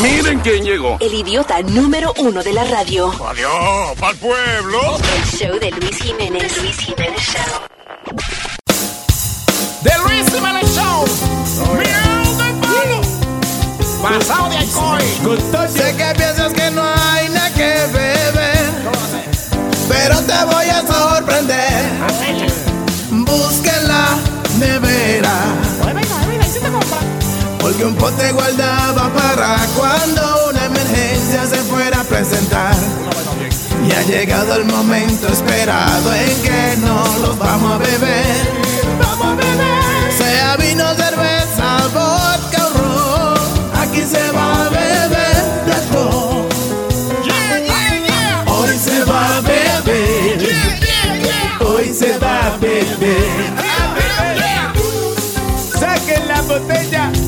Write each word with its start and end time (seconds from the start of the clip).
Miren 0.00 0.40
quién 0.40 0.64
llegó. 0.64 0.96
El 1.00 1.14
idiota 1.14 1.60
número 1.62 2.12
uno 2.18 2.42
de 2.42 2.52
la 2.52 2.64
radio. 2.64 3.12
Adiós, 3.26 3.98
pa'l 3.98 4.16
pueblo. 4.16 4.98
El 5.16 5.24
show 5.38 5.58
de 5.58 5.70
Luis 5.72 5.96
Jiménez. 5.98 6.56
Luis 6.62 6.78
Jiménez 6.78 7.20
Show. 7.20 7.60
The 9.82 9.92
Luis 10.04 10.32
Jiménez 10.32 10.74
Show. 10.74 11.04
Pasado 14.02 14.48
de 14.48 14.56
alcohol. 14.56 15.00
Sé 15.68 15.94
que 15.94 16.14
piensas 16.16 16.52
que 16.54 16.70
no 16.70 16.82
hay 16.82 17.28
nada 17.28 17.52
que 17.52 17.86
beber, 17.92 18.70
pero 19.88 20.20
te 20.22 20.44
voy 20.46 20.68
a 20.70 20.86
sorprender. 20.86 22.69
Porque 27.80 27.84
un 27.84 27.94
pote 27.94 28.32
guardaba 28.32 29.10
para 29.14 29.56
cuando 29.76 30.50
una 30.50 30.66
emergencia 30.66 31.46
se 31.46 31.56
fuera 31.56 32.00
a 32.00 32.04
presentar. 32.04 32.74
Y 33.86 33.92
ha 33.92 34.02
llegado 34.02 34.56
el 34.56 34.64
momento 34.66 35.28
esperado 35.28 36.14
en 36.14 36.42
que 36.42 36.76
no 36.84 37.02
los 37.22 37.38
vamos 37.38 37.72
a 37.72 37.78
beber. 37.78 38.26
Vamos 39.00 39.26
a 39.26 39.34
beber. 39.34 40.12
Sea 40.18 40.56
vino, 40.56 40.84
cerveza, 40.94 41.88
vodka 41.94 42.66
o 42.66 42.70
ron. 42.78 43.38
Aquí 43.82 44.02
se 44.02 44.30
va 44.32 44.66
a 44.66 44.68
beber 44.68 45.42
de 45.66 45.74
todo. 45.92 46.48
Hoy 48.46 48.78
se 48.78 49.04
va 49.04 49.36
a 49.36 49.40
beber. 49.40 50.48
Hoy 51.60 51.94
se 51.94 52.18
va 52.18 52.46
a 52.46 52.56
beber. 52.58 53.60
Saquen 55.78 56.28
la 56.28 56.42
botella 56.42 57.10
que 57.12 57.19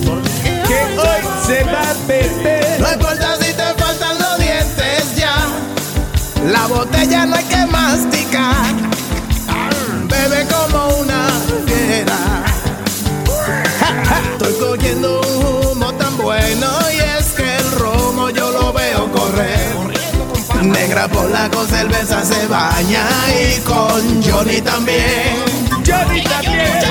No 2.78 2.92
importa 2.92 3.36
si 3.40 3.52
te 3.52 3.74
faltan 3.76 4.18
los 4.18 4.38
dientes 4.38 5.16
ya. 5.16 5.36
La 6.50 6.66
botella 6.66 7.26
no 7.26 7.36
hay 7.36 7.44
que 7.44 7.66
masticar. 7.66 8.74
Bebe 10.08 10.46
como 10.46 10.96
una 10.96 11.28
fiera. 11.66 12.44
Estoy 14.32 14.54
cogiendo 14.54 15.20
un 15.20 15.66
humo 15.76 15.92
tan 15.94 16.16
bueno 16.18 16.68
y 16.92 16.98
es 16.98 17.32
que 17.32 17.56
el 17.56 17.70
romo 17.72 18.30
yo 18.30 18.50
lo 18.50 18.72
veo 18.72 19.10
correr. 19.10 19.72
Negra 20.62 21.08
polaco, 21.08 21.64
cerveza 21.66 22.24
se 22.24 22.46
baña 22.46 23.04
y 23.30 23.60
con 23.62 24.22
Johnny 24.22 24.60
también. 24.60 25.36
Johnny 25.84 26.22
también. 26.22 26.82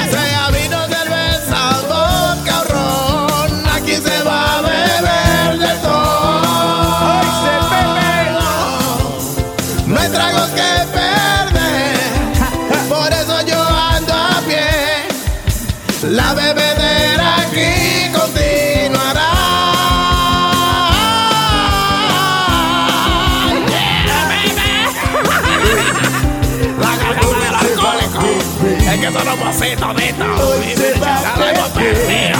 De 29.61 29.73
esto. 29.73 30.25
Hoy 30.25 30.73
se 30.75 30.99
va 30.99 31.17
a 31.17 31.37
beber. 31.77 32.35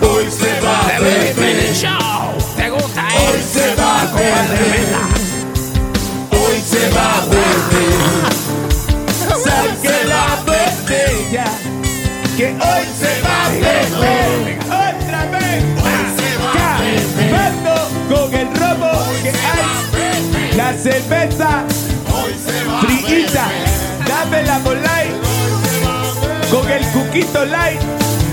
Hoy 0.00 0.30
se 0.30 0.60
va 0.60 0.80
a 0.80 0.98
beber. 1.00 1.34
¿Te 2.56 2.70
gusta, 2.70 3.02
eh? 3.08 3.18
Hoy 3.18 3.42
se 3.50 3.74
va 3.76 4.02
a 4.02 4.06
beber. 4.12 4.86
Hoy 6.30 6.60
se 6.60 6.90
va 6.90 7.14
a 7.14 7.20
beber. 7.26 8.32
Saque 9.42 10.04
la 10.06 10.26
botella 10.44 11.46
que 12.36 12.46
hoy 12.46 12.84
se 13.00 13.12
va 13.22 13.36
a 13.44 13.48
beber. 13.48 14.58
Otra 14.66 15.22
vez. 15.30 15.64
Acabando 17.24 17.74
con 18.10 18.34
el 18.34 18.48
robo 18.54 18.90
que 19.22 19.30
hay. 19.30 20.56
La 20.56 20.74
cerveza 20.74 21.64
frita. 22.82 23.46
Dámela 24.06 24.58
por 24.58 24.76
light. 24.76 25.41
Con 26.52 26.68
el 26.68 26.84
cuquito 26.88 27.46
light. 27.46 27.80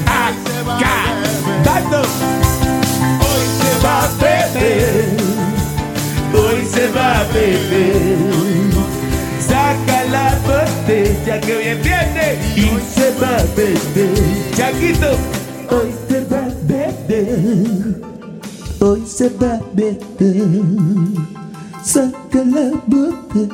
Acabando. 0.06 2.02
Hoy 3.24 3.46
se 3.60 3.72
va 3.82 4.04
a 4.04 4.08
beber. 4.20 5.18
Hoy 6.34 6.68
se 6.70 6.92
va 6.92 7.22
a 7.22 7.24
beber. 7.32 8.18
Saca 9.40 10.04
la 10.12 10.38
botella 10.44 11.40
que 11.40 11.56
hoy 11.56 11.64
es 11.64 11.82
viernes 11.82 12.58
y 12.58 12.68
se 12.94 13.12
va 13.22 13.38
a 13.38 13.44
beber. 13.56 14.12
Chaquito, 14.54 15.12
hoy 15.72 15.94
se 16.10 16.26
va 16.26 16.40
a 16.40 16.52
beber. 16.68 18.02
Hoy 18.82 19.04
se 19.08 19.30
va 19.30 19.54
a 19.54 19.62
beber. 19.74 19.98
Saca 21.82 22.44
la 22.44 22.72
botella 22.86 23.48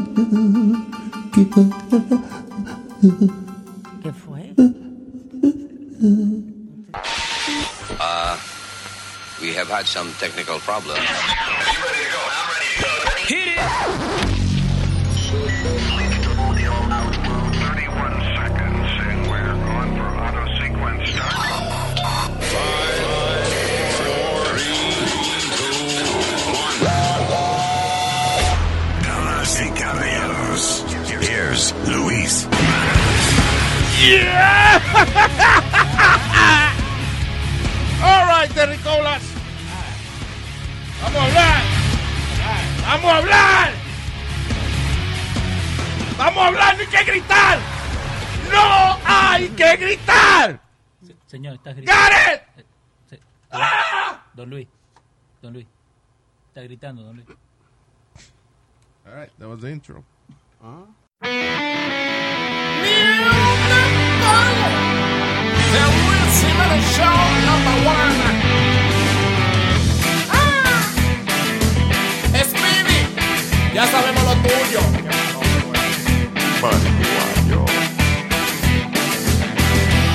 que 1.31 1.43
¿Qué 1.43 1.53
fue? 1.53 3.44
We 9.41 9.53
have 9.53 9.69
had 9.69 9.85
some 9.85 10.11
technical 10.19 10.59
problems. 10.59 10.99
Damas 29.01 29.61
y 29.61 29.69
caballeros, 29.71 30.83
here's 31.21 31.73
Luis. 31.87 32.47
All 38.45 38.51
right, 38.51 38.55
Terricolas. 38.59 39.23
Vamos 41.01 41.19
a 41.19 41.25
hablar. 41.25 41.63
Vamos 42.83 43.11
a 43.11 43.17
hablar. 43.17 43.71
Vamos 46.17 46.43
a 46.43 46.47
hablar, 46.47 46.75
no 46.75 46.81
hay 46.81 46.87
que 46.87 47.03
gritar. 47.11 47.59
No 48.51 48.99
hay 49.03 49.49
que 49.49 49.75
gritar. 49.77 50.59
Señor, 51.25 51.55
estás 51.55 51.75
gritando. 51.75 52.01
¡Gareth! 52.01 52.43
Se- 53.09 53.19
¡Ah! 53.51 54.23
Don 54.35 54.49
Luis. 54.51 54.67
Don 55.41 55.53
Luis. 55.53 55.65
Está 56.49 56.61
gritando, 56.61 57.01
don 57.01 57.15
Luis. 57.15 57.27
All 59.07 59.13
right, 59.15 59.31
that 59.39 59.47
was 59.47 59.59
the 59.59 59.71
intro. 59.71 60.03
The 65.73 65.83
Luis 65.97 66.33
Jiménez 66.41 66.83
Show 66.95 67.17
number 67.49 67.75
one. 67.89 68.34
Ya 73.75 73.85
sabemos 73.87 74.23
lo 74.23 74.33
tuyo. 74.35 74.79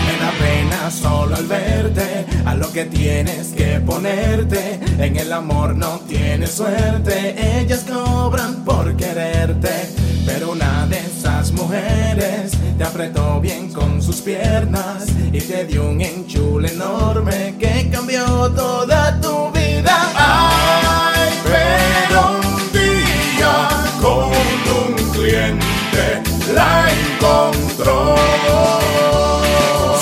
Me 0.07 0.15
da 0.19 0.31
pena 0.39 0.91
solo 0.91 1.37
al 1.37 1.47
verte, 1.47 2.25
a 2.47 2.55
lo 2.55 2.73
que 2.73 2.87
tienes 2.87 3.49
que 3.49 3.79
ponerte. 3.81 4.81
En 4.99 5.15
el 5.19 5.31
amor 5.31 5.77
no 5.77 6.01
tienes 6.09 6.53
suerte, 6.53 7.61
ellas 7.61 7.85
cobran 7.87 8.65
por 8.65 8.97
quererte. 8.97 9.91
Pero 10.25 10.53
una 10.53 10.87
de 10.87 10.99
esas 10.99 11.53
mujeres 11.53 12.53
te 12.79 12.85
apretó 12.85 13.43
bien 13.43 13.71
con 13.75 14.01
sus 14.01 14.23
piernas 14.23 15.05
y 15.35 15.39
te 15.39 15.67
dio 15.67 15.87
un 15.91 16.01
enchule 16.01 16.73
enorme 16.73 17.57
que 17.59 17.91
cambió 17.93 18.25
toda 18.53 19.21
tu 19.21 19.51
vida. 19.51 19.60
control. 27.21 28.19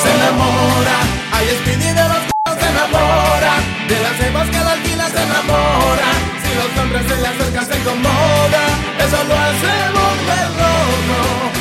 Se 0.01 0.09
enamora, 0.19 0.97
hay 1.33 1.47
speedy 1.59 1.91
de 1.99 2.05
los 2.11 2.23
c 2.25 2.31
se 2.61 2.69
enamora, 2.75 3.53
de 3.89 3.97
las 4.05 4.15
cebas 4.19 4.49
que 4.49 4.61
la 4.67 4.73
alquila 4.73 5.07
se 5.15 5.23
enamora. 5.23 6.09
Si 6.43 6.51
los 6.59 6.71
hombres 6.81 7.03
se 7.09 7.17
le 7.23 7.27
acercan 7.29 7.67
se 7.69 7.77
incomoda, 7.79 8.63
eso 9.05 9.19
lo 9.29 9.35
hace 9.47 9.73
volver 9.99 10.49
loco. 10.63 11.19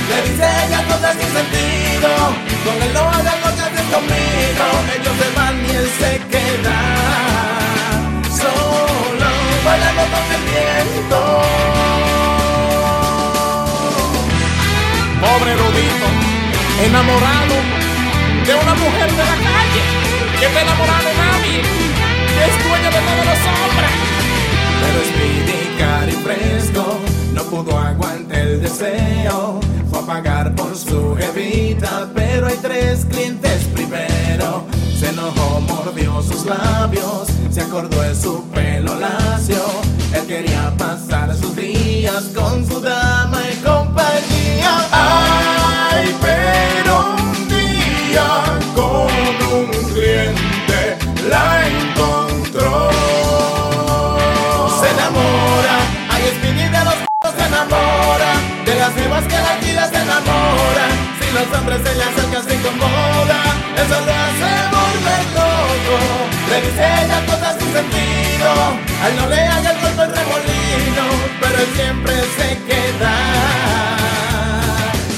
Le 0.09 0.17
dice 0.29 0.45
ella 0.65 0.79
todo 0.87 1.07
sin 1.19 1.31
sentido, 1.39 2.09
con 2.63 2.77
él 2.85 2.93
no 2.93 3.03
haga 3.15 3.33
lo 3.43 3.49
que 3.55 3.61
haces 3.67 3.87
conmigo. 3.93 4.65
Ellos 4.95 5.15
se 5.21 5.27
van 5.37 5.55
y 5.65 5.71
él 5.81 5.89
se 5.99 6.11
queda 6.33 6.79
solo, 8.41 9.29
bailando 9.65 10.03
con 10.13 10.25
el 10.35 10.43
viento 10.49 12.36
enamorado 16.87 17.55
de 18.45 18.53
una 18.55 18.75
mujer 18.75 19.11
de 19.11 19.17
la 19.17 19.37
calle 19.49 19.83
que 20.39 20.45
está 20.45 20.61
enamorada 20.61 20.99
de 20.99 21.17
nadie, 21.17 21.61
que 21.61 22.45
es 22.45 22.63
dueña 22.63 22.89
de 22.89 23.01
todos 23.07 23.25
los 23.25 23.41
hombres. 23.53 23.91
Pero 24.81 24.99
Speedy 25.09 25.77
cari 25.77 26.11
fresco 26.11 26.99
no 27.33 27.43
pudo 27.43 27.77
aguantar 27.77 28.39
el 28.39 28.61
deseo. 28.61 29.59
Fue 29.89 29.99
a 29.99 30.05
pagar 30.05 30.55
por 30.55 30.75
su 30.77 31.17
evita, 31.19 32.09
pero 32.15 32.47
hay 32.47 32.57
tres 32.61 33.05
clientes 33.05 33.63
primero. 33.73 34.65
Se 34.97 35.09
enojó, 35.09 35.59
mordió 35.61 36.21
sus 36.21 36.45
labios, 36.45 37.27
se 37.51 37.61
acordó 37.61 38.01
de 38.01 38.15
su 38.15 38.43
pelo 38.51 38.95
lacio. 38.95 39.63
Él 40.13 40.25
quería 40.25 40.73
pasar 40.77 41.35
sus 41.35 41.55
días 41.55 42.31
con 42.35 42.65
su 42.67 42.79
dama 42.79 43.36
los 61.37 61.59
hombres 61.59 61.79
se 61.83 61.95
le 61.95 62.03
acercan 62.03 62.43
se 62.47 62.55
incomoda, 62.55 63.39
eso 63.81 63.97
lo 64.07 64.13
hace 64.23 64.51
volver 64.73 65.23
loco. 65.37 65.97
Le 66.49 66.57
dice 66.61 66.83
ella 67.03 67.25
cosas 67.25 67.55
sin 67.59 67.71
sentido, 67.73 68.49
al 69.03 69.15
no 69.17 69.27
le 69.27 69.39
haga 69.41 69.71
el 69.71 69.79
golpe 69.81 70.03
el 70.03 70.11
remolino, 70.17 71.05
pero 71.41 71.55
él 71.63 71.69
siempre 71.75 72.13
se 72.37 72.47
queda. 72.69 73.13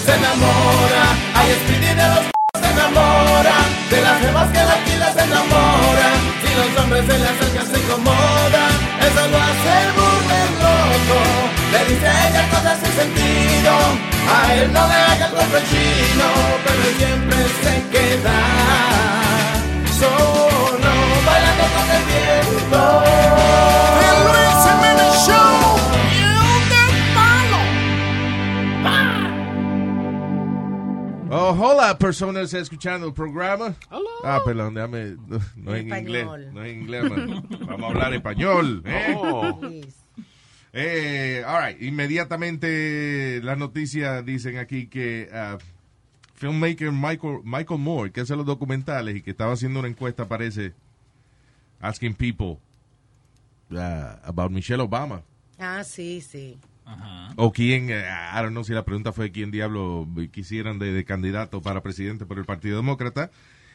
Se 0.05 0.11
enamora, 0.15 1.03
ay, 1.35 1.47
Speedy 1.63 1.93
de 1.99 2.07
los 2.13 2.23
p- 2.27 2.59
se 2.59 2.69
enamora, 2.75 3.55
de 3.91 4.01
las 4.01 4.19
vivas 4.21 4.47
que 4.51 4.63
la 4.69 4.77
tira 4.85 5.13
se 5.13 5.21
enamora. 5.23 6.07
Si 6.41 6.49
los 6.59 6.83
hombres 6.83 7.03
se 7.07 7.17
le 7.17 7.27
acercan 7.33 7.67
se 7.71 7.77
incomoda, 7.79 8.63
eso 9.07 9.21
lo 9.31 9.37
hace 9.47 9.73
volver 9.95 10.49
loco. 10.65 11.19
Le 11.71 11.79
dice 11.93 12.07
ella 12.27 12.43
cosas 12.49 12.77
sin 12.83 12.93
sentido, 13.01 13.71
a 14.31 14.55
él 14.55 14.71
no 14.73 14.87
le 14.87 14.93
haga 14.93 15.25
el 15.27 15.63
chino, 15.69 16.27
pero 16.65 16.83
siempre 16.97 17.37
se 17.61 17.73
queda 17.91 18.39
solo 19.99 20.91
bailando 21.25 21.65
con 21.75 21.87
el 21.97 22.03
viento. 22.11 22.81
El 24.07 24.17
Luis 24.25 24.55
Jiménez 24.63 25.13
Show, 25.25 25.59
palo. 27.15 27.59
Oh, 31.31 31.51
hola, 31.59 31.97
personas 31.97 32.53
escuchando 32.53 33.07
el 33.07 33.13
programa. 33.13 33.75
Ah, 34.23 34.39
perdón, 34.45 34.73
déjame. 34.75 35.15
No, 35.27 35.39
no 35.55 35.75
en 35.75 35.87
inglés. 35.93 36.23
Español. 36.23 36.53
No 36.53 36.63
es 36.63 36.71
en 36.71 36.81
inglés, 36.81 37.03
man. 37.09 37.47
Vamos 37.67 37.83
a 37.83 37.87
hablar 37.87 38.13
español. 38.13 38.83
¿eh? 38.85 39.17
Luis. 39.61 40.05
Eh, 40.73 41.43
all 41.45 41.67
right. 41.67 41.81
Inmediatamente 41.81 43.41
las 43.43 43.57
noticias 43.57 44.25
dicen 44.25 44.57
aquí 44.57 44.87
que 44.87 45.29
ah, 45.33 45.57
filmmaker 46.35 46.91
Michael, 46.91 47.41
Michael 47.43 47.79
Moore, 47.79 48.11
que 48.11 48.21
hace 48.21 48.35
los 48.35 48.45
documentales 48.45 49.15
y 49.15 49.21
que 49.21 49.31
estaba 49.31 49.53
haciendo 49.53 49.79
una 49.79 49.89
encuesta, 49.89 50.27
parece, 50.27 50.73
asking 51.79 52.13
people 52.13 52.59
ah, 53.75 54.19
about 54.23 54.51
Michelle 54.51 54.81
Obama. 54.81 55.23
Ah, 55.57 55.83
sí, 55.83 56.21
sí. 56.21 56.57
Ajá. 56.85 57.33
O 57.35 57.51
quién, 57.51 57.89
eh, 57.89 58.03
I 58.05 58.41
don't 58.41 58.51
know 58.51 58.63
si 58.63 58.73
la 58.73 58.85
pregunta 58.85 59.11
fue 59.11 59.31
quién 59.31 59.51
diablo 59.51 60.07
quisieran 60.31 60.79
de, 60.79 60.91
de 60.91 61.03
candidato 61.03 61.61
para 61.61 61.81
presidente 61.81 62.25
por 62.25 62.39
el 62.39 62.45
Partido 62.45 62.77
Demócrata. 62.77 63.31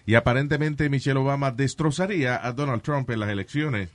Y 0.07 0.17
aparentemente 0.17 0.89
Michelle 0.91 1.19
Obama 1.19 1.51
destrozaría 1.51 2.45
a 2.45 2.53
Donald 2.53 2.83
Trump 2.83 3.09
en 3.11 3.21
las 3.21 3.31
elecciones. 3.31 3.89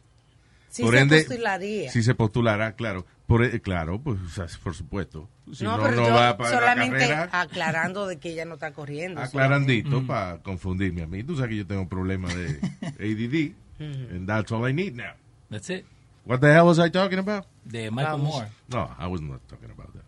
Sí 0.69 0.83
Por 0.83 0.94
se 0.94 1.00
ende, 1.01 1.18
postularía. 1.24 1.92
Si 1.92 2.04
se 2.04 2.13
postulará, 2.16 2.74
claro. 2.74 3.06
Por, 3.25 3.44
e- 3.44 3.60
claro, 3.62 4.00
pues 4.00 4.19
o 4.21 4.30
sea, 4.30 4.45
por 4.63 4.75
supuesto. 4.75 5.27
Si 5.54 5.63
no, 5.63 5.71
no, 5.71 5.77
no, 5.77 5.83
pero 5.89 6.07
yo 6.07 6.13
va 6.13 6.38
para 6.38 6.50
la 6.51 6.56
solamente 6.60 6.98
carrera. 7.00 7.30
aclarando 7.31 8.07
de 8.07 8.18
que 8.18 8.30
ella 8.31 8.45
no 8.45 8.54
está 8.56 8.71
corriendo. 8.71 9.19
Aclarandito 9.21 10.06
para 10.06 10.38
confundirme 10.39 11.01
a 11.04 11.07
mí. 11.07 11.24
Tú 11.24 11.36
sabes 11.36 11.50
que 11.50 11.57
yo 11.57 11.68
tengo 11.68 11.81
un 11.81 11.89
problema 11.89 12.30
de 12.33 12.60
ADD. 13.00 13.54
and 13.80 14.27
that's 14.27 14.51
all 14.51 14.68
I 14.68 14.74
need 14.74 14.94
now. 14.95 15.13
That's 15.50 15.69
it. 15.69 15.86
What 16.25 16.39
the 16.42 16.54
hell 16.54 16.66
was 16.68 16.77
I 16.80 16.89
talking 16.92 17.18
about? 17.19 17.45
De 17.66 17.89
Michael 17.89 18.18
Vamos. 18.19 18.30
Moore. 18.33 18.48
No, 18.68 18.89
I 19.00 19.07
was 19.07 19.21
not 19.21 19.39
talking 19.48 19.71
about 19.71 19.92
that. 19.94 20.04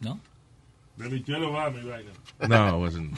¿No? 0.00 0.18
De 0.96 1.08
Michelle 1.10 1.44
Obama 1.44 1.78
y 1.78 1.84
vaina. 1.86 2.10
No, 2.48 2.68
I 2.68 2.80
wasn't. 2.80 3.14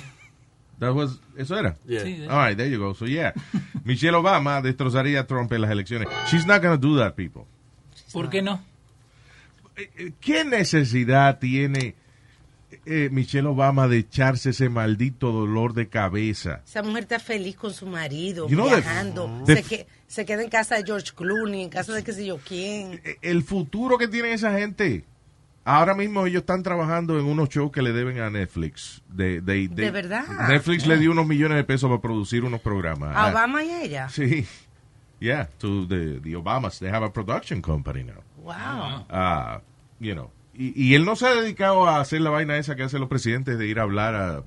That 0.80 0.92
was, 0.94 1.20
eso 1.36 1.56
era. 1.58 1.76
Sí, 1.86 2.26
All 2.28 2.46
right, 2.48 2.56
there 2.56 2.68
you 2.70 2.78
go. 2.78 2.94
So 2.94 3.06
yeah, 3.06 3.32
Michelle 3.84 4.16
Obama 4.16 4.60
destrozaría 4.62 5.20
a 5.20 5.26
Trump 5.26 5.52
en 5.52 5.60
las 5.60 5.70
elecciones. 5.70 6.08
She's 6.30 6.46
not 6.46 6.60
going 6.62 6.78
to 6.80 6.86
do 6.88 6.98
that, 6.98 7.14
people. 7.14 7.42
¿Por 8.12 8.28
qué 8.30 8.42
no? 8.42 8.60
Eh, 9.76 10.12
¿Qué 10.20 10.44
necesidad 10.44 11.38
tiene 11.38 11.94
eh, 12.86 13.08
Michelle 13.12 13.46
Obama 13.48 13.88
de 13.88 13.98
echarse 13.98 14.50
ese 14.50 14.68
maldito 14.68 15.30
dolor 15.32 15.74
de 15.74 15.88
cabeza? 15.88 16.62
Esa 16.66 16.82
mujer 16.82 17.04
está 17.04 17.18
feliz 17.18 17.56
con 17.56 17.72
su 17.72 17.86
marido, 17.86 18.48
You 18.48 18.56
know 18.56 18.66
viajando. 18.68 19.42
the- 19.46 19.56
se, 19.56 19.62
que- 19.62 19.86
se 20.06 20.24
queda 20.24 20.42
en 20.42 20.50
casa 20.50 20.76
de 20.76 20.84
George 20.84 21.12
Clooney, 21.14 21.62
en 21.64 21.68
casa 21.70 21.92
de 21.92 22.02
qué 22.02 22.12
sé 22.12 22.26
yo 22.26 22.38
quién. 22.38 23.00
Eh, 23.04 23.16
El 23.22 23.42
futuro 23.44 23.96
que 23.98 24.08
tiene 24.08 24.32
esa 24.32 24.58
gente. 24.58 25.04
Ahora 25.64 25.94
mismo 25.94 26.26
ellos 26.26 26.40
están 26.40 26.62
trabajando 26.62 27.18
en 27.20 27.26
unos 27.26 27.48
shows 27.50 27.70
que 27.70 27.82
le 27.82 27.92
deben 27.92 28.18
a 28.20 28.30
Netflix. 28.30 29.02
De, 29.08 29.40
de, 29.40 29.68
¿De 29.68 29.90
verdad? 29.90 30.24
Netflix 30.48 30.86
le 30.86 30.96
dio 30.98 31.10
unos 31.12 31.26
millones 31.26 31.56
de 31.56 31.64
pesos 31.64 31.88
para 31.88 32.00
producir 32.00 32.44
unos 32.44 32.60
programas. 32.60 33.14
A 33.14 33.26
Ah, 33.26 33.30
Obama 33.30 33.62
y 33.62 33.70
a 33.70 33.82
ella. 33.82 34.08
Sí. 34.08 34.46
Yeah, 35.20 35.48
to 35.58 35.86
the, 35.86 36.18
the 36.22 36.34
Obamas. 36.34 36.78
They 36.78 36.88
have 36.90 37.04
a 37.04 37.12
production 37.12 37.60
company 37.60 38.04
now. 38.04 38.22
Wow. 38.38 39.04
Ah, 39.10 39.60
you 39.98 40.14
know. 40.14 40.30
Y, 40.54 40.72
y 40.74 40.94
él 40.94 41.04
no 41.04 41.14
se 41.14 41.26
ha 41.26 41.34
dedicado 41.34 41.86
a 41.86 42.00
hacer 42.00 42.22
la 42.22 42.30
vaina 42.30 42.56
esa 42.56 42.74
que 42.74 42.82
hacen 42.82 43.00
los 43.00 43.08
presidentes 43.10 43.58
de 43.58 43.66
ir 43.66 43.78
a 43.78 43.82
hablar 43.82 44.14
a, 44.14 44.42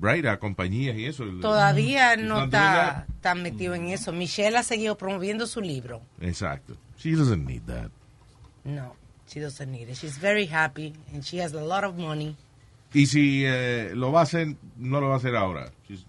right, 0.00 0.24
a 0.24 0.38
compañías 0.38 0.96
y 0.96 1.04
eso. 1.04 1.24
Todavía 1.42 2.14
He's 2.14 2.24
no 2.24 2.44
está 2.44 3.06
tan 3.20 3.42
metido 3.42 3.74
en 3.74 3.88
eso. 3.88 4.12
Michelle 4.12 4.56
ha 4.56 4.62
seguido 4.62 4.96
promoviendo 4.96 5.46
su 5.46 5.60
libro. 5.60 6.00
Exacto. 6.22 6.74
She 6.98 7.12
doesn't 7.14 7.46
need 7.46 7.62
that. 7.66 7.90
No, 8.64 8.96
she 9.32 9.40
doesn't 9.40 9.70
need 9.70 9.88
it. 9.88 9.96
She's 9.96 10.18
very 10.20 10.46
happy 10.46 10.92
and 11.12 11.22
she 11.24 11.40
has 11.40 11.52
a 11.54 11.60
lot 11.64 11.84
of 11.84 11.96
money. 11.96 12.36
Y 12.94 13.06
si 13.06 13.44
eh, 13.46 13.92
lo 13.94 14.12
va 14.12 14.20
a 14.20 14.22
hacer, 14.24 14.54
no 14.76 15.00
lo 15.00 15.08
va 15.08 15.14
a 15.14 15.16
hacer 15.18 15.34
ahora. 15.36 15.72
She's- 15.88 16.04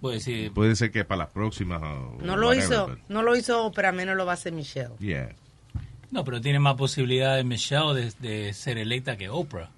Pues 0.00 0.22
sí, 0.24 0.50
Puede 0.54 0.76
ser 0.76 0.90
que 0.90 1.04
para 1.04 1.24
las 1.24 1.30
próximas. 1.30 1.82
o 1.82 2.18
No 2.22 2.36
lo 2.36 2.48
whatever, 2.48 2.64
hizo, 2.72 2.86
but- 2.88 2.98
no 3.08 3.22
lo 3.22 3.36
hizo 3.36 3.64
Oprah, 3.66 3.92
menos 3.92 4.16
lo 4.16 4.24
va 4.24 4.32
a 4.32 4.34
hacer 4.34 4.52
Michelle. 4.52 4.94
Yeah. 4.98 5.30
no, 6.10 6.24
pero 6.24 6.40
tiene 6.40 6.58
más 6.58 6.74
posibilidades 6.76 7.44
Michelle 7.44 7.94
de, 7.94 8.28
de 8.28 8.52
ser 8.54 8.78
electa 8.78 9.16
que 9.16 9.28
Oprah. 9.28 9.70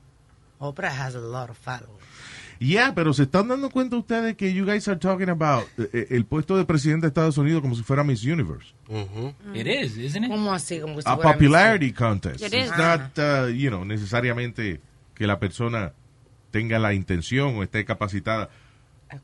Oprah 0.60 0.90
has 1.06 1.14
a 1.16 1.18
lot 1.20 1.50
of 1.50 1.58
followers. 1.58 2.01
Yeah, 2.64 2.94
pero 2.94 3.12
se 3.12 3.24
están 3.24 3.48
dando 3.48 3.70
cuenta 3.70 3.96
ustedes 3.96 4.36
que 4.36 4.52
you 4.54 4.64
guys 4.64 4.86
are 4.86 4.98
talking 4.98 5.28
about 5.28 5.64
eh, 5.78 5.88
eh, 5.92 6.06
el 6.10 6.24
puesto 6.26 6.56
de 6.56 6.64
presidente 6.64 7.06
de 7.06 7.08
Estados 7.08 7.36
Unidos 7.38 7.60
como 7.60 7.74
si 7.74 7.82
fuera 7.82 8.04
Miss 8.04 8.24
Universe. 8.24 8.72
It 9.54 9.66
is, 9.66 9.96
isn't 9.96 10.24
it? 10.24 10.30
¿Cómo 10.30 10.52
así? 10.52 10.78
Como 10.80 11.00
si 11.00 11.08
a 11.08 11.16
fuera 11.16 11.32
popularity 11.32 11.92
contest. 11.92 12.40
It 12.42 12.54
It's 12.54 12.66
is. 12.70 12.78
not, 12.78 13.18
uh, 13.18 13.48
you 13.48 13.68
know, 13.70 13.84
necesariamente 13.84 14.80
que 15.14 15.26
la 15.26 15.38
persona 15.40 15.92
tenga 16.50 16.78
la 16.78 16.94
intención 16.94 17.56
o 17.56 17.62
esté 17.62 17.84
capacitada 17.84 18.50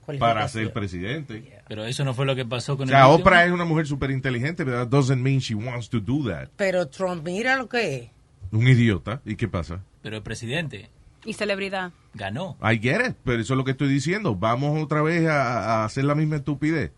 Miss- 0.09 0.18
para 0.18 0.49
ser 0.49 0.73
presidente. 0.73 1.61
Pero 1.68 1.85
eso 1.85 2.04
no 2.04 2.14
fue 2.14 2.26
lo 2.26 2.35
que 2.35 2.45
pasó 2.45 2.73
O 2.73 2.76
con 2.76 2.88
sea, 2.88 3.04
el 3.04 3.11
último. 3.12 3.23
Oprah 3.28 3.45
es 3.45 3.52
una 3.52 3.64
mujer 3.64 3.87
súper 3.87 4.11
inteligente, 4.11 4.64
pero 4.64 4.78
that 4.78 4.88
doesn't 4.88 5.23
mean 5.23 5.38
she 5.38 5.54
wants 5.54 5.88
to 5.90 6.00
do 6.00 6.28
that. 6.28 6.49
Pero 6.57 6.88
Trump, 6.88 7.25
mira 7.25 7.57
lo 7.57 7.68
que 7.68 7.97
es. 7.97 8.11
Un 8.50 8.66
idiota. 8.66 9.21
¿Y 9.25 9.37
qué 9.37 9.47
pasa? 9.47 9.85
Pero 10.02 10.16
el 10.16 10.23
presidente 10.23 10.88
Y 11.25 11.33
celebridad. 11.33 11.93
ganó. 12.15 12.57
I 12.63 12.79
get 12.79 13.01
it, 13.01 13.17
pero 13.25 13.41
eso 13.41 13.55
es 13.55 13.59
lo 13.59 13.65
que 13.65 13.73
estoy 13.73 13.89
diciendo. 13.89 14.35
Vamos 14.35 14.81
otra 14.83 15.03
vez 15.03 15.27
a, 15.29 15.83
a 15.83 15.85
hacer 15.85 16.05
la 16.05 16.15
misma 16.15 16.37
estupidez. 16.37 16.93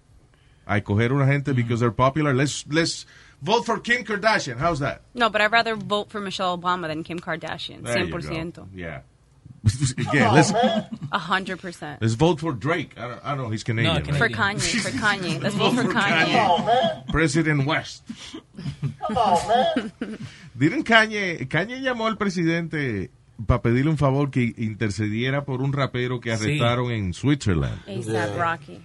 A 0.66 0.76
escoger 0.78 1.12
una 1.12 1.26
gente 1.26 1.52
because 1.52 1.80
they're 1.80 1.94
popular. 1.94 2.34
Let's, 2.34 2.64
let's 2.68 3.06
vote 3.40 3.64
for 3.64 3.80
Kim 3.80 4.04
Kardashian. 4.04 4.58
How's 4.58 4.78
that? 4.80 5.02
No, 5.14 5.30
but 5.30 5.40
I'd 5.40 5.50
rather 5.52 5.74
vote 5.74 6.10
for 6.10 6.20
Michelle 6.20 6.56
Obama 6.56 6.86
than 6.86 7.02
Kim 7.02 7.18
Kardashian. 7.18 7.82
There 7.82 8.04
you 8.04 8.10
go. 8.10 8.18
100%. 8.18 8.68
Yeah. 8.74 9.00
Again, 10.08 10.32
let's, 10.32 10.52
100%. 10.52 11.98
let's 12.00 12.14
vote 12.14 12.40
for 12.40 12.52
Drake. 12.52 12.94
I 12.96 13.08
don't, 13.08 13.20
I 13.22 13.34
don't 13.34 13.44
know, 13.44 13.50
he's 13.50 13.62
Canadian. 13.62 13.94
No, 13.94 14.00
right? 14.00 14.16
For 14.16 14.28
Kanye. 14.30 14.80
For 14.80 14.90
Kanye. 14.90 15.42
Let's 15.42 15.54
vote 15.54 15.74
for 15.74 15.84
Kanye. 15.84 17.06
President 17.08 17.66
West. 17.66 18.02
Didn't 20.56 20.84
Kanye, 20.84 21.46
Kanye 21.48 21.80
llamó 21.82 22.06
al 22.06 22.16
presidente 22.16 23.10
para 23.46 23.62
pedirle 23.62 23.90
un 23.90 23.98
favor 23.98 24.30
que 24.30 24.54
intercediera 24.56 25.44
por 25.44 25.62
un 25.62 25.72
rapero 25.72 26.20
que 26.20 26.36
Sí. 26.36 26.44
arrestaron 26.44 26.90
en 26.90 27.12
Switzerland, 27.14 27.80
ASAP 27.88 28.36
Rocky. 28.38 28.78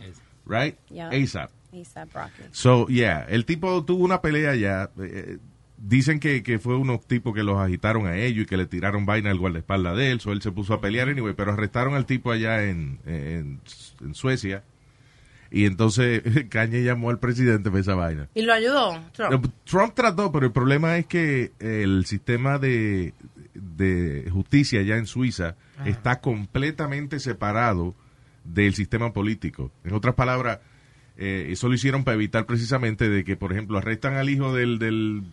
right? 0.45 0.75
Yeah. 0.89 1.09
ASAP. 1.09 1.49
ASAP 1.73 2.13
Rocky. 2.13 2.43
So, 2.51 2.87
yeah, 2.87 3.25
el 3.29 3.45
tipo 3.45 3.83
tuvo 3.83 4.03
una 4.05 4.21
pelea 4.21 4.55
ya. 4.55 4.89
eh, 4.99 5.37
dicen 5.77 6.19
que, 6.19 6.41
que 6.41 6.57
fue 6.57 6.77
unos 6.77 7.05
tipos 7.05 7.33
que 7.35 7.43
los 7.43 7.57
agitaron 7.59 8.07
a 8.07 8.15
ellos 8.17 8.43
y 8.43 8.45
que 8.47 8.57
le 8.57 8.65
tiraron 8.65 9.05
vaina 9.05 9.29
al 9.31 9.37
guardaespaldas 9.37 9.97
de 9.97 10.11
él, 10.11 10.19
so 10.21 10.31
él 10.31 10.41
se 10.41 10.51
puso 10.51 10.73
a 10.73 10.81
pelear 10.81 11.09
anyway, 11.09 11.33
pero 11.35 11.51
arrestaron 11.53 11.93
al 11.95 12.05
tipo 12.05 12.31
allá 12.31 12.63
en, 12.63 12.99
en, 13.05 13.59
en 14.01 14.15
Suecia. 14.15 14.63
Y 15.51 15.65
entonces 15.65 16.23
Kanye 16.49 16.83
llamó 16.83 17.09
al 17.11 17.19
presidente 17.19 17.69
por 17.69 17.79
esa 17.79 17.93
vaina. 17.93 18.29
Y 18.33 18.41
lo 18.41 18.53
ayudó, 18.53 18.99
Trump. 19.13 19.47
Trump 19.65 19.93
trató, 19.93 20.31
pero 20.31 20.45
el 20.47 20.51
problema 20.51 20.97
es 20.97 21.05
que 21.05 21.51
el 21.59 22.05
sistema 22.05 22.57
de, 22.57 23.13
de 23.55 24.29
justicia 24.31 24.81
allá 24.81 24.97
en 24.97 25.07
Suiza 25.07 25.55
Ajá. 25.77 25.89
está 25.89 26.21
completamente 26.21 27.19
separado 27.19 27.95
del 28.43 28.75
sistema 28.75 29.13
político. 29.13 29.71
En 29.83 29.93
otras 29.93 30.15
palabras, 30.15 30.59
eh, 31.17 31.47
eso 31.49 31.67
lo 31.67 31.75
hicieron 31.75 32.03
para 32.03 32.15
evitar 32.15 32.45
precisamente 32.45 33.09
de 33.09 33.23
que, 33.23 33.35
por 33.35 33.51
ejemplo, 33.51 33.77
arrestan 33.77 34.15
al 34.15 34.29
hijo 34.29 34.53
del, 34.53 34.79
del 34.79 35.23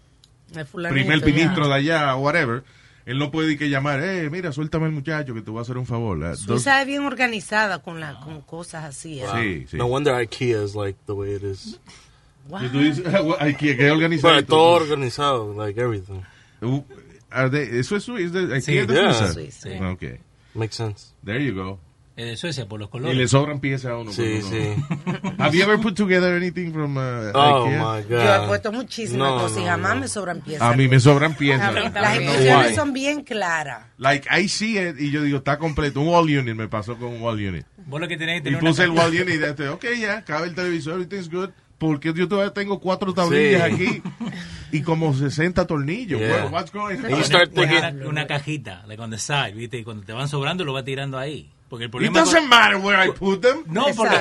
primer 0.73 1.21
ya. 1.21 1.27
ministro 1.27 1.69
de 1.69 1.75
allá 1.75 2.17
o 2.17 2.21
whatever. 2.21 2.65
Él 3.05 3.19
no 3.19 3.33
puede 3.33 3.53
ir 3.53 3.59
que 3.59 3.69
llamar, 3.69 4.01
eh, 4.01 4.31
mira, 4.31 4.53
suéltame 4.53 4.87
el 4.87 4.93
muchacho 4.93 5.35
que 5.35 5.43
te 5.43 5.51
voy 5.51 5.59
a 5.59 5.63
hacer 5.63 5.77
un 5.77 5.87
favor. 5.87 6.37
Suiza 6.37 6.81
es 6.81 6.87
bien 6.87 7.03
organizada 7.03 7.81
con, 7.81 7.99
la, 7.99 8.21
con 8.21 8.43
cosas 8.43 8.85
así. 8.85 9.21
¿eh? 9.21 9.27
Sí, 9.35 9.67
sí. 9.71 9.77
No 9.77 9.89
wonder 9.89 10.15
IKEA 10.15 10.63
is 10.63 10.77
like 10.77 10.99
the 11.07 11.13
way 11.13 11.35
it 11.35 11.43
is. 11.43 11.81
Y 12.49 12.69
tú 12.69 12.79
dices, 12.79 13.05
hay 13.41 13.55
que, 13.55 13.91
organizar 13.91 14.37
But 14.37 14.47
todo 14.47 14.73
organizado, 14.73 15.53
like 15.55 15.81
everything. 15.81 16.23
Are 17.33 17.51
they- 17.51 17.79
eso 17.79 17.97
es 17.97 18.05
Suiza. 18.05 18.39
¿Aquí 18.53 18.61
Sí, 18.63 18.79
es 18.79 18.87
de 18.87 18.95
yeah. 18.95 19.13
Suiza? 19.15 19.33
Suiza. 19.33 19.69
Ah, 19.81 19.91
Ok. 19.93 20.03
Makes 20.55 20.75
sense. 20.77 21.07
There 21.25 21.43
you 21.45 21.55
go. 21.55 21.81
Es 22.15 22.27
de 22.27 22.37
Suecia 22.37 22.69
por 22.69 22.79
los 22.79 22.91
Y 22.91 22.93
colores. 22.93 23.17
le 23.17 23.27
sobran 23.27 23.59
piezas 23.59 23.91
a 23.93 23.97
uno. 23.97 24.13
Sí, 24.13 24.41
uno. 24.43 24.49
sí. 24.51 24.85
Have 25.39 25.57
you 25.57 25.63
ever 25.65 25.81
put 25.81 25.95
together 25.97 26.35
anything 26.37 26.71
from 26.71 26.99
uh, 26.99 27.01
Oh 27.35 27.65
IKEA? 27.67 27.79
my 27.79 28.07
Yo 28.09 28.21
he 28.21 28.39
god. 28.39 28.49
puesto 28.49 28.71
muchísimas 28.71 29.31
No, 29.31 29.39
cosas 29.41 29.57
y 29.57 29.61
no, 29.63 29.67
jamás 29.69 29.95
no. 29.95 30.01
me 30.03 30.09
sobran 30.09 30.41
piezas. 30.43 30.71
A 30.71 30.77
mí 30.77 30.89
me 30.89 31.01
sobran 31.01 31.35
piezas. 31.35 31.73
Las 31.95 32.17
instrucciones 32.21 32.75
son 32.75 32.93
bien 32.93 33.23
claras. 33.25 33.87
Like, 33.97 34.29
I 34.39 34.47
see 34.47 34.77
it 34.79 35.01
y 35.01 35.11
yo 35.11 35.23
digo, 35.23 35.39
está 35.39 35.57
completo. 35.59 36.03
Un 36.03 36.09
wall 36.09 36.25
unit 36.27 36.55
me 36.55 36.69
pasó 36.69 36.99
con 36.99 37.09
un 37.15 37.23
wall 37.23 37.37
unit. 37.37 37.65
Vos 37.87 37.99
lo 37.99 38.07
que 38.07 38.19
tenés 38.19 38.35
que 38.43 38.49
Y 38.51 38.53
tener 38.53 38.61
una 38.61 38.71
puse 38.71 38.85
el 38.85 38.91
wall 38.91 39.09
unit 39.11 39.29
y 39.31 39.39
dije, 39.39 39.69
ok, 39.71 39.85
ya, 39.99 40.23
cabe 40.23 40.49
el 40.49 40.55
televisor, 40.55 40.95
everything's 41.01 41.31
good. 41.31 41.49
Porque 41.79 42.13
yo 42.13 42.29
todavía 42.29 42.53
tengo 42.53 42.79
cuatro 42.79 43.13
tablillas 43.15 43.69
Sí. 43.69 43.75
aquí 43.87 44.03
y 44.73 44.83
como 44.83 45.15
60 45.15 45.67
tornillos. 45.67 46.19
Yeah. 46.21 46.45
Well, 46.45 46.53
what's 46.53 46.73
going 46.73 46.97
And 46.97 47.13
on? 47.13 47.19
you 47.19 47.25
start 47.25 47.51
una, 47.57 47.95
una 48.09 48.27
cajita, 48.27 48.85
like 48.87 49.01
on 49.01 49.11
the 49.11 49.19
side, 49.19 49.53
¿viste? 49.53 49.79
Y 49.79 49.85
cuando 49.85 50.05
te 50.05 50.13
van 50.13 50.29
sobrando, 50.29 50.65
lo 50.65 50.73
va 50.73 50.83
tirando 50.83 51.19
ahí. 51.19 51.51
Porque 51.69 51.85
el 51.85 51.89
It 51.89 51.93
problema. 51.93 52.21
doesn't 52.21 52.49
matter 52.49 52.77
where 52.77 53.03
I 53.03 53.11
put 53.13 53.41
them. 53.41 53.65
No, 53.67 53.87
porque- 53.97 54.15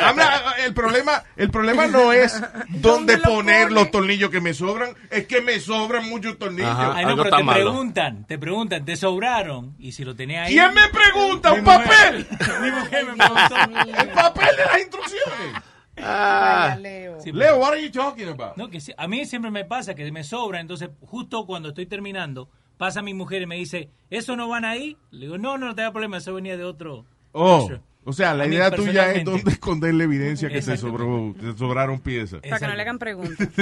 el 0.65 0.73
problema, 0.73 1.21
el 1.35 1.49
problema 1.51 1.85
no 1.87 2.13
es 2.13 2.39
dónde 2.69 2.79
¿Dónde 2.79 3.17
lo 3.17 3.23
poner 3.23 3.63
pone? 3.67 3.75
los 3.75 3.91
tornillos 3.91 4.29
que 4.29 4.39
me 4.39 4.53
sobran, 4.53 4.91
es 5.09 5.27
que 5.27 5.41
me 5.41 5.59
sobran 5.59 6.07
muchos 6.07 6.37
tornillos. 6.39 6.69
Ajá. 6.71 6.93
Ay, 6.95 7.05
no, 7.05 7.17
pero 7.17 7.35
te 7.35 7.43
malo. 7.43 7.59
preguntan, 7.71 8.25
te 8.25 8.37
preguntan, 8.37 8.85
te 8.85 8.95
sobraron. 8.95 9.75
Y 9.79 9.91
si 9.91 10.05
lo 10.05 10.15
tenés 10.15 10.39
ahí. 10.47 10.53
¿Quién 10.53 10.73
me 10.73 10.87
pregunta? 10.87 11.51
Mi 11.51 11.59
¿Un 11.59 11.65
mujer. 11.65 11.81
papel? 11.89 12.27
Mi 12.61 12.71
mujer 12.71 13.05
me 13.05 13.13
preguntó. 13.17 13.55
El 14.01 14.09
papel 14.11 14.49
de 14.55 14.65
las 14.65 14.79
instrucciones. 14.79 15.61
Ah, 15.97 16.77
Leo. 16.79 17.17
Leo, 17.25 17.59
what 17.59 17.73
are 17.73 17.81
you 17.81 17.91
talking 17.91 18.27
about? 18.27 18.57
No, 18.57 18.69
que 18.69 18.79
a 18.97 19.07
mí 19.07 19.25
siempre 19.25 19.51
me 19.51 19.65
pasa 19.65 19.93
que 19.95 20.09
me 20.11 20.23
sobra, 20.23 20.59
entonces 20.59 20.89
justo 21.01 21.45
cuando 21.45 21.69
estoy 21.69 21.85
terminando, 21.85 22.49
pasa 22.77 23.01
mi 23.01 23.13
mujer 23.13 23.43
y 23.43 23.45
me 23.47 23.55
dice, 23.55 23.89
¿eso 24.09 24.35
no 24.35 24.47
van 24.49 24.65
ahí? 24.65 24.97
Le 25.11 25.27
digo, 25.27 25.37
no, 25.37 25.57
no, 25.57 25.67
no 25.67 25.75
te 25.75 25.81
da 25.81 25.91
problema, 25.91 26.17
eso 26.17 26.33
venía 26.33 26.57
de 26.57 26.63
otro. 26.63 27.05
Oh, 27.33 27.69
o 28.03 28.13
sea, 28.13 28.33
la 28.33 28.47
idea 28.47 28.71
tuya 28.71 29.13
es 29.13 29.23
dónde 29.23 29.51
esconder 29.51 29.93
la 29.93 30.05
evidencia 30.05 30.49
que 30.49 30.57
Exacto. 30.57 30.87
sobró, 30.87 31.35
te 31.39 31.55
sobraron 31.55 31.99
piezas. 31.99 32.41
Para 32.41 32.57
que 32.57 32.67
no 32.67 32.75
le 32.75 32.81
hagan 32.81 32.97
preguntas. 32.97 33.47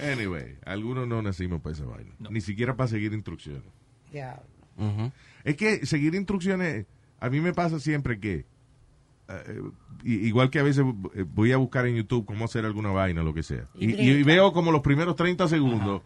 Anyway, 0.00 0.56
algunos 0.66 1.08
no 1.08 1.22
nacimos 1.22 1.62
para 1.62 1.74
esa 1.74 1.84
vaina. 1.84 2.10
Ni 2.28 2.40
siquiera 2.42 2.76
para 2.76 2.88
seguir 2.88 3.14
instrucciones. 3.14 3.62
Ya. 4.12 4.42
Es 5.44 5.56
que 5.56 5.86
seguir 5.86 6.14
instrucciones, 6.14 6.86
a 7.20 7.30
mí 7.30 7.40
me 7.40 7.54
pasa 7.54 7.80
siempre 7.80 8.20
que, 8.20 8.44
eh, 9.28 9.62
igual 10.04 10.50
que 10.50 10.58
a 10.58 10.62
veces 10.62 10.84
eh, 11.14 11.24
voy 11.26 11.52
a 11.52 11.56
buscar 11.56 11.86
en 11.86 11.96
YouTube 11.96 12.24
cómo 12.26 12.44
hacer 12.44 12.64
alguna 12.64 12.90
vaina, 12.90 13.22
lo 13.22 13.32
que 13.34 13.42
sea. 13.42 13.66
Y 13.74 13.86
Y, 13.90 13.92
y 14.00 14.12
brinca. 14.14 14.26
veo 14.26 14.52
como 14.52 14.72
los 14.72 14.80
primeros 14.82 15.16
30 15.16 15.48
segundos, 15.48 16.02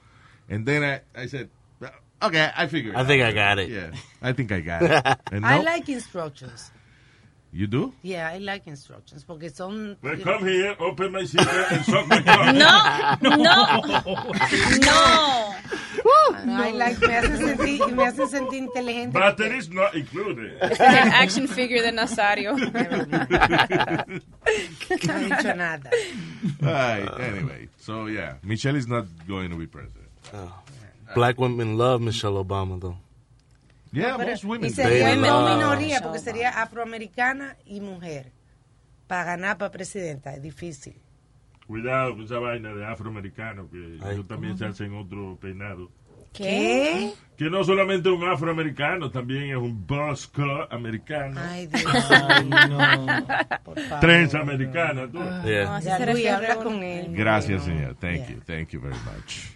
and 0.51 0.67
then 0.67 0.83
I, 0.83 1.03
I 1.25 1.29
said, 1.29 1.49
okay, 2.21 2.49
I 2.57 2.67
figured. 2.69 2.97
I 2.97 3.05
think 3.07 3.23
I 3.23 3.33
got 3.33 3.59
it. 3.59 3.71
Yeah, 3.71 3.91
I 4.23 4.33
think 4.35 4.51
I 4.53 4.61
got 4.61 4.83
it. 4.83 4.91
And 5.33 5.45
I 5.47 5.59
no, 5.59 5.63
like 5.65 5.89
instructions. 5.93 6.73
You 7.55 7.69
do? 7.69 7.93
Yeah, 8.03 8.29
I 8.35 8.39
like 8.39 8.67
instructions 8.67 9.23
porque 9.25 9.49
son. 9.49 9.97
Well, 10.03 10.17
come 10.19 10.45
here, 10.45 10.75
open 10.81 11.13
my 11.13 11.25
secret 11.25 11.67
and 11.71 11.85
suck 11.85 12.09
my 12.09 12.21
cock. 12.21 12.55
No, 12.55 13.31
no, 13.37 13.55
no. 14.81 15.55
I 16.47 16.73
like, 16.73 17.01
me 17.01 17.09
hacen 17.09 17.37
sentir, 17.39 17.93
me 17.93 18.03
hacen 18.05 18.29
sentir 18.29 18.59
inteligente. 18.59 19.13
Batteries 19.19 19.71
not 19.71 19.95
included. 19.95 20.59
Es 20.61 20.81
el 20.81 21.13
action 21.13 21.47
figure 21.49 21.81
de 21.81 21.93
Nazario. 21.93 22.57
No 25.07 25.19
he 25.19 25.25
dicho 25.25 25.55
nada. 25.57 25.91
Right, 26.61 27.09
anyway, 27.21 27.69
so 27.79 28.07
yeah, 28.07 28.35
Michelle 28.43 28.77
is 28.77 28.87
not 28.87 29.07
going 29.27 29.51
to 29.51 29.57
be 29.57 29.67
president. 29.67 30.05
Oh. 30.33 30.53
black 31.15 31.39
women 31.39 31.79
love 31.79 32.01
Michelle 32.01 32.45
Obama, 32.45 32.81
though. 32.81 32.97
Yeah, 33.95 34.19
most 34.19 34.45
y 34.65 34.71
sería 34.71 35.15
una 35.17 35.55
minoría 35.55 36.01
porque 36.03 36.19
sería 36.19 36.51
afroamericana 36.63 37.57
y 37.65 37.81
mujer. 37.81 38.33
Para 39.07 39.25
ganar 39.25 39.59
para 39.59 39.71
presidenta 39.71 40.35
es 40.35 40.43
difícil. 40.43 40.97
Cuidado 41.67 42.13
con 42.15 42.25
esa 42.25 42.39
vaina 42.39 42.75
de 42.75 42.85
afroamericano, 42.87 43.71
que 43.71 43.99
Ay. 44.03 44.15
ellos 44.15 44.27
también 44.27 44.59
se 44.59 44.67
hacen 44.67 44.95
otro 44.95 45.39
peinado. 45.41 45.91
¿Qué? 46.33 47.13
Que 47.37 47.45
no 47.49 47.63
solamente 47.63 48.09
un 48.09 48.25
afroamericano, 48.29 49.09
también 49.11 49.51
es 49.51 49.57
un 49.57 49.87
buzz 49.87 50.27
cut 50.27 50.71
americano. 50.73 51.41
Ay, 51.41 51.67
Dios. 51.73 51.85
Por 53.65 53.79
favor. 53.81 54.01
Trenza 54.01 54.41
americana, 54.41 55.09
tú. 55.09 55.19
Yeah. 55.45 55.79
Ya, 55.81 55.97
se 55.99 56.07
Luis, 56.07 56.07
refiere 56.07 56.31
habla 56.31 56.55
uno. 56.57 56.65
con 56.65 56.83
él. 56.83 57.07
Gracias, 57.15 57.63
señor. 57.65 57.95
Thank 58.01 58.17
Yeah. 58.17 58.31
you. 58.31 58.41
Thank 58.45 58.69
you 58.71 58.81
very 58.81 58.97
much. 59.07 59.55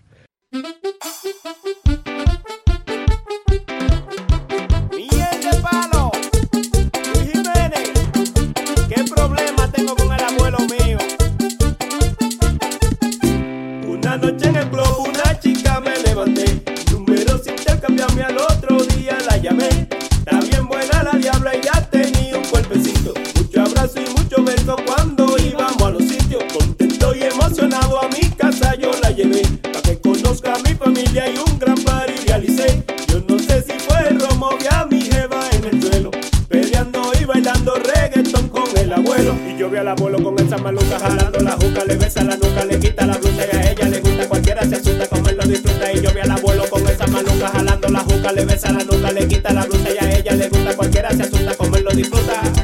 Conozca 30.29 30.53
a 30.53 30.59
mi 30.59 30.75
familia 30.75 31.31
y 31.31 31.39
un 31.39 31.59
gran 31.59 31.77
party 31.77 32.13
realicé. 32.27 32.85
Yo 33.09 33.23
no 33.27 33.39
sé 33.39 33.63
si 33.63 33.73
fue 33.79 34.09
el 34.11 34.21
romo, 34.21 34.51
vi 34.59 34.67
a 34.71 34.85
mi 34.85 35.01
jeva 35.01 35.41
en 35.53 35.65
el 35.65 35.83
suelo, 35.83 36.11
peleando 36.49 37.13
y 37.19 37.25
bailando 37.25 37.75
reggaeton 37.77 38.49
con 38.51 38.65
el 38.77 38.93
abuelo. 38.93 39.35
Y 39.49 39.59
yo 39.59 39.71
vi 39.71 39.79
al 39.79 39.89
abuelo 39.89 40.23
con 40.23 40.39
esa 40.39 40.59
maluca 40.59 40.99
jalando 41.01 41.39
la 41.39 41.53
juca, 41.53 41.83
le 41.87 41.97
besa 41.97 42.23
la 42.25 42.37
nuca, 42.37 42.63
le 42.67 42.79
quita 42.79 43.07
la 43.07 43.17
blusa 43.17 43.47
y 43.51 43.57
a 43.57 43.71
ella 43.71 43.89
le 43.89 44.01
gusta, 44.01 44.29
cualquiera 44.29 44.67
se 44.67 44.75
asusta, 44.75 45.07
comerlo 45.07 45.45
disfruta. 45.45 45.93
Y 45.93 46.03
yo 46.03 46.13
vi 46.13 46.21
al 46.21 46.31
abuelo 46.31 46.65
con 46.69 46.87
esa 46.87 47.07
maluca 47.07 47.49
jalando 47.49 47.89
la 47.89 48.01
juca, 48.01 48.33
le 48.33 48.45
besa 48.45 48.71
la 48.71 48.85
nuca, 48.85 49.11
le 49.11 49.27
quita 49.27 49.53
la 49.55 49.65
blusa 49.65 49.89
y 49.91 50.05
a 50.05 50.19
ella 50.19 50.33
le 50.35 50.49
gusta, 50.51 50.77
cualquiera 50.77 51.11
se 51.11 51.23
asusta, 51.23 51.55
comerlo 51.55 51.91
disfruta. 51.93 52.58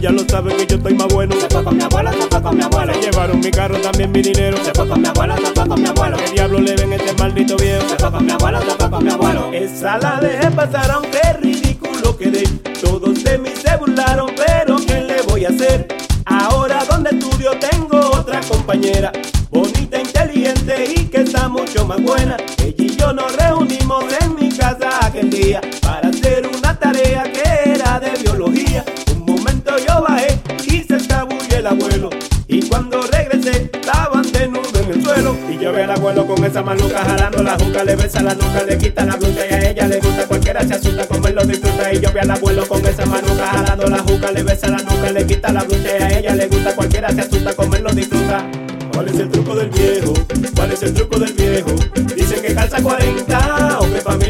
Ya 0.00 0.10
lo 0.10 0.26
saben 0.26 0.56
que 0.56 0.66
yo 0.66 0.76
estoy 0.76 0.94
más 0.94 1.08
bueno. 1.08 1.34
Se 1.38 1.48
fue 1.48 1.62
con 1.62 1.76
mi 1.76 1.82
abuelo, 1.82 2.12
se 2.12 2.26
fue 2.28 2.42
con 2.42 2.56
mi 2.56 2.62
abuelo. 2.62 2.94
Se 2.94 3.00
llevaron 3.00 3.40
mi 3.40 3.50
carro, 3.50 3.76
también 3.78 4.10
mi 4.10 4.22
dinero. 4.22 4.56
Se 4.64 4.72
fue 4.72 4.88
con 4.88 5.00
mi 5.00 5.08
abuelo, 5.08 5.36
se 5.36 5.52
fue 5.52 5.68
con 5.68 5.82
mi 5.82 5.88
abuelo. 5.88 6.16
¿Qué 6.16 6.30
diablo 6.32 6.58
le 6.58 6.74
ven 6.74 6.92
a 6.92 6.96
este 6.96 7.12
maldito 7.14 7.56
viejo? 7.56 7.88
Se 7.88 7.96
fue 7.96 8.10
con 8.10 8.24
mi 8.24 8.32
abuelo, 8.32 8.60
se 8.60 8.70
fue 8.70 8.90
con 8.90 9.04
mi 9.04 9.10
abuelo. 9.10 9.50
Esa 9.52 9.98
la 9.98 10.20
dejé 10.20 10.50
pasar, 10.50 10.90
aunque 10.90 11.20
ridículo 11.40 12.16
quedé. 12.16 12.44
Todos 12.80 13.22
de 13.22 13.38
mí 13.38 13.50
se 13.62 13.76
burlaron, 13.76 14.30
pero 14.34 14.76
¿qué 14.86 15.00
le 15.02 15.22
voy 15.22 15.44
a 15.44 15.48
hacer? 15.48 15.86
Ahora 16.24 16.84
donde 16.88 17.10
estudio 17.10 17.52
tengo 17.58 17.98
otra 17.98 18.40
compañera, 18.42 19.12
bonita, 19.50 20.00
inteligente 20.00 20.94
y 20.96 21.04
que 21.06 21.22
está 21.22 21.48
mucho 21.48 21.84
más 21.86 22.00
buena. 22.02 22.36
Ella 22.58 22.74
y 22.78 22.96
yo 22.96 23.12
nos 23.12 23.34
reunimos 23.36 24.04
en 24.20 24.34
mi 24.36 24.48
casa 24.56 25.06
aquel 25.06 25.28
día 25.28 25.60
para 25.82 26.08
hacer 26.08 26.48
una 26.56 26.78
tarea 26.78 27.24
que 27.24 27.70
era 27.72 28.00
de 28.00 28.10
biología. 28.22 28.84
Abuelo 36.00 36.26
con 36.26 36.42
esa 36.42 36.62
maluca 36.62 37.04
jalando 37.04 37.42
la 37.42 37.58
juca, 37.58 37.84
le 37.84 37.94
besa 37.94 38.22
la 38.22 38.34
nuca, 38.34 38.62
le 38.66 38.78
quita 38.78 39.04
la 39.04 39.16
blusa 39.16 39.42
a 39.42 39.68
ella 39.68 39.86
le 39.86 39.98
gusta. 39.98 40.26
Cualquiera 40.26 40.66
se 40.66 40.74
asusta, 40.74 41.06
comerlo 41.06 41.44
disfruta. 41.44 41.92
Y 41.92 42.00
yo 42.00 42.10
veo 42.10 42.22
al 42.22 42.30
abuelo 42.30 42.66
con 42.66 42.86
esa 42.86 43.04
maluca 43.04 43.46
jalando 43.46 43.86
la 43.86 43.98
juca, 43.98 44.32
le 44.32 44.42
besa 44.42 44.68
la 44.68 44.78
nuca, 44.78 45.12
le 45.12 45.26
quita 45.26 45.52
la 45.52 45.62
blusa 45.62 45.90
a 45.90 46.18
ella 46.18 46.34
le 46.34 46.46
gusta. 46.48 46.74
Cualquiera 46.74 47.12
se 47.12 47.20
asusta, 47.20 47.52
comerlo 47.52 47.92
disfruta. 47.92 48.50
¿Cuál 48.94 49.08
es 49.08 49.18
el 49.18 49.28
truco 49.28 49.54
del 49.54 49.68
viejo? 49.68 50.14
¿Cuál 50.56 50.72
es 50.72 50.82
el 50.82 50.94
truco 50.94 51.18
del 51.18 51.32
viejo? 51.34 51.74
Dicen 52.16 52.40
que 52.40 52.54
calza 52.54 52.82
40 52.82 53.78
o 53.80 53.92
que 53.92 54.00
familia 54.00 54.29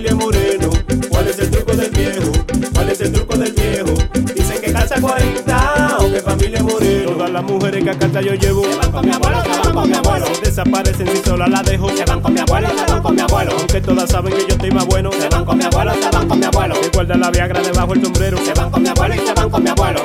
Todas 7.30 7.44
las 7.44 7.52
mujeres 7.52 7.84
que 7.84 7.90
a 7.90 7.96
casa 7.96 8.20
yo 8.22 8.34
llevo 8.34 8.64
se 8.64 8.74
van 8.76 8.90
con 8.90 9.06
mi 9.06 9.12
abuelo, 9.12 9.42
se 9.44 9.48
van 9.60 9.72
con 9.72 9.88
mi 9.88 9.96
abuelo. 9.96 10.26
Desaparecen 10.42 11.06
si 11.06 11.16
sola 11.18 11.46
la 11.46 11.62
dejo, 11.62 11.88
se 11.90 12.04
van 12.04 12.20
con 12.20 12.34
mi 12.34 12.40
abuelo, 12.40 12.68
se 12.76 12.92
van 12.92 13.02
con 13.02 13.14
mi 13.14 13.20
abuelo. 13.20 13.52
Aunque 13.56 13.80
todas 13.80 14.10
saben 14.10 14.32
que 14.32 14.40
yo 14.40 14.48
estoy 14.48 14.70
más 14.72 14.84
bueno, 14.86 15.12
se 15.12 15.28
van 15.28 15.44
con 15.44 15.56
mi 15.56 15.62
abuelo, 15.62 15.92
se 15.94 16.10
van 16.10 16.26
con 16.26 16.40
mi 16.40 16.46
abuelo. 16.46 16.74
Que 16.80 16.88
guarda 16.88 17.16
la 17.16 17.30
viagra 17.30 17.62
debajo 17.62 17.92
el 17.94 18.02
sombrero, 18.02 18.36
se 18.38 18.52
van 18.54 18.68
con 18.72 18.82
mi 18.82 18.88
abuelo 18.88 19.14
y 19.14 19.18
se 19.18 19.32
van 19.32 19.48
con 19.48 19.62
mi 19.62 19.70
abuelo. 19.70 20.04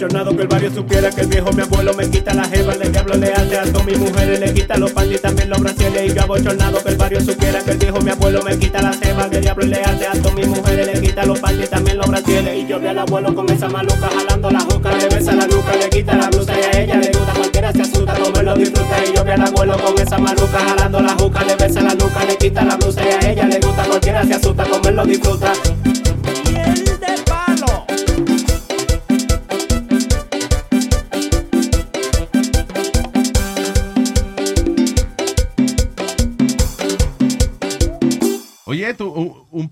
Abochornado 0.00 0.34
que 0.34 0.42
el 0.42 0.48
barrio 0.48 0.70
supiera 0.72 1.10
que 1.10 1.20
el 1.20 1.26
viejo 1.26 1.52
mi 1.52 1.60
abuelo 1.60 1.92
me 1.92 2.08
quita 2.08 2.32
la 2.32 2.44
jeva, 2.44 2.72
el 2.72 2.90
diablo 2.90 3.14
le 3.16 3.32
hace 3.32 3.58
a 3.58 3.64
todas 3.64 3.84
mis 3.84 3.98
mujeres, 3.98 4.40
le 4.40 4.54
quita 4.54 4.78
los 4.78 4.92
panties 4.92 5.20
también 5.20 5.50
los 5.50 5.60
brasiles. 5.60 6.10
Y 6.10 6.14
yo 6.14 6.22
abochornado 6.22 6.82
que 6.82 6.88
el 6.88 6.96
barrio 6.96 7.20
supiera 7.20 7.62
que 7.62 7.72
el 7.72 7.78
viejo 7.78 8.00
mi 8.00 8.10
abuelo 8.10 8.42
me 8.42 8.58
quita 8.58 8.80
la 8.80 8.94
jeva, 8.94 9.28
que 9.28 9.36
el 9.36 9.42
diablo 9.42 9.66
le 9.66 9.82
hace 9.82 10.06
a 10.06 10.12
todas 10.12 10.34
mis 10.34 10.46
mujeres, 10.46 10.86
le 10.86 11.00
quita 11.06 11.26
los 11.26 11.38
panties 11.38 11.68
también 11.68 11.98
los 11.98 12.06
brasiles. 12.06 12.56
Y 12.56 12.66
yo 12.66 12.80
vi 12.80 12.86
al 12.86 12.98
abuelo 12.98 13.34
con 13.34 13.50
esa 13.50 13.68
maluca 13.68 14.08
jalando 14.08 14.50
la 14.50 14.60
juca, 14.60 14.90
le 14.96 15.08
besa 15.08 15.32
la 15.34 15.46
nuca, 15.46 15.76
le 15.76 15.90
quita 15.90 16.16
la 16.16 16.30
blusa 16.30 16.52
y 16.58 16.62
a 16.62 16.80
ella 16.80 16.96
le 16.96 17.10
gusta 17.10 17.32
cualquiera 17.34 17.72
se 17.72 17.82
asusta, 17.82 18.14
comerlo 18.14 18.54
disfruta. 18.54 18.96
Y 19.06 19.16
yo 19.16 19.24
vi 19.24 19.30
al 19.32 19.42
abuelo 19.42 19.76
con 19.76 19.98
esa 19.98 20.18
maluca 20.18 20.58
jalando 20.60 21.00
la 21.00 21.12
juca, 21.12 21.44
le 21.44 21.56
besa 21.56 21.80
la 21.82 21.94
nuca, 21.94 22.24
le 22.24 22.36
quita 22.38 22.64
la 22.64 22.76
blusa 22.76 23.02
y 23.04 23.24
a 23.24 23.30
ella 23.30 23.46
le 23.46 23.60
gusta 23.60 23.84
cualquiera 23.84 24.24
se 24.24 24.34
asusta, 24.34 24.64
comerlo 24.64 25.04
disfruta. 25.04 25.52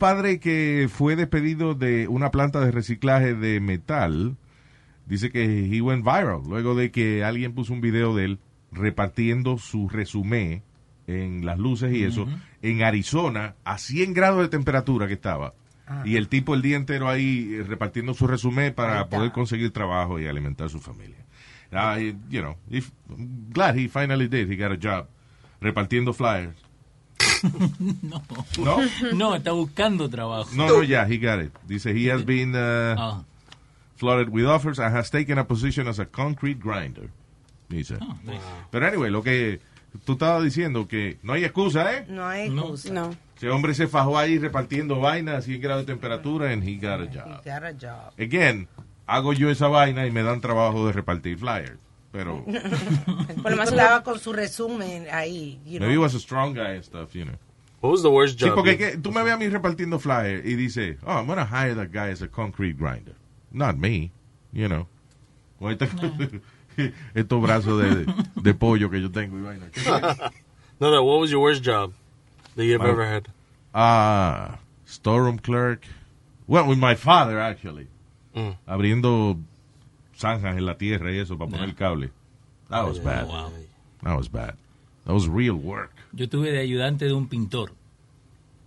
Padre 0.08 0.40
que 0.40 0.88
fue 0.90 1.16
despedido 1.16 1.74
de 1.74 2.08
una 2.08 2.30
planta 2.30 2.60
de 2.60 2.70
reciclaje 2.70 3.34
de 3.34 3.60
metal, 3.60 4.38
dice 5.04 5.30
que 5.30 5.66
he 5.66 5.82
went 5.82 6.02
viral, 6.02 6.40
luego 6.48 6.74
de 6.74 6.90
que 6.90 7.24
alguien 7.24 7.54
puso 7.54 7.74
un 7.74 7.82
video 7.82 8.16
de 8.16 8.24
él 8.24 8.38
repartiendo 8.72 9.58
su 9.58 9.86
resumen 9.86 10.62
en 11.06 11.44
las 11.44 11.58
luces 11.58 11.92
y 11.92 12.04
eso, 12.04 12.26
en 12.62 12.82
Arizona, 12.82 13.56
a 13.64 13.76
100 13.76 14.14
grados 14.14 14.40
de 14.40 14.48
temperatura 14.48 15.08
que 15.08 15.12
estaba. 15.12 15.52
Ah. 15.86 16.02
Y 16.06 16.16
el 16.16 16.28
tipo 16.28 16.54
el 16.54 16.62
día 16.62 16.76
entero 16.76 17.10
ahí 17.10 17.50
eh, 17.52 17.64
repartiendo 17.64 18.14
su 18.14 18.26
resumen 18.26 18.72
para 18.72 19.10
poder 19.10 19.30
conseguir 19.32 19.72
trabajo 19.72 20.18
y 20.18 20.26
alimentar 20.26 20.68
a 20.68 20.70
su 20.70 20.80
familia. 20.80 21.18
I, 21.70 22.16
you 22.30 22.40
know, 22.40 22.56
if, 22.70 22.90
glad 23.52 23.76
he 23.76 23.88
finally 23.88 24.26
did. 24.26 24.50
He 24.50 24.56
got 24.56 24.72
a 24.72 24.78
job 24.78 25.06
repartiendo 25.60 26.14
flyers. 26.14 26.56
no. 28.02 28.22
¿No? 28.58 28.78
No, 29.14 29.34
está 29.36 29.52
buscando 29.52 30.08
trabajo. 30.08 30.50
No, 30.54 30.66
no, 30.68 30.82
ya, 30.82 31.06
he 31.08 31.18
got 31.18 31.40
it. 31.42 31.52
Dice, 31.66 31.86
he 31.92 32.10
has 32.10 32.24
been 32.24 32.54
uh, 32.54 32.94
Ah. 32.98 33.24
flooded 33.96 34.28
with 34.30 34.46
offers 34.46 34.78
and 34.78 34.94
has 34.96 35.10
taken 35.10 35.38
a 35.38 35.44
position 35.44 35.86
as 35.88 35.98
a 35.98 36.06
concrete 36.06 36.60
grinder. 36.60 37.10
Dice. 37.68 37.98
Pero 38.70 38.86
anyway, 38.86 39.10
lo 39.10 39.22
que 39.22 39.60
tú 40.04 40.12
estabas 40.12 40.42
diciendo, 40.44 40.86
que 40.88 41.18
no 41.22 41.32
hay 41.34 41.44
excusa, 41.44 41.92
¿eh? 41.94 42.06
No 42.08 42.26
hay 42.26 42.46
excusa. 42.48 42.92
No. 42.92 43.14
Ese 43.36 43.50
hombre 43.50 43.74
se 43.74 43.86
fajó 43.86 44.18
ahí 44.18 44.38
repartiendo 44.38 44.98
vainas 44.98 45.36
a 45.36 45.42
100 45.42 45.60
grados 45.60 45.86
de 45.86 45.92
temperatura 45.92 46.50
and 46.52 46.62
he 46.66 46.74
got 46.76 47.00
a 47.00 47.06
job. 47.06 47.44
Got 47.44 47.62
a 47.64 47.72
job. 47.72 48.12
Again, 48.18 48.66
hago 49.06 49.32
yo 49.32 49.48
esa 49.50 49.68
vaina 49.68 50.06
y 50.06 50.10
me 50.10 50.22
dan 50.24 50.40
trabajo 50.40 50.86
de 50.86 50.92
repartir 50.92 51.38
flyers. 51.38 51.78
Pero 52.12 52.42
Por 53.42 53.50
lo 53.50 53.56
menos 53.56 53.70
estaba 53.70 54.02
con 54.02 54.18
su 54.18 54.32
resumen 54.32 55.06
ahí. 55.12 55.60
you 55.66 55.78
maybe 55.78 55.92
he 55.92 55.94
know. 55.96 56.02
was 56.02 56.14
a 56.14 56.20
strong 56.20 56.54
guy 56.54 56.74
and 56.76 56.84
stuff, 56.84 57.14
you 57.14 57.24
know. 57.24 57.34
What 57.80 57.90
was 57.92 58.02
the 58.02 58.10
worst 58.10 58.38
Sí, 58.38 58.46
job? 58.46 58.54
porque 58.56 58.72
you- 58.72 58.78
que- 58.78 58.96
tú 58.98 59.12
me 59.12 59.22
ves 59.22 59.34
a 59.34 59.36
mí 59.36 59.48
repartiendo 59.48 59.98
flyers 60.00 60.44
y 60.44 60.54
dice, 60.56 60.98
oh, 61.06 61.12
I'm 61.18 61.26
gonna 61.26 61.44
hire 61.44 61.74
that 61.74 61.92
guy 61.92 62.10
as 62.10 62.22
a 62.22 62.28
concrete 62.28 62.76
grinder. 62.78 63.14
Not 63.52 63.76
me, 63.76 64.10
you 64.52 64.68
know. 64.68 64.86
Con 65.60 65.72
este- 65.72 65.88
estos 67.14 67.42
brazos 67.42 67.80
de, 67.82 68.06
de 68.42 68.54
pollo 68.54 68.88
que 68.90 69.00
yo 69.00 69.10
tengo 69.10 69.36
y 69.38 69.42
vaina. 69.42 69.66
no, 70.80 70.90
no. 70.90 71.04
What 71.04 71.20
was 71.20 71.30
your 71.30 71.40
worst 71.40 71.62
job 71.62 71.92
that 72.56 72.64
you've 72.64 72.80
My- 72.82 72.88
ever 72.88 73.04
had? 73.06 73.28
Ah, 73.74 74.58
storeroom 74.86 75.38
clerk. 75.38 75.82
Well, 76.46 76.66
with 76.66 76.78
my 76.78 76.94
father, 76.94 77.38
actually. 77.38 77.86
Mm. 78.34 78.56
Abriendo 78.66 79.38
zanjas 80.18 80.56
en 80.56 80.66
la 80.66 80.76
tierra 80.76 81.12
y 81.12 81.18
eso 81.18 81.38
para 81.38 81.50
poner 81.50 81.74
cable. 81.74 82.10
That 82.68 82.86
was 82.86 83.02
bad. 83.02 83.26
That 84.02 84.16
was 84.16 84.30
bad. 84.30 84.54
That 85.04 85.14
was 85.14 85.26
real 85.26 85.54
work. 85.54 85.92
Yo 86.12 86.28
tuve 86.28 86.50
de 86.50 86.58
ayudante 86.58 87.06
de 87.06 87.12
un 87.12 87.28
pintor, 87.28 87.72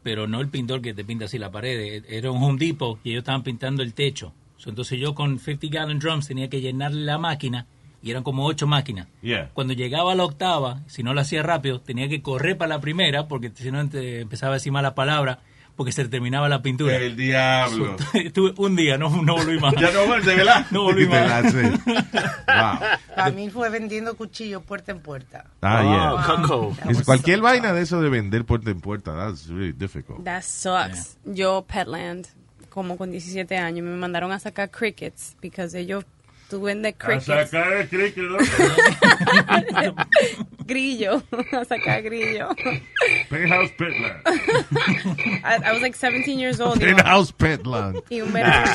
pero 0.01 0.27
no 0.27 0.41
el 0.41 0.47
pintor 0.47 0.81
que 0.81 0.93
te 0.93 1.03
pinta 1.03 1.25
así 1.25 1.37
la 1.37 1.51
pared, 1.51 2.03
era 2.07 2.31
un 2.31 2.41
Home 2.41 2.57
Depot 2.57 2.99
y 3.03 3.11
ellos 3.11 3.21
estaban 3.21 3.43
pintando 3.43 3.83
el 3.83 3.93
techo. 3.93 4.33
Entonces 4.65 4.99
yo 4.99 5.15
con 5.15 5.39
50 5.39 5.67
gallon 5.69 5.99
drums 5.99 6.27
tenía 6.27 6.49
que 6.49 6.61
llenarle 6.61 7.01
la 7.01 7.17
máquina 7.17 7.65
y 8.03 8.11
eran 8.11 8.23
como 8.23 8.45
ocho 8.45 8.67
máquinas. 8.67 9.07
Yeah. 9.21 9.49
Cuando 9.53 9.73
llegaba 9.73 10.11
a 10.11 10.15
la 10.15 10.23
octava, 10.23 10.81
si 10.87 11.03
no 11.03 11.13
lo 11.13 11.21
hacía 11.21 11.43
rápido, 11.43 11.81
tenía 11.81 12.07
que 12.07 12.21
correr 12.21 12.57
para 12.57 12.75
la 12.75 12.81
primera 12.81 13.27
porque 13.27 13.51
si 13.53 13.71
no 13.71 13.81
empezaba 13.81 14.53
a 14.53 14.55
decir 14.55 14.71
mala 14.71 14.95
palabra 14.95 15.39
porque 15.75 15.91
se 15.91 16.07
terminaba 16.07 16.49
la 16.49 16.61
pintura. 16.61 16.95
El 16.95 17.15
diablo. 17.15 17.95
Estuve 18.13 18.53
un 18.57 18.75
día, 18.75 18.97
no, 18.97 19.23
no 19.23 19.35
volví 19.35 19.59
más. 19.59 19.73
Ya 19.75 19.91
no 19.91 20.05
vuelve, 20.05 20.35
¿verdad? 20.35 20.65
No 20.71 20.83
volví 20.83 21.07
más. 21.07 21.53
Wow. 21.53 22.79
Para 23.15 23.31
mí 23.31 23.49
fue 23.49 23.69
vendiendo 23.69 24.15
cuchillos 24.15 24.63
puerta 24.63 24.91
en 24.91 24.99
puerta. 24.99 25.45
Ah, 25.61 25.81
yeah. 25.83 26.35
Wow, 26.37 26.47
Coco. 26.47 26.77
Es 26.89 27.03
cualquier 27.03 27.41
vaina 27.41 27.73
de 27.73 27.81
eso 27.81 28.01
de 28.01 28.09
vender 28.09 28.45
puerta 28.45 28.69
en 28.69 28.81
puerta, 28.81 29.15
that's 29.15 29.47
really 29.47 29.71
difficult. 29.71 30.23
That 30.23 30.43
sucks. 30.43 31.17
Yo, 31.25 31.65
Petland, 31.67 32.27
como 32.69 32.97
con 32.97 33.11
17 33.11 33.57
años, 33.57 33.85
me 33.85 33.95
mandaron 33.95 34.31
a 34.31 34.39
sacar 34.39 34.69
crickets, 34.69 35.35
because 35.41 35.77
ellos, 35.77 36.05
tú 36.51 36.61
vendes 36.61 36.93
A 36.93 36.97
crickets. 36.97 37.25
sacar 37.25 37.73
el 37.73 37.87
cricket, 37.89 38.23
¿no? 38.25 38.37
grillo, 40.65 41.23
a 41.51 41.65
sacar 41.65 42.01
grillo. 42.03 42.49
Penthouse 43.29 43.71
Petland. 43.71 44.21
I, 45.43 45.55
I 45.65 45.71
was 45.73 45.81
like 45.81 45.95
17 45.95 46.37
years 46.37 46.59
old. 46.59 46.79
Penthouse 46.79 47.31
Petland. 47.31 48.01
Y 48.09 48.21
un, 48.21 48.31
verano, 48.33 48.71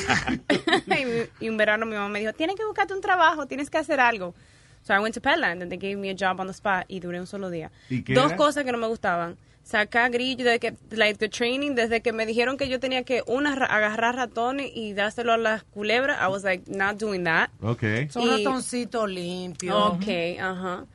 y 1.40 1.48
un 1.48 1.56
verano 1.56 1.86
mi 1.86 1.94
mamá 1.94 2.08
me 2.08 2.20
dijo, 2.20 2.32
tienes 2.32 2.56
que 2.56 2.64
buscarte 2.64 2.94
un 2.94 3.00
trabajo, 3.00 3.46
tienes 3.46 3.70
que 3.70 3.78
hacer 3.78 4.00
algo. 4.00 4.34
So 4.82 4.94
I 4.94 5.00
went 5.00 5.14
to 5.14 5.20
Petland 5.20 5.62
and 5.62 5.70
they 5.70 5.78
gave 5.78 5.96
me 5.96 6.10
a 6.10 6.14
job 6.14 6.40
on 6.40 6.46
the 6.46 6.52
spot 6.52 6.84
y 6.88 7.00
duré 7.00 7.18
un 7.20 7.26
solo 7.26 7.50
día. 7.50 7.70
¿Y 7.90 8.02
qué 8.02 8.14
Dos 8.14 8.28
era? 8.28 8.36
cosas 8.36 8.64
que 8.64 8.72
no 8.72 8.78
me 8.78 8.86
gustaban. 8.86 9.36
Sacar 9.66 10.12
grillo, 10.12 10.44
desde 10.44 10.60
que, 10.60 10.74
like 10.90 11.18
the 11.18 11.28
training, 11.28 11.74
desde 11.74 12.00
que 12.00 12.12
me 12.12 12.24
dijeron 12.24 12.56
que 12.56 12.68
yo 12.68 12.78
tenía 12.78 13.02
que, 13.02 13.24
una, 13.26 13.56
ra- 13.56 13.66
agarrar 13.66 14.14
ratones 14.14 14.70
y 14.72 14.92
dárselo 14.92 15.32
a 15.32 15.36
las 15.38 15.64
culebras, 15.64 16.18
I 16.22 16.28
was 16.30 16.44
like, 16.44 16.70
not 16.70 16.98
doing 16.98 17.24
that. 17.24 17.50
Okay. 17.60 18.08
Son 18.08 18.28
ratoncitos 18.28 19.10
limpios. 19.10 19.74
Ok, 19.74 20.38
ajá. 20.40 20.86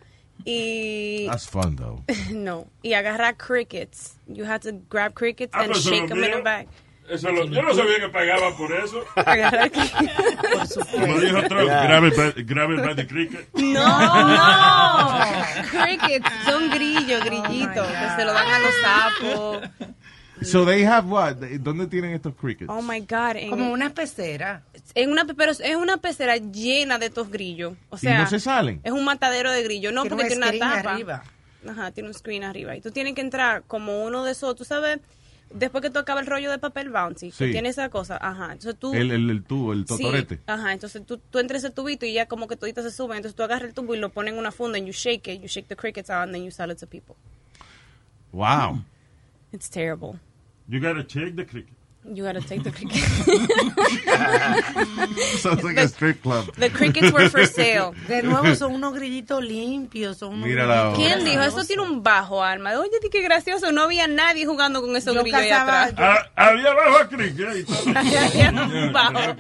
Y... 0.45 1.27
That's 1.27 1.47
fun, 1.47 1.75
though. 1.75 2.01
no. 2.31 2.67
Y 2.81 2.93
agarrar 2.93 3.35
crickets. 3.37 4.15
You 4.27 4.45
had 4.45 4.61
to 4.61 4.71
grab 4.89 5.15
crickets 5.15 5.51
Ah, 5.53 5.63
and 5.63 5.75
shake 5.75 6.07
them 6.07 6.23
in 6.23 6.31
a 6.33 6.41
bag. 6.41 6.67
Eso 7.11 7.31
lo- 7.31 7.45
yo 7.45 7.61
no 7.61 7.73
sabía 7.73 7.99
que 7.99 8.09
pagaban 8.09 8.55
por 8.55 8.71
eso. 8.71 9.03
Como 10.91 11.19
dijo 11.19 11.41
Trump, 11.43 11.67
grave, 11.69 12.11
grave 12.45 12.75
by 12.81 12.95
the 12.95 13.07
cricket. 13.07 13.47
No, 13.55 13.99
no. 14.27 14.37
Crickets 15.83 16.29
son 16.45 16.69
grillos, 16.69 17.23
grillitos, 17.25 17.87
que 17.87 18.09
se 18.15 18.25
lo 18.25 18.33
dan 18.33 18.47
a 18.47 18.59
los 18.59 18.73
sapos. 18.81 19.69
So 20.43 20.65
they 20.65 20.83
have 20.83 21.07
what? 21.07 21.35
¿Dónde 21.59 21.85
tienen 21.87 22.13
estos 22.13 22.33
crickets? 22.35 22.69
Oh 22.69 22.81
my 22.81 22.99
God. 23.01 23.35
En, 23.35 23.49
Como 23.51 23.71
una 23.71 23.91
pecera. 23.91 24.63
en 24.95 25.11
una, 25.11 25.25
pero 25.25 25.51
es 25.51 25.75
una 25.75 25.97
pecera 25.97 26.37
llena 26.37 26.97
de 26.97 27.07
estos 27.07 27.29
grillos. 27.29 27.73
O 27.89 27.97
sea, 27.97 28.17
no 28.19 28.27
se 28.27 28.39
salen? 28.39 28.79
Es 28.83 28.91
un 28.91 29.03
matadero 29.05 29.51
de 29.51 29.61
grillos. 29.63 29.93
No, 29.93 30.01
Tiene 30.01 30.15
porque 30.15 30.29
tiene 30.29 30.37
una 30.45 30.47
screen 30.47 30.73
tapa. 30.77 30.91
arriba. 30.93 31.23
Ajá, 31.69 31.91
tiene 31.91 32.09
un 32.09 32.15
screen 32.15 32.43
arriba. 32.43 32.75
Y 32.75 32.81
tú 32.81 32.89
tienes 32.89 33.13
que 33.13 33.21
entrar 33.21 33.61
como 33.67 34.03
uno 34.03 34.23
de 34.23 34.31
esos, 34.31 34.55
tú 34.55 34.65
sabes, 34.65 34.99
después 35.53 35.81
que 35.81 35.89
tú 35.89 35.99
acabas 35.99 36.21
el 36.23 36.27
rollo 36.27 36.49
de 36.51 36.57
papel 36.59 36.89
bouncy, 36.89 37.31
que 37.31 37.45
Sí. 37.47 37.51
tiene 37.51 37.69
esa 37.69 37.89
cosa. 37.89 38.17
Ajá. 38.21 38.45
Entonces 38.53 38.75
tú. 38.77 38.93
El, 38.93 39.11
el, 39.11 39.29
el 39.29 39.43
tubo, 39.43 39.73
el 39.73 39.85
Sí, 39.87 39.97
totorete. 39.97 40.39
ajá, 40.47 40.73
entonces 40.73 41.05
tú, 41.05 41.17
tú 41.17 41.39
entras 41.39 41.63
ese 41.63 41.73
tubito 41.73 42.05
y 42.05 42.13
ya 42.13 42.25
como 42.27 42.47
que 42.47 42.55
toditas 42.55 42.83
se 42.83 42.91
suben. 42.91 43.17
Entonces 43.17 43.35
tú 43.35 43.43
agarras 43.43 43.67
el 43.69 43.73
tubo 43.73 43.95
y 43.95 43.97
lo 43.99 44.09
pones 44.09 44.33
en 44.33 44.39
una 44.39 44.51
funda 44.51 44.77
and 44.77 44.87
you 44.87 44.93
shake 44.93 45.27
it, 45.27 45.41
you 45.41 45.47
shake 45.47 45.67
the 45.67 45.75
crickets 45.75 46.09
out 46.09 46.23
and 46.23 46.33
then 46.33 46.43
you 46.43 46.51
sell 46.51 46.71
it 46.71 46.77
to 46.79 46.87
people. 46.87 47.15
Wow. 48.31 48.83
It's 49.51 49.69
terrible. 49.69 50.19
You 50.67 50.79
gotta 50.79 51.05
check 51.05 51.35
the 51.35 51.45
cricket. 51.45 51.73
You 52.03 52.23
gotta 52.23 52.41
take 52.41 52.63
the 52.63 52.71
cricket. 52.71 52.97
Sounds 55.39 55.63
like 55.63 55.77
a 55.77 55.87
strip 55.87 56.21
club. 56.23 56.45
The 56.57 56.69
crickets 56.71 57.11
were 57.11 57.29
for 57.29 57.45
sale. 57.45 57.93
De 58.07 58.23
nuevo 58.23 58.55
son 58.55 58.73
unos 58.73 58.95
grillitos 58.95 59.43
limpios, 59.43 60.17
son 60.17 60.33
unos 60.33 60.47
Mira 60.47 60.65
la 60.65 60.93
¿Quién 60.95 61.23
dijo? 61.23 61.41
Eso 61.43 61.63
tiene 61.63 61.83
un 61.83 62.01
bajo, 62.01 62.43
Alma. 62.43 62.71
Oye, 62.79 62.99
di 63.01 63.09
qué 63.09 63.21
gracioso. 63.21 63.71
No 63.71 63.83
había 63.83 64.07
nadie 64.07 64.47
jugando 64.47 64.81
con 64.81 64.95
esos 64.95 65.13
Yo 65.13 65.21
grillos 65.21 65.39
ahí 65.41 65.49
cazaba- 65.49 65.83
atrás. 65.83 66.29
Ah, 66.35 66.47
había 66.49 66.73
bajo 66.73 66.97
a 66.97 67.07
cricket. 67.07 67.67
Había 67.95 68.51
bajo. 68.91 69.35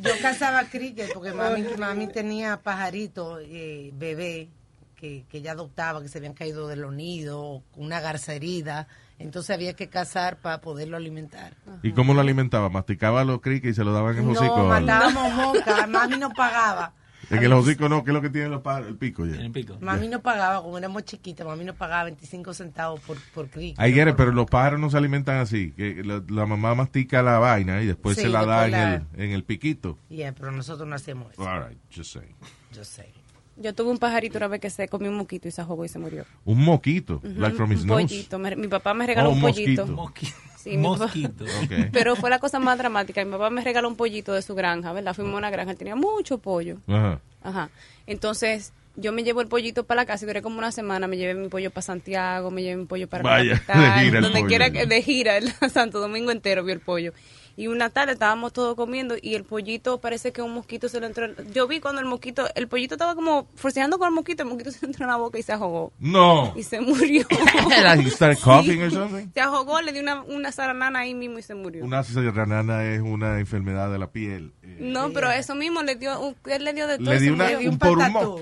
Yo 0.00 0.12
cazaba 0.22 0.64
cricket 0.64 1.12
porque 1.12 1.32
mami, 1.32 1.64
mami 1.76 2.06
tenía 2.06 2.58
pajaritos, 2.62 3.40
eh, 3.46 3.90
bebé, 3.94 4.48
que, 4.94 5.24
que 5.28 5.38
ella 5.38 5.52
adoptaba, 5.52 6.00
que 6.02 6.08
se 6.08 6.18
habían 6.18 6.34
caído 6.34 6.68
de 6.68 6.76
los 6.76 6.92
nidos, 6.94 7.62
una 7.74 7.98
garza 8.00 8.32
herida. 8.32 8.86
Entonces 9.18 9.54
había 9.54 9.74
que 9.74 9.88
cazar 9.88 10.38
para 10.38 10.60
poderlo 10.60 10.96
alimentar. 10.96 11.54
¿Y 11.82 11.92
cómo 11.92 12.12
lo 12.14 12.20
alimentaba? 12.20 12.68
¿Masticaba 12.68 13.24
los 13.24 13.40
crickets 13.40 13.72
y 13.72 13.74
se 13.74 13.84
lo 13.84 13.92
daban 13.92 14.14
en 14.18 14.20
el 14.28 14.32
No, 14.32 14.38
hocico? 14.38 14.70
al- 14.72 14.84
matábamos 14.84 15.32
mosca, 15.34 15.86
mami 15.86 16.18
no 16.18 16.30
pagaba. 16.30 16.92
En 17.28 17.42
el 17.42 17.52
hocico 17.54 17.88
no, 17.88 18.04
¿qué 18.04 18.10
es 18.10 18.14
lo 18.14 18.22
que 18.22 18.30
tiene 18.30 18.48
los? 18.48 18.62
El 18.86 18.96
pico 18.98 19.26
ya. 19.26 19.34
En 19.34 19.40
el 19.46 19.50
pico. 19.50 19.76
Mami 19.80 20.06
no 20.06 20.20
pagaba, 20.20 20.62
como 20.62 20.78
éramos 20.78 21.02
chiquitas, 21.04 21.44
mami 21.44 21.64
no 21.64 21.74
pagaba 21.74 22.04
25 22.04 22.54
centavos 22.54 23.00
por, 23.00 23.16
por 23.34 23.48
cricket. 23.48 23.80
Ahí 23.80 23.98
it, 23.98 24.14
pero 24.16 24.30
los 24.30 24.46
pájaros 24.46 24.78
no 24.78 24.90
se 24.90 24.96
alimentan 24.98 25.38
así. 25.38 25.72
Que 25.72 26.04
la, 26.04 26.22
la 26.28 26.46
mamá 26.46 26.74
mastica 26.76 27.22
la 27.24 27.38
vaina 27.40 27.80
y 27.82 27.86
después 27.86 28.16
Sí, 28.16 28.22
se 28.24 28.28
la 28.28 28.44
da 28.46 28.66
en, 28.66 28.70
la- 28.72 28.94
el, 28.96 29.06
en 29.16 29.30
el 29.32 29.42
piquito. 29.42 29.98
Yeah, 30.08 30.34
pero 30.34 30.52
nosotros 30.52 30.86
no 30.86 30.94
hacemos 30.94 31.32
eso. 31.32 31.42
All 31.42 31.66
right, 31.68 31.78
just 31.92 32.12
saying. 32.12 32.36
Yo 32.72 32.84
sé. 32.84 33.12
Yo 33.58 33.74
tuve 33.74 33.90
un 33.90 33.98
pajarito 33.98 34.36
una 34.38 34.48
vez 34.48 34.60
que 34.60 34.68
se 34.70 34.86
comió 34.88 35.10
un 35.10 35.16
moquito 35.16 35.48
y 35.48 35.50
se 35.50 35.60
ahogó 35.62 35.84
y 35.84 35.88
se 35.88 35.98
murió. 35.98 36.24
Un 36.44 36.62
moquito, 36.62 37.20
like 37.22 37.56
from 37.56 37.72
his 37.72 37.80
un 37.82 37.86
nose. 37.88 38.02
pollito. 38.06 38.38
Me- 38.38 38.56
mi 38.56 38.68
papá 38.68 38.92
me 38.94 39.06
regaló 39.06 39.30
Oh, 39.30 39.32
un 39.32 39.40
pollito. 39.40 39.86
mosquito. 39.86 40.34
Sí, 40.58 40.76
mi 40.76 40.82
papá- 40.82 40.98
Mosquito. 40.98 41.44
Ok. 41.64 41.90
Pero 41.92 42.16
fue 42.16 42.28
la 42.28 42.38
cosa 42.38 42.58
más 42.58 42.76
dramática. 42.76 43.24
Mi 43.24 43.30
papá 43.30 43.48
me 43.50 43.62
regaló 43.62 43.88
un 43.88 43.96
pollito 43.96 44.32
de 44.34 44.42
su 44.42 44.54
granja, 44.54 44.92
¿verdad? 44.92 45.14
Fuimos 45.14 45.34
a 45.34 45.38
una 45.38 45.50
granja, 45.50 45.70
él 45.70 45.78
tenía 45.78 45.94
mucho 45.96 46.38
pollo. 46.38 46.78
Ajá. 46.88 47.20
Ajá. 47.42 47.70
Entonces, 48.06 48.72
yo 48.96 49.12
me 49.12 49.22
llevo 49.24 49.40
el 49.40 49.46
pollito 49.48 49.84
para 49.84 50.02
la 50.02 50.06
casa 50.06 50.24
y 50.24 50.26
duré 50.26 50.42
como 50.42 50.58
una 50.58 50.72
semana. 50.72 51.06
Me 51.06 51.16
llevé 51.16 51.34
mi 51.34 51.48
pollo 51.48 51.70
para 51.70 51.82
Santiago, 51.82 52.50
me 52.50 52.62
llevé 52.62 52.76
mi 52.76 52.86
pollo 52.86 53.08
para 53.08 53.22
Vaya, 53.22 53.52
la 53.52 53.58
capital, 53.60 53.94
de 53.98 54.04
gira 54.04 54.18
el 54.18 54.22
donde 54.24 54.38
pollo. 54.40 54.48
quiera 54.48 54.70
que 54.70 54.86
de 54.86 55.02
gira, 55.02 55.36
el 55.36 55.50
Santo 55.72 56.00
Domingo 56.00 56.30
entero 56.30 56.64
vio 56.64 56.74
el 56.74 56.80
pollo. 56.80 57.12
Y 57.58 57.68
una 57.68 57.88
tarde 57.88 58.12
estábamos 58.12 58.52
todos 58.52 58.76
comiendo 58.76 59.14
y 59.20 59.34
el 59.34 59.44
pollito 59.44 59.98
parece 59.98 60.30
que 60.30 60.42
un 60.42 60.52
mosquito 60.52 60.88
se 60.90 61.00
le 61.00 61.06
entró. 61.06 61.24
en- 61.24 61.52
Yo 61.54 61.66
vi 61.66 61.80
cuando 61.80 62.00
el 62.02 62.06
mosquito, 62.06 62.46
el 62.54 62.68
pollito 62.68 62.96
estaba 62.96 63.14
como 63.14 63.48
forceando 63.54 63.98
con 63.98 64.08
el 64.08 64.14
mosquito, 64.14 64.42
el 64.42 64.48
mosquito 64.50 64.70
se 64.70 64.84
entró 64.84 65.04
en 65.04 65.10
la 65.10 65.16
boca 65.16 65.38
y 65.38 65.42
se 65.42 65.52
ahogó. 65.54 65.92
No. 65.98 66.52
Y 66.54 66.62
se 66.62 66.80
murió. 66.80 67.24
Like 67.82 68.10
started 68.10 68.38
coughing 68.42 68.82
or 68.82 68.90
something? 68.90 69.28
Se 69.32 69.40
ahogó, 69.40 69.80
le 69.80 69.92
dio 69.92 70.02
una, 70.02 70.22
una 70.22 70.52
zaranana 70.52 70.98
ahí 71.00 71.14
mismo 71.14 71.38
y 71.38 71.42
se 71.42 71.54
murió. 71.54 71.84
Una 71.84 72.02
serranana 72.02 72.84
es 72.84 73.00
una 73.00 73.38
enfermedad 73.38 73.90
de 73.90 73.98
la 73.98 74.10
piel. 74.10 74.52
No, 74.78 75.10
pero 75.12 75.30
eso 75.30 75.54
mismo 75.54 75.82
le 75.82 75.94
dio, 75.96 76.20
un- 76.20 76.36
él 76.46 76.64
le 76.64 76.72
dio 76.72 76.86
de 76.86 76.98
todo. 76.98 77.10
Le 77.10 77.16
y 77.16 77.20
di 77.20 77.26
se 77.26 77.32
una, 77.32 77.44
murió. 77.50 77.70
un 77.70 77.78
porumo. 77.78 78.40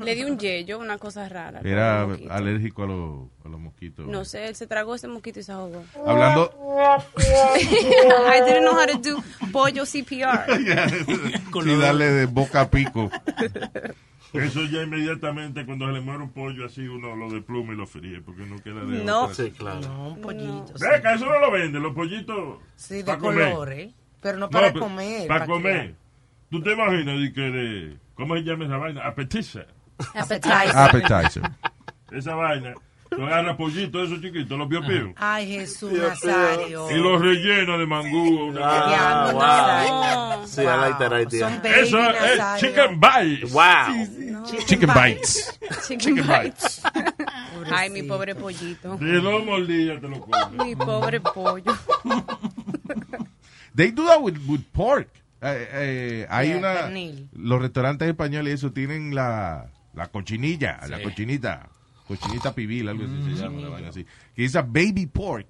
Le 0.00 0.14
dio 0.14 0.26
un 0.26 0.38
yello, 0.38 0.78
una 0.78 0.98
cosa 0.98 1.28
rara. 1.28 1.60
era 1.64 2.02
alérgico 2.30 2.84
a, 2.84 2.86
los- 2.86 3.26
a 3.44 3.48
los 3.48 3.60
mosquitos. 3.60 4.06
No 4.06 4.24
sé, 4.24 4.46
él 4.48 4.54
se 4.56 4.66
tragó 4.66 4.94
ese 4.94 5.08
mosquito 5.08 5.40
y 5.40 5.42
se 5.42 5.52
ahogó. 5.52 5.84
Hablando- 6.06 6.50
I 7.18 8.40
didn't 8.44 8.62
know 8.62 8.74
how 8.74 8.86
to 8.86 8.98
do 8.98 9.22
pollo 9.52 9.84
CPR. 9.84 10.46
Sí, 11.62 11.76
darle 11.80 12.10
de 12.10 12.26
boca 12.26 12.62
a 12.62 12.70
pico. 12.70 13.10
Eso 14.32 14.64
ya 14.64 14.82
inmediatamente 14.82 15.64
cuando 15.64 15.86
se 15.86 15.92
le 15.92 16.00
muere 16.00 16.22
un 16.24 16.30
pollo 16.30 16.66
así 16.66 16.82
uno 16.86 17.16
lo 17.16 17.30
despluma 17.30 17.72
y 17.72 17.76
lo 17.76 17.86
fríe 17.86 18.20
porque 18.20 18.42
no 18.44 18.58
queda 18.62 18.84
de 18.84 19.02
No. 19.02 19.22
otra. 19.24 19.34
Sí, 19.34 19.50
claro. 19.52 19.80
No, 19.80 20.08
un 20.10 20.20
pollito. 20.20 20.72
sí. 20.76 20.84
Ve 20.84 21.00
que 21.00 21.14
eso 21.14 21.24
no 21.24 21.38
lo 21.38 21.50
venden, 21.50 21.82
los 21.82 21.94
pollitos. 21.94 22.58
Sí, 22.74 22.96
de 22.96 23.04
pa' 23.04 23.16
comer. 23.18 23.54
Pero 24.26 24.38
no 24.38 24.50
para 24.50 24.72
pero 24.72 24.80
comer. 24.80 25.28
Para 25.28 25.40
pa' 25.40 25.46
comer. 25.46 25.94
¿Tú 26.50 26.60
te 26.60 26.72
imaginas 26.72 27.20
de 27.20 27.32
que 27.32 27.40
de, 27.42 27.96
¿cómo 28.14 28.34
se 28.34 28.42
llama 28.42 28.64
esa 28.64 28.76
vaina? 28.76 29.06
Appetizer. 29.06 29.68
Appetizer. 30.14 30.76
Appetizer. 30.76 31.42
Esa 32.10 32.34
vaina. 32.34 32.74
Tú 33.08 33.22
agarras 33.24 33.56
pollitos 33.56 34.08
esos 34.08 34.20
chiquitos, 34.20 34.58
los 34.58 34.66
piopíos. 34.68 35.10
Ay, 35.16 35.46
Jesús 35.46 35.92
Nazario. 35.92 36.90
Y 36.90 36.94
los 36.98 37.20
rellenos 37.22 37.78
de 37.78 37.86
mangú. 37.86 38.48
Una 38.48 38.60
Ah, 38.64 39.30
wow. 39.32 39.40
Nazario. 39.40 40.46
Sí, 40.48 40.60
I 40.62 40.64
like 40.64 40.98
that 40.98 41.12
idea. 41.20 41.48
Son 41.48 41.62
baby 41.62 41.74
Eso 41.80 41.98
es 42.10 42.38
Nazario. 42.38 42.68
chicken 42.68 43.00
bites. 43.00 43.52
Wow. 43.52 44.56
Chicken 44.66 44.90
bites. 44.92 45.58
Chicken 45.86 45.98
Chicken 46.00 46.26
bites. 46.26 46.82
Ay, 47.72 47.90
mi 47.90 48.02
pobre 48.02 48.34
pollito. 48.34 48.98
Si 48.98 49.04
no 49.04 49.38
mordillas 49.44 50.00
te 50.00 50.08
lo 50.08 50.20
comes. 50.20 50.66
Mi 50.66 50.74
pobre 50.74 51.20
pollo. 51.20 51.72
They 53.76 53.90
do 53.92 54.06
that 54.06 54.20
with, 54.22 54.38
with 54.48 54.62
pork. 54.72 55.08
Eh, 55.42 55.68
eh, 55.72 56.26
hay 56.30 56.48
Yeah, 56.48 56.56
una. 56.58 56.74
pernil. 56.74 57.28
Los 57.34 57.60
restaurantes 57.60 58.08
españoles, 58.08 58.54
eso 58.54 58.72
tienen 58.72 59.14
la, 59.14 59.70
la 59.94 60.08
cochinilla, 60.08 60.80
la 60.88 61.02
cochinita. 61.02 61.68
Cochinita 62.08 62.54
pibil, 62.54 62.88
algo 62.88 63.04
así 63.04 63.34
se 63.36 63.42
llama, 63.42 63.58
una 63.58 63.68
vaina 63.68 63.88
así. 63.90 64.06
Que 64.34 64.44
es 64.44 64.56
a 64.56 64.62
baby 64.62 65.06
pork. 65.06 65.46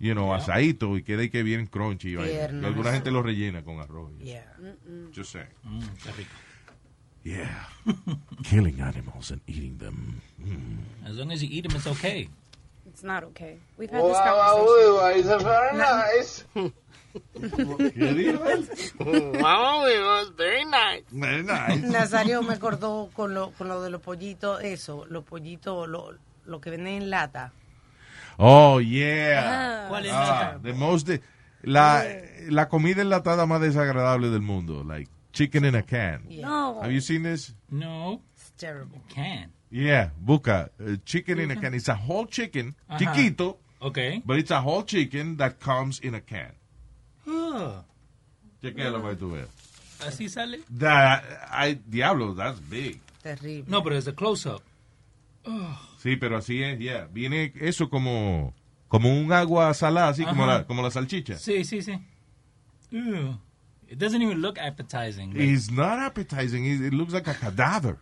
You 0.00 0.14
know, 0.14 0.32
asadito 0.34 0.96
y 0.96 1.02
queda 1.02 1.22
y 1.22 1.28
que 1.30 1.42
bien 1.42 1.66
crunchy. 1.66 2.10
y 2.12 2.16
vaina. 2.16 2.30
Tierno. 2.32 2.62
Y 2.62 2.64
alguna 2.66 2.92
gente 2.92 3.10
lo 3.10 3.22
rellena 3.22 3.62
con 3.62 3.78
arroz. 3.80 4.10
Yeah. 4.18 4.44
Yo 5.12 5.22
sé. 5.24 5.46
Mm, 5.62 5.80
qué 6.02 6.12
rico. 6.12 6.30
Yeah. 7.22 7.68
Killing 8.42 8.80
animals 8.80 9.30
and 9.30 9.42
eating 9.46 9.76
them. 9.78 10.20
Mm. 10.42 11.06
As 11.06 11.16
long 11.16 11.30
as 11.30 11.42
you 11.42 11.48
eat 11.52 11.68
them, 11.68 11.76
it's 11.76 11.86
okay. 11.86 12.30
It's 12.86 13.04
not 13.04 13.22
okay. 13.24 13.58
We've 13.76 13.90
had 13.90 14.02
this 14.02 14.16
conversation. 14.16 15.18
it's 15.36 15.42
very 15.44 15.76
nice. 15.76 16.44
¿Qué 17.94 18.14
dijo? 18.14 18.40
wow, 18.98 19.86
it 19.86 20.00
was 20.00 20.30
very 20.36 20.64
nice. 20.64 21.04
Very 21.10 21.42
nice. 21.42 21.80
Nazario 21.88 22.42
me 22.42 22.54
acordó 22.54 23.10
con 23.12 23.34
lo, 23.34 23.50
con 23.52 23.68
lo 23.68 23.82
de 23.82 23.90
los 23.90 24.00
pollitos, 24.00 24.62
eso, 24.62 25.06
los 25.08 25.24
pollitos, 25.24 25.88
lo, 25.88 26.14
lo 26.46 26.60
que 26.60 26.70
venden 26.70 27.02
en 27.02 27.10
lata. 27.10 27.52
Oh, 28.38 28.80
yeah. 28.80 29.86
¿Cuál 29.88 30.06
es 30.06 30.12
Ah, 30.14 30.58
the 30.62 30.72
most 30.72 31.06
de- 31.06 31.20
la, 31.62 32.04
la 32.48 32.68
comida 32.68 33.02
enlatada 33.02 33.44
más 33.46 33.60
desagradable 33.60 34.30
del 34.30 34.40
mundo. 34.40 34.82
Like 34.82 35.10
chicken 35.32 35.64
in 35.66 35.74
a 35.74 35.82
can. 35.82 36.24
Yeah. 36.28 36.46
No. 36.48 36.80
Have 36.80 36.92
you 36.92 37.00
seen 37.00 37.22
this? 37.22 37.54
No, 37.70 38.22
It's 38.34 38.50
terrible. 38.56 39.00
can. 39.14 39.52
Yeah, 39.70 40.10
busca. 40.24 40.70
uh, 40.80 40.96
chicken 41.04 41.38
in 41.38 41.50
a 41.50 41.56
can. 41.60 41.74
It's 41.74 41.88
a 41.88 41.94
whole 41.94 42.26
chicken, 42.26 42.74
Ajá. 42.88 42.98
chiquito, 42.98 43.58
Okay. 43.82 44.20
but 44.24 44.38
it's 44.38 44.50
a 44.50 44.60
whole 44.60 44.82
chicken 44.84 45.36
that 45.36 45.60
comes 45.60 46.00
in 46.00 46.14
a 46.14 46.20
can. 46.20 46.52
Ah, 47.30 47.84
Chequéalo 48.60 49.00
para 49.00 49.14
que 49.14 49.20
tú 49.20 49.30
veas. 49.30 49.48
Así 50.06 50.28
sale. 50.28 50.60
That, 50.78 51.22
I, 51.52 51.78
diablo, 51.86 52.34
that's 52.34 52.60
big. 52.68 53.00
Terrible. 53.22 53.70
No, 53.70 53.82
pero 53.82 53.96
es 53.96 54.08
a 54.08 54.14
close-up. 54.14 54.62
Sí, 55.98 56.16
pero 56.16 56.36
así 56.36 56.62
es, 56.62 56.78
yeah. 56.78 57.06
Viene 57.12 57.52
eso 57.60 57.88
como, 57.88 58.54
como 58.88 59.12
un 59.12 59.32
agua 59.32 59.72
salada, 59.74 60.08
así 60.08 60.24
como 60.24 60.44
Ajá. 60.44 60.58
la, 60.58 60.66
como 60.66 60.82
la 60.82 60.90
salchicha. 60.90 61.38
Sí, 61.38 61.64
sí, 61.64 61.82
sí. 61.82 61.92
Ew. 62.90 63.38
It 63.88 63.98
doesn't 63.98 64.22
even 64.22 64.40
look 64.40 64.58
appetizing. 64.58 65.34
Like, 65.34 65.52
It's 65.52 65.70
not 65.70 65.98
appetizing. 65.98 66.64
It, 66.64 66.80
it 66.80 66.94
looks 66.94 67.12
like 67.12 67.26
a 67.28 67.34
cadaver. 67.34 67.98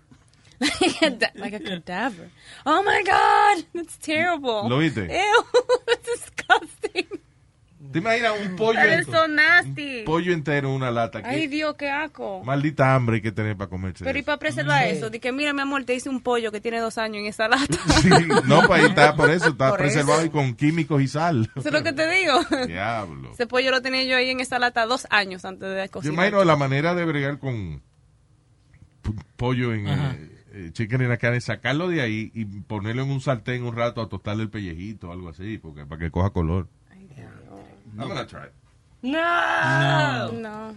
like 0.60 1.54
a 1.54 1.60
cadaver. 1.60 2.30
Oh 2.66 2.82
my 2.82 3.02
God, 3.04 3.64
that's 3.72 3.96
terrible. 3.98 4.68
¿Lo 4.68 4.78
viste? 4.78 5.08
Ew, 5.08 5.44
it's 5.88 6.06
disgusting. 6.06 6.37
¿Te 7.90 8.00
imaginas 8.00 8.32
un 8.44 8.56
pollo, 8.56 8.78
That 8.78 9.00
is 9.00 9.08
ent- 9.08 9.10
so 9.12 9.28
nasty. 9.28 10.02
pollo 10.04 10.32
entero 10.32 10.68
en 10.68 10.74
una 10.74 10.90
lata? 10.90 11.22
Ay, 11.24 11.40
¿Qué 11.42 11.48
Dios, 11.48 11.74
qué 11.76 11.88
asco. 11.88 12.42
maldita 12.44 12.94
hambre 12.94 13.16
hay 13.16 13.22
que 13.22 13.32
tener 13.32 13.56
para 13.56 13.70
comerse 13.70 14.04
Pero 14.04 14.18
y 14.18 14.22
para 14.22 14.38
preservar 14.38 14.86
eso, 14.86 15.08
de 15.10 15.18
que 15.20 15.32
mira, 15.32 15.52
mi 15.54 15.62
amor, 15.62 15.84
te 15.84 15.94
hice 15.94 16.08
un 16.10 16.20
pollo 16.20 16.52
que 16.52 16.60
tiene 16.60 16.80
dos 16.80 16.98
años 16.98 17.18
en 17.20 17.26
esa 17.26 17.48
lata. 17.48 17.66
Sí, 18.02 18.10
no, 18.46 18.62
pues 18.66 18.82
ahí 18.82 18.88
está, 18.90 19.16
por 19.16 19.30
eso 19.30 19.48
está 19.48 19.70
Por 19.70 19.78
preservado 19.78 20.18
eso. 20.20 20.26
y 20.26 20.30
con 20.30 20.54
químicos 20.54 21.00
y 21.02 21.08
sal. 21.08 21.50
Eso 21.56 21.68
es 21.68 21.72
lo 21.74 21.82
que 21.82 21.92
te 21.92 22.08
digo. 22.10 22.34
Diablo. 22.66 23.30
Ese 23.32 23.46
pollo 23.46 23.70
lo 23.70 23.80
tenía 23.80 24.04
yo 24.04 24.16
ahí 24.16 24.30
en 24.30 24.40
esa 24.40 24.58
lata 24.58 24.84
dos 24.86 25.06
años 25.10 25.44
antes 25.44 25.68
de 25.68 25.84
Yo 25.86 25.90
cocinar. 25.90 26.14
imagino 26.14 26.44
la 26.44 26.56
manera 26.56 26.94
de 26.94 27.04
bregar 27.04 27.38
con 27.38 27.82
pollo 29.36 29.72
en 29.72 29.88
eh, 29.88 30.30
eh, 30.52 30.70
chicken 30.72 31.02
in 31.02 31.10
a 31.10 31.16
can 31.16 31.34
es 31.34 31.44
sacarlo 31.44 31.88
de 31.88 32.02
ahí 32.02 32.30
y 32.34 32.44
ponerlo 32.44 33.02
en 33.02 33.10
un 33.10 33.20
sartén 33.20 33.62
un 33.64 33.74
rato 33.74 34.02
a 34.02 34.08
tostarle 34.08 34.42
el 34.42 34.50
pellejito 34.50 35.08
o 35.08 35.12
algo 35.12 35.28
así, 35.30 35.58
porque 35.58 35.86
para 35.86 36.00
que 36.00 36.10
coja 36.10 36.30
color. 36.30 36.68
I'm 38.00 38.08
gonna 38.08 38.24
try. 38.24 38.44
it. 38.44 38.52
No. 39.02 40.30
No. 40.32 40.76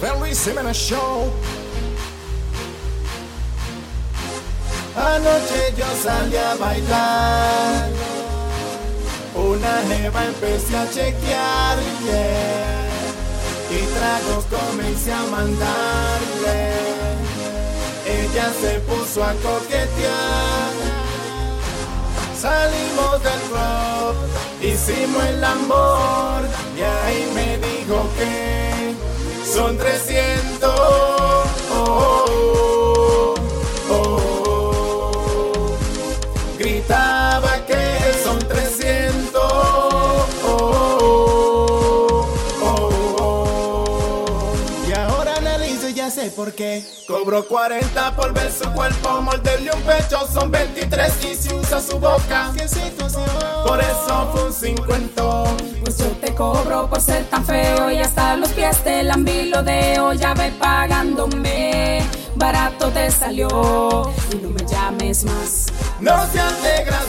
The 0.00 0.14
Luis 0.20 0.44
Jiménez 0.44 0.76
Show. 0.76 1.32
Anoche 4.94 5.74
yo 5.76 5.86
salí 6.02 6.36
a 6.36 6.54
bailar. 6.56 7.90
Una 9.34 9.82
jeva 9.88 10.24
empecé 10.26 10.76
a 10.76 10.88
chequear, 10.90 11.78
yeah. 12.04 12.88
Y 13.70 13.84
tragos 13.96 14.44
comencé 14.46 15.12
a 15.12 15.22
mandarle. 15.24 16.72
Ella 18.06 18.52
se 18.60 18.80
puso 18.80 19.24
a 19.24 19.32
coquetear. 19.34 20.55
Del 22.42 23.40
club, 23.48 24.14
hicimos 24.60 25.24
el 25.24 25.42
amor 25.42 26.42
y 26.76 26.82
ahí 26.82 27.30
me 27.34 27.56
dijo 27.56 28.06
que 28.18 28.94
son 29.42 29.78
300. 29.78 30.70
Oh, 31.72 33.34
oh. 33.90 35.74
Gritaba 36.58 37.64
que 37.66 38.12
son 38.22 38.38
300. 38.38 39.42
Oh, 39.42 40.26
oh, 40.44 42.28
oh, 42.62 42.90
oh. 43.18 44.54
Y 44.86 44.92
ahora 44.92 45.36
analizo 45.36 45.88
y 45.88 45.94
ya 45.94 46.10
sé 46.10 46.30
por 46.30 46.52
qué. 46.52 46.84
Cobro 47.06 47.46
40 47.46 48.16
por 48.16 48.32
ver 48.32 48.50
su 48.50 48.68
cuerpo, 48.72 49.22
morderle 49.22 49.70
un 49.72 49.80
pecho 49.82 50.26
son 50.32 50.50
23 50.50 51.24
y 51.24 51.36
si 51.36 51.54
usa 51.54 51.80
su 51.80 52.00
boca, 52.00 52.52
qué 52.56 52.66
situación. 52.66 53.24
Por 53.64 53.80
eso 53.80 54.30
fue 54.32 54.46
un 54.46 54.52
cincuentón. 54.52 55.56
Pues 55.82 55.98
yo 55.98 56.06
te 56.20 56.34
cobro 56.34 56.90
por 56.90 57.00
ser 57.00 57.24
tan 57.26 57.44
feo 57.44 57.92
y 57.92 57.98
hasta 58.00 58.36
los 58.36 58.48
pies 58.50 58.82
te 58.82 59.04
lambilodeo. 59.04 60.14
Ya 60.14 60.34
ve 60.34 60.52
pagándome, 60.58 62.02
barato 62.34 62.88
te 62.88 63.08
salió 63.12 64.12
y 64.32 64.36
no 64.42 64.50
me 64.50 64.64
llames 64.66 65.22
más. 65.24 65.66
No 66.00 66.26
seas 66.32 66.60
desgraciada, 66.60 67.05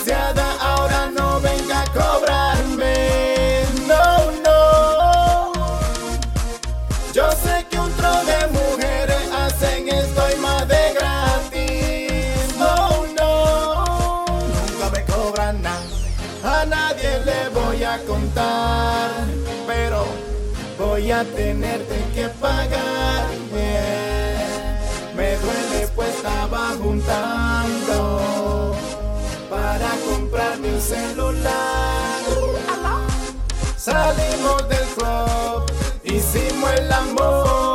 a 21.18 21.24
tenerte 21.24 21.98
que 22.14 22.30
pagar. 22.40 23.26
yeah. 23.52 25.14
Me 25.16 25.36
duele 25.38 25.88
pues 25.96 26.16
estaba 26.16 26.76
juntando 26.80 28.76
para 29.50 29.90
comprarme 30.08 30.76
un 30.76 30.82
celular. 30.82 32.22
Salimos 33.78 34.70
del 34.70 34.86
club, 34.96 35.66
hicimos 36.04 36.72
el 36.74 36.92
amor 36.92 37.67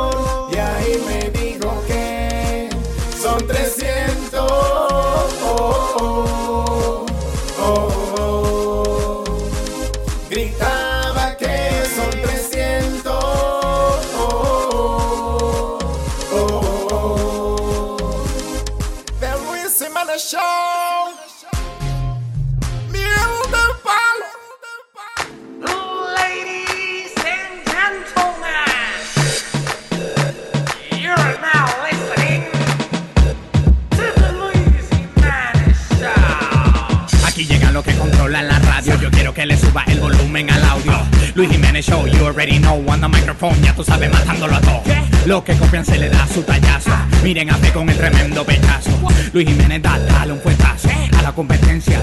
suba 39.73 39.83
el 39.87 39.99
volumen 39.99 40.49
al 40.51 40.63
audio. 40.65 40.93
Luis 41.35 41.49
Jiménez 41.49 41.85
Show, 41.85 42.05
you 42.05 42.25
already 42.25 42.59
know. 42.59 42.83
On 42.87 43.01
the 43.01 43.07
microphone, 43.07 43.59
ya 43.63 43.73
tú 43.73 43.83
sabes, 43.83 44.11
matándolo 44.11 44.55
a 44.55 44.61
todo. 44.61 44.83
Los 45.25 45.43
que 45.43 45.55
copian 45.55 45.85
se 45.85 45.97
le 45.97 46.09
da 46.09 46.27
su 46.27 46.43
tallazo. 46.43 46.91
Miren 47.23 47.49
a 47.49 47.57
ver 47.57 47.73
con 47.73 47.89
el 47.89 47.97
tremendo 47.97 48.45
pechazo. 48.45 48.91
Luis 49.33 49.47
Jiménez 49.47 49.81
da, 49.81 49.97
dale 49.97 50.33
un 50.33 50.39
fuetazo 50.39 50.89
a 51.17 51.21
la 51.21 51.31
competencia. 51.31 51.99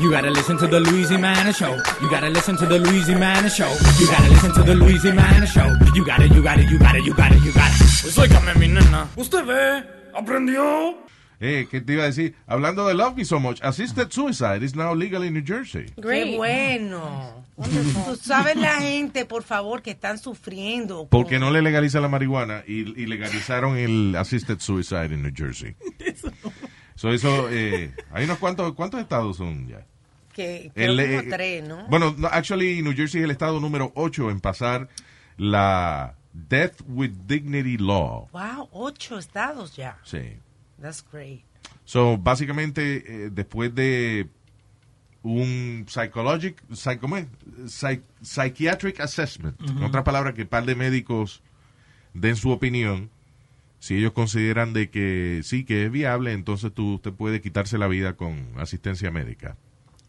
You 0.00 0.10
gotta 0.10 0.30
listen 0.30 0.56
to 0.58 0.66
the 0.66 0.80
Luis 0.80 1.10
Jimenez 1.10 1.56
Show. 1.56 1.76
You 2.00 2.08
gotta 2.10 2.28
listen 2.28 2.56
to 2.56 2.66
the 2.66 2.78
Luis 2.78 3.06
Jimenez 3.06 3.54
Show. 3.54 3.70
You 4.00 4.06
gotta 4.08 4.28
listen 4.30 4.52
to 4.54 4.62
the 4.64 4.74
Luis 4.74 5.02
Jimenez 5.02 5.52
Show. 5.52 5.68
You 5.94 6.04
gotta, 6.04 6.26
you 6.26 6.42
gotta, 6.42 6.64
you 6.64 6.78
gotta, 6.78 7.00
you 7.00 7.14
gotta, 7.14 7.36
you 7.36 7.52
gotta. 7.52 7.78
Pues 8.02 8.18
óigame, 8.18 8.54
mi 8.54 8.66
nena. 8.66 9.06
¿Usted 9.14 9.44
ve? 9.44 9.84
¿Aprendió? 10.12 11.01
Eh, 11.44 11.66
¿qué 11.68 11.80
te 11.80 11.94
iba 11.94 12.04
a 12.04 12.06
decir? 12.06 12.36
Hablando 12.46 12.86
de 12.86 12.94
Love 12.94 13.16
Me 13.16 13.24
So 13.24 13.40
Much, 13.40 13.60
assisted 13.62 14.12
suicide 14.12 14.64
is 14.64 14.76
now 14.76 14.94
legal 14.94 15.24
in 15.24 15.34
New 15.34 15.42
Jersey. 15.44 15.86
Qué 16.00 16.36
bueno. 16.36 17.44
Tú 17.56 18.14
sabes 18.14 18.54
la 18.54 18.74
gente, 18.80 19.24
por 19.24 19.42
favor, 19.42 19.82
que 19.82 19.90
están 19.90 20.18
sufriendo. 20.18 21.08
Porque 21.10 21.40
no 21.40 21.50
le 21.50 21.60
legaliza 21.60 21.98
la 21.98 22.06
marihuana 22.06 22.62
y, 22.64 22.80
y 22.98 23.06
legalizaron 23.06 23.76
el 23.76 24.14
assisted 24.14 24.60
suicide 24.60 25.06
en 25.06 25.22
New 25.22 25.32
Jersey. 25.34 25.74
So, 26.94 27.10
eso, 27.10 27.48
eh, 27.50 27.92
hay 28.12 28.24
unos 28.24 28.38
cuantos, 28.38 28.72
¿cuántos 28.74 29.00
estados 29.00 29.38
son 29.38 29.66
ya? 29.66 29.84
Que, 30.32 30.70
El, 30.76 31.00
eh, 31.00 31.24
tres, 31.28 31.66
¿no? 31.66 31.88
Bueno, 31.88 32.14
no, 32.16 32.28
actually, 32.28 32.82
New 32.82 32.94
Jersey 32.94 33.20
es 33.20 33.24
el 33.24 33.32
estado 33.32 33.58
número 33.58 33.90
8 33.96 34.30
en 34.30 34.38
pasar 34.38 34.88
la 35.36 36.14
Death 36.32 36.82
with 36.86 37.10
Dignity 37.26 37.78
Law. 37.78 38.28
Wow, 38.32 38.68
ocho 38.70 39.18
estados 39.18 39.74
ya. 39.74 39.98
Sí. 40.04 40.38
That's 40.82 41.02
great. 41.10 41.44
So, 41.84 42.18
básicamente, 42.18 43.24
eh, 43.26 43.30
después 43.30 43.74
de 43.74 44.28
un 45.22 45.86
psychologic, 45.88 46.60
psy- 46.72 46.98
¿cómo 46.98 47.16
es? 47.16 47.26
Psy- 47.66 48.02
psychiatric 48.20 49.00
assessment, 49.00 49.58
en 49.60 49.82
otras 49.84 50.02
palabras, 50.04 50.34
que 50.34 50.44
par 50.44 50.66
de 50.66 50.74
médicos 50.74 51.40
den 52.12 52.36
su 52.36 52.50
opinión, 52.50 53.10
si 53.78 53.96
ellos 53.96 54.12
consideran 54.12 54.72
de 54.72 54.90
que 54.90 55.40
sí, 55.44 55.64
que 55.64 55.86
es 55.86 55.90
viable, 55.92 56.32
entonces 56.32 56.72
tú 56.74 56.94
usted 56.94 57.12
puede 57.12 57.40
quitarse 57.40 57.78
la 57.78 57.86
vida 57.88 58.16
con 58.16 58.52
asistencia 58.58 59.10
médica. 59.10 59.56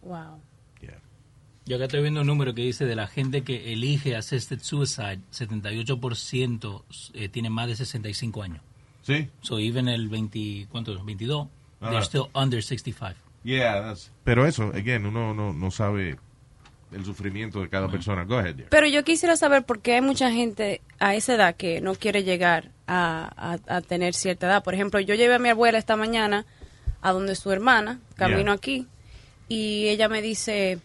Wow. 0.02 0.42
Yo 1.66 1.78
acá 1.78 1.86
estoy 1.86 2.02
viendo 2.02 2.20
un 2.20 2.28
número 2.28 2.54
que 2.54 2.62
dice 2.62 2.84
de 2.86 2.94
la 2.94 3.08
gente 3.08 3.44
que 3.44 3.72
elige 3.72 4.18
assisted 4.18 4.60
suicide, 4.60 5.22
78% 5.32 6.84
eh, 7.14 7.30
tiene 7.30 7.50
más 7.50 7.68
de 7.70 7.78
65 7.78 8.44
años. 8.44 8.62
Sí. 9.04 9.30
So 9.42 9.60
even 9.60 9.88
el 9.88 10.10
20, 10.10 10.68
¿cuántos? 10.72 11.04
22, 11.06 11.48
Ajá. 11.82 11.92
they're 11.92 12.06
still 12.06 12.28
under 12.34 12.64
65. 12.64 13.16
Yeah, 13.44 13.82
that's- 13.84 14.10
Pero 14.24 14.46
eso, 14.48 14.72
again, 14.74 15.06
uno 15.06 15.34
no, 15.34 15.54
no 15.54 15.70
sabe 15.72 16.18
el 16.94 17.04
sufrimiento 17.06 17.60
de 17.62 17.70
cada 17.70 17.90
persona. 17.90 18.24
Go 18.24 18.38
ahead, 18.38 18.56
dear. 18.56 18.70
Pero 18.70 18.88
yo 18.88 19.04
quisiera 19.04 19.36
saber 19.36 19.64
por 19.66 19.82
qué 19.82 19.96
hay 19.96 20.02
mucha 20.02 20.32
gente 20.32 20.80
a 21.00 21.16
esa 21.16 21.34
edad 21.36 21.56
que 21.56 21.82
no 21.82 21.96
quiere 21.96 22.24
llegar 22.24 22.72
a, 22.88 23.58
a- 23.68 23.76
a 23.78 23.82
tener 23.82 24.14
cierta 24.14 24.48
edad. 24.48 24.64
Por 24.64 24.74
ejemplo, 24.76 25.00
yo 25.00 25.16
llevé 25.16 25.36
a 25.36 25.40
mi 25.40 25.50
abuela 25.50 25.78
esta 25.78 25.96
mañana 25.98 26.46
a 27.02 27.12
donde 27.12 27.36
su 27.36 27.52
hermana, 27.52 28.00
camino 28.16 28.44
Yeah. 28.44 28.54
aquí, 28.54 28.88
y 29.50 29.88
ella 29.90 30.08
me 30.08 30.22
dice, 30.22 30.80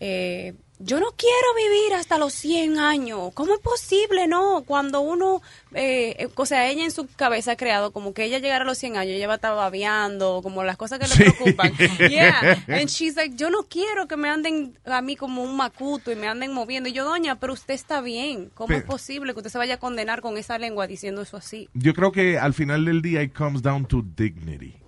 eh, 0.00 0.54
yo 0.84 1.00
no 1.00 1.06
quiero 1.16 1.54
vivir 1.56 1.94
hasta 1.94 2.18
los 2.18 2.32
100 2.34 2.78
años. 2.78 3.30
¿Cómo 3.34 3.54
es 3.54 3.60
posible, 3.60 4.26
no? 4.26 4.62
Cuando 4.66 5.00
uno, 5.00 5.42
eh, 5.74 6.28
o 6.34 6.46
sea, 6.46 6.68
ella 6.68 6.84
en 6.84 6.90
su 6.90 7.06
cabeza 7.06 7.52
ha 7.52 7.56
creado 7.56 7.92
como 7.92 8.12
que 8.14 8.24
ella 8.24 8.38
llegara 8.38 8.64
a 8.64 8.66
los 8.66 8.78
100 8.78 8.96
años, 8.96 9.14
ella 9.14 9.26
va 9.26 9.34
a 9.34 9.36
estar 9.36 9.54
babeando, 9.54 10.40
como 10.42 10.64
las 10.64 10.76
cosas 10.76 10.98
que 10.98 11.06
le 11.06 11.14
preocupan. 11.14 11.72
Yeah. 11.98 12.64
And 12.68 12.88
she's 12.88 13.16
like, 13.16 13.36
yo 13.36 13.50
no 13.50 13.64
quiero 13.64 14.08
que 14.08 14.16
me 14.16 14.28
anden 14.28 14.76
a 14.84 15.00
mí 15.02 15.16
como 15.16 15.42
un 15.42 15.56
macuto 15.56 16.10
y 16.10 16.16
me 16.16 16.28
anden 16.28 16.52
moviendo. 16.52 16.88
Y 16.88 16.92
yo, 16.92 17.04
doña, 17.04 17.38
pero 17.38 17.52
usted 17.52 17.74
está 17.74 18.00
bien. 18.00 18.50
¿Cómo 18.54 18.68
Pero- 18.68 18.80
es 18.80 18.84
posible 18.84 19.32
que 19.32 19.38
usted 19.38 19.50
se 19.50 19.58
vaya 19.58 19.74
a 19.74 19.78
condenar 19.78 20.20
con 20.20 20.36
esa 20.36 20.58
lengua 20.58 20.86
diciendo 20.86 21.22
eso 21.22 21.36
así? 21.36 21.68
Yo 21.74 21.94
creo 21.94 22.12
que 22.12 22.38
al 22.38 22.54
final 22.54 22.84
del 22.84 23.02
día 23.02 23.22
it 23.22 23.32
comes 23.32 23.62
down 23.62 23.86
to 23.86 24.02
dignity. 24.16 24.81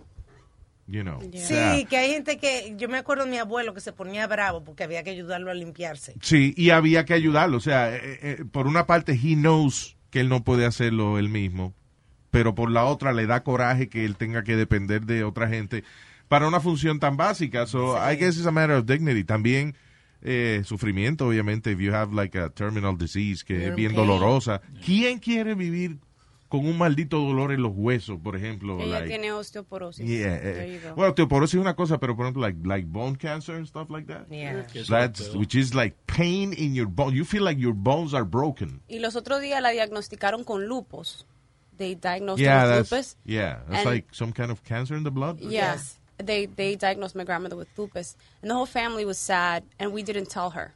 You 0.86 1.02
know. 1.02 1.20
Sí, 1.32 1.86
que 1.88 1.96
hay 1.96 2.10
gente 2.12 2.36
que, 2.36 2.74
yo 2.76 2.88
me 2.88 2.98
acuerdo 2.98 3.24
de 3.24 3.30
mi 3.30 3.38
abuelo 3.38 3.72
que 3.72 3.80
se 3.80 3.92
ponía 3.92 4.26
bravo 4.26 4.62
porque 4.64 4.84
había 4.84 5.02
que 5.02 5.10
ayudarlo 5.10 5.50
a 5.50 5.54
limpiarse. 5.54 6.14
Sí, 6.20 6.52
y 6.56 6.70
había 6.70 7.04
que 7.04 7.14
ayudarlo. 7.14 7.56
O 7.56 7.60
sea, 7.60 7.94
eh, 7.94 8.18
eh, 8.22 8.44
por 8.50 8.66
una 8.66 8.86
parte, 8.86 9.12
he 9.12 9.34
knows 9.34 9.96
que 10.10 10.20
él 10.20 10.28
no 10.28 10.44
puede 10.44 10.66
hacerlo 10.66 11.18
él 11.18 11.30
mismo, 11.30 11.74
pero 12.30 12.54
por 12.54 12.70
la 12.70 12.84
otra 12.84 13.12
le 13.12 13.26
da 13.26 13.42
coraje 13.42 13.88
que 13.88 14.04
él 14.04 14.16
tenga 14.16 14.44
que 14.44 14.56
depender 14.56 15.06
de 15.06 15.24
otra 15.24 15.48
gente 15.48 15.84
para 16.28 16.46
una 16.46 16.60
función 16.60 17.00
tan 17.00 17.16
básica. 17.16 17.66
So, 17.66 17.96
I 17.96 18.16
guess 18.16 18.36
it's 18.36 18.46
a 18.46 18.50
matter 18.50 18.76
of 18.76 18.86
dignity. 18.86 19.24
También 19.24 19.76
eh, 20.20 20.62
sufrimiento, 20.64 21.28
obviamente, 21.28 21.72
if 21.72 21.78
you 21.78 21.94
have 21.94 22.14
like 22.14 22.38
a 22.38 22.50
terminal 22.50 22.96
disease 22.96 23.42
que 23.44 23.54
You're 23.54 23.70
es 23.70 23.76
bien 23.76 23.94
dolorosa. 23.94 24.60
¿Quién 24.84 25.18
quiere 25.18 25.54
vivir 25.54 25.98
con 26.58 26.66
un 26.66 26.78
maldito 26.78 27.18
dolor 27.18 27.50
en 27.52 27.62
los 27.62 27.72
huesos, 27.74 28.18
por 28.22 28.36
ejemplo? 28.36 28.78
Ella 28.80 29.00
like- 29.00 29.08
tiene 29.08 29.32
osteoporosis. 29.32 30.06
Yeah, 30.06 30.38
eh, 30.42 30.80
go. 30.82 30.94
well, 30.94 31.10
osteoporosis 31.10 31.54
es 31.54 31.60
una 31.60 31.74
cosa, 31.74 31.98
pero 31.98 32.14
por 32.14 32.26
ejemplo, 32.26 32.42
like, 32.42 32.58
like 32.64 32.86
bone 32.86 33.16
cancer 33.16 33.56
and 33.56 33.66
stuff 33.66 33.90
like 33.90 34.06
that. 34.06 34.28
Yeah. 34.30 34.64
That's, 34.88 35.34
which 35.34 35.54
is 35.54 35.74
like 35.74 35.96
pain 36.06 36.52
in 36.52 36.74
your 36.74 36.86
bone. 36.88 37.14
You 37.14 37.24
feel 37.24 37.42
like 37.44 37.60
your 37.60 37.74
bones 37.74 38.14
are 38.14 38.24
broken. 38.24 38.80
Y 38.88 38.98
los 39.00 39.16
otros 39.16 39.40
días 39.40 39.60
la 39.60 39.70
diagnosticaron 39.70 40.44
con 40.44 40.66
lupus. 40.68 41.26
They 41.76 41.96
diagnosed 41.96 42.40
Yeah, 42.40 42.66
her 42.68 42.78
with 42.82 42.92
lupus. 42.92 43.16
yeah, 43.24 43.58
that's 43.68 43.84
like 43.84 44.06
some 44.12 44.32
kind 44.32 44.50
of 44.52 44.62
cancer 44.62 44.96
in 44.96 45.02
the 45.02 45.10
blood. 45.10 45.40
Yes. 45.40 45.98
they 46.18 46.46
they 46.46 46.76
diagnosed 46.76 47.16
my 47.16 47.24
grandmother 47.24 47.56
with 47.56 47.66
lupus, 47.76 48.16
and 48.40 48.48
the 48.48 48.54
whole 48.54 48.66
family 48.66 49.04
was 49.04 49.18
sad, 49.18 49.64
and 49.80 49.92
we 49.92 50.04
didn't 50.04 50.28
tell 50.30 50.50
her. 50.50 50.72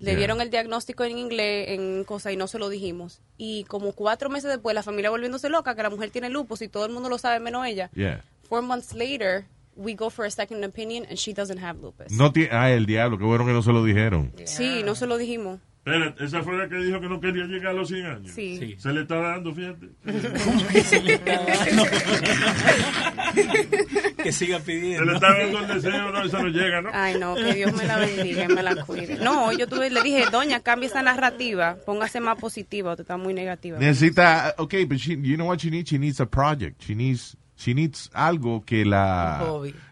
Le 0.00 0.12
Yeah. 0.12 0.16
dieron 0.18 0.40
el 0.40 0.50
diagnóstico 0.50 1.04
en 1.04 1.16
inglés, 1.18 1.68
en 1.68 2.04
cosa, 2.04 2.32
y 2.32 2.36
no 2.36 2.46
se 2.46 2.58
lo 2.58 2.68
dijimos. 2.70 3.20
Y 3.36 3.64
como 3.64 3.92
cuatro 3.92 4.30
meses 4.30 4.50
después, 4.50 4.74
la 4.74 4.82
familia 4.82 5.10
volviéndose 5.10 5.48
loca, 5.50 5.74
que 5.76 5.82
la 5.82 5.90
mujer 5.90 6.10
tiene 6.10 6.30
lupus 6.30 6.62
y 6.62 6.68
todo 6.68 6.86
el 6.86 6.92
mundo 6.92 7.08
lo 7.08 7.18
sabe 7.18 7.38
menos 7.38 7.66
ella. 7.66 7.90
Yeah. 7.94 8.24
Four 8.48 8.62
months 8.62 8.94
later, 8.94 9.44
we 9.76 9.94
go 9.94 10.08
for 10.10 10.24
a 10.24 10.30
second 10.30 10.64
opinion, 10.64 11.04
and 11.08 11.16
she 11.18 11.32
doesn't 11.34 11.62
have 11.62 11.78
lupus. 11.80 12.10
No 12.12 12.32
tiene, 12.32 12.48
ah, 12.52 12.70
el 12.70 12.86
diablo, 12.86 13.18
qué 13.18 13.24
bueno 13.24 13.44
que 13.46 13.52
no 13.52 13.62
se 13.62 13.72
lo 13.72 13.84
dijeron. 13.84 14.32
Sí, 14.44 14.82
no 14.84 14.94
se 14.94 15.06
lo 15.06 15.18
dijimos. 15.18 15.60
Espera, 15.82 16.14
esa 16.20 16.42
fue 16.42 16.58
la 16.58 16.68
que 16.68 16.76
dijo 16.76 17.00
que 17.00 17.08
no 17.08 17.18
quería 17.20 17.46
llegar 17.46 17.70
a 17.70 17.72
los 17.72 17.88
100 17.88 18.04
años. 18.06 18.32
Sí. 18.34 18.58
Sí. 18.58 18.76
Se 18.78 18.92
le 18.92 19.00
está 19.00 19.16
dando, 19.16 19.54
fíjate. 19.54 19.88
que 24.22 24.32
siga 24.32 24.58
Se 24.58 24.64
pidiendo. 24.64 25.04
le 25.06 25.14
está 25.14 25.38
dando 25.38 25.58
el 25.60 25.68
deseo, 25.68 26.12
no, 26.12 26.22
eso 26.22 26.42
no 26.42 26.48
llega, 26.48 26.82
¿no? 26.82 26.90
Ay, 26.92 27.18
no, 27.18 27.34
que 27.34 27.54
Dios 27.54 27.72
me 27.72 27.84
la 27.84 27.96
bendiga 27.98 28.44
y 28.44 28.48
me 28.48 28.62
la 28.62 28.84
cuide. 28.84 29.16
No, 29.18 29.52
yo 29.52 29.66
tuve, 29.68 29.88
le 29.90 30.02
dije, 30.02 30.26
doña, 30.30 30.60
cambia 30.60 30.88
esa 30.88 31.02
narrativa, 31.02 31.76
póngase 31.86 32.20
más 32.20 32.38
positiva, 32.38 32.90
usted 32.90 33.04
está 33.04 33.16
muy 33.16 33.32
negativa. 33.32 33.78
Necesita, 33.78 34.54
okay, 34.58 34.84
but 34.84 34.98
she, 34.98 35.16
you 35.16 35.36
know 35.36 35.46
what 35.48 35.58
she 35.60 35.70
needs? 35.70 35.88
She 35.88 35.98
needs 35.98 36.20
a 36.20 36.26
project. 36.26 36.82
She 36.82 36.94
needs, 36.94 37.36
she 37.60 37.74
needs 37.74 38.10
algo 38.14 38.64
que 38.64 38.84
la, 38.84 39.40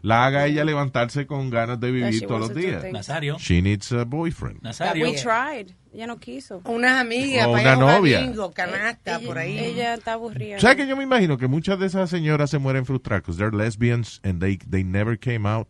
la 0.02 0.24
haga 0.26 0.46
ella 0.46 0.64
levantarse 0.64 1.26
con 1.26 1.50
ganas 1.50 1.78
de 1.78 1.90
vivir 1.90 2.26
todos 2.26 2.40
los 2.40 2.54
días. 2.54 2.82
Nazario. 2.92 3.36
She 3.38 3.60
needs 3.62 3.92
a 3.92 4.04
boyfriend. 4.04 4.60
We 4.96 5.12
tried, 5.14 5.72
ella 5.92 6.06
no 6.06 6.18
quiso. 6.18 6.62
Unas 6.64 7.00
amigas, 7.00 7.46
O 7.46 7.52
para 7.52 7.76
una 7.76 7.92
novia. 7.98 8.20
bingo, 8.22 8.52
canasta, 8.52 9.16
Ella- 9.18 9.26
por 9.26 9.38
ahí. 9.38 9.58
Ella 9.58 9.94
está 9.94 10.14
aburrida. 10.14 10.58
¿Sabes 10.58 10.76
que 10.78 10.86
yo 10.88 10.96
me 10.96 11.04
imagino 11.04 11.36
que 11.38 11.46
muchas 11.46 11.78
de 11.78 11.86
esas 11.86 12.08
señoras 12.10 12.50
se 12.50 12.58
mueren 12.58 12.86
frustradas 12.86 13.22
because 13.22 13.38
they're 13.38 13.56
lesbians 13.56 14.20
and 14.24 14.40
they, 14.40 14.56
they 14.56 14.82
never 14.82 15.18
came 15.18 15.46
out? 15.48 15.68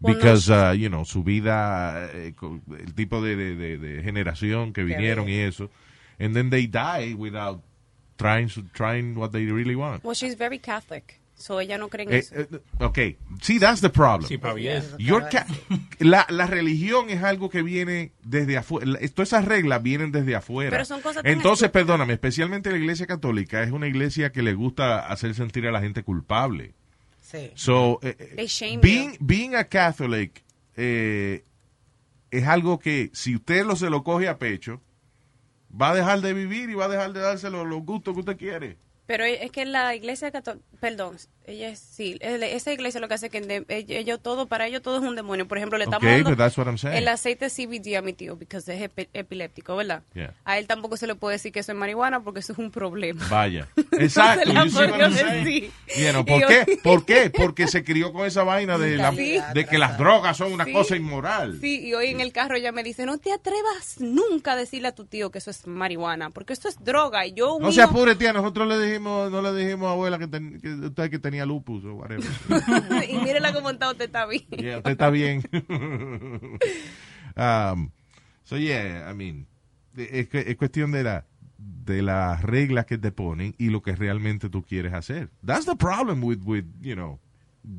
Well, 0.00 0.14
Because, 0.16 0.50
uh, 0.50 0.72
you 0.74 0.88
know, 0.90 1.04
su 1.06 1.22
vida, 1.24 2.10
eh, 2.12 2.34
el 2.80 2.94
tipo 2.94 3.22
de, 3.22 3.34
de, 3.36 3.54
de- 3.56 3.78
de 3.78 4.02
generación 4.02 4.72
que 4.74 4.84
vinieron 4.84 5.28
y 5.28 5.36
eso. 5.38 5.70
And 6.18 6.34
then 6.34 6.50
they 6.50 6.66
die 6.66 7.14
without 7.14 7.62
trying, 8.16 8.48
trying 8.72 9.14
what 9.16 9.30
they 9.30 9.46
really 9.46 9.74
want. 9.74 10.02
Well, 10.04 10.14
she's 10.14 10.36
very 10.36 10.58
Catholic, 10.58 11.20
so 11.34 11.60
ella 11.60 11.76
no 11.78 11.88
cree 11.88 12.04
en 12.04 12.12
Eh, 12.14 12.18
eso. 12.18 12.34
eh, 12.34 12.48
ok, 12.80 12.98
see, 13.42 13.58
that's 13.58 13.80
the 13.80 13.90
problem. 13.90 14.26
Sí. 14.28 14.38
Your 14.98 15.24
la, 15.98 16.26
la 16.30 16.46
religión 16.46 17.10
es 17.10 17.22
algo 17.22 17.48
que 17.50 17.62
viene 17.62 18.12
desde 18.22 18.56
afuera. 18.56 18.98
Todas 19.14 19.28
esas 19.28 19.44
reglas 19.44 19.82
vienen 19.82 20.12
desde 20.12 20.34
afuera. 20.34 20.70
Pero 20.70 20.84
son 20.84 21.00
cosas 21.00 21.22
Entonces, 21.24 21.70
perdóname, 21.70 22.14
especialmente 22.14 22.70
la 22.70 22.78
iglesia 22.78 23.06
católica 23.06 23.62
es 23.62 23.70
una 23.70 23.86
iglesia 23.86 24.32
que 24.32 24.42
le 24.42 24.54
gusta 24.54 25.06
hacer 25.06 25.34
sentir 25.34 25.66
a 25.66 25.72
la 25.72 25.80
gente 25.80 26.02
culpable. 26.02 26.74
Sí. 27.20 27.50
So, 27.54 27.98
eh, 28.02 28.14
eh, 28.18 28.32
They 28.36 28.46
shame 28.46 28.78
being, 28.80 29.16
being 29.20 29.54
a 29.56 29.64
Catholic 29.64 30.44
eh, 30.76 31.42
es 32.30 32.46
algo 32.46 32.78
que 32.78 33.10
si 33.14 33.34
usted 33.34 33.64
lo 33.66 33.74
se 33.76 33.90
lo 33.90 34.04
coge 34.04 34.28
a 34.28 34.38
pecho, 34.38 34.80
va 35.80 35.90
a 35.90 35.94
dejar 35.94 36.20
de 36.20 36.32
vivir 36.32 36.70
y 36.70 36.74
va 36.74 36.86
a 36.86 36.88
dejar 36.88 37.12
de 37.12 37.20
darse 37.20 37.50
los, 37.50 37.66
gustos 37.84 38.14
que 38.14 38.20
usted 38.20 38.36
quiere. 38.36 38.78
Pero 39.06 39.24
es 39.24 39.50
que 39.50 39.64
la 39.64 39.94
iglesia 39.94 40.30
católica, 40.30 40.64
perdón, 40.80 41.16
ella 41.46 41.68
es, 41.70 41.78
sí, 41.78 42.16
es- 42.20 42.42
esa 42.42 42.72
iglesia 42.72 43.00
lo 43.00 43.08
que 43.08 43.14
hace 43.14 43.30
que 43.30 43.64
ellos, 43.68 44.20
todo, 44.22 44.46
para 44.46 44.66
ellos 44.66 44.82
todo 44.82 44.96
es 44.98 45.02
un 45.02 45.16
demonio. 45.16 45.46
Por 45.48 45.58
ejemplo, 45.58 45.78
le 45.78 45.84
estamos 45.84 46.04
Okay, 46.04 46.16
dando 46.22 46.30
but 46.30 46.38
that's 46.38 46.56
what 46.58 46.66
I'm 46.66 46.78
saying. 46.78 46.96
el 46.96 47.08
aceite 47.08 47.48
CBD 47.50 47.96
a 47.96 48.02
mi 48.02 48.12
tío, 48.12 48.36
porque 48.38 48.56
es 48.56 48.68
epi- 48.68 49.08
epiléptico, 49.12 49.76
¿verdad? 49.76 50.02
Yeah. 50.14 50.34
A 50.44 50.58
él 50.58 50.66
tampoco 50.66 50.96
se 50.96 51.06
le 51.06 51.14
puede 51.14 51.34
decir 51.36 51.52
que 51.52 51.60
eso 51.60 51.72
es 51.72 51.78
marihuana 51.78 52.20
porque 52.22 52.40
eso 52.40 52.52
es 52.52 52.58
un 52.58 52.70
problema. 52.70 53.26
Vaya. 53.28 53.68
Exacto. 53.92 54.52
No 54.52 54.68
se 54.68 54.86
la 54.88 55.08
decir. 55.08 55.70
You 55.96 56.10
know, 56.10 56.24
¿Por 56.24 56.46
qué? 56.46 56.78
¿Por 56.82 57.04
qué? 57.04 57.30
Porque 57.30 57.66
se 57.68 57.84
crió 57.84 58.12
con 58.12 58.26
esa 58.26 58.42
vaina 58.44 58.78
de, 58.78 58.96
la- 58.96 59.12
Sí. 59.12 59.38
de 59.54 59.66
que 59.66 59.78
las 59.78 59.96
drogas 59.98 60.36
son 60.36 60.52
una 60.52 60.64
Sí. 60.64 60.72
cosa 60.72 60.96
inmoral. 60.96 61.58
Sí, 61.60 61.80
y 61.86 61.94
hoy 61.94 62.08
en 62.08 62.20
el 62.20 62.32
carro 62.32 62.56
ella 62.56 62.72
me 62.72 62.82
dice, 62.82 63.06
no 63.06 63.18
te 63.18 63.32
atrevas 63.32 64.00
nunca 64.00 64.52
a 64.52 64.56
decirle 64.56 64.88
a 64.88 64.94
tu 64.94 65.04
tío 65.04 65.30
que 65.30 65.38
eso 65.38 65.50
es 65.50 65.66
marihuana, 65.66 66.30
porque 66.30 66.52
esto 66.52 66.68
es 66.68 66.82
droga. 66.82 67.26
Y 67.26 67.32
yo, 67.34 67.58
No 67.60 67.70
se 67.72 67.80
hijo- 67.80 67.90
apure, 67.90 68.14
tía. 68.16 68.32
Nosotros 68.32 68.66
le 68.68 68.78
dijimos, 68.78 69.30
no 69.30 69.40
le 69.42 69.52
dijimos 69.54 69.88
a 69.88 69.92
abuela 69.92 70.18
que, 70.18 70.26
ten- 70.26 70.60
que 70.60 70.68
usted 70.86 71.10
que 71.10 71.18
tenía 71.18 71.35
lupus 71.44 71.84
o 71.84 71.94
whatever. 71.94 72.24
y 73.10 73.18
mírela 73.18 73.52
cómo 73.52 73.70
está, 73.70 73.90
usted 73.90 74.06
está 74.06 74.24
bien. 74.26 74.46
Yeah, 74.50 74.78
usted 74.78 74.92
está 74.92 75.10
bien. 75.10 75.42
um, 77.36 77.90
so 78.44 78.56
yeah, 78.56 79.10
I 79.10 79.14
mean, 79.14 79.46
es, 79.96 80.28
es 80.32 80.56
cuestión 80.56 80.92
de 80.92 81.02
la 81.02 81.26
de 81.58 82.02
las 82.02 82.42
reglas 82.42 82.86
que 82.86 82.98
te 82.98 83.12
ponen 83.12 83.54
y 83.58 83.70
lo 83.70 83.82
que 83.82 83.94
realmente 83.94 84.48
tú 84.48 84.62
quieres 84.62 84.92
hacer. 84.92 85.30
That's 85.44 85.66
the 85.66 85.76
problem 85.76 86.22
with 86.22 86.42
with 86.44 86.64
you 86.80 86.94
know 86.94 87.18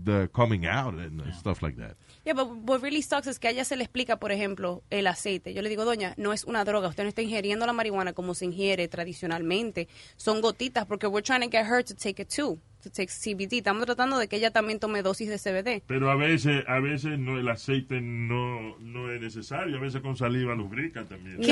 the 0.05 0.29
coming 0.33 0.65
out 0.65 0.95
and 0.95 1.21
stuff 1.33 1.61
like 1.61 1.77
that. 1.77 1.95
Yeah, 2.25 2.33
but 2.33 2.47
what 2.49 2.81
really 2.81 3.01
sucks 3.01 3.27
es 3.27 3.39
que 3.39 3.47
a 3.47 3.51
ella 3.51 3.63
se 3.63 3.75
le 3.75 3.83
explica, 3.83 4.17
por 4.17 4.31
ejemplo, 4.31 4.83
el 4.89 5.07
aceite. 5.07 5.53
Yo 5.53 5.61
le 5.61 5.69
digo, 5.69 5.85
doña, 5.85 6.13
no 6.17 6.33
es 6.33 6.43
una 6.43 6.65
droga. 6.65 6.89
Usted 6.89 7.03
no 7.03 7.09
está 7.09 7.21
ingiriendo 7.21 7.65
la 7.65 7.73
marihuana 7.73 8.13
como 8.13 8.33
se 8.33 8.45
ingiere 8.45 8.87
tradicionalmente. 8.87 9.87
Son 10.17 10.41
gotitas 10.41 10.85
porque 10.85 11.07
we're 11.07 11.23
trying 11.23 11.41
to 11.41 11.49
get 11.49 11.65
her 11.65 11.83
to 11.83 11.93
take 11.93 12.21
it 12.21 12.29
too, 12.29 12.59
CBD. 12.91 13.57
Estamos 13.57 13.85
tratando 13.85 14.17
de 14.17 14.27
que 14.27 14.35
ella 14.37 14.51
también 14.51 14.79
tome 14.79 15.01
dosis 15.01 15.29
de 15.29 15.37
CBD. 15.37 15.83
Pero 15.87 16.09
a 16.11 16.15
veces, 16.15 16.63
a 16.67 16.79
veces 16.79 17.17
no, 17.19 17.37
el 17.39 17.47
aceite 17.49 18.01
no, 18.01 18.77
no 18.79 19.11
es 19.11 19.21
necesario. 19.21 19.77
A 19.77 19.79
veces 19.79 20.01
con 20.01 20.15
saliva 20.17 20.55
lubrica 20.55 21.03
también. 21.05 21.37
¿Qué? 21.41 21.47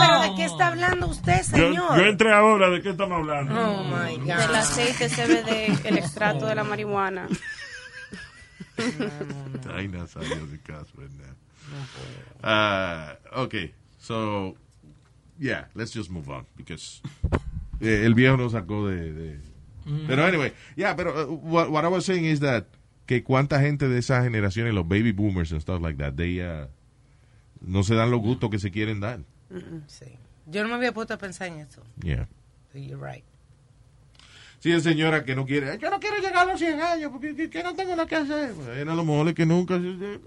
¿Pero 0.00 0.20
de 0.22 0.34
qué 0.36 0.44
está 0.44 0.68
hablando 0.68 1.08
usted, 1.08 1.38
Yo, 1.38 1.44
señor? 1.44 1.96
yo 1.98 2.04
entré 2.04 2.32
ahora, 2.32 2.70
¿de 2.70 2.82
qué 2.82 2.90
estamos 2.90 3.18
hablando? 3.18 3.54
Oh, 3.54 3.84
my 3.84 4.16
God. 4.18 4.26
Del 4.38 4.54
aceite 4.54 5.08
CBD, 5.08 5.86
el 5.88 5.98
extracto 5.98 6.46
de 6.46 6.54
la 6.54 6.64
marihuana. 6.64 7.28
Ay, 9.74 9.88
no 9.88 10.06
salió 10.06 10.46
de 10.46 10.60
caso, 10.60 10.92
¿verdad? 10.96 11.34
Uh, 12.42 13.40
okay, 13.42 13.72
so, 13.98 14.54
yeah, 15.38 15.66
let's 15.74 15.92
just 15.94 16.10
move 16.10 16.28
on, 16.28 16.44
because 16.56 17.00
eh, 17.80 18.02
el 18.04 18.14
viejo 18.14 18.36
nos 18.36 18.52
sacó 18.52 18.86
de... 18.88 19.12
de- 19.12 19.53
Mm. 19.84 20.06
Pero 20.06 20.24
anyway, 20.26 20.52
yeah, 20.76 20.94
pero 20.96 21.12
uh, 21.12 21.32
what, 21.34 21.70
what 21.70 21.84
I 21.84 21.88
was 21.88 22.04
saying 22.04 22.24
is 22.24 22.40
that 22.40 22.64
que 23.06 23.22
cuánta 23.22 23.60
gente 23.60 23.88
de 23.88 23.98
esa 23.98 24.22
generación, 24.22 24.72
los 24.74 24.88
baby 24.88 25.12
boomers 25.12 25.52
and 25.52 25.60
stuff 25.60 25.80
like 25.82 25.98
that, 25.98 26.14
they 26.16 26.40
uh, 26.40 26.66
no 27.60 27.82
se 27.82 27.94
dan 27.94 28.10
los 28.10 28.20
gustos 28.20 28.50
que 28.50 28.58
se 28.58 28.70
quieren 28.70 29.00
dar. 29.00 29.20
Sí. 29.86 30.06
Yo 30.46 30.62
no 30.62 30.68
me 30.68 30.74
había 30.76 30.92
puesto 30.92 31.14
a 31.14 31.18
pensar 31.18 31.48
en 31.48 31.58
eso. 31.60 31.82
Yeah. 32.02 32.26
So 32.72 32.78
you're 32.78 32.96
right. 32.96 33.24
Sí, 34.60 34.72
es 34.72 34.82
señora 34.82 35.24
que 35.24 35.34
no 35.36 35.44
quiere, 35.44 35.78
yo 35.78 35.90
no 35.90 36.00
quiero 36.00 36.16
llegar 36.16 36.48
a 36.48 36.52
los 36.52 36.58
100 36.58 36.80
años 36.80 37.10
porque 37.12 37.36
que, 37.36 37.50
que 37.50 37.62
no 37.62 37.74
tengo 37.74 37.90
nada 37.90 38.06
que 38.08 38.16
hacer. 38.16 38.54
Bueno, 38.54 38.92
a 38.92 38.94
lo 38.94 39.04
mejor 39.04 39.28
es 39.28 39.34
que 39.34 39.44
nunca... 39.44 39.78
se- 39.78 40.20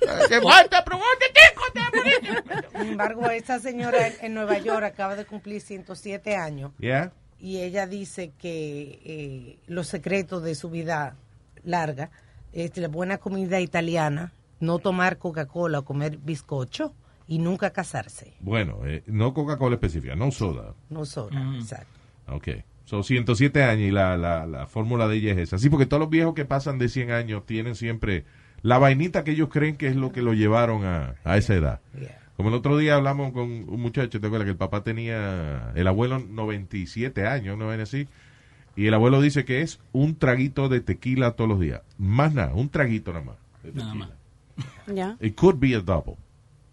¿Qué? 0.28 0.40
Falta, 0.40 0.84
pero 0.84 0.98
¿dónde 0.98 1.26
te 1.32 2.78
Sin 2.78 2.88
embargo, 2.88 3.30
esta 3.30 3.58
señora 3.58 3.98
en, 4.20 4.34
Nueva 4.34 4.58
York 4.58 4.84
acaba 4.84 5.16
de 5.16 5.24
cumplir 5.24 5.60
107 5.60 6.36
años 6.36 6.72
Yeah. 6.78 7.12
y 7.38 7.58
ella 7.58 7.86
dice 7.86 8.32
que 8.38 9.00
eh, 9.04 9.58
los 9.66 9.86
secretos 9.88 10.42
de 10.42 10.54
su 10.54 10.70
vida 10.70 11.16
larga 11.64 12.10
es 12.52 12.76
la 12.76 12.88
buena 12.88 13.18
comida 13.18 13.60
italiana, 13.60 14.32
no 14.60 14.78
tomar 14.78 15.18
Coca-Cola 15.18 15.80
o 15.80 15.84
comer 15.84 16.16
bizcocho 16.18 16.94
y 17.28 17.38
nunca 17.38 17.70
casarse. 17.70 18.34
Bueno, 18.40 18.86
eh, 18.86 19.02
no 19.06 19.34
Coca-Cola 19.34 19.74
específica, 19.74 20.14
no 20.16 20.30
soda. 20.30 20.74
No 20.88 21.04
sola, 21.04 21.54
exacto. 21.58 21.98
Ok. 22.28 22.48
Son 22.84 23.02
107 23.02 23.64
años 23.64 23.88
y 23.88 23.90
la, 23.90 24.16
la, 24.16 24.46
la 24.46 24.66
fórmula 24.66 25.08
de 25.08 25.16
ella 25.16 25.32
es 25.32 25.38
esa. 25.38 25.58
Sí, 25.58 25.68
porque 25.68 25.86
todos 25.86 26.00
los 26.00 26.08
viejos 26.08 26.34
que 26.34 26.44
pasan 26.44 26.78
de 26.78 26.88
100 26.88 27.10
años 27.10 27.44
tienen 27.44 27.74
siempre 27.74 28.24
la 28.66 28.78
vainita 28.78 29.22
que 29.24 29.30
ellos 29.30 29.48
creen 29.48 29.76
que 29.76 29.86
es 29.86 29.96
lo 29.96 30.10
que 30.12 30.22
lo 30.22 30.32
llevaron 30.34 30.84
a, 30.84 31.14
a 31.24 31.36
esa 31.36 31.54
edad. 31.54 31.80
Como 32.36 32.48
el 32.50 32.54
otro 32.56 32.76
día 32.76 32.96
hablamos 32.96 33.32
con 33.32 33.42
un 33.44 33.80
muchacho, 33.80 34.20
¿te 34.20 34.26
acuerdas? 34.26 34.46
Que 34.46 34.50
el 34.50 34.56
papá 34.56 34.82
tenía, 34.82 35.72
el 35.74 35.86
abuelo 35.86 36.18
97 36.18 37.26
años, 37.26 37.54
una 37.56 37.66
vaina 37.66 37.84
así. 37.84 38.08
Y 38.74 38.86
el 38.88 38.94
abuelo 38.94 39.20
dice 39.20 39.44
que 39.44 39.62
es 39.62 39.78
un 39.92 40.16
traguito 40.16 40.68
de 40.68 40.80
tequila 40.80 41.30
todos 41.32 41.48
los 41.48 41.60
días. 41.60 41.80
Más 41.96 42.34
nada, 42.34 42.52
un 42.54 42.68
traguito 42.68 43.12
nada 43.12 43.24
más. 43.24 43.36
de 43.62 43.72
Nada 43.72 43.92
tequila. 43.92 44.06
más. 44.06 44.94
Ya. 44.94 45.16
It 45.20 45.34
could 45.36 45.56
be 45.58 45.74
a 45.74 45.80
double. 45.80 46.16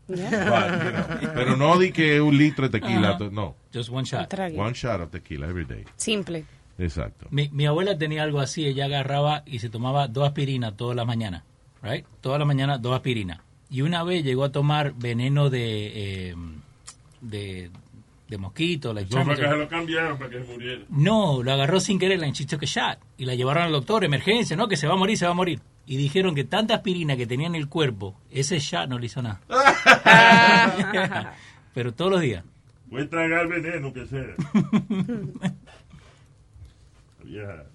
Ya. 0.08 0.30
But, 0.30 0.84
you 0.84 1.28
know, 1.28 1.34
pero 1.34 1.56
no 1.56 1.78
di 1.80 1.92
que 1.94 2.20
un 2.20 2.38
litro 2.38 2.68
de 2.68 2.80
tequila, 2.80 3.18
no. 3.32 3.56
Just 3.74 3.90
one 3.90 4.04
shot. 4.04 4.34
One 4.58 4.74
shot 4.74 5.00
of 5.00 5.12
tequila 5.12 5.48
every 5.48 5.66
day. 5.66 5.86
Simple. 5.96 6.44
Exacto. 6.78 7.28
Mi, 7.30 7.50
mi 7.54 7.66
abuela 7.68 7.98
tenía 7.98 8.24
algo 8.24 8.40
así, 8.42 8.66
ella 8.66 8.86
agarraba 8.86 9.44
y 9.46 9.60
se 9.60 9.70
tomaba 9.70 10.08
dos 10.08 10.26
aspirinas 10.28 10.76
todas 10.76 10.96
las 10.98 11.06
mañanas, 11.06 11.44
right? 11.84 12.06
Todas 12.22 12.40
las 12.40 12.48
mañanas 12.48 12.82
dos 12.82 12.96
aspirinas. 12.96 13.40
Y 13.70 13.82
una 13.82 14.04
vez 14.04 14.24
llegó 14.24 14.44
a 14.46 14.52
tomar 14.52 14.94
veneno 14.94 15.50
de 15.50 16.30
eh, 16.32 16.36
de, 17.22 17.70
de 18.28 18.38
mosquito, 18.38 18.94
like 18.94 19.10
No, 19.16 19.24
para 19.24 19.36
que 19.36 19.42
se 19.50 19.56
lo 19.58 19.68
cambiaron 19.68 20.18
para 20.18 20.30
que 20.30 20.44
se 20.44 20.52
muriera. 20.52 20.84
No, 20.90 21.42
lo 21.44 21.52
agarró 21.54 21.80
sin 21.80 21.98
querer, 22.00 22.20
la 22.20 22.32
took 22.32 22.64
a 22.64 22.66
shot. 22.66 23.00
Y 23.18 23.26
la 23.26 23.36
llevaron 23.36 23.64
al 23.64 23.72
doctor, 23.72 24.04
emergencia, 24.04 24.56
¿no? 24.56 24.68
Que 24.68 24.78
se 24.78 24.88
va 24.88 24.94
a 24.94 24.98
morir, 24.98 25.18
se 25.18 25.26
va 25.26 25.32
a 25.32 25.36
morir. 25.36 25.60
Y 25.86 25.98
dijeron 25.98 26.34
que 26.36 26.44
tanta 26.46 26.76
aspirina 26.76 27.18
que 27.18 27.28
tenía 27.28 27.48
en 27.48 27.56
el 27.56 27.68
cuerpo, 27.68 28.16
ese 28.32 28.60
shot 28.60 28.88
no 28.90 28.98
le 29.00 29.08
hizo 29.08 29.22
nada. 29.22 29.42
Pero 31.74 31.94
todos 31.94 32.12
los 32.12 32.22
días. 32.22 32.44
Voy 32.88 33.02
a 33.02 33.10
tragar 33.10 33.48
veneno 33.48 33.92
que 33.92 34.06
sea. 34.06 34.26
Había- 37.22 37.66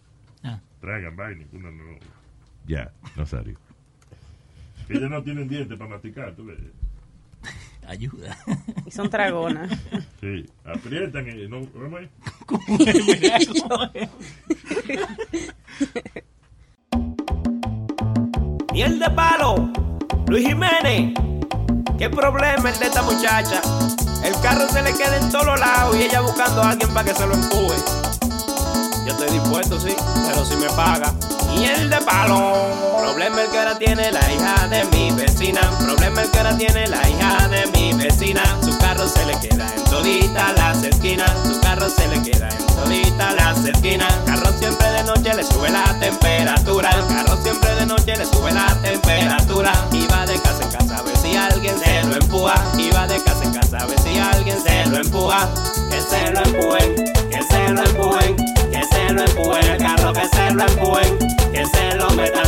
Ah. 0.44 0.60
Tragan 0.80 1.16
vaina, 1.16 1.44
uno 1.52 1.70
no. 1.72 1.82
Ya, 2.66 2.92
Nazario. 3.16 3.58
Ellos 4.88 5.10
no 5.10 5.22
tienen 5.22 5.48
dientes 5.48 5.78
para 5.78 5.90
masticar, 5.90 6.34
tú 6.34 6.46
ves. 6.46 6.58
Ayuda. 7.86 8.36
Y 8.86 8.90
son 8.90 9.08
dragonas. 9.08 9.70
Sí, 10.20 10.44
aprietan 10.64 11.26
y 11.28 11.46
no. 11.48 11.64
¿Cómo 11.72 11.98
es? 11.98 12.08
Miel 18.72 18.98
de 18.98 19.10
palo, 19.10 19.70
Luis 20.26 20.46
Jiménez. 20.46 21.14
¿Qué 21.98 22.08
problema 22.10 22.70
es 22.70 22.78
de 22.78 22.86
esta 22.86 23.02
muchacha? 23.02 23.60
El 24.22 24.34
carro 24.42 24.68
se 24.68 24.82
le 24.82 24.92
queda 24.92 25.16
en 25.16 25.30
todos 25.30 25.58
lados 25.58 25.96
y 25.96 26.02
ella 26.02 26.20
buscando 26.20 26.62
a 26.62 26.70
alguien 26.70 26.92
para 26.92 27.08
que 27.08 27.14
se 27.14 27.26
lo 27.26 27.34
empuje. 27.34 27.76
Yo 29.06 29.12
estoy 29.12 29.30
dispuesto, 29.30 29.80
sí, 29.80 29.94
pero 30.26 30.44
si 30.44 30.56
me 30.56 30.66
paga. 30.76 31.12
Miel 31.58 31.90
de 31.90 32.00
palo. 32.02 32.96
Problema 33.00 33.42
el 33.42 33.50
que 33.50 33.58
ahora 33.58 33.78
tiene 33.78 34.12
la 34.12 34.32
hija 34.32 34.68
de 34.68 34.84
mi 34.92 35.10
vecina. 35.10 35.60
Problema 35.80 36.22
el 36.22 36.30
que 36.30 36.38
ahora 36.38 36.56
tiene 36.56 36.86
la 36.86 37.08
hija 37.08 37.48
de 37.48 37.66
mi 37.72 37.92
vecina. 37.94 38.42
Su 38.62 38.78
carro 38.78 39.08
se 39.08 39.26
le 39.26 39.38
queda 39.40 39.66
en 39.74 39.84
todita 39.84 40.52
las 40.52 40.82
esquinas. 40.84 41.30
Su 41.44 41.60
carro 41.60 41.90
se 41.90 42.06
le 42.08 42.22
queda 42.22 42.48
en 42.48 42.66
todita 42.66 43.32
las 43.32 43.64
esquinas. 43.64 44.12
Carro 44.24 44.52
siempre 44.58 44.88
de 44.92 45.04
noche 45.04 45.34
le 45.34 45.42
sube 45.42 45.68
la 45.70 45.84
temperatura. 45.98 46.90
Carro 47.08 47.36
siempre 47.42 47.74
de 47.74 47.86
noche 47.86 48.16
le 48.16 48.24
sube 48.24 48.52
la 48.52 48.66
temperatura. 48.80 49.72
Y 49.92 50.06
va 50.06 50.26
de 50.26 50.38
casa 50.40 50.62
en 50.62 50.70
casa 50.70 50.98
a 50.98 51.02
ver 51.02 51.16
si 51.16 51.36
alguien 51.36 51.76
se 51.78 52.04
lo 52.04 52.14
empuja. 52.14 52.54
Y 52.76 52.90
va 52.90 53.06
de 53.08 53.20
casa 53.22 53.42
en 53.42 53.52
casa 53.52 53.78
a 53.78 53.86
ver 53.86 53.98
si 54.00 54.16
alguien 54.16 54.62
se 54.62 54.86
lo 54.86 54.98
empuja. 54.98 55.48
Que 55.90 56.00
se 56.00 56.30
lo 56.30 56.40
empujen, 56.44 56.94
que 57.30 57.42
se 57.42 57.68
lo 57.70 57.82
empujen, 57.82 58.36
empujen. 59.30 59.64
El 59.64 59.78
carro 59.78 60.12
que 60.12 60.28
se 60.28 60.50
lo 60.52 60.62
empujen, 60.66 61.18
que 61.52 61.66
se 61.66 61.94
lo 61.96 62.10
metan, 62.10 62.44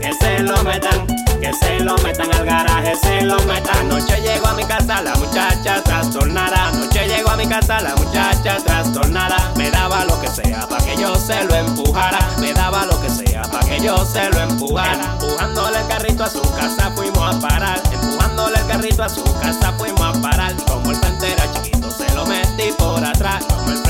que 0.00 0.12
se 0.20 0.38
lo 0.40 0.62
metan, 0.64 1.06
que 1.40 1.52
se 1.52 1.80
lo 1.80 1.96
metan 1.98 2.32
al 2.32 2.44
garaje, 2.44 2.96
se 2.96 3.22
lo 3.22 3.36
metan. 3.44 3.76
Anoche 3.78 4.20
llegó 4.20 4.48
a 4.48 4.54
mi 4.54 4.64
casa 4.64 5.02
la 5.02 5.14
muchacha 5.16 5.82
trastornada. 5.82 6.68
Anoche 6.68 7.06
llegó 7.06 7.30
a 7.30 7.36
mi 7.36 7.46
casa 7.46 7.80
la 7.80 7.94
muchacha 7.96 8.56
trastornada. 8.64 9.52
Me 9.56 9.70
daba 9.70 10.04
lo 10.04 10.20
que 10.20 10.28
sea 10.28 10.66
para 10.68 10.84
que 10.84 10.96
yo 10.96 11.14
se 11.16 11.44
lo 11.44 11.54
empujara. 11.54 12.18
Me 12.40 12.52
daba 12.52 12.86
lo 12.86 13.00
que 13.00 13.10
sea 13.10 13.42
para 13.42 13.66
que 13.66 13.80
yo 13.80 14.04
se 14.04 14.30
lo 14.30 14.40
empujara. 14.40 15.16
Empujándole 15.20 15.78
el 15.78 15.86
carrito 15.86 16.24
a 16.24 16.30
su 16.30 16.42
casa 16.54 16.90
fuimos 16.94 17.34
a 17.34 17.38
parar. 17.40 17.80
Empujándole 17.92 18.58
el 18.58 18.66
carrito 18.66 19.04
a 19.04 19.08
su 19.08 19.22
casa 19.40 19.72
fuimos 19.78 20.00
a 20.00 20.12
parar. 20.20 20.54
Como 20.66 20.90
el 20.90 20.96
frente 20.96 21.34
chiquito, 21.54 21.90
se 21.90 22.12
lo 22.14 22.26
metí 22.26 22.72
por 22.78 23.04
atrás. 23.04 23.44
Como 23.44 23.70
el 23.70 23.83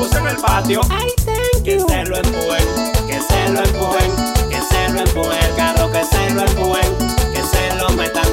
puse 0.00 0.18
en 0.18 0.26
el 0.28 0.36
patio. 0.36 0.80
Que 1.62 1.78
se 1.78 2.04
lo 2.04 2.16
empujen, 2.16 2.66
que 3.06 3.20
se 3.20 3.48
lo 3.50 3.62
empujen, 3.62 4.10
que 4.48 4.60
se 4.62 4.88
lo 4.92 5.00
empujen. 5.00 5.38
El 5.44 5.56
carro 5.56 5.92
que 5.92 6.02
se 6.04 6.30
lo 6.30 6.42
empujen, 6.42 6.90
que 7.34 7.42
se 7.42 7.74
lo 7.76 7.90
metan, 7.90 8.24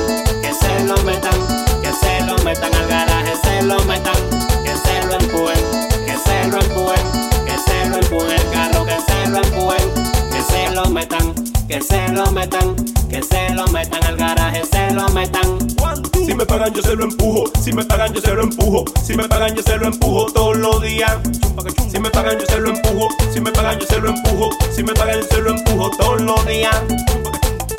que 0.41 0.53
se 0.53 0.83
lo 0.85 0.95
metan, 1.03 1.39
que 1.81 1.91
se 1.91 2.25
lo 2.25 2.37
metan 2.43 2.73
al 2.73 2.87
garaje, 2.87 3.33
se 3.43 3.61
lo 3.63 3.83
metan, 3.83 4.15
que 4.63 4.75
se 4.75 5.05
lo 5.07 5.15
empujen, 5.19 5.61
que 6.05 6.17
se 6.17 6.47
lo 6.47 6.57
empujen, 6.57 7.05
que 7.45 7.57
se 7.65 7.89
lo 7.89 7.97
empujen. 7.97 8.39
El 8.39 8.51
carro 8.51 8.85
que 8.85 8.97
se 9.07 9.29
lo 9.29 9.37
empujen, 9.43 9.87
que 10.31 10.41
se 10.41 10.71
lo 10.73 10.85
metan, 10.85 11.33
que 11.67 11.81
se 11.81 12.07
lo 12.13 12.31
metan, 12.31 12.75
que 13.09 13.21
se 13.23 13.49
lo 13.53 13.67
metan 13.67 14.03
al 14.05 14.15
garaje, 14.15 14.63
se 14.65 14.93
lo 14.93 15.09
metan. 15.09 15.76
Si 16.37 16.41
me 16.41 16.45
pagan 16.45 16.71
yo 16.71 16.83
se 16.83 16.95
lo 16.95 17.03
empujo, 17.03 17.51
si 17.63 17.73
me 17.73 17.83
pagan 17.83 18.13
yo 18.13 18.21
se 18.21 18.31
lo 18.31 18.43
empujo, 18.43 18.85
si 19.03 19.15
me 19.15 19.27
pagan 19.27 19.55
yo 19.55 19.63
se 19.63 19.75
lo 19.75 19.87
empujo 19.87 20.27
todos 20.31 20.55
los 20.55 20.83
días. 20.83 21.17
Si 21.91 21.99
me 21.99 22.11
pagan 22.11 22.37
yo 22.37 22.45
se 22.45 22.59
lo 22.59 22.69
empujo, 22.69 23.07
si 23.33 23.41
me 23.41 23.51
pagan 23.51 23.79
yo 23.79 23.87
se 23.87 23.99
lo 23.99 24.09
empujo, 24.09 24.49
si 24.71 24.83
me 24.83 24.93
pagan 24.93 25.19
yo 25.19 25.27
se 25.27 25.41
lo 25.41 25.49
empujo 25.49 25.89
todos 25.97 26.21
los 26.21 26.45
días. 26.45 26.75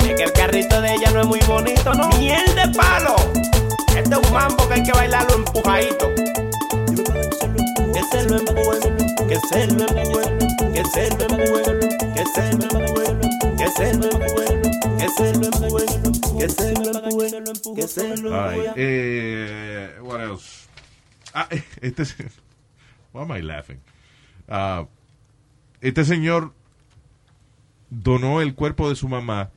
Es 0.01 0.13
que 0.13 0.23
el 0.23 0.33
carrito 0.33 0.81
de 0.81 0.93
ella 0.93 1.09
no 1.11 1.21
es 1.21 1.27
muy 1.27 1.39
bonito, 1.47 1.93
¿no? 1.93 2.09
Miel 2.17 2.53
de 2.53 2.67
palo. 2.77 3.15
Este 3.95 4.13
es 4.13 4.27
un 4.27 4.33
mambo 4.33 4.67
que 4.67 4.73
hay 4.73 4.83
que 4.83 4.91
bailarlo 4.91 5.35
empujadito. 5.35 6.09
Que 7.93 8.03
se 8.11 8.23
lo 8.25 8.39
empujen, 8.39 8.97
que 9.29 9.39
se 9.47 9.67
lo 9.67 9.87
empujen, 9.87 10.37
que 10.73 10.83
se 10.83 11.09
lo 11.11 11.23
empujen, 11.23 11.79
que 12.13 12.25
se 12.35 12.51
lo 12.57 12.65
empujen, 12.77 13.21
que 13.57 13.69
se 13.69 13.93
lo 13.93 14.05
empujen, 14.11 14.68
que 14.99 15.09
se 15.09 15.33
lo 15.33 15.45
empujen, 15.45 16.39
que 16.39 16.49
se 16.49 16.73
lo 16.73 17.03
empujen, 17.03 17.75
que 17.75 17.87
se 17.87 18.17
lo 18.17 18.35
All 18.35 18.51
right, 18.51 18.73
eh, 18.75 19.95
what 20.01 20.21
else? 20.21 20.67
Ah, 21.33 21.47
este 21.81 22.03
es. 22.03 22.15
Why 23.13 23.23
am 23.23 23.31
I 23.31 23.41
laughing? 23.41 23.79
Ah, 24.47 24.85
este 25.81 26.03
señor 26.03 26.53
donó 27.89 28.41
el 28.41 28.53
cuerpo 28.55 28.89
de 28.89 28.95
su 28.95 29.07
mamá. 29.07 29.51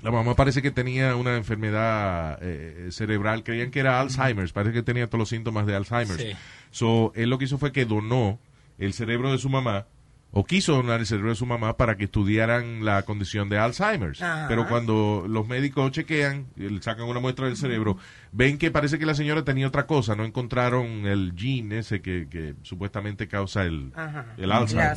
La 0.00 0.10
mamá 0.10 0.34
parece 0.34 0.62
que 0.62 0.70
tenía 0.70 1.16
una 1.16 1.36
enfermedad 1.36 2.38
eh, 2.40 2.88
cerebral. 2.92 3.44
Creían 3.44 3.70
que 3.70 3.80
era 3.80 4.00
Alzheimer's. 4.00 4.52
Parece 4.52 4.72
que 4.72 4.82
tenía 4.82 5.06
todos 5.06 5.18
los 5.18 5.28
síntomas 5.28 5.66
de 5.66 5.74
Alzheimer's. 5.74 6.22
Sí. 6.22 6.32
So, 6.70 7.12
él 7.14 7.28
lo 7.28 7.36
que 7.36 7.44
hizo 7.44 7.58
fue 7.58 7.72
que 7.72 7.84
donó 7.84 8.38
el 8.78 8.94
cerebro 8.94 9.30
de 9.32 9.38
su 9.38 9.50
mamá. 9.50 9.86
O 10.34 10.44
quiso 10.44 10.72
donar 10.72 11.00
el 11.00 11.06
cerebro 11.06 11.28
de 11.28 11.36
su 11.36 11.44
mamá 11.44 11.76
para 11.76 11.96
que 11.96 12.04
estudiaran 12.04 12.86
la 12.86 13.02
condición 13.02 13.50
de 13.50 13.58
Alzheimer's. 13.58 14.22
Ajá. 14.22 14.46
Pero 14.48 14.66
cuando 14.66 15.26
los 15.28 15.46
médicos 15.46 15.92
chequean, 15.92 16.46
le 16.56 16.80
sacan 16.80 17.06
una 17.06 17.20
muestra 17.20 17.46
del 17.46 17.56
cerebro, 17.56 17.98
ven 18.32 18.56
que 18.56 18.70
parece 18.70 18.98
que 18.98 19.04
la 19.04 19.14
señora 19.14 19.44
tenía 19.44 19.68
otra 19.68 19.86
cosa. 19.86 20.16
No 20.16 20.24
encontraron 20.24 21.06
el 21.06 21.34
gene 21.36 21.80
ese 21.80 22.00
que, 22.00 22.28
que 22.30 22.54
supuestamente 22.62 23.28
causa 23.28 23.64
el, 23.64 23.92
el 24.38 24.52
Alzheimer. 24.52 24.96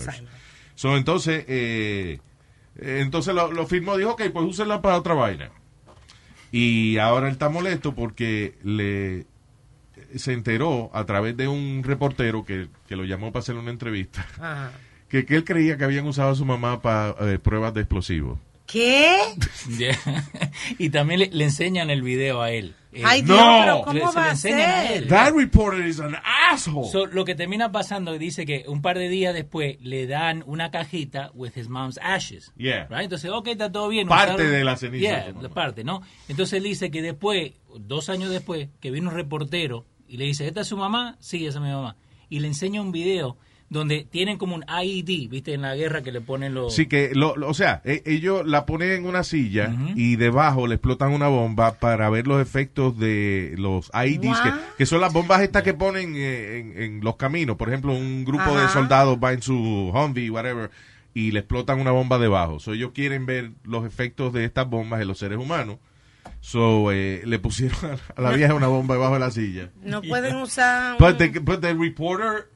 So, 0.76 0.96
entonces, 0.96 1.44
eh, 1.50 2.20
eh, 2.78 3.00
entonces 3.02 3.36
lo, 3.36 3.52
lo 3.52 3.68
firmó, 3.68 3.98
dijo, 3.98 4.12
ok, 4.12 4.24
pues 4.32 4.46
úsenla 4.46 4.82
para 4.82 4.98
otra 4.98 5.16
vaina. 5.16 5.50
Y 6.52 6.98
ahora 6.98 7.28
él 7.28 7.34
está 7.34 7.50
molesto 7.50 7.94
porque 7.94 8.58
le 8.64 9.26
se 10.16 10.32
enteró 10.32 10.92
a 10.94 11.06
través 11.06 11.36
de 11.36 11.48
un 11.48 11.84
reportero 11.84 12.46
que, 12.46 12.70
que 12.88 12.96
lo 12.96 13.04
llamó 13.04 13.32
para 13.32 13.42
hacer 13.42 13.56
una 13.56 13.72
entrevista, 13.72 14.26
Ajá. 14.40 14.72
Que, 15.22 15.26
que 15.26 15.36
él 15.36 15.44
creía 15.44 15.78
que 15.78 15.84
habían 15.86 16.06
usado 16.08 16.32
a 16.32 16.36
su 16.36 16.46
mamá 16.46 16.82
para 16.82 17.16
eh, 17.32 17.40
pruebas 17.40 17.74
de 17.74 17.82
explosivos. 17.82 18.38
¿Qué? 18.66 19.16
Yeah. 19.78 19.96
y 20.80 20.90
también 20.90 21.20
le, 21.20 21.28
le 21.32 21.44
enseñan 21.44 21.90
el 21.92 22.02
video 22.02 22.42
a 22.42 22.50
él. 22.52 22.74
Eh, 22.92 23.04
Ay, 23.06 23.22
Dios, 23.22 23.38
No. 23.38 23.60
pero 23.62 23.82
¿cómo 23.84 23.94
Le- 23.94 24.00
se 24.00 24.06
va 24.16 24.22
le 24.24 24.28
a 24.28 24.32
enseñan 24.32 24.62
a 24.72 24.82
ser? 24.88 24.92
él. 25.04 25.08
That 25.08 25.34
reporter 25.34 25.86
is 25.86 26.00
an 26.00 26.16
asshole. 26.52 26.90
So, 26.90 27.06
lo 27.06 27.26
que 27.26 27.36
termina 27.36 27.72
pasando 27.72 28.18
dice 28.18 28.46
que 28.46 28.66
un 28.68 28.82
par 28.82 28.98
de 28.98 29.08
días 29.08 29.34
después 29.36 29.78
le 29.82 30.08
dan 30.08 30.44
una 30.48 30.72
cajita 30.72 31.30
with 31.36 31.52
his 31.56 31.70
mom's 31.70 32.00
ashes. 32.02 32.52
Yeah. 32.58 32.88
Right? 32.90 33.04
Entonces, 33.04 33.30
ok, 33.32 33.48
está 33.50 33.72
todo 33.72 33.88
bien. 33.90 34.08
Parte 34.08 34.34
usaron- 34.34 34.52
de 34.52 34.64
la 34.64 34.78
ceniza 34.78 35.02
Yeah, 35.32 35.50
parte, 35.54 35.84
¿no? 35.84 36.02
Entonces 36.28 36.54
él 36.58 36.64
dice 36.64 36.90
que 36.90 37.02
después, 37.04 37.52
dos 37.80 38.10
años 38.10 38.32
después, 38.32 38.70
que 38.80 38.90
vino 38.90 39.10
un 39.10 39.16
reportero 39.16 39.86
y 40.08 40.18
le 40.18 40.26
dice, 40.26 40.48
¿esta 40.48 40.62
es 40.62 40.68
su 40.68 40.78
mamá? 40.78 41.18
Sí, 41.20 41.46
esa 41.46 41.60
es 41.60 41.64
mi 41.64 41.70
mamá. 41.72 41.98
Y 42.30 42.40
le 42.40 42.48
enseña 42.48 42.82
un 42.82 42.92
video 42.92 43.38
donde 43.76 44.08
tienen 44.10 44.38
como 44.38 44.56
un 44.56 44.64
IED, 44.68 45.30
¿viste? 45.30 45.54
En 45.54 45.62
la 45.62 45.76
guerra 45.76 46.02
que 46.02 46.12
le 46.12 46.22
ponen 46.22 46.54
los... 46.54 46.74
Sí, 46.74 46.88
que, 46.88 47.12
lo, 47.14 47.36
lo- 47.36 47.50
o 47.50 47.54
sea, 47.54 47.82
e- 47.84 48.02
ellos 48.06 48.46
la 48.48 48.66
ponen 48.66 48.92
en 48.92 49.06
una 49.06 49.24
silla 49.24 49.76
y 49.96 50.16
debajo 50.16 50.66
le 50.66 50.76
explotan 50.76 51.12
una 51.12 51.28
bomba 51.28 51.74
para 51.76 52.10
ver 52.10 52.26
los 52.26 52.42
efectos 52.42 52.98
de 52.98 53.54
los 53.58 53.92
IEDs, 53.94 54.40
que, 54.78 54.86
son 54.86 55.02
las 55.02 55.12
bombas 55.14 55.42
estas 55.42 55.64
que 55.64 55.74
ponen 55.74 56.14
eh, 56.16 56.60
en, 56.60 56.82
en 56.82 57.04
los 57.04 57.18
caminos. 57.18 57.58
Por 57.58 57.68
ejemplo, 57.68 57.94
un 57.94 58.24
grupo 58.26 58.58
de 58.58 58.68
soldados 58.70 59.18
va 59.24 59.34
en 59.34 59.42
su 59.42 59.92
Humvee, 59.94 60.30
whatever, 60.30 60.72
y 61.14 61.32
le 61.32 61.40
explotan 61.40 61.80
una 61.80 61.92
bomba 61.92 62.18
debajo. 62.18 62.60
So, 62.60 62.74
ellos 62.74 62.92
quieren 62.94 63.26
ver 63.26 63.52
los 63.64 63.86
efectos 63.86 64.34
de 64.34 64.46
estas 64.46 64.70
bombas 64.70 65.02
en 65.02 65.08
los 65.10 65.20
seres 65.20 65.38
humanos. 65.38 65.78
So, 66.42 66.92
eh, 66.92 67.22
le 67.26 67.40
pusieron 67.40 67.78
a 68.16 68.22
la 68.22 68.32
vieja 68.32 68.54
una 68.54 68.68
bomba 68.68 68.96
debajo 68.96 69.16
de 69.16 69.20
la 69.20 69.32
silla. 69.32 69.70
No 69.84 70.02
pueden 70.02 70.36
usar. 70.38 70.98
But 70.98 71.18
the, 71.18 71.40
but 71.40 71.60
the 71.62 71.74
reporter 71.74 72.50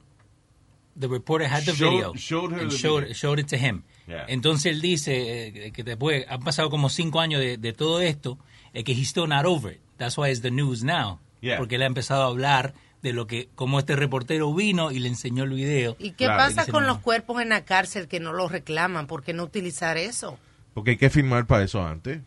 The 1.00 1.08
reporter 1.08 1.48
had 1.48 1.64
the 1.64 1.74
Showed- 1.74 1.92
video 1.92 2.14
showed 2.16 2.52
her 2.54 2.62
and 2.62 2.72
the 2.72 2.78
showed, 2.78 3.02
video. 3.04 3.14
showed 3.16 3.40
it 3.40 3.48
to 3.48 3.58
him. 3.58 3.84
Yeah. 4.08 4.26
Entonces 4.28 4.74
él 4.74 4.82
dice 4.82 5.68
eh, 5.68 5.72
que 5.72 5.84
después 5.84 6.26
han 6.28 6.42
pasado 6.44 6.70
como 6.70 6.90
cinco 6.90 7.22
años 7.22 7.40
de, 7.40 7.58
de 7.58 7.72
todo 7.74 8.02
esto, 8.02 8.38
eh, 8.74 8.84
que 8.84 8.92
he's 8.92 9.08
still 9.10 9.28
not 9.28 9.46
over 9.46 9.72
it. 9.74 9.80
That's 9.98 10.18
why 10.18 10.30
it's 10.30 10.42
the 10.42 10.52
news 10.52 10.84
now. 10.84 11.20
Yeah. 11.42 11.58
Porque 11.58 11.76
él 11.76 11.84
ha 11.84 11.86
empezado 11.86 12.24
a 12.24 12.28
hablar 12.28 12.74
de 13.02 13.14
lo 13.14 13.28
que, 13.28 13.48
como 13.56 13.80
este 13.80 13.96
reportero 13.96 14.54
vino 14.54 14.92
y 14.92 15.00
le 15.00 15.08
enseñó 15.08 15.46
el 15.46 15.52
video. 15.52 15.96
¿Y 16.00 16.12
qué 16.12 16.26
Claro. 16.26 16.38
pasa 16.54 16.70
con 16.70 16.86
los 16.86 16.98
cuerpos 17.00 17.42
en 17.42 17.48
la 17.50 17.64
cárcel 17.64 18.10
que 18.10 18.20
no 18.20 18.34
los 18.34 18.52
reclaman? 18.52 19.08
¿Por 19.08 19.24
qué 19.24 19.32
no 19.32 19.44
utilizar 19.44 19.96
eso? 19.96 20.38
Porque 20.74 20.92
hay 20.92 20.98
que 20.98 21.10
firmar 21.10 21.48
para 21.48 21.64
eso 21.64 21.82
antes. 21.82 22.20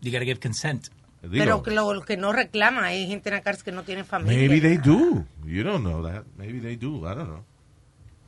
You 0.00 0.10
gotta 0.10 0.24
give 0.24 0.40
consent. 0.40 0.88
Digo, 1.22 1.34
Pero 1.44 1.62
que 1.62 1.70
lo, 1.70 1.94
lo 1.94 2.02
que 2.02 2.16
no 2.16 2.32
reclaman, 2.32 2.82
hay 2.82 3.06
gente 3.06 3.28
en 3.28 3.36
la 3.36 3.42
cárcel 3.42 3.62
que 3.64 3.70
no 3.70 3.84
tiene 3.84 4.02
familia. 4.02 4.36
maybe 4.48 4.60
they 4.60 4.76
do. 4.78 5.24
You 5.46 5.62
don't 5.62 5.84
know 5.84 6.02
that. 6.02 6.24
Maybe 6.36 6.58
they 6.58 6.74
do. 6.74 7.08
I 7.08 7.14
don't 7.14 7.28
know. 7.28 7.44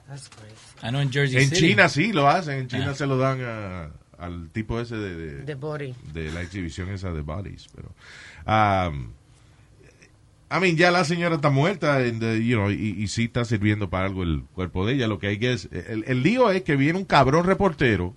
That's 0.09 0.29
crazy. 0.29 0.55
I 0.87 0.91
know 0.91 1.01
in 1.01 1.11
Jersey 1.11 1.39
En 1.39 1.49
City. 1.49 1.69
China 1.71 1.89
sí 1.89 2.13
lo 2.13 2.29
hacen. 2.29 2.59
En 2.61 2.69
China 2.69 2.91
Ah. 2.91 2.95
se 2.95 3.07
lo 3.07 3.17
dan 3.17 3.41
a- 3.43 3.91
al 4.19 4.51
tipo 4.51 4.79
ese 4.81 4.97
de, 4.97 5.15
de, 5.17 5.45
The 5.45 5.55
body. 5.55 5.95
de 6.13 6.31
la 6.33 6.43
exhibición 6.43 6.89
esa 6.91 7.11
de 7.13 7.23
bodies. 7.23 7.69
Pero, 7.75 7.89
um, 8.47 9.13
I 10.51 10.61
mean, 10.61 10.77
ya 10.77 10.91
la 10.91 11.05
señora 11.05 11.37
está 11.37 11.51
muerta 11.51 11.97
and, 11.97 12.23
uh, 12.23 12.35
you 12.37 12.57
know, 12.57 12.71
y, 12.71 12.95
y 13.03 13.09
sí 13.09 13.25
está 13.25 13.45
sirviendo 13.45 13.89
para 13.91 14.07
algo 14.07 14.23
el 14.23 14.45
cuerpo 14.55 14.87
de 14.87 14.93
ella. 14.95 15.09
Lo 15.09 15.19
que 15.19 15.29
hay 15.29 15.39
que 15.39 15.53
es. 15.55 15.69
El, 15.73 16.05
el 16.07 16.23
lío 16.23 16.51
es 16.51 16.63
que 16.63 16.77
viene 16.77 16.99
un 16.99 17.05
cabrón 17.07 17.45
reportero. 17.47 18.15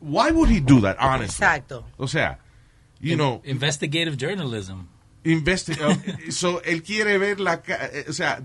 Why 0.00 0.30
would 0.32 0.50
he 0.50 0.60
do 0.60 0.80
that, 0.82 0.96
honestly? 1.00 1.26
Exacto. 1.44 1.86
O 1.96 2.06
sea, 2.08 2.38
you 3.00 3.14
know. 3.14 3.40
Investigative 3.44 4.16
journalism. 4.18 4.88
investi- 5.24 5.78
uh, 5.80 6.30
so, 6.30 6.60
él 6.64 6.82
quiere 6.82 7.16
ver 7.18 7.40
la. 7.40 7.62
ca- 7.62 7.86
eh, 7.90 8.04
O 8.08 8.12
sea, 8.12 8.42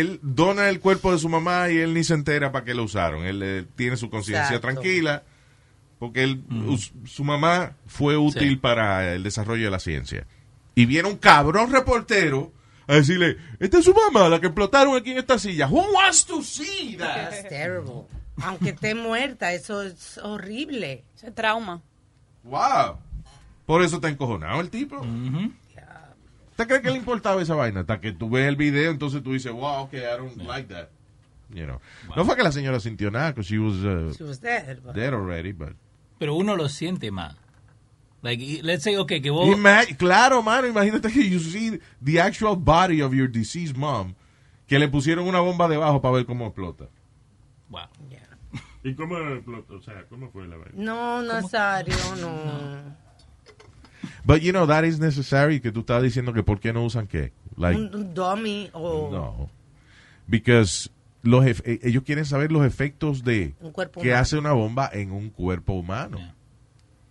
él 0.00 0.18
dona 0.22 0.68
el 0.68 0.80
cuerpo 0.80 1.12
de 1.12 1.18
su 1.18 1.28
mamá 1.28 1.70
y 1.70 1.78
él 1.78 1.94
ni 1.94 2.04
se 2.04 2.14
entera 2.14 2.52
para 2.52 2.64
qué 2.64 2.74
lo 2.74 2.84
usaron. 2.84 3.24
Él 3.24 3.40
eh, 3.42 3.64
tiene 3.76 3.96
su 3.96 4.10
conciencia 4.10 4.60
tranquila 4.60 5.22
porque 5.98 6.22
él, 6.24 6.42
us- 6.68 6.92
su 7.06 7.24
mamá 7.24 7.76
fue 7.86 8.16
útil 8.16 8.50
Sí. 8.50 8.56
para 8.56 9.14
el 9.14 9.22
desarrollo 9.22 9.64
de 9.64 9.70
la 9.70 9.78
ciencia. 9.78 10.26
Y 10.74 10.86
viene 10.86 11.08
un 11.08 11.16
cabrón 11.16 11.70
reportero 11.72 12.52
a 12.86 12.94
decirle, 12.96 13.38
esta 13.60 13.78
es 13.78 13.84
su 13.84 13.94
mamá, 13.94 14.28
la 14.28 14.40
que 14.40 14.46
explotaron 14.48 14.96
aquí 14.96 15.12
en 15.12 15.18
esta 15.18 15.38
silla. 15.38 15.68
Who 15.68 15.92
wants 15.94 16.26
to 16.26 16.42
see 16.42 16.96
that? 16.98 17.30
That's 17.30 17.48
terrible. 17.48 18.02
Aunque 18.42 18.70
esté 18.70 18.94
muerta, 18.94 19.52
eso 19.52 19.82
es 19.82 20.18
horrible. 20.18 21.04
Ese 21.16 21.30
trauma. 21.30 21.80
Wow. 22.42 22.98
Por 23.64 23.82
eso 23.82 23.96
está 23.96 24.08
encojonado 24.08 24.60
el 24.60 24.68
tipo. 24.68 25.00
¿Usted 26.54 26.68
cree 26.68 26.82
que 26.82 26.90
le 26.92 26.98
importaba 26.98 27.42
esa 27.42 27.56
vaina? 27.56 27.80
Hasta 27.80 28.00
que 28.00 28.12
tú 28.12 28.30
ves 28.30 28.46
el 28.46 28.54
video, 28.54 28.92
entonces 28.92 29.24
tú 29.24 29.32
dices, 29.32 29.50
wow, 29.50 29.82
okay, 29.82 30.02
I 30.02 30.16
don't 30.16 30.36
like 30.36 30.72
that. 30.72 30.88
You 31.50 31.64
know. 31.66 31.80
No 32.14 32.24
fue 32.24 32.36
que 32.36 32.44
la 32.44 32.52
señora 32.52 32.78
sintió 32.78 33.10
nada, 33.10 33.32
because 33.32 33.48
she 33.48 33.58
was, 33.58 33.74
uh, 33.82 34.14
She 34.16 34.22
was 34.22 34.40
dead, 34.40 34.78
but- 34.80 34.94
dead 34.94 35.12
already, 35.12 35.50
but... 35.52 35.72
Pero 36.20 36.36
uno 36.36 36.54
lo 36.54 36.68
siente 36.68 37.10
más. 37.10 37.34
Like, 38.22 38.62
let's 38.62 38.84
say, 38.84 38.96
okay, 38.96 39.20
que 39.20 39.30
vos... 39.30 39.48
Ima- 39.48 39.84
claro, 39.98 40.42
mano, 40.42 40.68
imagínate 40.68 41.10
que 41.12 41.28
you 41.28 41.40
see 41.40 41.80
the 42.00 42.20
actual 42.20 42.54
body 42.56 43.02
of 43.02 43.12
your 43.12 43.28
deceased 43.28 43.76
mom, 43.76 44.14
que 44.68 44.78
le 44.78 44.86
pusieron 44.86 45.26
una 45.26 45.40
bomba 45.40 45.66
debajo 45.68 46.00
para 46.00 46.14
ver 46.14 46.24
cómo 46.24 46.46
explota. 46.46 46.84
Wow. 47.68 47.88
¿Y 48.84 48.94
cómo 48.94 49.18
explotó? 49.18 49.74
O 49.74 49.82
sea, 49.82 50.04
¿cómo 50.08 50.30
fue 50.30 50.46
la 50.46 50.56
vaina? 50.56 50.72
No, 50.76 51.20
Nazario, 51.20 51.96
no. 52.20 52.96
But 54.24 54.40
you 54.40 54.52
know, 54.52 54.66
that 54.66 54.84
is 54.84 54.98
necessary, 54.98 55.60
que 55.60 55.70
tú 55.70 55.80
estabas 55.80 56.02
diciendo 56.02 56.32
que 56.32 56.42
por 56.42 56.58
qué 56.60 56.72
no 56.72 56.84
usan 56.84 57.06
qué. 57.06 57.32
Like, 57.56 57.78
Un, 57.78 57.94
un 57.94 58.14
dummy 58.14 58.70
o 58.72 59.10
No. 59.12 59.50
Because 60.26 60.90
los 61.22 61.44
eh, 61.46 61.80
ellos 61.82 62.02
quieren 62.04 62.24
saber 62.24 62.50
los 62.52 62.64
efectos 62.66 63.24
de 63.24 63.54
que 63.58 64.00
humano. 64.00 64.16
hace 64.16 64.38
una 64.38 64.52
bomba 64.52 64.88
en 64.92 65.10
un 65.12 65.30
cuerpo 65.30 65.74
humano. 65.74 66.18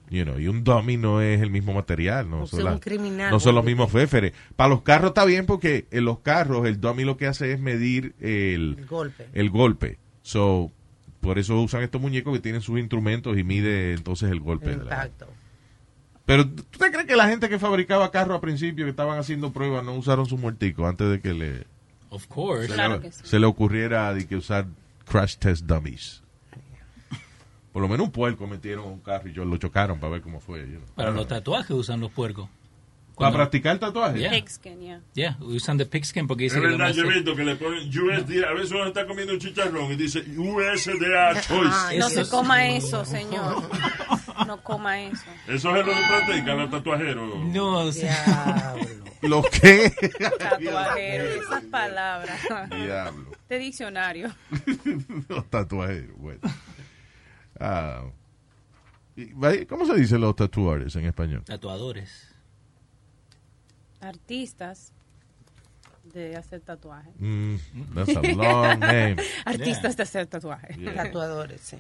You 0.09 0.24
know, 0.26 0.38
y 0.38 0.47
un 0.47 0.64
dummy 0.64 0.97
no 0.97 1.22
es 1.22 1.41
el 1.41 1.49
mismo 1.49 1.74
material, 1.74 2.30
no 2.30 2.43
O 2.43 2.47
son, 2.47 2.61
sea, 2.61 2.72
la- 2.72 2.80
criminal, 2.80 3.32
no 3.32 3.39
son 3.39 3.55
los 3.55 3.64
mismos 3.66 3.91
féferes. 3.91 4.34
Para 4.55 4.70
los 4.70 4.82
carros 4.84 5.09
está 5.09 5.26
bien 5.26 5.45
porque 5.47 5.88
en 5.91 6.05
los 6.05 6.20
carros 6.20 6.68
el 6.68 6.80
dummy 6.80 7.03
lo 7.03 7.18
que 7.18 7.26
hace 7.26 7.51
es 7.51 7.59
medir 7.59 8.14
el, 8.20 8.76
El 8.80 8.86
golpe. 8.86 9.28
el 9.34 9.49
golpe. 9.49 9.97
So, 10.22 10.72
por 11.20 11.39
eso 11.39 11.59
usan 11.61 11.82
estos 11.84 11.99
muñecos 12.01 12.34
que 12.34 12.41
tienen 12.41 12.61
sus 12.61 12.80
instrumentos 12.80 13.38
y 13.38 13.43
mide 13.43 13.93
entonces 13.93 14.30
el 14.30 14.39
golpe. 14.39 14.72
el 14.72 14.80
de 14.80 14.86
la- 14.86 14.91
impacto. 15.05 15.28
Pero 16.26 16.47
¿tú 16.49 16.63
te 16.80 16.89
crees 16.91 17.05
que 17.05 17.15
la 17.17 17.28
gente 17.28 17.49
que 17.49 17.59
fabricaba 17.59 18.09
carros 18.11 18.38
a 18.38 18.41
principio 18.41 18.86
que 18.86 18.91
estaban 18.91 19.19
haciendo 19.19 19.51
pruebas 19.51 19.84
no 19.84 19.93
usaron 19.93 20.26
su 20.26 20.38
muertico 20.38 20.88
antes 20.88 21.09
de 21.09 21.19
que 21.21 21.34
le 21.34 21.65
Of 22.09 22.28
course. 22.28 22.67
se, 22.67 22.78
le, 22.89 23.11
se 23.11 23.39
le 23.39 23.45
ocurriera 23.45 24.13
de 24.13 24.26
que 24.28 24.36
usar 24.38 24.65
crash 25.05 25.36
test 25.38 25.65
dummies. 25.65 26.21
Por 27.74 27.82
lo 27.82 27.88
menos 27.88 28.05
un 28.05 28.11
puerco 28.11 28.45
metieron 28.45 28.86
a 28.86 28.88
un 28.88 28.99
carro 28.99 29.28
y 29.28 29.34
yo 29.34 29.43
lo 29.45 29.57
chocaron 29.57 29.99
para 29.99 30.13
ver 30.13 30.21
cómo 30.21 30.39
fue. 30.39 30.59
you 30.61 30.78
know. 30.78 30.82
Para 30.95 31.11
los 31.11 31.28
tatuajes 31.28 31.71
usan 31.71 31.99
los 31.99 32.11
puercos. 32.11 32.47
¿Para 32.47 33.15
Cuando- 33.15 33.38
practicar 33.39 33.78
tatuajes? 33.80 34.19
Yeah. 34.21 34.32
Pigskin, 34.32 34.80
yeah. 34.82 35.01
Yeah, 35.13 35.38
usan 35.41 35.78
de 35.78 35.86
pigskin 35.86 36.26
porque 36.28 36.45
Es 36.47 36.53
dice 36.53 36.61
que 36.61 36.67
verdad, 36.71 36.88
no 36.89 36.93
yo 36.93 37.03
he 37.03 37.13
visto 37.15 37.36
que 37.36 37.43
le 37.43 37.55
ponen 37.55 37.88
USD. 37.89 38.43
A 38.43 38.53
veces 38.53 38.71
uno 38.71 38.88
está 38.88 39.05
comiendo 39.05 39.34
un 39.34 39.39
chicharrón 39.39 39.91
y 39.91 39.95
dice 39.95 40.19
USDA 40.38 41.41
Choice. 41.41 41.97
No 41.99 42.09
se 42.09 42.28
coma 42.30 42.67
eso, 42.69 43.03
señor. 43.05 43.63
No 44.47 44.61
coma 44.61 45.01
eso. 45.01 45.25
Eso 45.47 45.75
es 45.75 45.86
lo 45.86 45.93
que 45.93 46.01
practican 46.07 46.57
los 46.57 46.69
tatuajeros. 46.69 47.45
No, 47.45 47.84
¿Lo 49.21 49.41
qué? 49.43 49.89
Tatuajero, 50.38 51.23
esas 51.23 51.63
palabras. 51.65 52.39
Diablo. 52.69 53.31
De 53.47 53.57
diccionario. 53.57 54.29
los 55.29 55.49
tatuajeros, 55.49 56.17
bueno. 56.17 56.41
Ah. 57.59 58.03
¿Cómo 59.69 59.86
se 59.86 59.93
dice 59.95 60.17
los 60.17 60.36
tatuadores 60.36 60.95
en 60.95 61.05
español? 61.05 61.43
Tatuadores. 61.45 62.34
Artistas 64.01 64.91
de 66.03 66.36
hacer 66.36 66.61
tatuaje. 66.61 67.11
Mm, 67.17 67.55
that's 67.93 68.15
a 68.15 68.21
long 68.21 68.79
name. 68.79 69.15
Artistas 69.45 69.95
de 69.95 70.03
hacer 70.03 70.27
tatuaje. 70.27 70.73
Yeah. 70.77 70.95
Tatuadores, 70.95 71.61
sí. 71.61 71.77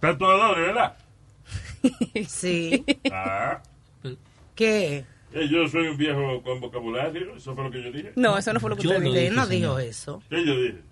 Tatuadores, 0.00 0.66
¿verdad? 0.66 0.96
Sí. 2.28 2.84
Ah. 3.12 3.62
¿Qué? 4.54 5.04
Eh, 5.32 5.48
Yo 5.50 5.66
soy 5.68 5.86
un 5.88 5.96
viejo 5.96 6.42
con 6.42 6.60
vocabulario. 6.60 7.36
Eso 7.36 7.54
fue 7.54 7.64
lo 7.64 7.70
que 7.70 7.82
yo 7.82 7.90
dije. 7.90 8.12
No, 8.16 8.36
eso 8.36 8.52
no 8.52 8.60
fue 8.60 8.70
lo 8.70 8.76
que 8.76 8.82
Yo 8.82 8.90
usted 8.90 9.00
dijo. 9.02 9.10
Usted 9.12 9.22
dije, 9.30 9.36
no 9.36 9.46
dijo 9.46 9.78
eso. 9.78 10.22
¿Qué 10.28 10.44
yo 10.44 10.56
dije? 10.60 10.82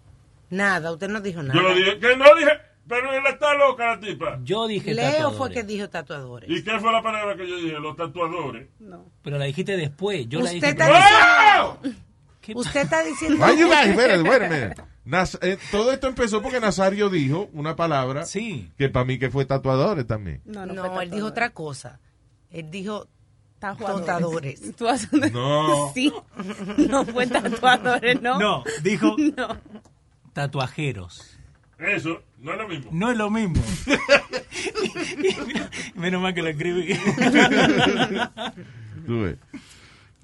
Nada, 0.50 0.92
usted 0.92 1.08
no 1.08 1.20
dijo 1.20 1.42
nada. 1.42 1.54
Yo 1.60 1.68
lo 1.68 1.74
dije. 1.74 1.98
Que 1.98 2.16
no 2.16 2.34
dije. 2.34 2.50
Pero 2.88 3.12
él 3.12 3.22
está 3.28 3.54
loca 3.54 3.86
la 3.94 4.00
tipa. 4.00 4.40
Yo 4.42 4.66
dije 4.66 4.94
Leo 4.94 5.04
tatuadores. 5.10 5.38
fue 5.38 5.50
que 5.52 5.62
dijo 5.62 5.88
tatuadores. 5.90 6.50
¿Y 6.50 6.64
qué 6.64 6.78
fue 6.80 6.90
la 6.90 7.02
palabra 7.02 7.36
que 7.36 7.48
yo 7.48 7.56
dije? 7.56 7.78
Los 7.78 7.96
tatuadores. 7.96 8.68
No. 8.80 9.04
Pero 9.22 9.38
la 9.38 9.44
dijiste 9.44 9.76
después. 9.76 10.26
Yo 10.28 10.40
la 10.40 10.50
dije 10.50 10.68
está. 10.70 11.78
Diciendo... 12.40 12.42
¿Qué 12.42 12.54
Usted 12.68 12.80
está 12.82 13.02
diciendo... 13.02 13.44
Why 13.44 13.58
you 13.58 13.68
guys? 13.68 13.88
Espérate, 13.88 14.74
eh, 15.42 15.58
todo 15.70 15.92
esto 15.92 16.08
empezó 16.08 16.42
porque 16.42 16.60
Nazario 16.60 17.08
dijo 17.08 17.48
una 17.52 17.76
palabra 17.76 18.24
Sí. 18.24 18.70
que 18.78 18.88
para 18.88 19.04
mí 19.04 19.18
que 19.18 19.30
fue 19.30 19.44
tatuadores 19.44 20.06
también. 20.06 20.40
No, 20.44 20.66
no, 20.66 21.00
él 21.00 21.10
dijo 21.10 21.26
otra 21.26 21.50
cosa. 21.50 22.00
Él 22.50 22.70
dijo 22.70 23.08
Tatuadores. 23.58 24.62
No. 25.32 25.90
Sí. 25.94 26.12
No 26.88 27.04
fue 27.04 27.26
tatuadores, 27.26 28.20
¿no? 28.22 28.38
No, 28.38 28.64
dijo 28.82 29.16
No. 29.36 29.56
tatuajeros. 30.32 31.36
Eso 31.78 32.22
no 32.38 32.52
es 32.52 32.58
lo 32.58 32.68
mismo. 32.68 32.90
No 32.92 33.10
es 33.10 33.18
lo 33.18 33.30
mismo. 33.30 33.62
Menos 35.94 36.22
mal 36.22 36.34
que 36.34 36.42
lo 36.42 36.48
escribí. 36.48 36.94
Tú 39.06 39.22
ves. 39.22 39.36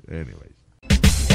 Anyways. 0.08 0.55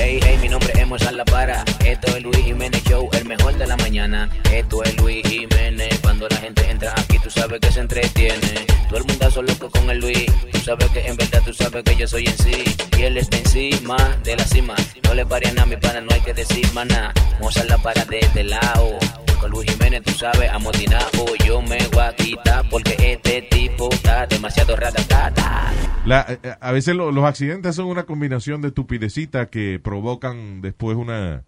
Hey, 0.03 0.19
hey, 0.23 0.35
mi 0.41 0.49
nombre 0.49 0.73
es 0.75 0.87
Mozart 0.87 1.13
La 1.13 1.23
Para. 1.23 1.63
Esto 1.85 2.17
es 2.17 2.23
Luis 2.23 2.37
Jiménez 2.37 2.83
Show, 2.85 3.07
el 3.13 3.23
mejor 3.25 3.55
de 3.59 3.67
la 3.67 3.77
mañana. 3.77 4.27
Esto 4.51 4.83
es 4.83 4.97
Luis 4.97 5.21
Jiménez. 5.27 5.99
Cuando 6.01 6.27
la 6.27 6.37
gente 6.37 6.67
entra 6.71 6.91
aquí, 6.97 7.19
tú 7.19 7.29
sabes 7.29 7.59
que 7.59 7.71
se 7.71 7.81
entretiene. 7.81 8.65
Todo 8.89 8.97
el 8.97 9.05
mundazo 9.05 9.43
loco 9.43 9.69
con 9.69 9.87
el 9.91 9.99
Luis. 9.99 10.25
Tú 10.51 10.59
sabes 10.59 10.89
que 10.89 11.05
en 11.05 11.15
verdad 11.17 11.43
tú 11.45 11.53
sabes 11.53 11.83
que 11.83 11.95
yo 11.95 12.07
soy 12.07 12.25
en 12.25 12.37
sí. 12.39 12.63
Y 12.97 13.03
él 13.03 13.15
está 13.15 13.37
encima 13.37 13.95
de 14.23 14.37
la 14.37 14.43
cima. 14.43 14.75
No 15.03 15.13
le 15.13 15.23
pare 15.23 15.53
a 15.55 15.65
mi 15.67 15.77
pana, 15.77 16.01
no 16.01 16.11
hay 16.11 16.21
que 16.21 16.33
decir 16.33 16.65
maná. 16.73 17.13
Mozart 17.39 17.69
La 17.69 17.77
Para 17.77 18.03
de 18.03 18.21
este 18.21 18.43
lado. 18.43 18.97
Con 19.41 19.51
Luis 19.51 19.71
Jiménez, 19.71 20.03
tú 20.03 20.11
sabes, 20.11 20.49
amotinado. 20.51 21.35
Yo 21.45 21.61
me 21.63 21.77
voy 21.91 22.03
a 22.03 22.15
quitar 22.15 22.63
porque 22.69 22.95
este 22.99 23.41
tipo 23.43 23.89
está 23.91 24.27
demasiado 24.27 24.75
ratatata. 24.75 25.73
La- 26.05 26.25
eh, 26.29 26.55
a 26.59 26.71
veces 26.71 26.95
lo- 26.95 27.11
los 27.11 27.25
accidentes 27.25 27.75
son 27.75 27.87
una 27.87 28.03
combinación 28.03 28.61
de 28.61 28.67
estupidecitas 28.69 29.49
que 29.49 29.79
provocan 29.83 30.61
después 30.61 30.95
una 30.95 31.43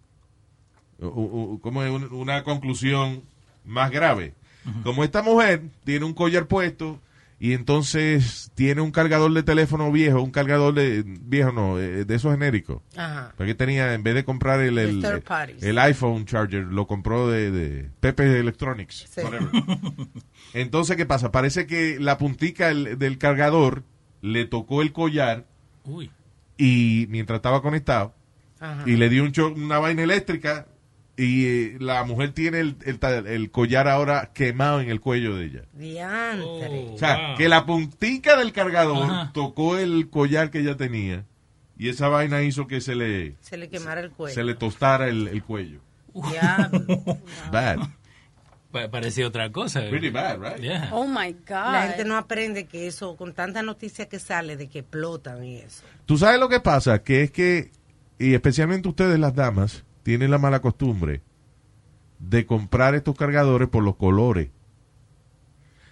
como 1.61 1.83
es? 1.83 1.91
Un- 1.91 2.11
una 2.13 2.43
conclusión 2.43 3.21
más 3.65 3.91
grave. 3.91 4.33
Como 4.83 5.03
esta 5.03 5.21
mujer 5.21 5.61
tiene 5.83 6.05
un 6.05 6.13
collar 6.13 6.45
puesto 6.47 6.99
y 7.45 7.51
entonces 7.51 8.51
tiene 8.55 8.79
un 8.79 8.91
cargador 8.91 9.33
de 9.33 9.43
teléfono 9.43 9.91
viejo, 9.91 10.21
un 10.21 10.31
cargador 10.31 10.73
de 10.73 11.03
viejo 11.05 11.51
no, 11.51 11.77
eh, 11.77 12.05
de 12.05 12.15
esos 12.15 12.31
genéricos. 12.31 12.81
Ajá. 12.95 13.33
Porque 13.35 13.53
tenía, 13.53 13.93
en 13.93 14.01
vez 14.01 14.15
de 14.15 14.23
comprar 14.23 14.61
el, 14.61 14.77
el, 14.77 15.03
el 15.59 15.77
iPhone 15.77 16.25
charger, 16.25 16.63
lo 16.63 16.87
compró 16.87 17.29
de, 17.29 17.51
de 17.51 17.89
Pepe 17.99 18.39
Electronics. 18.39 19.07
Sí. 19.09 19.19
whatever. 19.21 19.49
Entonces, 20.53 20.95
¿qué 20.95 21.05
pasa? 21.05 21.31
Parece 21.33 21.67
que 21.67 21.97
la 21.99 22.17
puntica 22.17 22.69
el- 22.69 22.97
del 22.97 23.17
cargador 23.17 23.83
le 24.21 24.45
tocó 24.45 24.81
el 24.81 24.93
collar 24.93 25.45
Uy. 25.83 26.11
y 26.57 27.07
mientras 27.09 27.39
estaba 27.39 27.61
conectado 27.61 28.13
Ajá. 28.61 28.83
y 28.89 28.95
le 28.95 29.09
dio 29.09 29.21
un 29.23 29.33
cho- 29.33 29.51
una 29.53 29.79
vaina 29.79 30.03
eléctrica 30.03 30.67
y 31.15 31.45
eh, 31.45 31.77
la 31.79 32.03
mujer 32.05 32.31
tiene 32.31 32.59
el, 32.59 32.75
el 33.27 33.51
collar 33.51 33.87
ahora 33.87 34.31
quemado 34.33 34.81
en 34.81 34.89
el 34.89 34.99
cuello 34.99 35.35
de 35.35 35.45
ella. 35.45 35.61
Diantre. 35.73 36.87
O 36.93 36.97
sea, 36.97 37.27
Wow. 37.29 37.37
que 37.37 37.49
la 37.49 37.65
puntica 37.65 38.35
del 38.37 38.51
cargador 38.51 39.03
Ajá. 39.09 39.31
tocó 39.33 39.77
el 39.77 40.09
collar 40.09 40.49
que 40.51 40.59
ella 40.59 40.75
tenía 40.75 41.25
y 41.77 41.89
esa 41.89 42.07
vaina 42.07 42.41
hizo 42.41 42.65
que 42.67 42.81
se 42.81 42.95
le, 42.95 43.35
Se 43.41 43.57
le 43.57 43.69
quemara 43.69 44.01
el 44.01 44.11
cuello. 44.11 44.33
se 44.33 44.43
le 44.43 44.55
tostara 44.55 45.07
el, 45.07 45.27
el 45.27 45.43
cuello. 45.43 45.81
Diablo. 46.31 46.85
Bad. 47.51 47.79
Pa- 48.71 48.89
parecía 48.89 49.27
otra 49.27 49.51
cosa. 49.51 49.81
Pretty 49.89 50.09
bad, 50.09 50.39
right? 50.39 50.59
Yeah. 50.59 50.89
Oh 50.91 51.05
my 51.05 51.31
God. 51.33 51.49
La 51.73 51.83
gente 51.89 52.05
no 52.05 52.17
aprende 52.17 52.65
que 52.65 52.87
eso, 52.87 53.15
con 53.15 53.33
tanta 53.33 53.61
noticia 53.61 54.07
que 54.09 54.17
sale 54.17 54.57
de 54.57 54.67
que 54.67 54.79
explotan 54.79 55.43
y 55.43 55.57
eso. 55.57 55.83
Tú 56.07 56.17
sabes 56.17 56.39
lo 56.39 56.49
que 56.49 56.59
pasa, 56.59 57.03
que 57.03 57.21
es 57.21 57.29
que, 57.31 57.69
y 58.17 58.33
especialmente 58.33 58.89
ustedes 58.89 59.19
las 59.19 59.35
damas, 59.35 59.83
tienen 60.03 60.31
la 60.31 60.37
mala 60.37 60.61
costumbre 60.61 61.21
de 62.19 62.45
comprar 62.45 62.95
estos 62.95 63.15
cargadores 63.15 63.67
por 63.69 63.83
los 63.83 63.95
colores. 63.95 64.49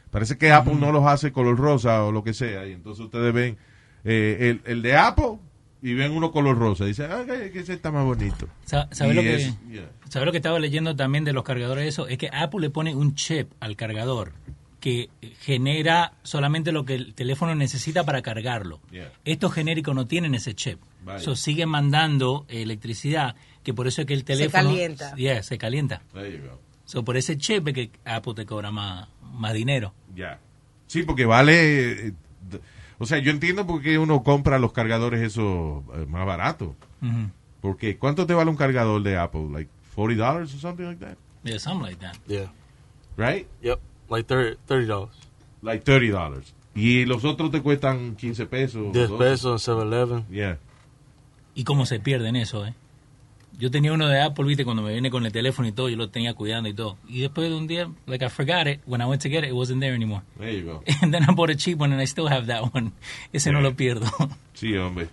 Parece 0.09 0.38
que 0.38 0.51
Apple 0.51 0.76
no 0.76 0.91
los 0.91 1.05
hace 1.05 1.32
color 1.32 1.57
rosa 1.57 2.03
o 2.03 2.12
lo 2.12 2.24
que 2.24 2.34
sea, 2.34 2.68
y 2.68 2.74
entonces 2.74 3.05
ustedes 3.05 3.34
ven 3.34 3.57
eh, 4.03 4.38
el, 4.66 4.72
el 4.72 4.82
de 4.82 4.97
Apple 4.97 5.38
y 5.82 5.93
ven 5.93 6.12
uno 6.12 6.32
color 6.32 6.57
rosa. 6.57 6.84
Y 6.84 6.88
dicen, 6.88 7.09
ah, 7.12 7.24
que, 7.26 7.57
ese 7.57 7.74
está 7.74 7.91
más 7.91 8.03
bonito. 8.05 8.47
Sa- 8.66 8.88
¿Sabes 8.91 9.16
lo, 9.16 9.22
que, 9.22 9.53
yeah. 9.70 9.89
¿sabe 10.09 10.26
lo 10.26 10.32
que 10.32 10.38
estaba 10.39 10.59
leyendo 10.59 10.95
también 10.95 11.24
de 11.24 11.32
los 11.34 11.43
cargadores? 11.43 11.88
Eso 11.88 12.07
es 12.07 12.18
que 12.18 12.30
Apple 12.32 12.59
le 12.59 12.70
pone 12.70 12.93
un 12.93 13.16
chip 13.16 13.51
al 13.62 13.76
cargador 13.78 14.34
que 14.82 15.09
genera 15.39 16.14
solamente 16.24 16.72
lo 16.72 16.86
que 16.86 16.95
el 16.95 17.14
teléfono 17.14 17.55
necesita 17.55 18.03
para 18.03 18.22
cargarlo. 18.22 18.80
Yeah. 18.91 19.12
Estos 19.26 19.53
genéricos 19.53 19.95
no 19.95 20.07
tienen 20.07 20.36
ese 20.36 20.55
chip. 20.55 20.80
Vaya. 21.05 21.20
So, 21.20 21.36
siguen 21.36 21.70
mandando 21.70 22.45
electricidad, 22.49 23.36
que 23.64 23.74
por 23.74 23.88
eso 23.88 24.01
es 24.01 24.07
que 24.07 24.14
el 24.14 24.24
teléfono... 24.24 24.64
calienta. 24.70 25.16
Yeah, 25.16 25.43
se 25.43 25.57
calienta. 25.57 26.01
There 26.14 26.32
you 26.32 26.43
go. 26.43 26.59
So, 26.86 27.03
por 27.03 27.16
ese 27.18 27.38
chip 27.38 27.68
es 27.70 27.74
que 27.74 27.91
Apple 28.05 28.34
te 28.34 28.45
cobra 28.45 28.72
más, 28.72 29.07
más 29.34 29.53
dinero. 29.53 29.93
Ya. 30.16 30.39
Sí, 30.88 31.03
porque 31.03 31.26
vale. 31.26 32.07
eh, 32.07 32.14
o 32.99 33.05
sea, 33.05 33.20
yo 33.20 33.32
entiendo 33.32 33.66
por 33.66 33.82
qué 33.82 33.97
uno 33.97 34.24
compra 34.24 34.59
los 34.59 34.74
cargadores 34.74 35.22
esos 35.22 35.84
eh, 35.95 36.05
más 36.07 36.26
baratos. 36.26 36.70
Ujú. 37.01 37.32
Porque, 37.62 37.97
¿cuánto 37.97 38.26
te 38.26 38.34
vale 38.34 38.49
un 38.49 38.57
cargador 38.57 39.01
de 39.03 39.18
Apple? 39.18 39.47
Like 39.51 39.70
$40 39.95 40.20
or 40.22 40.47
something 40.47 40.86
like 40.86 41.03
that? 41.05 41.18
Yeah, 41.43 41.59
something 41.59 41.88
like 41.88 41.99
that. 42.01 42.18
Yeah. 42.28 42.51
Right? 43.18 43.47
Yep. 43.62 43.80
Like 44.09 44.28
thirty 44.28 44.57
thirty 44.68 44.86
dollars. 44.86 45.16
Like 45.62 45.84
$30. 45.84 46.43
Y 46.76 47.05
los 47.05 47.24
otros 47.24 47.51
te 47.51 47.62
cuestan 47.62 48.16
15 48.16 48.45
pesos. 48.45 48.93
10 48.93 49.09
12. 49.09 49.24
pesos 49.24 49.68
en 49.68 49.76
7-Eleven. 49.76 50.28
Yeah. 50.30 50.57
Y 51.55 51.64
cómo 51.64 51.86
se 51.86 51.99
pierde 51.99 52.30
en 52.30 52.36
eso, 52.36 52.66
¿eh? 52.66 52.74
Yo 53.58 53.70
tenía 53.70 53.93
uno 53.93 54.08
de 54.08 54.20
Apple, 54.22 54.45
viste, 54.45 54.66
cuando 54.66 54.82
me 54.82 54.93
vine 54.93 55.12
con 55.12 55.26
el 55.26 55.32
teléfono 55.32 55.68
y 55.68 55.72
todo, 55.72 55.88
yo 55.89 55.95
lo 55.95 56.10
tenía 56.10 56.34
cuidando 56.34 56.68
y 56.68 56.74
todo. 56.74 56.97
Y 57.08 57.22
después 57.22 57.47
de 57.49 57.56
un 57.56 57.68
día, 57.68 57.91
like 58.08 58.26
I 58.26 58.30
forgot 58.30 58.66
it, 58.68 58.80
when 58.88 59.02
I 59.02 59.06
went 59.06 59.22
to 59.22 59.30
get 59.30 59.43
it, 59.43 59.49
it 59.49 59.54
wasn't 59.54 59.82
there 59.82 59.93
anymore. 59.93 60.24
There 60.39 60.52
you 60.52 60.66
go. 60.66 60.84
And 61.02 61.14
then 61.14 61.24
I 61.30 61.34
bought 61.34 61.52
a 61.52 61.56
cheap 61.56 61.78
one 61.80 61.91
and 61.93 62.02
I 62.02 62.06
still 62.06 62.28
have 62.28 62.47
that 62.47 62.74
one. 62.74 62.91
Ese 63.32 63.52
no 63.52 63.62
lo 63.62 63.76
pierdo. 63.76 64.06
Sí, 64.54 64.76
hombre. 64.78 65.10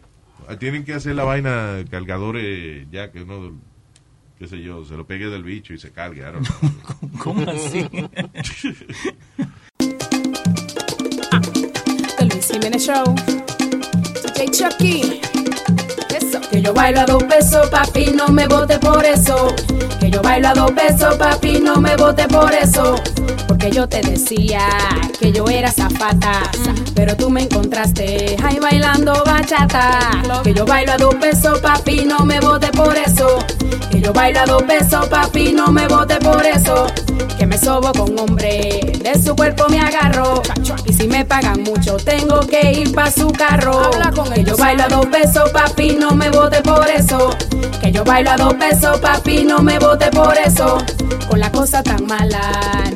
Ah, 0.48 0.56
Tienen 0.56 0.84
que 0.84 0.92
hacer 0.94 1.14
la 1.14 1.24
vaina 1.24 1.84
cargadores 1.90 2.86
ya 2.90 3.10
que 3.10 3.22
uno, 3.22 3.58
qué 4.38 4.46
sé 4.46 4.60
yo, 4.62 4.84
se 4.84 4.94
lo 4.96 5.06
pegue 5.06 5.26
del 5.28 5.42
bicho 5.42 5.72
y 5.74 5.78
se 5.78 5.90
cargue. 5.90 6.20
I 6.20 6.32
don't 6.32 6.46
know. 6.46 6.70
¿Cómo 7.22 7.50
así? 7.50 7.84
The 12.18 12.24
Luis 12.26 12.48
Jiménez 12.50 12.86
Show. 12.86 13.04
DJ 14.34 14.50
Chucky. 14.50 15.27
Que 16.50 16.62
yo 16.62 16.72
bailo 16.72 17.00
a 17.00 17.04
dos 17.04 17.22
pesos, 17.24 17.68
papi, 17.68 18.06
no 18.14 18.28
me 18.28 18.46
vote 18.46 18.78
por 18.78 19.04
eso. 19.04 19.54
Que 20.00 20.10
yo 20.10 20.22
bailo 20.22 20.48
a 20.48 20.54
dos 20.54 20.70
pesos, 20.72 21.16
papi, 21.16 21.58
no 21.58 21.76
me 21.76 21.94
vote 21.96 22.26
por 22.28 22.52
eso. 22.52 22.96
Porque 23.60 23.74
yo 23.74 23.88
te 23.88 24.00
decía 24.02 24.60
que 25.18 25.32
yo 25.32 25.44
era 25.48 25.72
zafata. 25.72 26.42
Pero 26.94 27.16
tú 27.16 27.28
me 27.28 27.42
encontraste 27.42 28.36
ahí 28.44 28.60
bailando 28.60 29.24
bachata. 29.26 30.22
Que 30.44 30.54
yo 30.54 30.64
bailo 30.64 30.92
a 30.92 30.96
dos 30.96 31.16
pesos, 31.16 31.58
papi, 31.58 32.04
no 32.04 32.24
me 32.24 32.38
vote 32.38 32.68
por 32.68 32.96
eso. 32.96 33.38
Que 33.90 34.00
yo 34.00 34.12
bailo 34.12 34.40
a 34.42 34.46
dos 34.46 34.62
pesos, 34.62 35.08
papi, 35.08 35.52
no 35.54 35.72
me 35.72 35.88
vote 35.88 36.20
por 36.20 36.46
eso. 36.46 36.86
Que 37.36 37.46
me 37.46 37.58
sobo 37.58 37.90
con 37.92 38.16
hombre, 38.20 38.80
de 39.00 39.20
su 39.20 39.34
cuerpo 39.34 39.68
me 39.68 39.80
agarro. 39.80 40.40
Y 40.86 40.92
si 40.92 41.08
me 41.08 41.24
pagan 41.24 41.64
mucho, 41.64 41.96
tengo 41.96 42.38
que 42.40 42.72
ir 42.72 42.92
pa' 42.94 43.10
su 43.10 43.26
carro. 43.32 43.90
Que 44.34 44.44
yo 44.44 44.56
bailo 44.56 44.84
a 44.84 44.88
dos 44.88 45.06
pesos, 45.06 45.50
papi, 45.50 45.96
no 45.98 46.12
me 46.12 46.30
vote 46.30 46.62
por 46.62 46.88
eso. 46.88 47.30
Que 47.80 47.90
yo 47.90 48.04
bailo 48.04 48.30
a 48.30 48.36
dos 48.36 48.54
pesos, 48.54 48.98
papi, 49.00 49.44
no 49.44 49.60
me 49.62 49.80
vote 49.80 50.10
por 50.12 50.36
eso. 50.36 50.78
Con 51.28 51.40
la 51.40 51.52
cosa 51.52 51.82
tan 51.82 52.06
mala, 52.06 52.40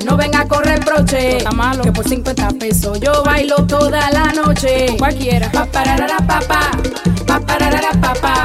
no 0.06 0.16
venga 0.16 0.48
a 0.52 0.56
correr 0.56 0.84
broche. 0.84 1.38
Que 1.82 1.92
por 1.92 2.08
50 2.08 2.48
pesos 2.58 3.00
yo 3.00 3.22
bailo 3.24 3.56
toda 3.66 4.10
la 4.10 4.32
noche. 4.32 4.94
Cualquiera. 4.98 5.50
Pa 5.50 5.66
pararara 5.66 6.18
pa 6.18 6.40
pa, 6.40 6.70
pa 7.26 7.40
pararara 7.40 7.90
pa 8.00 8.12
pa, 8.14 8.44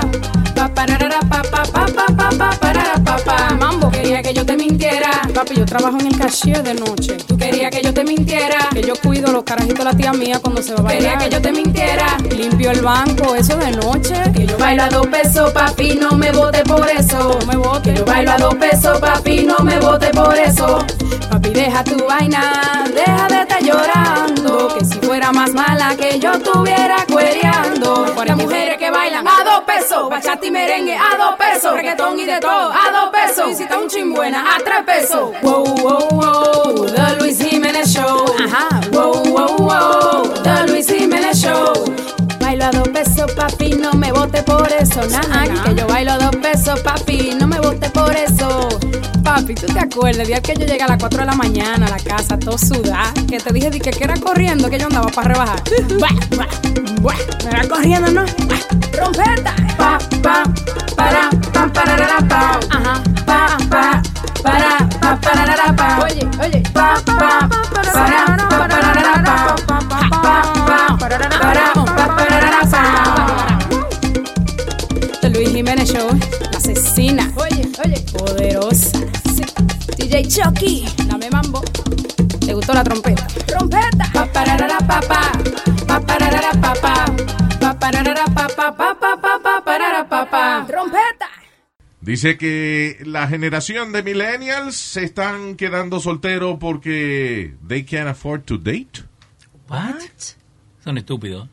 pa 0.55 0.69
pararara 0.69 1.19
pa 1.19 1.41
pa 1.41 1.63
pa 1.63 1.85
pa 1.85 2.05
pa 2.15 2.29
pa 2.37 2.49
parara 2.59 3.03
pa 3.03 3.17
pa. 3.17 3.55
Mambo 3.59 3.91
quería 3.91 4.21
que 4.21 4.33
yo 4.33 4.45
te 4.45 4.55
mintiera. 4.55 5.11
Papi, 5.33 5.55
yo 5.55 5.65
trabajo 5.65 5.97
en 5.99 6.07
el 6.07 6.17
cashier 6.17 6.63
de 6.63 6.73
noche. 6.73 7.17
Tú 7.27 7.37
querías 7.37 7.71
que 7.71 7.81
yo 7.81 7.93
te 7.93 8.03
mintiera. 8.03 8.69
Que 8.71 8.81
yo 8.81 8.93
cuido 8.95 9.31
los 9.31 9.43
carajitos 9.43 9.79
de 9.79 9.83
la 9.83 9.93
tía 9.93 10.13
mía 10.13 10.39
cuando 10.41 10.61
se 10.61 10.73
va 10.73 10.79
a 10.79 10.83
bailar. 10.83 11.17
Quería 11.17 11.29
que 11.29 11.35
yo 11.35 11.41
te 11.41 11.51
mintiera. 11.51 12.17
Limpio 12.35 12.71
el 12.71 12.81
banco, 12.81 13.35
eso 13.35 13.57
de 13.57 13.71
noche. 13.71 14.15
Que 14.33 14.45
yo 14.45 14.57
bailo 14.57 14.83
a 14.83 14.89
dos 14.89 15.07
pesos, 15.07 15.51
papi, 15.51 15.95
no 15.95 16.11
me 16.11 16.31
vote 16.31 16.63
por 16.63 16.89
eso. 16.89 17.37
No 17.39 17.45
me 17.45 17.57
vote. 17.57 17.91
Que 17.91 17.99
yo 17.99 18.05
bailo 18.05 18.31
a 18.31 18.37
dos 18.37 18.55
pesos, 18.55 18.99
papi, 18.99 19.43
no 19.43 19.59
me 19.59 19.79
vote 19.79 20.09
por 20.09 20.35
eso. 20.37 20.85
Deja 21.77 21.95
tu 21.95 22.07
vaina, 22.07 22.85
deja 22.91 23.27
de 23.27 23.41
estar 23.41 23.61
llorando. 23.61 24.67
Que 24.75 24.83
si 24.83 24.99
fuera 24.99 25.31
más 25.31 25.53
mala 25.53 25.95
que 25.95 26.19
yo 26.19 26.31
estuviera 26.31 27.05
cuereando. 27.07 28.15
Las 28.25 28.35
mujeres 28.35 28.77
que 28.77 28.89
bailan 28.89 29.27
a 29.27 29.43
dos 29.43 29.63
pesos, 29.63 30.09
bachata 30.09 30.43
y 30.43 30.49
merengue 30.49 30.97
a 30.97 31.15
dos 31.17 31.35
pesos, 31.35 31.73
reggaetón 31.73 32.19
y 32.19 32.25
de 32.25 32.39
todo 32.39 32.71
a 32.71 32.91
dos 32.91 33.11
pesos. 33.11 33.51
Y 33.51 33.55
si 33.55 33.63
está 33.63 33.77
un 33.77 33.87
chimbuena 33.89 34.55
a 34.55 34.57
tres 34.57 34.83
pesos. 34.87 35.33
Wow, 35.43 35.65
wow, 35.65 36.09
wow, 36.09 36.85
The 36.87 37.15
Luis 37.19 37.37
Jiménez 37.43 37.93
Show. 37.93 38.25
Ajá. 38.43 38.81
Wow, 38.91 39.23
wow, 39.25 39.57
wow, 39.57 40.33
The 40.41 40.71
Luis 40.71 40.87
Jiménez 40.87 41.39
Show. 41.39 42.16
Bailo 42.57 42.79
a 42.79 42.79
dos 42.79 42.89
pesos, 42.89 43.31
papi, 43.33 43.69
no 43.69 43.93
me 43.93 44.11
vote 44.11 44.41
por 44.41 44.71
eso. 44.71 45.01
Nah, 45.05 45.63
que 45.63 45.75
yo 45.75 45.85
bailo 45.85 46.13
a 46.13 46.17
dos 46.17 46.35
pesos, 46.37 46.79
papi, 46.79 47.35
no 47.39 47.45
me 47.45 47.59
vote 47.59 47.87
por 47.91 48.15
eso. 48.15 48.67
Papi, 49.23 49.53
¿tú 49.53 49.67
te 49.67 49.79
acuerdas? 49.79 50.21
El 50.21 50.27
día 50.27 50.41
que 50.41 50.55
yo 50.55 50.65
llegué 50.65 50.81
a 50.81 50.87
las 50.87 50.97
4 50.97 51.19
de 51.19 51.25
la 51.27 51.35
mañana 51.35 51.85
a 51.85 51.89
la 51.91 51.99
casa, 51.99 52.35
todo 52.39 52.57
sudada, 52.57 53.13
que 53.29 53.39
te 53.39 53.53
dije 53.53 53.69
di 53.69 53.79
que, 53.79 53.91
que 53.91 54.03
era 54.03 54.15
corriendo, 54.15 54.71
que 54.71 54.79
yo 54.79 54.87
andaba 54.87 55.07
para 55.09 55.35
rebajar. 55.35 55.61
Buah, 55.99 56.09
buah, 56.35 56.47
buah, 57.01 57.15
me 57.43 57.49
era 57.51 57.67
corriendo, 57.67 58.11
¿no? 58.11 58.25
Buah, 58.25 58.91
Trompeta. 58.91 59.53
Pa, 59.77 59.99
pa, 60.23 60.43
para, 60.95 61.29
pa, 61.53 61.71
pararara, 61.71 62.27
pa. 62.27 62.59
Ajá. 62.71 63.03
Pa, 63.23 63.57
pa, 63.69 64.01
para, 64.41 64.89
pa, 64.99 65.15
pararara, 65.21 65.75
pa. 65.75 65.99
Oye, 66.05 66.27
oye. 66.41 66.63
Pa, 66.73 66.95
pa, 67.05 67.47
para, 67.71 67.91
pa, 68.25 68.67
pararara, 68.67 69.13
pa. 69.13 69.21
Pa, 69.21 69.45
pa, 69.45 69.46
Show, 75.87 76.09
la 76.51 76.57
asesina. 76.57 77.31
Oye, 77.37 77.63
oye. 77.85 77.97
Poderosa. 78.11 78.99
Sí. 79.35 79.43
DJ 79.97 80.27
Chucky, 80.27 80.85
dame 81.07 81.29
mambo. 81.29 81.61
¿Te 82.45 82.53
gustó 82.53 82.73
la 82.73 82.83
trompeta? 82.83 83.25
Trompeta. 83.45 84.11
Pa 84.11 84.25
pararara 84.25 84.79
pa 84.79 84.99
pa. 84.99 85.31
Pa 85.87 85.99
pararara 86.01 86.51
pa 86.59 86.73
pa. 86.73 87.05
Pa 87.61 87.79
pararara 87.79 88.25
pa 88.25 88.47
pa 88.47 88.75
pa 88.75 88.95
pa 88.99 89.15
pa 89.21 89.39
pa 89.41 89.63
parara 89.63 90.07
pa 90.09 90.29
pa. 90.29 90.65
Trompeta. 90.67 91.29
Dice 92.01 92.37
que 92.37 92.97
la 93.05 93.27
generación 93.27 93.93
de 93.93 94.03
millennials 94.03 94.75
se 94.75 95.05
están 95.05 95.55
quedando 95.55 96.01
solteros 96.01 96.57
porque 96.59 97.55
they 97.65 97.83
can't 97.85 98.09
afford 98.09 98.43
to 98.43 98.57
date. 98.57 99.03
What? 99.69 100.35
Son 100.83 100.97
estúpidos. 100.97 101.47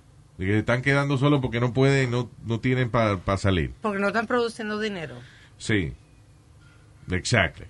Y 0.44 0.46
que 0.46 0.52
se 0.52 0.58
están 0.58 0.82
quedando 0.82 1.16
solos 1.16 1.40
porque 1.40 1.58
no 1.58 1.72
pueden, 1.72 2.10
no, 2.10 2.28
no 2.44 2.60
tienen 2.60 2.90
para 2.90 3.18
salir. 3.38 3.72
Porque 3.80 3.98
no 3.98 4.08
están 4.08 4.26
produciendo 4.26 4.78
dinero. 4.78 5.14
Sí. 5.56 5.94
Exactly. 7.10 7.66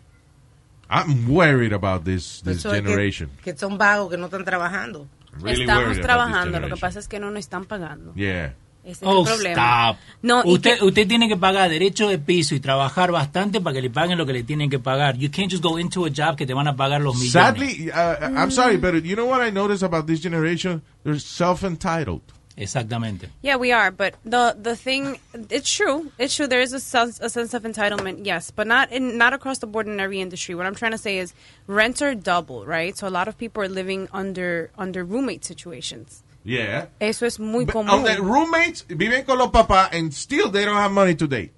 I'm 0.90 1.28
worried 1.28 1.72
about 1.72 2.04
this, 2.04 2.42
this 2.44 2.58
Eso 2.58 2.72
es 2.74 2.82
que- 2.82 2.82
generation. 2.82 3.30
Que, 3.44 3.56
son 3.56 3.78
vagos, 3.78 4.10
que 4.10 4.16
no 4.18 4.24
están 4.26 4.44
trabajando. 4.44 5.06
Really 5.40 5.62
Estamos 5.62 5.94
this 5.94 6.00
trabajando, 6.02 6.46
lo 6.46 6.52
que 6.52 6.54
generation. 6.54 6.80
pasa 6.80 6.98
es 6.98 7.08
que 7.08 7.20
no 7.20 7.30
nos 7.30 7.40
están 7.40 7.64
pagando. 7.64 8.12
Yeah. 8.14 8.54
Ese 8.84 9.04
Oh, 9.06 9.22
es 9.24 9.28
el 9.30 9.34
problema. 9.36 9.90
stop. 9.92 9.96
No, 10.22 10.42
usted, 10.44 10.78
que- 10.78 10.84
usted 10.84 11.08
tiene 11.08 11.26
que 11.26 11.36
pagar 11.38 11.70
derecho 11.70 12.06
de 12.08 12.18
piso 12.18 12.54
y 12.54 12.60
trabajar 12.60 13.10
bastante 13.12 13.60
para 13.62 13.74
que 13.74 13.80
le 13.82 13.88
paguen 13.90 14.18
lo 14.18 14.26
que 14.26 14.34
le 14.34 14.42
tienen 14.42 14.68
que 14.68 14.78
pagar. 14.78 15.16
You 15.16 15.30
can't 15.30 15.50
just 15.50 15.62
go 15.64 15.78
into 15.78 16.04
a 16.04 16.10
job 16.10 16.36
que 16.36 16.44
te 16.46 16.52
van 16.52 16.68
a 16.68 16.76
pagar 16.76 17.00
los 17.00 17.14
millones. 17.16 17.32
Sadly, 17.32 17.88
uh, 17.88 18.36
I'm 18.36 18.50
sorry, 18.50 18.76
but 18.76 19.02
you 19.04 19.14
know 19.14 19.26
what 19.26 19.40
I 19.46 19.50
notice 19.50 19.82
about 19.84 20.06
this 20.06 20.20
generation? 20.22 20.82
They're 21.02 21.18
self-entitled. 21.18 22.20
Exactamente. 22.56 23.28
Yeah, 23.42 23.56
we 23.56 23.72
are, 23.72 23.90
but 23.90 24.14
the 24.24 24.56
the 24.60 24.76
thing, 24.76 25.18
it's 25.50 25.68
true. 25.72 26.12
It's 26.18 26.36
true. 26.36 26.46
There 26.46 26.60
is 26.60 26.72
a 26.72 26.78
sense, 26.80 27.18
a 27.20 27.28
sense 27.28 27.52
of 27.52 27.64
entitlement, 27.64 28.24
yes, 28.24 28.50
but 28.52 28.66
not 28.68 28.92
in 28.92 29.18
not 29.18 29.32
across 29.32 29.58
the 29.58 29.66
board 29.66 29.88
in 29.88 29.98
every 29.98 30.20
industry. 30.20 30.54
What 30.54 30.64
I'm 30.66 30.74
trying 30.76 30.92
to 30.92 30.98
say 30.98 31.18
is 31.18 31.34
rents 31.66 32.00
are 32.00 32.14
double, 32.14 32.64
right? 32.64 32.96
So 32.96 33.08
a 33.08 33.10
lot 33.10 33.26
of 33.26 33.36
people 33.36 33.62
are 33.62 33.68
living 33.68 34.08
under 34.12 34.70
under 34.78 35.04
roommate 35.04 35.44
situations. 35.44 36.22
Yeah. 36.44 36.86
Eso 37.00 37.26
es 37.26 37.38
muy 37.40 37.64
But 37.64 37.74
común. 37.74 38.04
the 38.04 38.22
roommates 38.22 38.82
viven 38.86 39.24
con 39.24 39.38
los 39.38 39.48
papás 39.50 39.88
and 39.92 40.12
still 40.14 40.48
they 40.50 40.64
don't 40.64 40.76
have 40.76 40.92
money 40.92 41.14
to 41.16 41.26
date. 41.26 41.52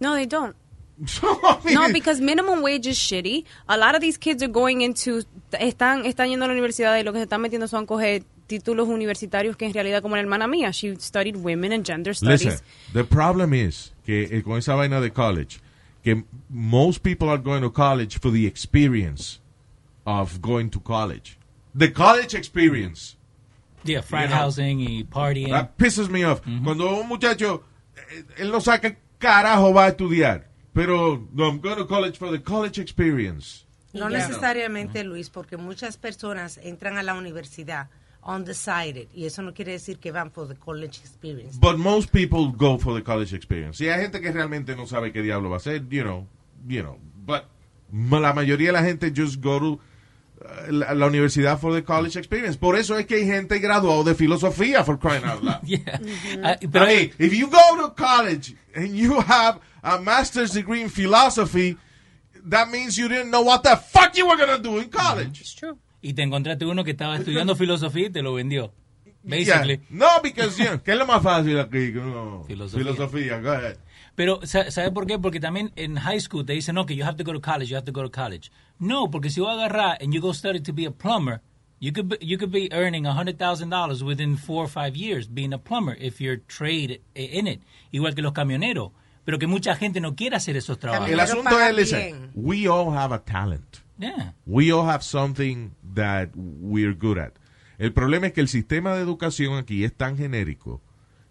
No, 0.00 0.14
they 0.14 0.26
don't. 0.26 0.54
No, 1.64 1.92
because 1.92 2.20
minimum 2.20 2.62
wage 2.62 2.86
is 2.86 2.98
shitty. 2.98 3.44
A 3.68 3.76
lot 3.78 3.94
of 3.94 4.00
these 4.00 4.16
kids 4.16 4.42
are 4.42 4.48
going 4.48 4.82
into 4.82 5.22
están 5.52 6.04
están 6.04 6.28
yendo 6.28 6.44
a 6.44 6.48
la 6.48 6.52
universidad 6.54 6.96
y 6.98 7.02
lo 7.02 7.12
que 7.12 7.20
se 7.20 7.24
están 7.26 7.40
metiendo 7.40 7.68
son 7.68 7.86
coger 7.86 8.22
títulos 8.46 8.88
universitarios 8.88 9.56
que 9.56 9.66
en 9.66 9.74
realidad 9.74 10.02
como 10.02 10.16
la 10.16 10.22
hermana 10.22 10.46
mía, 10.46 10.70
she 10.70 10.94
studied 10.96 11.36
women 11.36 11.72
and 11.72 11.86
gender 11.86 12.14
studies. 12.14 12.44
Listen, 12.44 12.60
the 12.92 13.04
problem 13.04 13.54
is 13.54 13.92
que 14.04 14.28
eh, 14.30 14.42
con 14.42 14.58
esa 14.58 14.74
vaina 14.74 15.00
de 15.00 15.10
college, 15.10 15.60
que 16.02 16.24
most 16.48 17.02
people 17.02 17.28
are 17.28 17.42
going 17.42 17.62
to 17.62 17.70
college 17.70 18.18
for 18.18 18.30
the 18.30 18.46
experience 18.46 19.40
of 20.04 20.40
going 20.40 20.68
to 20.70 20.80
college. 20.80 21.38
The 21.74 21.92
college 21.92 22.34
experience. 22.34 23.16
Yeah, 23.84 24.02
frat 24.02 24.24
You 24.24 24.28
know. 24.28 24.36
housing 24.36 24.80
y 24.80 25.04
partying. 25.04 25.50
That 25.50 25.76
pisses 25.76 26.08
me 26.08 26.24
off. 26.24 26.40
Cuando 26.62 27.00
un 27.00 27.08
muchacho, 27.08 27.64
eh, 27.96 28.24
él 28.38 28.50
no 28.50 28.60
sabe 28.60 28.80
qué 28.80 28.96
carajo 29.18 29.72
va 29.72 29.86
a 29.86 29.88
estudiar, 29.88 30.48
pero 30.72 31.26
no, 31.32 31.48
I'm 31.48 31.60
going 31.60 31.76
to 31.76 31.86
college 31.86 32.18
for 32.18 32.30
the 32.30 32.42
college 32.42 32.78
experience. 32.80 33.64
No 33.92 34.08
necesariamente, 34.08 35.04
Luis, 35.04 35.30
porque 35.30 35.56
muchas 35.56 35.96
personas 35.96 36.58
entran 36.58 36.98
a 36.98 37.02
la 37.02 37.14
universidad 37.14 37.88
undecided 38.26 39.08
y 39.14 39.26
eso 39.26 39.42
no 39.42 39.52
quiere 39.52 39.72
decir 39.72 39.98
que 39.98 40.12
van 40.12 40.30
for 40.30 40.48
the 40.48 40.54
college 40.54 41.00
experience. 41.00 41.58
But 41.58 41.78
most 41.78 42.10
people 42.10 42.52
go 42.56 42.78
for 42.78 42.94
the 42.94 43.02
college 43.02 43.34
experience. 43.34 43.80
Y 43.80 43.88
hay 43.88 44.02
gente 44.02 44.20
que 44.20 44.32
realmente 44.32 44.74
no 44.76 44.86
sabe 44.86 45.12
qué 45.12 45.22
diablo 45.22 45.50
va 45.50 45.56
a 45.56 45.58
hacer, 45.58 45.86
you 45.88 46.02
know, 46.02 46.26
you 46.66 46.82
know. 46.82 46.98
But 47.26 47.44
la 47.92 48.32
mayoría 48.32 48.68
de 48.68 48.72
la 48.72 48.82
gente 48.82 49.12
just 49.14 49.40
go 49.40 49.58
to 49.58 49.80
uh, 50.40 50.72
la, 50.72 50.92
la 50.94 51.06
universidad 51.06 51.58
for 51.58 51.72
the 51.72 51.82
college 51.82 52.16
experience. 52.16 52.56
Por 52.56 52.76
eso 52.76 52.96
es 52.98 53.06
que 53.06 53.16
hay 53.16 53.26
gente 53.26 53.58
graduado 53.58 54.04
de 54.04 54.14
filosofía 54.14 54.84
for 54.84 54.98
crying 54.98 55.24
out 55.24 55.42
loud. 55.42 55.60
Ah, 56.42 56.56
I 56.60 56.66
mean, 56.66 57.12
if 57.18 57.32
you 57.32 57.48
go 57.48 57.76
to 57.76 57.90
college 57.94 58.54
and 58.74 58.96
you 58.96 59.20
have 59.20 59.60
a 59.82 59.98
master's 60.00 60.52
degree 60.52 60.82
in 60.82 60.88
philosophy, 60.88 61.76
that 62.46 62.70
means 62.70 62.98
you 62.98 63.08
didn't 63.08 63.30
know 63.30 63.42
what 63.42 63.62
the 63.62 63.76
fuck 63.76 64.16
you 64.16 64.26
were 64.26 64.36
going 64.36 64.56
to 64.56 64.62
do 64.62 64.78
in 64.78 64.88
college. 64.88 65.40
It's 65.40 65.54
true. 65.54 65.78
Y 66.04 66.12
te 66.12 66.22
encontraste 66.22 66.66
uno 66.66 66.84
que 66.84 66.90
estaba 66.90 67.16
estudiando 67.16 67.56
filosofía 67.64 68.06
y 68.08 68.10
te 68.10 68.20
lo 68.22 68.34
vendió. 68.34 68.72
Basically. 69.22 69.78
Yeah. 69.78 69.86
No, 69.88 70.06
because, 70.22 70.58
you 70.58 70.66
know, 70.68 70.82
¿qué 70.82 70.92
es 70.92 70.98
lo 70.98 71.06
más 71.06 71.22
fácil 71.22 71.58
aquí? 71.58 71.92
No, 71.92 72.44
Filosofía. 72.46 72.84
filosofía, 72.84 73.40
go 73.40 73.52
ahead. 73.52 73.76
Pero, 74.14 74.40
sa- 74.44 74.70
¿sabe 74.70 74.90
por 74.92 75.06
qué? 75.06 75.18
Porque 75.18 75.40
también 75.40 75.72
en 75.76 75.96
high 75.96 76.20
school 76.20 76.44
te 76.44 76.52
dicen, 76.52 76.74
no, 76.74 76.84
que 76.84 76.94
you 76.94 77.04
have 77.04 77.16
to 77.16 77.24
go 77.24 77.32
to 77.32 77.40
college, 77.40 77.70
you 77.70 77.76
have 77.76 77.86
to 77.86 77.92
go 77.92 78.02
to 78.02 78.10
college. 78.10 78.50
No, 78.78 79.10
porque 79.10 79.30
si 79.30 79.40
vas 79.40 79.56
a 79.58 79.64
agarrar 79.64 79.96
and 80.02 80.12
you 80.12 80.20
go 80.20 80.32
study 80.34 80.60
to 80.60 80.74
be 80.74 80.84
a 80.84 80.90
plumber, 80.90 81.40
you 81.80 81.90
could 81.90 82.08
be, 82.10 82.18
you 82.20 82.36
could 82.36 82.52
be 82.52 82.68
earning 82.70 83.04
$100,000 83.04 84.02
within 84.02 84.36
four 84.36 84.64
or 84.64 84.68
five 84.68 84.94
years 84.94 85.26
being 85.26 85.54
a 85.54 85.58
plumber 85.58 85.96
if 85.98 86.20
you're 86.20 86.36
trade 86.46 87.00
in 87.14 87.46
it. 87.46 87.62
Igual 87.92 88.14
que 88.14 88.22
los 88.22 88.32
camioneros. 88.34 88.90
Pero 89.24 89.38
que 89.38 89.46
mucha 89.46 89.74
gente 89.74 90.00
no 90.02 90.14
quiere 90.14 90.36
hacer 90.36 90.54
esos 90.56 90.78
trabajos. 90.78 91.08
El 91.08 91.18
asunto 91.18 91.58
es, 91.58 91.74
listen, 91.74 92.30
we 92.34 92.68
all 92.68 92.94
have 92.94 93.10
a 93.14 93.18
talent. 93.24 93.78
Yeah. 93.98 94.34
We 94.44 94.70
all 94.72 94.86
have 94.86 95.02
something 95.02 95.70
that 95.94 96.28
we're 96.34 96.94
good 96.94 97.18
at. 97.18 97.32
El 97.78 97.92
problema 97.92 98.26
es 98.28 98.32
que 98.32 98.40
el 98.40 98.48
sistema 98.48 98.94
de 98.94 99.02
educación 99.02 99.56
aquí 99.56 99.84
es 99.84 99.92
tan 99.94 100.16
genérico 100.16 100.80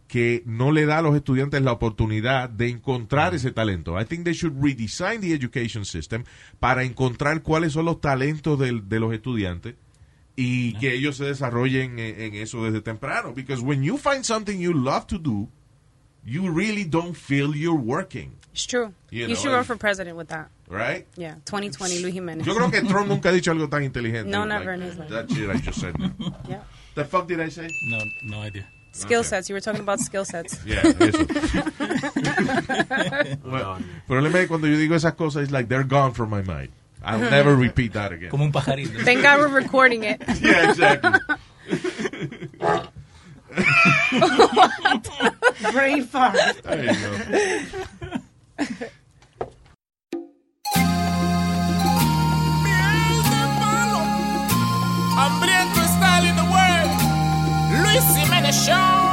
que 0.07 0.43
no 0.45 0.72
le 0.72 0.86
da 0.86 0.99
a 0.99 1.01
los 1.01 1.16
estudiantes 1.16 1.61
la 1.61 1.72
oportunidad 1.72 2.49
de 2.49 2.68
encontrar 2.70 3.34
ese 3.34 3.51
talento. 3.51 3.99
I 3.99 4.05
think 4.05 4.26
they 4.26 4.34
should 4.34 4.61
redesign 4.61 5.22
the 5.22 5.34
education 5.34 5.86
system 5.86 6.24
para 6.59 6.84
encontrar 6.84 7.41
cuáles 7.41 7.74
son 7.74 7.86
los 7.86 7.99
talentos 8.01 8.59
del- 8.59 8.88
de 8.89 8.99
los 8.99 9.14
estudiantes 9.14 9.76
y 10.36 10.74
que 10.80 10.93
ellos 10.93 11.18
se 11.18 11.26
desarrollen 11.26 11.97
en, 11.99 12.20
en 12.22 12.34
eso 12.36 12.64
desde 12.66 12.82
temprano. 12.82 13.34
Because 13.34 13.64
when 13.64 13.82
you 13.84 13.97
find 13.97 14.24
something 14.24 14.59
you 14.59 14.74
love 14.74 15.05
to 15.07 15.18
do, 15.18 15.49
you 16.26 16.51
really 16.51 16.84
don't 16.84 17.15
feel 17.15 17.55
you're 17.55 17.76
working. 17.76 18.34
It's 18.53 18.65
true. 18.65 18.93
You 19.09 19.24
You, 19.24 19.28
know, 19.30 19.36
should 19.36 19.51
run 19.51 19.63
for 19.63 19.76
president 19.78 20.15
with 20.15 20.28
that. 20.30 20.49
Right? 20.69 21.07
Yeah, 21.15 21.36
2020 21.45 21.99
Luis 22.03 22.13
Jimenez. 22.13 22.45
Yo 22.45 22.53
creo 22.55 22.71
que 22.71 22.82
Trump 22.88 23.07
nunca 23.09 23.30
ha 23.30 23.34
dicho 23.34 23.51
algo 23.51 23.67
tan 23.69 23.84
inteligente. 23.84 24.30
No, 24.30 24.39
like 24.41 24.49
never 24.49 24.74
in 24.74 24.82
his 24.82 24.97
life. 24.97 25.09
That 25.09 25.30
shit 25.32 25.49
I 25.49 25.57
just 25.57 25.80
said. 25.80 25.95
Yeah. 26.47 26.61
The 26.95 27.05
fuck 27.05 27.28
did 27.28 27.39
I 27.41 27.49
say? 27.49 27.67
No, 27.89 27.97
no 28.24 28.41
idea. 28.41 28.67
Skill 28.91 29.21
Okay. 29.21 29.30
sets. 29.30 29.49
You 29.49 29.55
were 29.55 29.61
talking 29.61 29.82
about 29.82 29.99
skill 29.99 30.24
sets. 30.24 30.59
Yeah, 30.65 30.84
eso. 30.86 31.26
Well, 33.43 33.78
el 33.78 33.84
problema 34.07 34.36
es 34.38 34.41
que 34.41 34.47
cuando 34.47 34.67
yo 34.67 34.78
digo 34.78 34.95
esas 34.95 35.15
cosas, 35.15 35.43
it's 35.43 35.51
like 35.51 35.67
they're 35.67 35.84
gone 35.84 36.13
from 36.13 36.30
my 36.30 36.41
mind. 36.43 36.69
I'll 37.03 37.19
never 37.19 37.55
repeat 37.55 37.93
that 37.93 38.11
again. 38.13 38.30
Como 38.30 38.45
un 38.45 38.51
pajarito. 38.51 39.03
Thank 39.03 39.24
God 39.24 39.39
we're 39.39 39.47
recording 39.49 40.03
it. 40.03 40.21
Yeah, 40.41 40.69
exactly. 40.69 41.19
Brain 45.72 46.04
fart. 46.06 46.36
There 46.64 46.84
you 46.84 46.93
go. 46.93 47.12
Hambriento 55.16 55.84
style 55.95 56.26
in 56.26 56.36
the 56.36 56.47
world. 56.56 56.91
Luis 57.84 58.06
Jiménez 58.18 58.54
Show. 58.66 59.12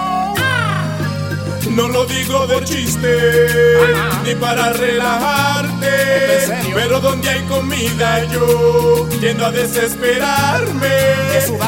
No 1.70 1.88
lo 1.88 2.04
digo 2.04 2.46
de 2.46 2.64
chiste, 2.64 3.46
ni 4.24 4.34
para 4.34 4.72
relajarte. 4.72 5.90
Pero 6.74 7.00
donde 7.00 7.28
hay 7.28 7.42
comida 7.44 8.24
yo 8.24 9.08
tiendo 9.20 9.46
a 9.46 9.50
desesperarme. 9.50 10.88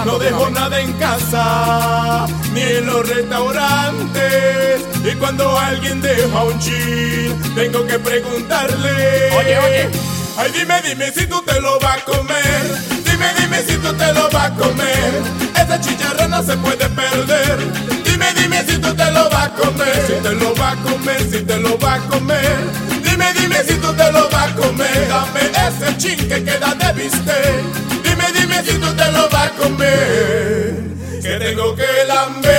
No 0.04 0.18
dejo 0.18 0.50
nada 0.50 0.80
en 0.80 0.92
casa, 0.94 2.26
ni 2.52 2.62
en 2.62 2.86
los 2.86 3.08
restaurantes. 3.08 4.82
Y 5.04 5.14
cuando 5.16 5.58
alguien 5.58 6.00
deja 6.00 6.42
un 6.42 6.58
chin, 6.58 7.40
tengo 7.54 7.86
que 7.86 7.98
preguntarle. 7.98 9.30
Oye, 9.38 9.58
oye. 9.58 9.88
Ay, 10.36 10.50
dime, 10.52 10.80
dime 10.82 11.12
si 11.12 11.26
tú 11.26 11.42
te 11.42 11.60
lo 11.60 11.78
vas 11.78 11.98
a 11.98 12.04
comer. 12.04 12.62
Dime, 13.04 13.26
dime 13.38 13.62
si 13.62 13.76
tú 13.76 13.92
te 13.94 14.12
lo 14.12 14.28
vas 14.30 14.50
a 14.50 14.54
comer. 14.54 15.22
Esa 15.54 15.80
chicharra 15.80 16.26
no 16.26 16.42
se 16.42 16.56
puede 16.56 16.88
perder. 16.88 18.01
Dime, 18.22 18.40
dime 18.40 18.64
si 18.64 18.78
tú 18.78 18.94
te 18.94 19.10
lo 19.10 19.28
vas 19.30 19.46
a 19.46 19.50
comer. 19.50 20.06
Si 20.06 20.12
te 20.22 20.32
lo 20.34 20.54
vas 20.54 20.78
a 20.78 20.82
comer, 20.82 21.20
si 21.22 21.40
te 21.42 21.56
lo 21.58 21.76
vas 21.78 21.98
a 21.98 22.08
comer. 22.08 22.56
Dime, 23.02 23.32
dime 23.34 23.56
si 23.64 23.74
tú 23.74 23.92
te 23.94 24.12
lo 24.12 24.28
vas 24.30 24.50
a 24.50 24.54
comer. 24.54 25.08
Dame 25.08 25.40
ese 25.66 25.96
chin 25.98 26.28
que 26.28 26.44
queda 26.44 26.74
de 26.74 26.92
bistec. 26.92 27.62
Dime, 28.04 28.24
dime 28.38 28.62
si 28.62 28.74
tú 28.78 28.94
te 28.94 29.10
lo 29.10 29.28
vas 29.28 29.46
a 29.46 29.50
comer. 29.50 30.82
Que 31.20 31.38
tengo 31.38 31.74
que 31.74 32.04
lamber. 32.06 32.52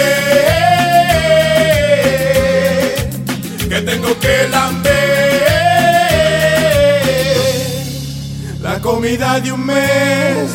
Que 3.70 3.82
tengo 3.82 4.20
que 4.20 4.48
lamber. 4.50 4.94
La 8.62 8.80
comida 8.82 9.40
de 9.40 9.52
un 9.52 9.66
mes 9.66 10.50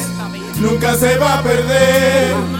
nunca 0.60 0.94
se 0.96 1.16
va 1.16 1.38
a 1.38 1.42
perder. 1.42 2.57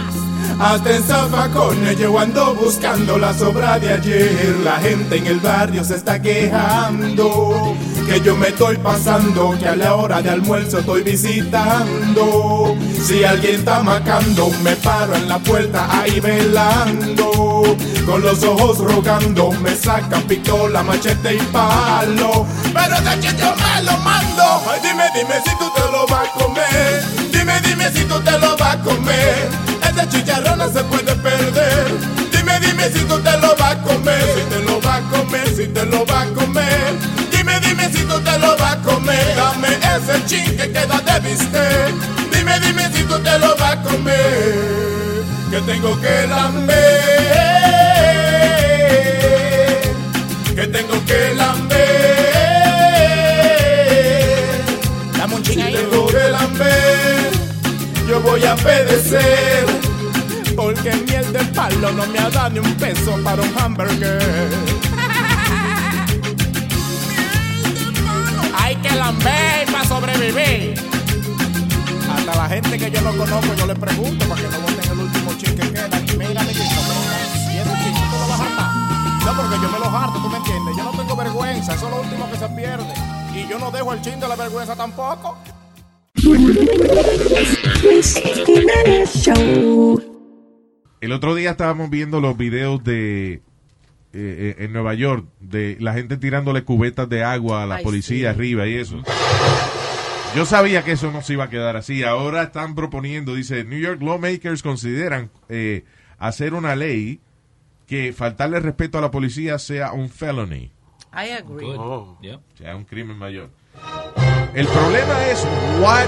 Hasta 0.59 0.93
en 0.93 1.03
zafacones 1.03 1.97
yo 1.97 2.19
ando 2.19 2.53
buscando 2.53 3.17
la 3.17 3.33
sobra 3.33 3.79
de 3.79 3.93
ayer. 3.93 4.57
La 4.61 4.75
gente 4.75 5.15
en 5.15 5.27
el 5.27 5.39
barrio 5.39 5.85
se 5.85 5.95
está 5.95 6.21
quejando. 6.21 7.77
Que 8.05 8.19
yo 8.19 8.35
me 8.35 8.49
estoy 8.49 8.75
pasando, 8.77 9.55
que 9.57 9.69
a 9.69 9.75
la 9.77 9.95
hora 9.95 10.21
de 10.21 10.31
almuerzo 10.31 10.79
estoy 10.79 11.03
visitando. 11.03 12.75
Si 13.01 13.23
alguien 13.23 13.55
está 13.55 13.81
macando, 13.83 14.51
me 14.61 14.75
paro 14.75 15.15
en 15.15 15.29
la 15.29 15.39
puerta 15.39 15.87
ahí 15.97 16.19
velando. 16.19 17.63
Con 18.05 18.21
los 18.21 18.43
ojos 18.43 18.79
rogando, 18.79 19.51
me 19.61 19.73
sacan 19.73 20.23
pistola, 20.23 20.83
machete 20.83 21.35
y 21.35 21.39
palo. 21.53 22.45
Pero 22.73 23.01
de 23.01 23.13
hecho 23.15 23.31
yo 23.37 23.55
me 23.55 23.83
lo 23.83 23.97
mando. 23.99 24.43
Ay, 24.69 24.81
dime, 24.83 25.05
dime 25.15 25.35
si 25.45 25.51
tú 25.57 25.71
te 25.73 25.89
lo 25.89 26.05
vas 26.07 26.27
a 26.27 26.31
comer. 26.33 27.03
Dime, 27.31 27.61
dime 27.61 27.91
si 27.93 28.03
tú 28.03 28.19
te 28.19 28.31
lo 28.39 28.57
vas 28.57 28.75
a 28.75 28.79
comer. 28.81 29.68
Ese 29.99 30.09
chicharrón 30.09 30.59
no 30.59 30.71
se 30.71 30.81
puede 30.85 31.13
perder. 31.15 31.87
Dime, 32.31 32.57
dime 32.61 32.89
si 32.89 32.99
tú 32.99 33.19
te 33.19 33.31
lo 33.37 33.53
vas 33.57 33.71
a 33.75 33.81
comer. 33.81 34.23
Si 34.35 34.41
te 34.49 34.63
lo 34.63 34.79
vas 34.79 34.99
a 34.99 35.09
comer, 35.09 35.47
si 35.49 35.67
te 35.67 35.85
lo 35.85 36.05
vas 36.05 36.25
a 36.25 36.33
comer. 36.33 36.93
Dime, 37.31 37.59
dime 37.59 37.91
si 37.91 38.03
tú 38.05 38.17
te 38.21 38.39
lo 38.39 38.55
vas 38.55 38.75
a 38.75 38.81
comer. 38.81 39.35
Dame 39.35 39.67
ese 39.67 40.25
chin 40.25 40.45
que 40.55 40.71
queda 40.71 41.01
de 41.01 41.19
bistec. 41.19 41.93
Dime, 42.31 42.59
dime 42.61 42.89
si 42.93 43.03
tú 43.03 43.19
te 43.19 43.39
lo 43.39 43.55
vas 43.57 43.73
a 43.73 43.81
comer. 43.81 45.23
Que 45.51 45.61
tengo 45.61 45.99
que 45.99 46.27
lamber. 46.27 46.79
Que 50.55 50.67
tengo 50.67 51.05
que 51.05 51.35
lamber. 51.35 51.79
Dame 55.17 55.35
un 55.35 55.43
ahí. 55.61 55.73
tengo 55.73 56.07
que 56.07 56.29
lamber, 56.29 57.31
yo 58.07 58.21
voy 58.21 58.45
a 58.45 58.55
pedecer. 58.55 59.78
De 61.31 61.45
palo 61.53 61.91
no 61.91 62.07
me 62.07 62.17
ha 62.17 62.29
dado 62.29 62.49
ni 62.49 62.59
un 62.59 62.73
peso 62.75 63.15
para 63.23 63.39
un 63.39 63.53
hamburger. 63.59 64.49
Hay 68.55 68.75
que 68.77 68.95
lamber 68.95 69.71
para 69.71 69.85
sobrevivir. 69.85 70.73
Hasta 72.11 72.35
la 72.35 72.49
gente 72.49 72.79
que 72.79 72.89
yo 72.89 73.01
no 73.01 73.15
conozco, 73.15 73.53
yo 73.53 73.67
le 73.67 73.75
pregunto 73.75 74.25
para 74.27 74.41
que 74.41 74.47
no 74.47 74.59
voten 74.59 74.91
el 74.91 74.99
último 74.99 75.31
chin 75.37 75.55
que 75.55 75.71
queda. 75.71 75.87
Mira, 76.17 76.41
amiguito, 76.41 76.81
mira, 76.89 77.15
y 77.53 77.57
ese 77.57 77.73
chin 77.83 77.93
tú 77.93 78.17
lo 78.17 78.27
vas 78.27 78.39
a 78.39 78.45
hartar. 78.45 78.71
No, 79.25 79.33
porque 79.39 79.55
yo 79.61 79.69
me 79.69 79.79
lo 79.79 79.85
harto, 79.85 80.19
tú 80.19 80.29
me 80.29 80.37
entiendes. 80.37 80.77
Yo 80.77 80.83
no 80.83 80.91
tengo 80.91 81.15
vergüenza. 81.15 81.75
eso 81.75 81.85
es 81.85 81.91
lo 81.91 82.01
último 82.01 82.31
que 82.31 82.37
se 82.37 82.49
pierde. 82.49 82.93
Y 83.35 83.47
yo 83.47 83.59
no 83.59 83.69
dejo 83.69 83.93
el 83.93 84.01
chin 84.01 84.19
de 84.19 84.27
la 84.27 84.35
vergüenza 84.35 84.75
tampoco. 84.75 85.37
El 91.01 91.11
otro 91.13 91.35
día 91.35 91.51
estábamos 91.51 91.89
viendo 91.89 92.19
los 92.19 92.35
videos 92.37 92.83
de 92.83 93.33
eh, 93.33 93.41
eh, 94.13 94.55
en 94.59 94.73
Nueva 94.73 94.93
York 94.95 95.25
de 95.39 95.77
la 95.79 95.93
gente 95.93 96.17
tirándole 96.17 96.63
cubetas 96.63 97.07
de 97.07 97.23
agua 97.23 97.63
a 97.63 97.65
la 97.65 97.75
Ay, 97.75 97.83
policía 97.83 98.17
sí. 98.17 98.25
arriba 98.25 98.67
y 98.67 98.75
eso. 98.75 99.01
Yo 100.35 100.45
sabía 100.45 100.83
que 100.83 100.91
eso 100.91 101.11
no 101.11 101.21
se 101.21 101.33
iba 101.33 101.45
a 101.45 101.49
quedar 101.49 101.75
así. 101.77 102.03
Ahora 102.03 102.43
están 102.43 102.75
proponiendo, 102.75 103.33
dice, 103.33 103.63
New 103.63 103.79
York 103.79 104.01
lawmakers 104.01 104.61
consideran 104.61 105.31
eh, 105.47 105.85
hacer 106.17 106.53
una 106.53 106.75
ley 106.75 107.19
que 107.87 108.13
faltarle 108.13 108.59
respeto 108.59 108.97
a 108.99 109.01
la 109.01 109.09
policía 109.09 109.57
sea 109.57 109.93
un 109.93 110.09
felony, 110.09 110.71
I 111.11 111.31
agree. 111.31 111.65
Oh. 111.65 112.17
sea 112.55 112.75
un 112.75 112.83
crimen 112.85 113.17
mayor. 113.17 113.49
El 114.53 114.67
problema 114.67 115.27
es, 115.27 115.47
what, 115.79 116.05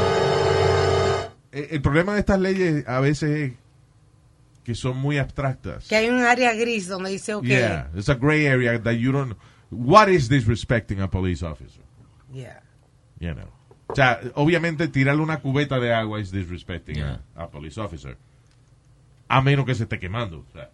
eh, 1.51 1.69
el 1.71 1.81
problema 1.81 2.13
de 2.13 2.19
estas 2.19 2.39
leyes 2.39 2.87
a 2.87 2.99
veces 2.99 3.29
es 3.29 3.53
que 4.71 4.75
son 4.75 4.97
muy 4.97 5.17
abstractas. 5.17 5.87
Que 5.89 5.97
hay 5.97 6.09
un 6.09 6.21
área 6.23 6.53
gris 6.53 6.87
donde 6.87 7.09
dice, 7.11 7.33
ok. 7.33 7.43
Yeah, 7.43 7.89
it's 7.93 8.07
a 8.09 8.13
gray 8.15 8.47
area 8.47 8.79
that 8.81 8.93
you 8.93 9.11
don't. 9.11 9.35
What 9.69 10.07
is 10.07 10.29
disrespecting 10.29 11.01
a 11.01 11.09
police 11.09 11.43
officer? 11.43 11.81
Yeah. 12.33 12.61
You 13.19 13.33
know. 13.33 13.47
O 13.87 13.95
sea, 13.95 14.21
obviamente 14.35 14.87
tirarle 14.87 15.21
una 15.21 15.39
cubeta 15.41 15.79
de 15.79 15.93
agua 15.93 16.21
es 16.21 16.31
disrespecting 16.31 17.01
a, 17.01 17.21
a 17.35 17.49
police 17.49 17.77
officer. 17.79 18.17
A 19.27 19.41
menos 19.41 19.65
que 19.65 19.75
se 19.75 19.83
esté 19.83 19.99
quemando. 19.99 20.45
O 20.47 20.51
sea. 20.53 20.69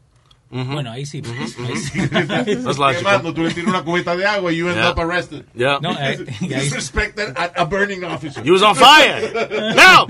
Bueno, 0.50 0.92
ahí 0.92 1.06
sí. 1.06 1.22
ahí 1.26 1.76
sí. 1.78 2.08
That's. 2.10 2.78
Quemando, 2.98 3.34
tú 3.34 3.44
le 3.44 3.52
tiras 3.54 3.70
una 3.70 3.84
cubeta 3.84 4.16
de 4.16 4.26
agua 4.26 4.52
y 4.54 4.58
you 4.58 4.68
end 4.70 4.78
Yeah. 4.78 4.92
up 4.92 5.00
arrested. 5.00 5.46
Yeah. 5.56 5.80
No, 5.82 5.92
eh, 5.94 6.18
ahí- 6.40 6.48
Disrespected 6.48 7.36
a, 7.36 7.52
a 7.62 7.66
burning 7.66 8.04
officer. 8.04 8.44
You 8.46 8.54
was 8.54 8.62
on 8.62 8.76
fire. 8.76 9.32
Now. 9.76 10.08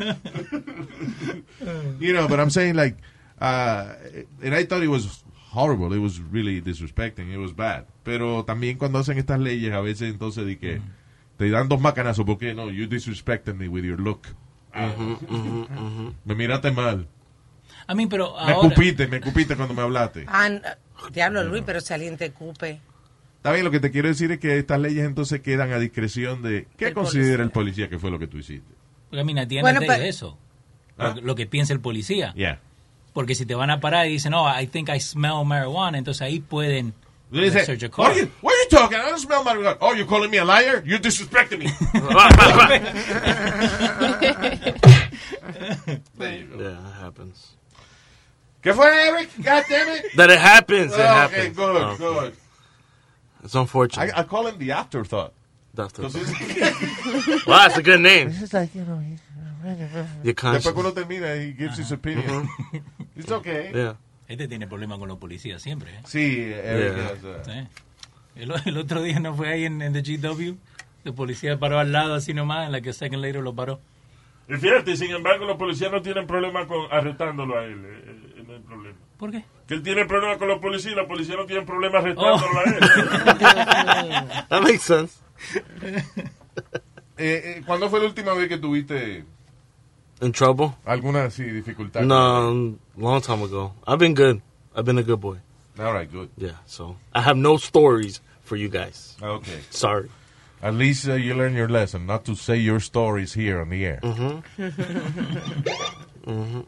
you 2.00 2.14
know, 2.14 2.28
but 2.28 2.40
I'm 2.40 2.50
saying 2.50 2.76
like, 2.76 2.98
uh, 3.40 3.94
and 4.44 4.54
I 4.56 4.66
thought 4.66 4.84
it 4.84 4.90
was 4.90 5.24
horrible. 5.54 5.94
It 5.96 6.00
was 6.02 6.20
really 6.32 6.62
disrespecting. 6.62 7.32
It 7.34 7.38
was 7.38 7.56
bad. 7.56 7.86
Pero 8.04 8.44
también 8.46 8.78
cuando 8.78 9.00
hacen 9.00 9.18
estas 9.18 9.40
leyes, 9.40 9.74
a 9.74 9.82
veces 9.82 10.12
entonces 10.12 10.46
di 10.46 10.58
que 10.58 10.82
te 11.38 11.50
dan 11.50 11.68
dos 11.70 11.80
macanazos 11.82 12.26
porque 12.26 12.54
no, 12.54 12.70
you 12.70 12.88
disrespected 12.88 13.56
me 13.56 13.68
with 13.68 13.84
your 13.84 14.00
look. 14.00 14.28
Ah, 14.74 14.92
Me 16.26 16.36
miraste 16.36 16.72
mal. 16.72 17.08
A 17.88 17.96
mí, 17.96 18.06
pero 18.08 18.34
Me 18.46 18.54
ahora... 18.54 18.68
escupiste, 18.68 19.08
me 19.08 19.18
escupiste 19.18 19.56
cuando 19.56 19.74
me 19.74 19.82
hablaste. 19.82 20.26
Ah, 20.28 20.50
diablo, 21.12 21.44
Luis, 21.44 21.64
pero 21.66 21.80
si 21.82 21.94
alguien 21.94 22.18
te 22.18 22.32
cupe. 22.32 22.82
Está 23.38 23.52
bien, 23.54 23.64
lo 23.64 23.72
que 23.72 23.80
te 23.80 23.92
quiero 23.92 24.10
decir 24.10 24.32
es 24.32 24.40
que 24.40 24.58
estas 24.58 24.80
leyes 24.80 25.06
entonces 25.06 25.40
quedan 25.42 25.72
a 25.72 25.80
discreción 25.80 26.42
de 26.42 26.68
qué 26.76 26.88
El 26.88 26.94
considera 26.94 27.44
el 27.44 27.52
policía 27.52 27.88
que 27.88 27.98
fue 27.98 28.12
lo 28.12 28.20
que 28.20 28.28
tú 28.28 28.38
hiciste. 28.38 28.74
Porque, 29.10 29.24
mira, 29.24 29.48
tiene 29.48 29.62
Bueno, 29.62 29.80
de 29.80 29.88
pero- 29.88 30.04
eso. 30.04 30.38
Ah. 30.98 31.14
Lo, 31.16 31.22
lo 31.22 31.36
que 31.36 31.46
piensa 31.46 31.72
el 31.74 31.80
policía. 31.80 32.34
Yeah. 32.34 32.60
Porque 33.18 33.34
si 33.34 33.48
te 33.48 33.56
van 33.56 33.72
a 33.72 33.80
parar 33.80 34.06
y 34.06 34.10
dicen, 34.12 34.30
no, 34.30 34.46
I 34.48 34.68
think 34.68 34.90
I 34.90 35.00
smell 35.00 35.44
marijuana, 35.44 35.98
entonces 35.98 36.22
ahí 36.22 36.40
pueden 36.40 36.94
your 37.32 37.50
what 37.50 37.92
car. 37.92 38.12
are, 38.12 38.20
you, 38.20 38.30
what 38.42 38.54
are 38.54 38.64
you 38.64 38.70
talking? 38.70 39.00
I 39.00 39.10
don't 39.10 39.18
smell 39.20 39.44
marijuana. 39.44 39.76
Oh, 39.82 39.96
you're 39.96 40.06
calling 40.06 40.30
me 40.30 40.38
a 40.38 40.46
liar? 40.46 40.84
You 40.86 41.00
disrespecting 41.00 41.58
me. 41.58 41.66
There 46.20 46.38
you 46.38 46.46
go. 46.46 46.64
Yeah, 46.64 46.78
that 46.84 46.94
happens. 47.02 47.56
¿Qué 48.62 48.76
fue, 48.76 48.86
Eric? 48.86 49.30
God 49.42 49.64
damn 49.68 49.90
it. 49.90 50.16
That 50.16 50.30
it 50.30 50.38
happens. 50.40 50.94
It 50.94 51.00
Oh, 51.00 51.04
happens. 51.08 51.40
okay, 51.40 51.50
good, 51.56 51.76
Oh, 51.82 51.96
good. 51.98 52.34
It's 53.44 53.56
unfortunate. 53.56 54.14
I, 54.16 54.20
I 54.20 54.24
call 54.26 54.46
him 54.46 54.60
the 54.60 54.74
afterthought. 54.74 55.34
That's 55.74 55.94
the- 55.94 56.04
'Cause 56.04 56.16
it's- 56.16 57.46
Wow, 57.48 57.66
that's 57.66 57.78
a 57.78 57.82
good 57.84 58.02
name. 58.02 58.28
It's 58.30 58.54
like, 58.54 58.76
you 58.76 58.84
know, 58.84 59.02
Your 60.24 60.36
Después 60.36 60.74
cuando 60.74 60.94
termina, 60.94 61.34
he 61.36 61.54
gives 61.54 61.78
his 61.80 61.92
opinion. 61.92 62.48
It's 63.16 63.32
okay. 63.32 63.72
Yeah. 63.74 63.98
Este 64.28 64.48
tiene 64.48 64.68
problemas 64.68 65.00
con 65.00 65.08
los 65.08 65.18
policías 65.18 65.62
siempre. 65.62 65.92
¿eh? 65.92 66.02
Sí, 66.06 66.42
Eric 66.54 66.96
Yeah. 66.96 67.06
has, 67.08 67.24
uh, 67.24 67.44
Sí. 67.52 67.68
El, 68.36 68.54
el 68.66 68.78
otro 68.78 69.02
día 69.02 69.20
no 69.20 69.34
fue 69.34 69.50
ahí 69.50 69.66
en, 69.66 69.82
en 69.82 69.94
The 69.94 70.02
GW. 70.18 70.56
El 71.06 71.14
policía 71.14 71.58
paró 71.58 71.80
al 71.80 71.92
lado 71.92 72.14
así 72.16 72.34
nomás, 72.34 72.66
en 72.66 72.72
la 72.74 72.82
que 72.82 72.94
Second 72.94 73.22
Later 73.24 73.42
lo 73.42 73.56
paró. 73.56 73.80
Y 74.50 74.56
fíjate, 74.56 74.96
sin 74.96 75.12
embargo, 75.12 75.46
los 75.46 75.58
policías 75.58 75.92
no 75.92 76.02
tienen 76.02 76.28
problema 76.28 76.68
con 76.68 76.88
arrestándolo 76.92 77.58
a 77.58 77.64
él. 77.66 77.82
eh, 77.86 78.34
eh, 78.38 78.44
no 78.48 78.54
hay 78.54 78.60
problema. 78.60 78.98
¿Por 79.18 79.32
qué? 79.32 79.44
Que 79.68 79.74
él 79.74 79.82
tiene 79.84 80.06
problema 80.06 80.38
con 80.38 80.48
los 80.48 80.60
policías 80.60 80.94
y 80.94 80.96
la 80.96 81.08
policía 81.08 81.36
no 81.36 81.46
tiene 81.46 81.64
problema 81.66 81.98
arrestándolo 82.00 82.38
Oh. 82.54 82.60
a 82.60 82.64
él. 82.64 82.80
That 84.50 84.62
makes 84.62 84.80
sense. 84.84 85.20
eh, 85.84 86.04
eh, 87.18 87.62
¿Cuándo 87.66 87.90
fue 87.90 88.00
la 88.00 88.06
última 88.06 88.34
vez 88.34 88.48
que 88.48 88.58
tuviste 88.58 89.26
In 90.22 90.32
trouble? 90.32 90.74
alguna 90.86 91.30
sí, 91.30 91.44
dificultad? 91.44 92.02
No, 92.04 92.76
long 92.98 93.22
time 93.22 93.44
ago. 93.44 93.74
I've 93.86 94.00
been 94.00 94.16
good. 94.16 94.42
I've 94.76 94.84
been 94.86 94.98
a 94.98 95.04
good 95.04 95.20
boy. 95.22 95.38
All 95.80 95.94
right, 95.94 96.12
good. 96.12 96.30
Yeah, 96.38 96.58
so 96.66 96.96
I 97.14 97.22
have 97.22 97.38
no 97.38 97.58
stories 97.58 98.20
for 98.42 98.56
you 98.56 98.68
guys. 98.70 99.16
Okay. 99.22 99.60
Sorry. 99.70 100.10
At 100.60 100.74
least 100.74 101.08
uh, 101.08 101.14
you 101.14 101.36
learn 101.36 101.54
your 101.54 101.70
lesson, 101.70 102.08
not 102.08 102.26
to 102.26 102.36
say 102.36 102.58
your 102.58 102.80
stories 102.80 103.32
here 103.34 103.62
on 103.62 103.70
the 103.70 103.86
air. 103.86 104.00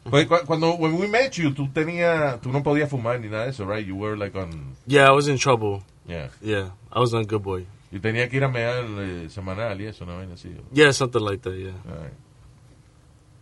Pues, 0.10 0.26
cu- 0.28 0.46
cuando 0.46 0.76
when 0.78 0.98
we 0.98 1.08
met 1.08 1.38
you, 1.38 1.52
tú 1.52 1.68
tenías, 1.74 2.40
tú 2.42 2.50
no 2.50 2.64
podías 2.64 2.90
fumar 2.90 3.20
ni 3.20 3.28
nada 3.28 3.44
de 3.44 3.50
eso, 3.50 3.66
right? 3.66 3.86
You 3.86 3.96
were 3.98 4.16
like 4.16 4.34
on, 4.38 4.76
Yeah, 4.88 5.08
I 5.10 5.12
was 5.12 5.28
in 5.28 5.38
trouble. 5.38 5.84
yeah. 6.08 6.30
Yeah, 6.42 6.70
I 6.94 7.00
was 7.00 7.14
a 7.14 7.24
good 7.26 7.44
boy. 7.44 7.66
Y 7.92 8.00
tenía 8.00 8.30
que 8.30 8.38
ir 8.38 8.44
a 8.46 8.48
mear 8.48 8.86
eh, 8.86 9.28
semanal 9.30 9.82
y 9.82 9.88
eso, 9.88 10.06
una 10.06 10.16
vaina 10.16 10.36
así. 10.36 10.56
Yeah, 10.72 10.92
something 10.92 11.20
like 11.22 11.42
that. 11.42 11.56
Yeah. 11.58 11.72
All 11.90 11.98
right. 12.04 12.14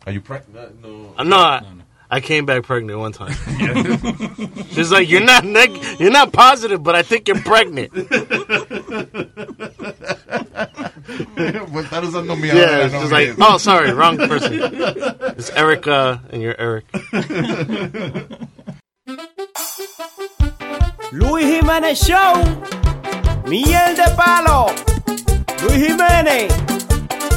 Are 0.07 0.11
you 0.11 0.21
pregnant? 0.21 0.81
No. 0.81 1.13
Uh, 1.17 1.23
no, 1.23 1.35
I, 1.35 1.61
I 2.09 2.21
came 2.21 2.45
back 2.45 2.63
pregnant 2.63 2.97
one 2.97 3.11
time. 3.11 3.33
She's 4.71 4.89
like, 4.89 5.09
"You're 5.09 5.19
not 5.19 5.43
neg- 5.43 5.77
you're 5.99 6.11
not 6.11 6.31
positive, 6.31 6.81
but 6.81 6.95
I 6.95 7.01
think 7.01 7.27
you're 7.27 7.41
pregnant." 7.41 7.91
pues 7.93 8.07
estar 11.85 12.05
usando 12.05 12.37
mi 12.37 12.47
yeah, 12.47 12.87
ahora, 12.87 12.87
no 12.89 13.01
she's 13.01 13.11
like, 13.11 13.35
"Oh, 13.37 13.57
sorry, 13.57 13.91
wrong 13.91 14.17
person. 14.17 14.61
It's 15.35 15.49
Erica, 15.49 16.23
and 16.31 16.41
you're 16.41 16.55
Eric." 16.57 16.85
Luis 21.11 21.45
Jiménez 21.45 21.97
Show. 22.01 22.43
Miel 23.45 23.93
de 23.93 24.07
palo. 24.15 24.67
Luis 25.63 25.85
Jiménez. 25.85 26.47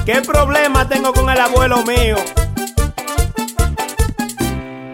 ¿Qué 0.06 0.22
problema 0.22 0.88
tengo 0.88 1.12
con 1.12 1.28
el 1.28 1.40
abuelo 1.40 1.84
mío? 1.84 2.14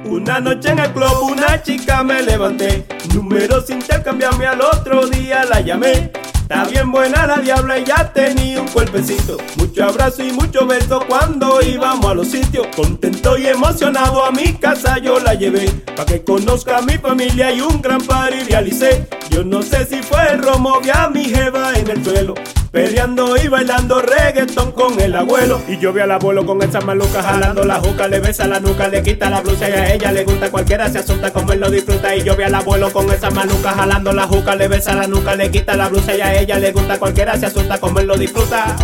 Una 0.08 0.38
noche 0.40 0.70
en 0.70 0.78
el 0.78 0.92
club 0.92 1.32
una 1.32 1.62
chica 1.62 2.02
me 2.04 2.22
levanté. 2.22 2.86
Números 3.14 3.68
intercambiarme 3.70 4.46
al 4.46 4.60
otro 4.60 5.06
día 5.06 5.44
la 5.44 5.60
llamé. 5.60 6.12
Está 6.34 6.64
bien 6.64 6.92
buena 6.92 7.26
la 7.26 7.38
diabla 7.38 7.78
y 7.80 7.84
ya 7.84 8.12
tenía 8.12 8.60
un 8.60 8.68
cuerpecito. 8.68 9.36
Mucho 9.56 9.84
abrazo 9.84 10.22
y 10.22 10.30
mucho 10.30 10.64
beso 10.64 11.04
cuando 11.08 11.60
íbamos 11.60 12.06
a 12.06 12.14
los 12.14 12.28
sitios. 12.28 12.68
Contento 12.76 13.36
y 13.36 13.46
emocionado 13.48 14.24
a 14.24 14.30
mi 14.30 14.52
casa 14.52 14.98
yo 14.98 15.18
la 15.18 15.34
llevé. 15.34 15.68
Pa' 15.96 16.06
que 16.06 16.22
conozca 16.22 16.78
a 16.78 16.82
mi 16.82 16.98
familia 16.98 17.52
y 17.52 17.60
un 17.60 17.82
gran 17.82 18.00
party 18.00 18.44
realicé. 18.48 19.08
Yo 19.30 19.42
no 19.42 19.60
sé 19.60 19.86
si 19.86 20.02
fue 20.02 20.20
el 20.30 20.42
romo, 20.42 20.80
vi 20.80 20.90
a 20.90 21.08
mi 21.08 21.24
jeva 21.24 21.72
en 21.76 21.90
el 21.90 22.04
suelo. 22.04 22.34
Peleando 22.76 23.38
y 23.38 23.48
bailando 23.48 24.02
reggaetón 24.02 24.70
con 24.72 25.00
el 25.00 25.16
abuelo. 25.16 25.62
Y 25.66 25.78
yo 25.78 25.94
vi 25.94 26.02
al 26.02 26.10
abuelo 26.10 26.44
con 26.44 26.62
esa 26.62 26.82
maluca 26.82 27.22
jalando 27.22 27.64
la 27.64 27.76
juca. 27.76 28.06
Le 28.06 28.20
besa 28.20 28.46
la 28.46 28.60
nuca, 28.60 28.86
le 28.88 29.02
quita 29.02 29.30
la 29.30 29.40
blusa 29.40 29.70
y 29.70 29.72
a 29.72 29.94
ella 29.94 30.12
le 30.12 30.24
gusta. 30.24 30.50
Cualquiera 30.50 30.90
se 30.90 30.98
asusta 30.98 31.32
como 31.32 31.54
lo 31.54 31.70
disfruta. 31.70 32.14
Y 32.14 32.22
yo 32.22 32.36
vi 32.36 32.44
al 32.44 32.54
abuelo 32.54 32.92
con 32.92 33.10
esa 33.10 33.30
maluca 33.30 33.70
jalando 33.70 34.12
la 34.12 34.26
juca. 34.26 34.54
Le 34.54 34.68
besa 34.68 34.94
la 34.94 35.06
nuca, 35.06 35.34
le 35.34 35.50
quita 35.50 35.74
la 35.74 35.88
blusa 35.88 36.14
y 36.14 36.20
a 36.20 36.38
ella 36.38 36.58
le 36.58 36.72
gusta. 36.72 36.98
Cualquiera 36.98 37.38
se 37.38 37.46
asusta 37.46 37.78
como 37.78 37.98
lo 38.00 38.14
disfruta. 38.18 38.76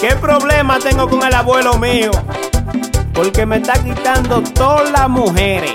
¿Qué 0.00 0.14
problema 0.14 0.78
tengo 0.78 1.08
con 1.08 1.26
el 1.26 1.34
abuelo 1.34 1.76
mío? 1.78 2.12
Porque 3.12 3.44
me 3.44 3.56
está 3.56 3.72
quitando 3.82 4.40
todas 4.54 4.88
las 4.92 5.08
mujeres. 5.08 5.74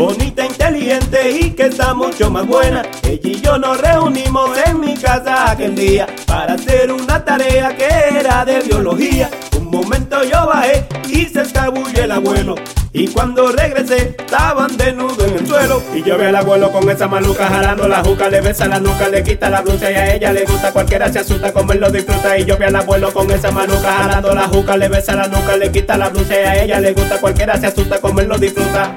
Bonita, 0.00 0.46
inteligente 0.46 1.30
y 1.30 1.50
que 1.50 1.66
está 1.66 1.92
mucho 1.92 2.30
más 2.30 2.46
buena. 2.46 2.82
Ella 3.02 3.20
y 3.22 3.40
yo 3.42 3.58
nos 3.58 3.78
reunimos 3.78 4.48
en 4.66 4.80
mi 4.80 4.96
casa 4.96 5.50
aquel 5.50 5.74
día 5.74 6.06
para 6.26 6.54
hacer 6.54 6.90
una 6.90 7.22
tarea 7.22 7.76
que 7.76 7.86
era 8.18 8.46
de 8.46 8.60
biología. 8.60 9.28
Un 9.58 9.66
momento 9.66 10.24
yo 10.24 10.46
bajé 10.46 10.86
y 11.06 11.26
se 11.26 11.42
escabulle 11.42 12.04
el 12.04 12.12
abuelo. 12.12 12.54
Y 12.94 13.08
cuando 13.08 13.52
regresé, 13.52 14.16
estaban 14.18 14.74
desnudos 14.78 15.18
en 15.22 15.34
el 15.34 15.46
suelo. 15.46 15.82
Y 15.94 16.02
yo 16.02 16.16
vi 16.16 16.24
al 16.24 16.36
abuelo 16.36 16.72
con 16.72 16.88
esa 16.88 17.06
maluca 17.06 17.46
jalando 17.46 17.86
la 17.86 18.02
juca, 18.02 18.30
le 18.30 18.40
besa 18.40 18.66
la 18.66 18.80
nuca, 18.80 19.06
le 19.08 19.22
quita 19.22 19.50
la 19.50 19.60
blusa 19.60 19.90
y 19.90 19.94
a 19.94 20.14
ella 20.14 20.32
le 20.32 20.46
gusta. 20.46 20.72
Cualquiera 20.72 21.12
se 21.12 21.18
asusta, 21.18 21.52
como 21.52 21.74
lo 21.74 21.90
disfruta. 21.90 22.38
Y 22.38 22.46
yo 22.46 22.56
vi 22.56 22.64
al 22.64 22.74
abuelo 22.74 23.12
con 23.12 23.30
esa 23.30 23.50
maluca 23.50 23.92
jalando 23.92 24.34
la 24.34 24.48
juca, 24.48 24.78
le 24.78 24.88
besa 24.88 25.14
la 25.14 25.28
nuca, 25.28 25.58
le 25.58 25.70
quita 25.70 25.98
la 25.98 26.08
blusa 26.08 26.34
y 26.40 26.44
a 26.44 26.64
ella 26.64 26.80
le 26.80 26.94
gusta. 26.94 27.20
Cualquiera 27.20 27.60
se 27.60 27.66
asusta, 27.66 28.00
como 28.00 28.22
lo 28.22 28.38
disfruta. 28.38 28.96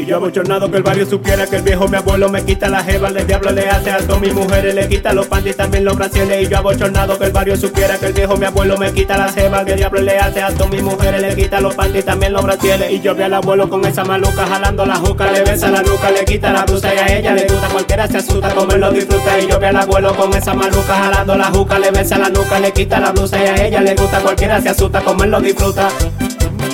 Y 0.00 0.06
yo 0.06 0.16
abochornado 0.16 0.70
que 0.70 0.78
el 0.78 0.82
barrio 0.82 1.04
supiera 1.04 1.46
que 1.46 1.56
el 1.56 1.62
viejo 1.62 1.86
mi 1.86 1.98
abuelo 1.98 2.30
me 2.30 2.42
quita 2.42 2.70
la 2.70 2.82
jeva, 2.82 3.08
el 3.08 3.26
diablo 3.26 3.50
le 3.50 3.68
hace 3.68 3.90
alto 3.90 4.14
a 4.14 4.18
mi 4.18 4.30
mujeres, 4.30 4.74
le 4.74 4.88
quita 4.88 5.12
los 5.12 5.26
panties 5.26 5.58
también 5.58 5.84
los 5.84 5.94
brasiles. 5.94 6.42
Y 6.42 6.48
yo 6.48 6.56
abochornado 6.56 7.18
que 7.18 7.26
el 7.26 7.32
barrio 7.32 7.54
supiera 7.54 7.98
que 7.98 8.06
el 8.06 8.14
viejo 8.14 8.38
mi 8.38 8.46
abuelo 8.46 8.78
me 8.78 8.94
quita 8.94 9.18
la 9.18 9.30
jeva, 9.30 9.62
que 9.62 9.72
el 9.72 9.76
diablo 9.76 10.00
le 10.00 10.18
hace 10.18 10.40
alto 10.40 10.64
a 10.64 10.68
mi 10.68 10.80
mujeres, 10.80 11.20
le 11.20 11.36
quita 11.36 11.60
los 11.60 11.74
panties 11.74 12.06
también 12.06 12.32
los 12.32 12.42
brasiles. 12.42 12.90
Y 12.90 13.00
yo 13.00 13.14
vi 13.14 13.24
al 13.24 13.34
abuelo 13.34 13.68
con 13.68 13.84
esa 13.84 14.02
maluca 14.02 14.46
jalando 14.46 14.86
la 14.86 14.96
juca, 14.96 15.30
le 15.30 15.42
besa 15.42 15.70
la 15.70 15.82
nuca, 15.82 16.10
le 16.10 16.24
quita 16.24 16.50
la 16.50 16.64
blusa 16.64 16.94
y 16.94 16.98
a 16.98 17.18
ella 17.18 17.34
le 17.34 17.46
gusta, 17.46 17.68
cualquiera 17.68 18.08
se 18.08 18.16
asusta, 18.16 18.54
como 18.54 18.72
él 18.72 18.80
lo 18.80 18.90
disfruta. 18.90 19.38
Y 19.38 19.48
yo 19.48 19.58
vi 19.60 19.66
al 19.66 19.76
abuelo 19.76 20.16
con 20.16 20.32
esa 20.32 20.54
maluca 20.54 20.94
jalando 20.94 21.36
la 21.36 21.50
juca, 21.50 21.78
le 21.78 21.90
besa 21.90 22.16
la 22.16 22.30
nuca, 22.30 22.58
le 22.58 22.72
quita 22.72 23.00
la 23.00 23.12
blusa 23.12 23.38
y 23.38 23.46
a 23.46 23.66
ella 23.66 23.82
le 23.82 23.94
gusta, 23.94 24.20
cualquiera 24.20 24.62
se 24.62 24.70
asusta, 24.70 25.02
como 25.02 25.24
él 25.24 25.30
lo 25.30 25.40
disfruta. 25.42 25.90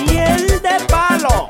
Miel 0.05 0.47
de 0.47 0.85
palo. 0.87 1.49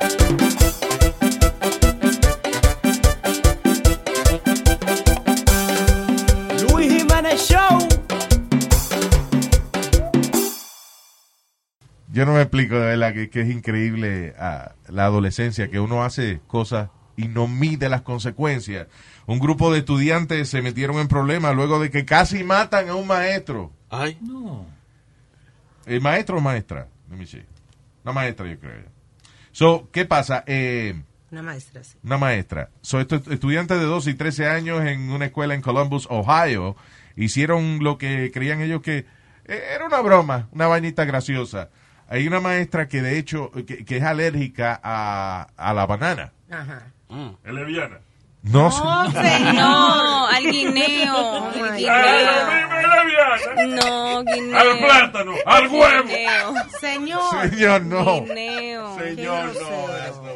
Yo 12.18 12.26
no 12.26 12.34
me 12.34 12.42
explico 12.42 12.74
de 12.74 12.98
verdad 12.98 13.14
que, 13.14 13.30
que 13.30 13.42
es 13.42 13.50
increíble 13.52 14.34
ah, 14.40 14.72
la 14.88 15.06
adolescencia, 15.06 15.70
que 15.70 15.80
uno 15.80 16.04
hace 16.04 16.42
cosas 16.48 16.90
y 17.16 17.28
no 17.28 17.48
mide 17.48 17.90
las 17.90 18.02
consecuencias. 18.02 18.88
Un 19.28 19.38
grupo 19.38 19.72
de 19.72 19.78
estudiantes 19.78 20.50
se 20.50 20.64
metieron 20.64 20.98
en 20.98 21.10
problemas 21.10 21.56
luego 21.56 21.80
de 21.80 21.92
que 21.92 22.06
casi 22.06 22.44
matan 22.44 22.90
a 22.90 22.96
un 22.96 23.06
maestro. 23.06 23.72
Ay. 23.92 24.18
No. 24.20 24.66
¿El 25.86 26.02
maestro 26.02 26.38
o 26.40 26.42
maestra? 26.42 26.88
Let 27.12 27.18
me 27.18 27.28
see. 27.28 27.46
Una 28.04 28.14
maestra, 28.14 28.50
yo 28.50 28.60
creo. 28.60 28.86
So, 29.52 29.88
¿qué 29.92 30.06
pasa? 30.06 30.44
Eh, 30.48 31.00
Una 31.30 31.44
maestra, 31.44 31.84
sí. 31.84 32.00
una 32.04 32.18
maestra. 32.18 32.72
So, 32.82 33.00
estos 33.00 33.28
estudiantes 33.28 33.78
de 33.78 33.86
12 33.86 34.10
y 34.10 34.14
13 34.16 34.48
años 34.48 34.84
en 34.84 35.12
una 35.12 35.26
escuela 35.26 35.54
en 35.54 35.62
Columbus, 35.62 36.08
Ohio, 36.10 36.78
hicieron 37.16 37.78
lo 37.84 38.00
que 38.00 38.32
creían 38.34 38.62
ellos 38.62 38.82
que 38.82 39.06
eh, 39.46 39.64
era 39.76 39.86
una 39.86 40.02
broma, 40.02 40.50
una 40.52 40.66
vainita 40.66 41.06
graciosa. 41.06 41.70
Hay 42.10 42.28
una 42.28 42.40
maestra 42.40 42.88
que 42.88 43.02
de 43.02 43.18
hecho, 43.18 43.52
que, 43.52 43.84
que 43.86 43.98
es 43.98 44.04
alérgica 44.04 44.80
a, 44.84 45.48
a 45.58 45.74
la 45.74 45.86
banana. 45.86 46.32
Ajá. 46.50 46.88
¿Es 47.44 47.54
leviana? 47.54 48.00
No, 48.44 48.70
No, 48.70 49.54
no, 49.54 50.28
al 50.28 50.44
guineo. 50.52 51.50
al 51.52 51.76
guineo. 51.76 52.48
No, 53.68 54.24
guineo. 54.24 54.58
Al 54.60 54.78
plátano, 54.80 55.34
al 55.46 55.68
huevo. 55.68 56.04
Guineo. 56.08 56.54
Señor. 56.80 57.50
Señor, 57.50 57.82
no. 57.84 58.22
Guineo. 58.24 58.98
Señor, 59.00 59.54
no. 59.54 60.27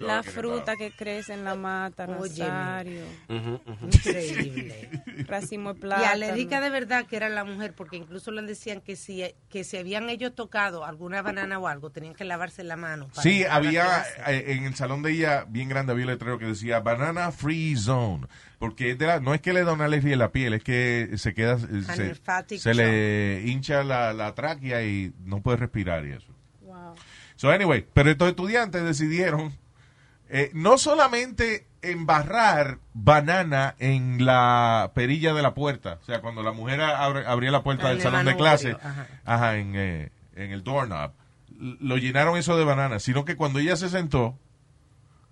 La 0.00 0.22
fruta 0.22 0.76
que 0.76 0.90
crece 0.90 1.34
en 1.34 1.44
la 1.44 1.54
mata, 1.54 2.04
Óyeme. 2.04 2.48
Nazario. 2.48 3.04
Increíble. 3.28 4.90
Racimo 5.28 5.74
de 5.74 6.40
Y 6.40 6.44
de 6.44 6.70
verdad 6.70 7.06
que 7.06 7.16
era 7.16 7.28
la 7.28 7.44
mujer, 7.44 7.74
porque 7.74 7.96
incluso 7.96 8.30
le 8.30 8.42
decían 8.42 8.80
que 8.80 8.96
si, 8.96 9.24
que 9.48 9.64
si 9.64 9.76
habían 9.76 10.08
ellos 10.10 10.34
tocado 10.34 10.84
alguna 10.84 11.22
banana 11.22 11.58
o 11.58 11.66
algo, 11.68 11.90
tenían 11.90 12.14
que 12.14 12.24
lavarse 12.24 12.64
la 12.64 12.76
mano. 12.76 13.08
para 13.08 13.22
Sí, 13.22 13.44
había 13.44 14.04
eh, 14.26 14.44
en 14.48 14.64
el 14.64 14.74
salón 14.74 15.02
de 15.02 15.12
ella, 15.12 15.44
bien 15.48 15.68
grande, 15.68 15.92
había 15.92 16.04
un 16.04 16.12
letrero 16.12 16.38
que 16.38 16.46
decía 16.46 16.80
Banana 16.80 17.32
Free 17.32 17.76
Zone. 17.76 18.26
Porque 18.58 18.90
es 18.92 18.98
de 18.98 19.06
la- 19.06 19.20
no 19.20 19.34
es 19.34 19.40
que 19.40 19.52
le 19.52 19.62
da 19.62 19.72
una 19.72 19.84
alergia 19.84 20.12
en 20.12 20.18
la 20.18 20.32
piel, 20.32 20.52
es 20.52 20.64
que 20.64 21.10
se 21.16 21.32
queda, 21.32 21.58
se, 21.58 22.58
se 22.58 22.74
le 22.74 23.42
hincha 23.46 23.84
la, 23.84 24.12
la 24.12 24.34
tráquea 24.34 24.82
y 24.84 25.12
no 25.24 25.40
puede 25.42 25.58
respirar 25.58 26.04
y 26.04 26.12
eso. 26.12 26.26
Wow. 26.62 26.94
So, 27.36 27.50
anyway, 27.50 27.86
pero 27.94 28.10
estos 28.10 28.28
estudiantes 28.28 28.82
decidieron 28.82 29.56
eh, 30.28 30.50
no 30.54 30.78
solamente 30.78 31.66
embarrar 31.80 32.78
banana 32.92 33.74
en 33.78 34.24
la 34.26 34.90
perilla 34.94 35.32
de 35.34 35.42
la 35.42 35.54
puerta, 35.54 35.98
o 36.02 36.04
sea, 36.04 36.20
cuando 36.20 36.42
la 36.42 36.52
mujer 36.52 36.80
abre- 36.80 37.24
abría 37.26 37.50
la 37.50 37.62
puerta 37.62 37.88
del 37.88 37.98
el 37.98 38.02
salón 38.02 38.26
de 38.26 38.36
clase, 38.36 38.76
ajá. 38.82 39.06
ajá, 39.24 39.56
en, 39.56 39.72
eh, 39.76 40.10
en 40.34 40.50
el 40.50 40.62
doorknob, 40.64 41.12
lo 41.58 41.96
llenaron 41.96 42.36
eso 42.36 42.56
de 42.56 42.64
banana, 42.64 42.98
sino 42.98 43.24
que 43.24 43.36
cuando 43.36 43.58
ella 43.60 43.76
se 43.76 43.88
sentó 43.88 44.38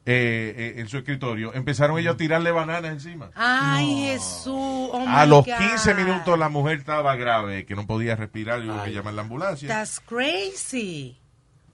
eh, 0.09 0.55
eh, 0.57 0.80
en 0.80 0.88
su 0.88 0.99
escritorio, 0.99 1.53
empezaron 1.55 1.99
ellos 1.99 2.14
a 2.14 2.16
tirarle 2.16 2.53
bananas 2.53 2.92
encima. 2.92 3.30
Ay, 3.34 4.07
Jesús. 4.12 4.47
oh 4.55 5.05
a 5.07 5.26
los 5.26 5.44
God. 5.44 5.53
15 5.59 5.94
minutos 5.94 6.38
la 6.38 6.49
mujer 6.49 6.78
estaba 6.78 7.16
grave, 7.16 7.66
que 7.66 7.74
no 7.74 7.88
podía 7.88 8.14
respirar 8.14 8.62
y 8.62 8.70
hubo 8.70 8.84
que 8.84 8.92
llamar 8.92 9.14
a 9.14 9.16
la 9.16 9.22
ambulancia. 9.22 9.66
That's 9.68 9.99
crazy. 10.01 11.18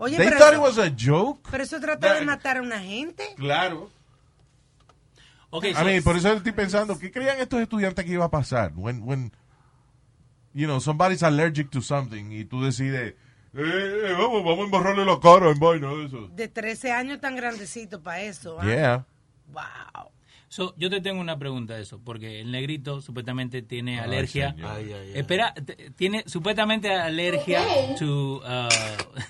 Oye, 0.02 0.16
They 0.16 0.26
pero 0.26 0.38
thought 0.38 0.52
eso, 0.54 0.62
it 0.62 0.76
was 0.76 0.78
a 0.78 0.90
joke. 0.98 1.48
pero 1.50 1.62
eso 1.62 1.78
trata 1.80 2.14
de 2.14 2.22
matar 2.24 2.56
a 2.56 2.62
una 2.62 2.80
gente. 2.80 3.22
Claro. 3.36 3.88
Ok, 5.50 5.64
I 5.66 5.74
so- 5.74 5.84
mean, 5.84 6.02
por 6.02 6.16
eso 6.16 6.32
estoy 6.32 6.52
pensando, 6.52 6.98
¿qué 6.98 7.10
creían 7.12 7.38
estos 7.38 7.60
estudiantes 7.60 8.04
que 8.04 8.12
iba 8.12 8.24
a 8.24 8.30
pasar? 8.30 8.72
When, 8.74 9.02
when, 9.02 9.30
you 10.54 10.66
know, 10.66 10.80
somebody's 10.80 11.22
allergic 11.22 11.70
to 11.70 11.80
something 11.82 12.32
y 12.32 12.44
tú 12.44 12.62
decides, 12.64 13.10
eh, 13.12 13.16
eh, 13.54 14.12
vamos, 14.18 14.42
vamos 14.44 14.60
a 14.60 14.64
embarrarle 14.64 15.04
la 15.04 15.20
cara 15.20 15.50
en 15.50 15.58
vaina 15.60 15.88
de 15.90 16.06
eso. 16.06 16.28
De 16.34 16.48
13 16.48 16.90
años 16.92 17.20
tan 17.20 17.36
grandecito 17.36 18.02
para 18.02 18.22
eso. 18.22 18.58
¿ah? 18.60 18.64
Yeah. 18.64 19.06
Wow. 19.52 20.10
So, 20.52 20.74
yo 20.76 20.90
te 20.90 21.00
tengo 21.00 21.18
una 21.18 21.38
pregunta 21.38 21.76
de 21.76 21.80
eso, 21.80 21.98
porque 22.04 22.42
el 22.42 22.50
negrito 22.50 23.00
supuestamente 23.00 23.62
tiene 23.62 23.98
Ay, 23.98 24.04
alergia. 24.04 24.50
señor. 24.50 24.70
Ay, 24.70 24.92
ay, 24.92 25.12
ay. 25.14 25.18
Espera, 25.18 25.54
tiene 25.96 26.24
supuestamente 26.26 26.92
alergia 26.92 27.62
to, 27.98 28.42
uh, 28.44 28.68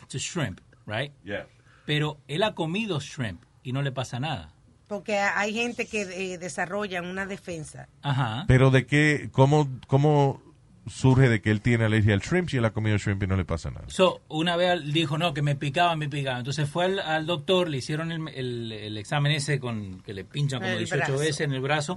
to 0.09 0.18
shrimp, 0.18 0.61
right? 0.85 1.12
Yeah. 1.23 1.47
Pero 1.87 2.18
él 2.27 2.43
ha 2.43 2.57
comido 2.57 2.99
shrimp 2.99 3.41
y 3.62 3.73
no 3.73 3.83
le 3.83 3.93
pasa 3.93 4.18
nada. 4.18 4.53
Porque 4.89 5.16
hay 5.16 5.55
gente 5.55 5.87
que 5.87 6.03
eh, 6.03 6.39
desarrolla 6.39 7.01
una 7.03 7.25
defensa. 7.25 7.89
Ajá. 8.03 8.45
Pero 8.49 8.73
de 8.73 8.85
qué, 8.85 9.29
cómo, 9.31 9.68
cómo 9.87 10.43
surge 10.89 11.28
de 11.28 11.41
que 11.41 11.51
él 11.51 11.61
tiene 11.61 11.85
alergia 11.85 12.14
al 12.14 12.20
shrimp 12.20 12.49
si 12.49 12.57
él 12.57 12.64
ha 12.64 12.72
comido 12.72 12.97
shrimp 12.99 13.22
y 13.22 13.26
no 13.26 13.37
le 13.37 13.45
pasa 13.45 13.70
nada? 13.70 13.85
So, 13.89 14.20
una 14.28 14.57
vez 14.57 14.93
dijo, 14.93 15.16
no, 15.18 15.33
que 15.35 15.43
me 15.43 15.55
picaba, 15.57 15.95
me 15.97 16.09
picaba. 16.09 16.39
Entonces 16.39 16.68
fue 16.68 16.87
al, 16.87 16.99
al 16.99 17.26
doctor, 17.26 17.68
le 17.68 17.78
hicieron 17.78 18.11
el, 18.12 18.28
el- 18.35 18.72
el 18.72 18.99
examen 18.99 19.33
ese 19.33 19.61
con 19.61 20.01
que 20.03 20.12
le 20.14 20.24
pinchan 20.24 20.61
como 20.61 20.72
El 20.72 20.78
18 20.78 20.97
brazo. 21.07 21.18
veces 21.18 21.41
en 21.41 21.53
el 21.53 21.61
brazo. 21.61 21.97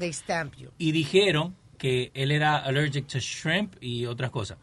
Y 0.78 0.92
dijeron 0.92 1.56
que 1.78 2.12
él 2.14 2.32
era 2.32 2.58
allergic 2.58 3.08
to 3.08 3.20
shrimp 3.20 3.74
y 3.82 4.06
otras 4.06 4.32
cosas. 4.32 4.58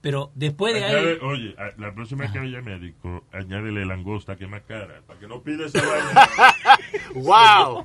Pero 0.00 0.30
después 0.36 0.74
de 0.74 0.84
ahí... 0.84 0.94
Añade- 0.94 1.18
oye, 1.22 1.54
a- 1.58 1.80
la 1.80 1.92
próxima 1.92 2.22
vez 2.22 2.30
que 2.32 2.38
vaya 2.38 2.60
médico, 2.62 3.24
añádele 3.32 3.84
langosta 3.84 4.36
que 4.36 4.44
es 4.44 4.50
más 4.50 4.62
cara, 4.62 5.02
para 5.06 5.18
que 5.18 5.26
no 5.26 5.42
pida 5.42 5.66
esa 5.66 5.80
vaina. 5.86 6.28
Wow. 7.14 7.84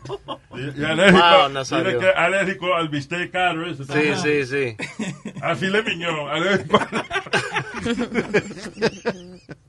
Y, 0.56 0.80
y 0.80 0.86
alérgico, 0.86 1.24
Wow, 1.26 2.00
que 2.00 2.08
alérgico 2.16 2.76
al 2.76 2.90
bistec 2.90 3.32
caro. 3.32 3.74
Sí, 3.74 3.84
sí, 4.22 4.46
sí. 4.46 4.76
Al 5.44 5.58
filet 5.58 5.84
miñón, 5.86 6.30
alérgico. 6.30 6.80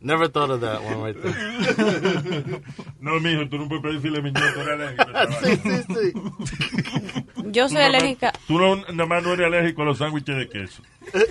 Never 0.01 0.29
thought 0.31 0.51
of 0.51 0.61
that 0.61 0.81
one 0.83 1.03
right 1.03 1.17
there. 1.21 1.35
No, 3.01 3.19
mijo, 3.21 3.49
tú 3.49 3.59
no 3.59 3.69
puedes 3.69 3.83
pedir 3.83 4.01
filet 4.01 4.23
miñón, 4.23 4.43
tú 4.55 4.61
eres 4.61 4.75
alérgico. 4.75 5.05
a 5.15 5.25
esa 5.25 5.41
vaina. 5.41 5.85
Yo 7.51 7.65
Tú 7.65 7.69
soy 7.71 7.79
nada 7.79 7.91
más- 7.91 8.03
alérgica. 8.03 8.33
Tú 8.47 8.59
no, 8.59 8.77
nada 8.77 9.07
más 9.07 9.23
no 9.25 9.33
eres 9.33 9.47
alérgico 9.47 9.83
a 9.83 9.87
los 9.87 9.99
sándwiches 9.99 10.37
de 10.37 10.49
queso. 10.49 10.83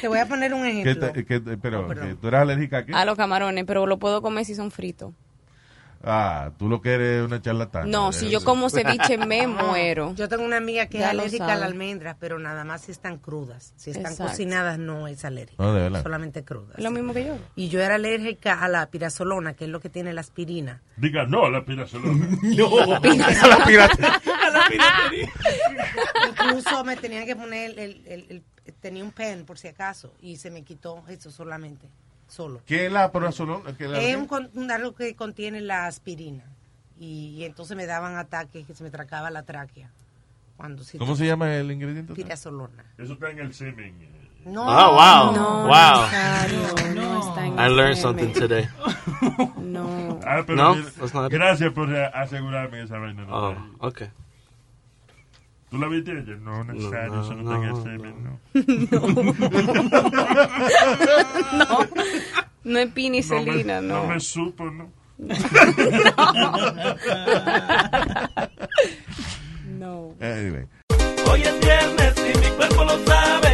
Te 0.00 0.06
voy 0.08 0.18
a 0.20 0.26
poner 0.28 0.54
un 0.54 0.62
¿Qué 0.62 0.80
ejemplo. 0.80 1.10
te- 1.12 1.24
qué 1.24 1.40
te- 1.40 1.56
pero, 1.58 1.84
Oh, 1.84 1.88
perdón. 1.88 2.08
¿que 2.08 2.14
¿tú 2.14 2.28
eres 2.28 2.40
alérgica 2.40 2.78
a 2.78 2.86
qué? 2.86 2.92
A 2.94 3.04
los 3.04 3.16
camarones, 3.16 3.64
pero 3.66 3.84
lo 3.86 3.98
puedo 3.98 4.22
comer 4.22 4.44
si 4.44 4.54
son 4.54 4.70
fritos. 4.70 5.12
Ah, 6.04 6.50
tú 6.58 6.68
lo 6.68 6.80
que 6.80 6.94
eres 6.94 7.24
una 7.24 7.40
charlatana. 7.40 7.86
No, 7.86 8.12
si 8.12 8.28
yo 8.28 8.42
como 8.42 8.68
ceviche 8.70 9.18
me 9.18 9.46
muero. 9.46 10.14
Yo 10.14 10.28
tengo 10.28 10.44
una 10.44 10.56
amiga 10.56 10.86
que 10.86 10.98
Ya 10.98 11.06
es 11.06 11.10
alérgica 11.10 11.52
a 11.52 11.56
las 11.56 11.62
almendras, 11.68 12.16
pero 12.18 12.38
nada 12.38 12.64
más 12.64 12.82
si 12.82 12.90
están 12.92 13.18
crudas. 13.18 13.72
Si 13.76 13.90
están 13.90 14.12
Exacto. 14.12 14.30
cocinadas 14.32 14.78
no 14.78 15.06
es 15.06 15.24
alérgica. 15.24 15.62
No, 15.62 15.72
de 15.74 15.82
verdad. 15.82 16.02
Solamente 16.02 16.44
crudas. 16.44 16.78
Lo 16.78 16.90
mismo 16.90 17.14
que 17.14 17.24
yo. 17.26 17.36
Y 17.54 17.68
yo 17.68 17.80
era 17.80 17.94
alérgica 17.94 18.54
a 18.62 18.68
la 18.68 18.86
pirasolona, 18.90 19.54
que 19.54 19.64
es 19.64 19.70
lo 19.70 19.80
que 19.80 19.88
tiene 19.90 20.12
la 20.12 20.22
aspirina. 20.22 20.82
Diga 20.96 21.24
no 21.26 21.44
a 21.46 21.50
la 21.50 21.64
pirasolona. 21.64 22.26
No. 22.42 22.78
a 22.78 22.86
la 22.86 23.00
piratería. 23.00 23.40
A 24.44 24.50
la 24.50 24.66
piratería. 24.68 25.32
Incluso 26.30 26.84
me 26.84 26.96
tenían 26.96 27.26
que 27.26 27.36
poner, 27.36 27.78
el, 27.78 28.02
el- 28.06 28.26
el- 28.28 28.42
tenía 28.80 29.04
un 29.04 29.10
pen 29.12 29.44
por 29.44 29.58
si 29.58 29.68
acaso 29.68 30.14
y 30.20 30.36
se 30.36 30.50
me 30.50 30.62
quitó 30.62 31.02
eso 31.08 31.30
solamente, 31.30 31.88
solo. 32.32 32.60
¿Qué 32.66 32.86
es 32.86 32.92
la 32.92 33.12
pirasolona? 33.12 33.76
¿Qué 33.76 33.84
es 33.84 33.90
la- 33.90 34.00
Es 34.00 34.16
un, 34.16 34.50
un- 34.54 34.70
algo 34.70 34.94
que 34.94 35.14
contiene 35.14 35.60
la 35.60 35.86
aspirina 35.86 36.44
y, 36.98 37.28
y 37.36 37.44
entonces 37.44 37.76
me 37.76 37.86
daban 37.86 38.16
ataques 38.16 38.66
que 38.66 38.74
se 38.74 38.82
me 38.84 38.90
tracaba 38.90 39.30
la 39.30 39.42
tráquea. 39.42 39.90
Cuando 40.56 40.84
si 40.84 40.98
¿Cómo 40.98 41.16
se 41.16 41.26
llama 41.26 41.54
el 41.54 41.70
ingrediente? 41.70 42.14
Pirasolona. 42.14 42.84
Eso 42.98 43.14
está 43.14 43.30
en 43.30 43.38
el 43.40 43.52
semen. 43.54 43.94
No, 44.44 44.64
Oh, 44.66 44.94
wow. 44.94 45.34
no, 45.34 45.62
wow. 45.66 45.70
No 46.94 47.28
está 47.28 47.46
en 47.46 47.58
I 47.58 47.62
el 47.64 47.76
learned 47.76 47.96
something 47.96 48.32
today. 48.32 48.68
No. 49.56 50.18
Ah, 50.26 50.42
pero 50.46 50.74
No, 50.74 51.28
gracias 51.28 51.72
por 51.72 51.92
eh, 51.94 52.10
asegurarme 52.12 52.82
esa 52.82 52.98
vaina. 52.98 53.24
No, 53.24 53.34
Oh, 53.80 53.86
okay. 53.86 54.08
¿Tú 55.72 55.78
la 55.78 55.88
viste 55.88 56.10
ayer? 56.10 56.38
No, 56.38 56.62
necesario, 56.64 57.14
No, 57.14 57.22
eso 57.22 57.34
no, 57.34 57.42
no, 57.44 57.56
en 57.56 57.62
el 57.62 57.70
no. 57.70 57.82
semen, 57.82 58.14
no. 58.24 58.38
No, 61.56 61.66
no 62.64 62.78
es 62.78 62.88
pinicelina, 62.92 63.80
no. 63.80 63.94
no. 63.94 64.02
me, 64.02 64.08
no 64.08 64.14
me 64.14 64.20
supo, 64.20 64.70
¿no? 64.70 64.92
No. 69.78 70.14
Anyway. 70.20 70.66
Hoy 71.30 71.42
es 71.42 71.60
viernes 71.60 72.14
y 72.18 72.38
mi 72.38 72.46
cuerpo 72.56 72.84
lo 72.84 72.98
sabe. 73.06 73.51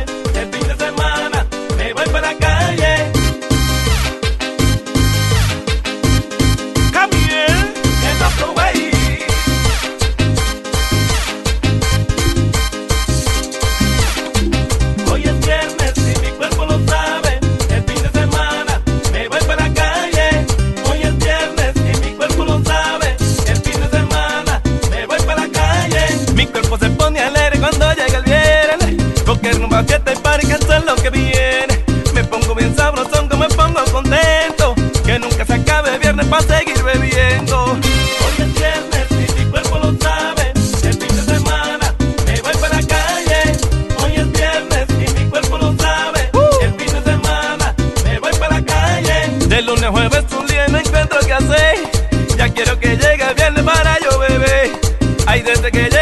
Rumba 29.78 29.88
fiesta 29.88 30.12
y 30.12 30.16
party 30.16 30.46
que 30.48 30.54
eso 30.54 30.74
es 30.74 30.84
lo 30.84 30.96
que 30.96 31.10
viene. 31.10 31.84
Me 32.12 32.24
pongo 32.24 32.52
bien 32.54 32.74
sabrosón, 32.74 33.28
que 33.28 33.36
me 33.36 33.48
pongo 33.48 33.84
contento. 33.92 34.74
Que 35.04 35.20
nunca 35.20 35.44
se 35.44 35.54
acabe 35.54 35.94
el 35.94 36.00
viernes 36.00 36.26
para 36.26 36.42
seguir 36.42 36.82
bebiendo. 36.82 37.64
Hoy 37.64 38.34
es 38.38 38.54
viernes 38.54 39.06
y 39.10 39.38
mi 39.38 39.50
cuerpo 39.50 39.78
lo 39.78 39.96
sabe. 39.98 40.52
El 40.82 40.94
fin 40.94 41.16
de 41.16 41.22
semana 41.22 41.94
me 42.26 42.40
voy 42.40 42.52
para 42.60 42.74
la 42.74 42.86
calle. 42.88 43.40
Hoy 44.02 44.14
es 44.16 44.32
viernes 44.32 44.86
y 44.90 45.20
mi 45.20 45.30
cuerpo 45.30 45.58
lo 45.58 45.76
sabe. 45.76 46.30
El 46.60 46.74
fin 46.74 46.94
de 46.94 47.02
semana 47.12 47.74
me 48.04 48.18
voy 48.18 48.32
para 48.32 48.58
la 48.58 48.64
calle. 48.64 49.46
De 49.46 49.62
lunes 49.62 49.84
a 49.84 49.90
jueves 49.92 50.24
un 50.40 50.46
día 50.48 50.66
y 50.66 50.72
no 50.72 50.78
encuentro 50.78 51.20
qué 51.24 51.32
hacer. 51.34 51.78
Ya 52.36 52.48
quiero 52.48 52.80
que 52.80 52.96
llegue 52.96 53.22
el 53.28 53.34
viernes 53.36 53.62
para 53.62 53.96
yo 54.00 54.18
beber. 54.18 54.72
Ay, 55.26 55.42
desde 55.42 55.70
que 55.70 55.84
llega 55.84 55.97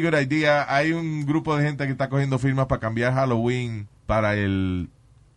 Pretty 0.00 0.16
good 0.16 0.22
idea. 0.22 0.66
Hay 0.74 0.92
un 0.92 1.24
grupo 1.26 1.56
de 1.56 1.64
gente 1.64 1.84
que 1.86 1.92
está 1.92 2.08
cogiendo 2.08 2.38
firmas 2.38 2.66
para 2.66 2.80
cambiar 2.80 3.14
Halloween 3.14 3.88
para 4.06 4.34
el 4.34 4.88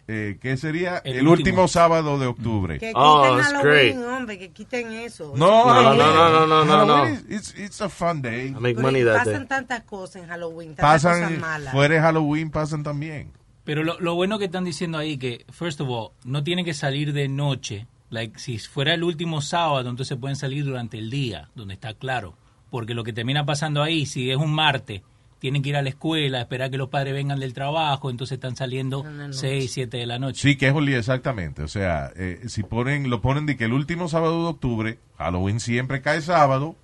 eh, 0.08 0.38
¿qué 0.42 0.58
sería? 0.58 0.98
El 1.06 1.18
El, 1.20 1.28
último. 1.28 1.32
último 1.32 1.68
sábado 1.68 2.20
de 2.20 2.26
octubre. 2.28 2.74
Que 2.80 2.88
quiten 2.88 2.94
Oh, 3.02 3.38
that's 3.38 3.54
Halloween, 3.54 3.96
great. 3.96 3.98
hombre, 4.18 4.38
que 4.40 4.50
quiten 4.50 4.92
eso. 4.92 5.34
No, 5.38 5.66
No, 5.66 5.84
no, 5.84 5.94
no, 5.96 6.30
no, 6.30 6.48
no, 6.48 6.66
no, 6.66 6.72
Halloween 6.72 7.14
no. 7.14 7.36
is- 7.36 7.52
It's, 7.54 7.60
it's 7.60 7.82
a 7.82 7.88
fun 7.90 8.22
day. 8.22 8.48
I 8.48 8.52
make 8.52 8.76
Pero 8.76 8.82
money 8.82 9.04
that 9.04 9.24
day. 9.24 9.34
pasan 9.34 9.48
tantas 9.48 9.84
cosas 9.84 10.24
en 10.24 10.28
Halloween, 10.30 10.76
tantas 10.76 11.02
cosas 11.04 11.20
Pasan, 11.22 11.40
malas. 11.40 11.72
fuera 11.74 11.96
de 11.96 12.02
Halloween 12.02 12.50
pasan 12.50 12.84
también. 12.84 13.32
Pero 13.64 13.84
lo, 13.84 14.00
lo 14.02 14.16
bueno 14.16 14.38
que 14.40 14.46
están 14.46 14.66
diciendo 14.66 14.98
ahí 14.98 15.18
que, 15.18 15.46
first 15.52 15.80
of 15.80 15.88
all, 15.90 16.10
no 16.26 16.44
tienen 16.44 16.66
que 16.66 16.74
salir 16.74 17.14
de 17.14 17.30
noche. 17.30 17.88
Like, 18.10 18.38
si 18.40 18.58
fuera 18.60 18.94
el 18.94 19.04
último 19.04 19.40
sábado, 19.40 19.90
entonces 19.90 20.18
pueden 20.18 20.36
salir 20.36 20.66
durante 20.66 20.98
el 20.98 21.10
día, 21.10 21.50
donde 21.56 21.76
está 21.76 21.94
claro. 21.94 22.36
Porque 22.72 22.95
lo 22.95 23.03
que 23.03 23.14
termina 23.14 23.45
pasando 23.45 23.84
ahí, 23.84 24.07
si 24.07 24.31
es 24.31 24.38
un 24.38 24.52
martes, 24.52 25.02
tienen 25.38 25.61
que 25.61 25.69
ir 25.69 25.76
a 25.76 25.81
la 25.81 25.89
escuela, 25.89 26.39
esperar 26.39 26.72
que 26.72 26.77
los 26.77 26.89
padres 26.89 27.14
vengan 27.14 27.39
del 27.39 27.53
trabajo, 27.53 28.10
entonces 28.10 28.35
están 28.35 28.56
saliendo 28.56 29.03
6, 29.31 29.72
7 29.72 29.98
de 29.98 30.06
la 30.06 30.19
noche. 30.19 30.41
Sí, 30.41 30.56
que 30.56 30.68
es 30.68 30.73
Oli, 30.73 30.93
exactamente. 30.93 31.64
O 31.64 31.68
sea, 31.68 32.11
eh, 32.15 32.41
si 32.48 32.64
ponen, 32.64 33.10
lo 33.10 33.22
ponen 33.22 33.45
de 33.45 33.57
que 33.57 33.65
el 33.65 33.73
último 33.73 34.07
sábado 34.07 34.43
de 34.43 34.49
octubre, 34.49 34.99
Halloween 35.18 35.60
siempre 35.60 36.02
cae 36.02 36.22
sábado 36.22 36.76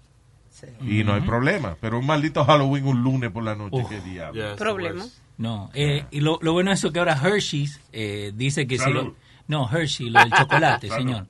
y 0.81 1.03
no 1.03 1.13
hay 1.13 1.21
problema. 1.21 1.77
Pero 1.79 1.99
un 1.99 2.05
maldito 2.05 2.43
Halloween 2.43 2.85
un 2.85 3.03
lunes 3.03 3.31
por 3.31 3.43
la 3.43 3.55
noche, 3.55 3.85
qué 3.87 4.01
diablo. 4.01 4.55
Problema. 4.55 5.05
No, 5.37 5.69
eh, 5.75 6.05
y 6.09 6.21
lo, 6.21 6.39
lo 6.41 6.53
bueno 6.53 6.71
es 6.71 6.79
eso 6.79 6.91
que 6.91 6.97
ahora 6.97 7.13
Hershey's 7.13 7.79
eh, 7.93 8.31
dice 8.35 8.65
que 8.65 8.79
si 8.79 8.91
lo... 8.91 9.15
No, 9.47 9.69
Hershey, 9.71 10.09
lo 10.09 10.19
del 10.19 10.31
chocolate, 10.31 10.89
señor. 10.97 11.27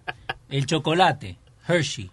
El 0.49 0.65
chocolate, 0.65 1.38
Hershey. 1.67 2.09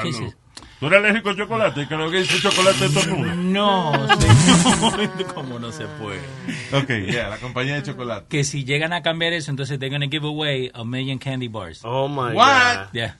¿Qué 0.00 0.08
es? 0.08 0.36
¿Tú 0.80 0.86
eres 0.88 0.98
alérgico 0.98 1.30
al 1.30 1.36
chocolate? 1.36 1.86
Creo 1.86 2.10
que 2.10 2.18
dice 2.18 2.40
chocolate 2.40 2.88
de 2.88 2.94
tornudo. 2.94 3.34
No, 3.36 3.92
señor. 4.20 5.10
¿Cómo 5.34 5.58
no 5.60 5.70
se 5.70 5.86
puede? 5.86 6.20
Ok, 6.72 7.12
ya, 7.12 7.28
la 7.28 7.38
compañía 7.38 7.74
de 7.76 7.82
chocolate. 7.84 8.26
Que 8.28 8.42
si 8.44 8.64
llegan 8.64 8.92
a 8.92 9.02
cambiar 9.02 9.32
eso, 9.32 9.50
entonces 9.50 9.78
they're 9.78 9.96
going 9.96 10.08
to 10.08 10.10
give 10.10 10.26
away 10.26 10.70
a 10.74 10.84
million 10.84 11.18
candy 11.18 11.46
bars. 11.48 11.80
Oh 11.84 12.08
my 12.08 12.34
What? 12.34 12.86
god. 12.86 12.92
Yeah. 12.92 13.16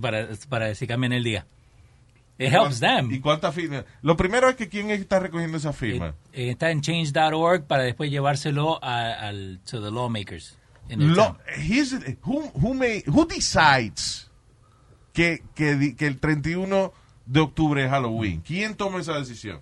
Para, 0.00 0.28
para 0.48 0.74
si 0.74 0.86
cambian 0.86 1.12
el 1.12 1.22
día. 1.22 1.46
It 2.38 2.52
helps 2.52 2.80
them. 2.80 3.10
¿Y 3.12 3.20
cuántas 3.20 3.54
firmas? 3.54 3.84
Lo 4.02 4.16
primero 4.16 4.48
es 4.48 4.56
que 4.56 4.68
quién 4.68 4.90
está 4.90 5.18
recogiendo 5.20 5.56
esa 5.58 5.72
firma. 5.72 6.14
Eh, 6.32 6.50
está 6.50 6.70
en 6.70 6.80
change.org 6.82 7.64
para 7.66 7.82
después 7.84 8.10
llevárselo 8.10 8.78
a- 8.82 9.12
al 9.12 9.60
to 9.70 9.82
the 9.82 9.90
lawmakers. 9.90 10.56
in 10.88 10.98
the 10.98 11.04
Lo- 11.06 11.36
who, 12.24 12.50
who, 12.54 12.74
may- 12.74 13.02
who 13.06 13.24
decides 13.26 14.25
que, 15.16 15.42
que, 15.54 15.96
que 15.96 16.06
el 16.06 16.18
31 16.20 16.92
de 17.24 17.40
octubre 17.40 17.82
es 17.82 17.90
Halloween? 17.90 18.42
¿Quién 18.46 18.74
toma 18.74 19.00
esa 19.00 19.14
decisión? 19.18 19.60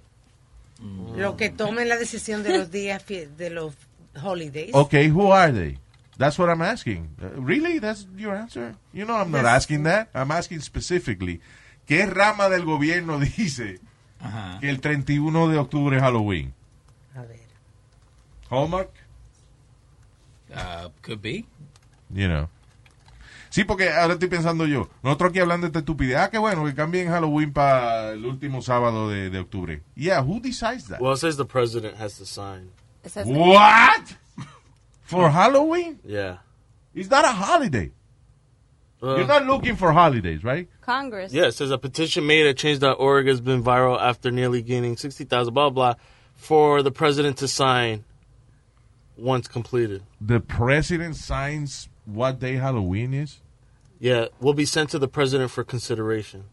Lo 1.17 1.37
que 1.37 1.49
tomen 1.51 1.89
la 1.89 1.97
decisión 1.97 2.43
de 2.43 2.59
los 2.59 2.71
días 2.73 3.05
de 3.07 3.51
los 3.51 3.75
holidays. 4.21 4.75
Okay, 4.75 5.09
who 5.11 5.33
are 5.33 5.53
they? 5.53 5.79
That's 6.19 6.39
what 6.39 6.49
I'm 6.51 6.63
asking. 6.63 7.09
Uh, 7.23 7.41
really? 7.41 7.79
That's 7.79 8.07
your 8.17 8.35
answer? 8.37 8.75
You 8.93 9.05
know 9.07 9.15
I'm 9.17 9.31
not 9.31 9.43
Yes. 9.45 9.53
asking 9.63 9.85
that. 9.85 10.09
I'm 10.15 10.31
asking 10.33 10.61
specifically. 10.61 11.41
¿Qué 11.87 12.05
rama 12.07 12.49
del 12.49 12.65
gobierno 12.65 13.19
dice 13.37 13.79
Ajá. 14.21 14.59
que 14.61 14.69
el 14.69 14.81
31 14.81 15.49
de 15.49 15.59
octubre 15.59 15.97
es 15.97 16.03
Halloween? 16.03 16.53
A 17.15 17.23
ver. 17.23 17.41
Hallmark? 18.51 18.91
Uh, 20.53 20.89
could 21.03 21.21
be. 21.23 21.47
You 22.13 22.29
know. 22.29 22.49
Sí, 23.55 23.63
porque 23.63 23.89
ahora 23.89 24.15
estoy 24.15 24.29
pensando 24.29 24.67
yo. 24.67 24.89
Nosotros 25.05 25.31
aquí 25.31 25.39
hablando 25.39 25.65
de 25.65 25.69
esta 25.69 25.79
estupidez. 25.79 26.17
Ah, 26.17 26.29
qué 26.29 26.39
bueno, 26.39 26.65
que 26.65 26.75
cambien 26.75 27.09
Halloween 27.09 27.53
para 27.53 28.11
el 28.11 28.27
último 28.27 28.61
sábado 28.63 29.09
de, 29.09 29.31
de 29.31 29.39
octubre. 29.39 29.81
Yeah, 29.95 30.23
who 30.23 30.41
decides 30.41 30.89
that? 30.89 31.01
Well, 31.01 31.13
it 31.13 31.19
says 31.19 31.37
the 31.37 31.45
president 31.45 31.97
has 31.99 32.19
to 32.19 32.27
sign. 32.27 32.73
What? 33.25 34.17
For 35.03 35.31
Halloween? 35.31 36.01
Yeah. 36.05 36.39
It's 36.97 37.09
not 37.09 37.25
a 37.25 37.29
holiday. 37.29 37.93
Uh, 39.01 39.19
You're 39.19 39.29
not 39.29 39.47
looking 39.47 39.77
for 39.77 39.93
holidays, 39.93 40.43
right? 40.43 40.69
Congress. 40.81 41.33
Yeah, 41.33 41.47
it 41.47 41.53
says 41.53 41.71
a 41.71 41.79
petition 41.79 42.27
made 42.27 42.49
at 42.49 42.57
change.org 42.57 43.29
has 43.29 43.41
been 43.41 43.63
viral 43.63 44.01
after 44.01 44.33
nearly 44.33 44.63
gaining 44.63 44.97
60,000, 44.97 45.55
blah, 45.55 45.71
blah, 45.71 45.95
for 46.35 46.83
the 46.83 46.91
president 46.91 47.37
to 47.37 47.47
sign 47.47 48.03
once 49.17 49.47
completed. 49.47 50.03
The 50.21 50.41
president 50.41 51.15
signs 51.15 51.89
what 52.05 52.41
day 52.41 52.57
Halloween 52.57 53.15
is? 53.15 53.41
Yeah, 54.01 54.27
will 54.41 54.55
be 54.55 54.67
sent 54.67 54.91
to 54.91 54.99
the 54.99 55.09
president 55.09 55.51
for 55.51 55.65
consideration. 55.65 56.45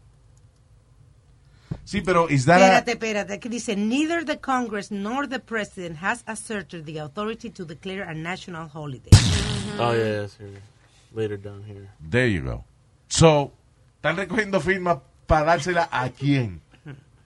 Sí, 1.84 2.00
pero 2.00 2.28
is 2.28 2.44
that 2.46 2.60
Espérate, 2.60 2.92
espérate. 2.92 3.32
Aquí 3.32 3.48
dice, 3.48 3.76
neither 3.76 4.24
the 4.24 4.36
Congress 4.36 4.90
nor 4.90 5.26
the 5.26 5.38
President 5.38 5.96
has 5.96 6.22
asserted 6.26 6.86
the 6.86 6.98
authority 6.98 7.50
to 7.50 7.64
declare 7.64 8.02
a 8.02 8.14
national 8.14 8.68
holiday. 8.68 9.10
Oh, 9.78 9.92
yeah, 9.92 10.22
yeah, 10.22 10.26
here. 10.38 10.62
Later 11.12 11.36
down 11.36 11.62
here. 11.64 11.90
There 12.00 12.26
you 12.26 12.42
go. 12.42 12.64
So, 13.08 13.52
están 13.96 14.16
recogiendo 14.16 14.60
firmas 14.60 15.00
para 15.26 15.44
dársela 15.44 15.88
a 15.90 16.08
quién? 16.10 16.61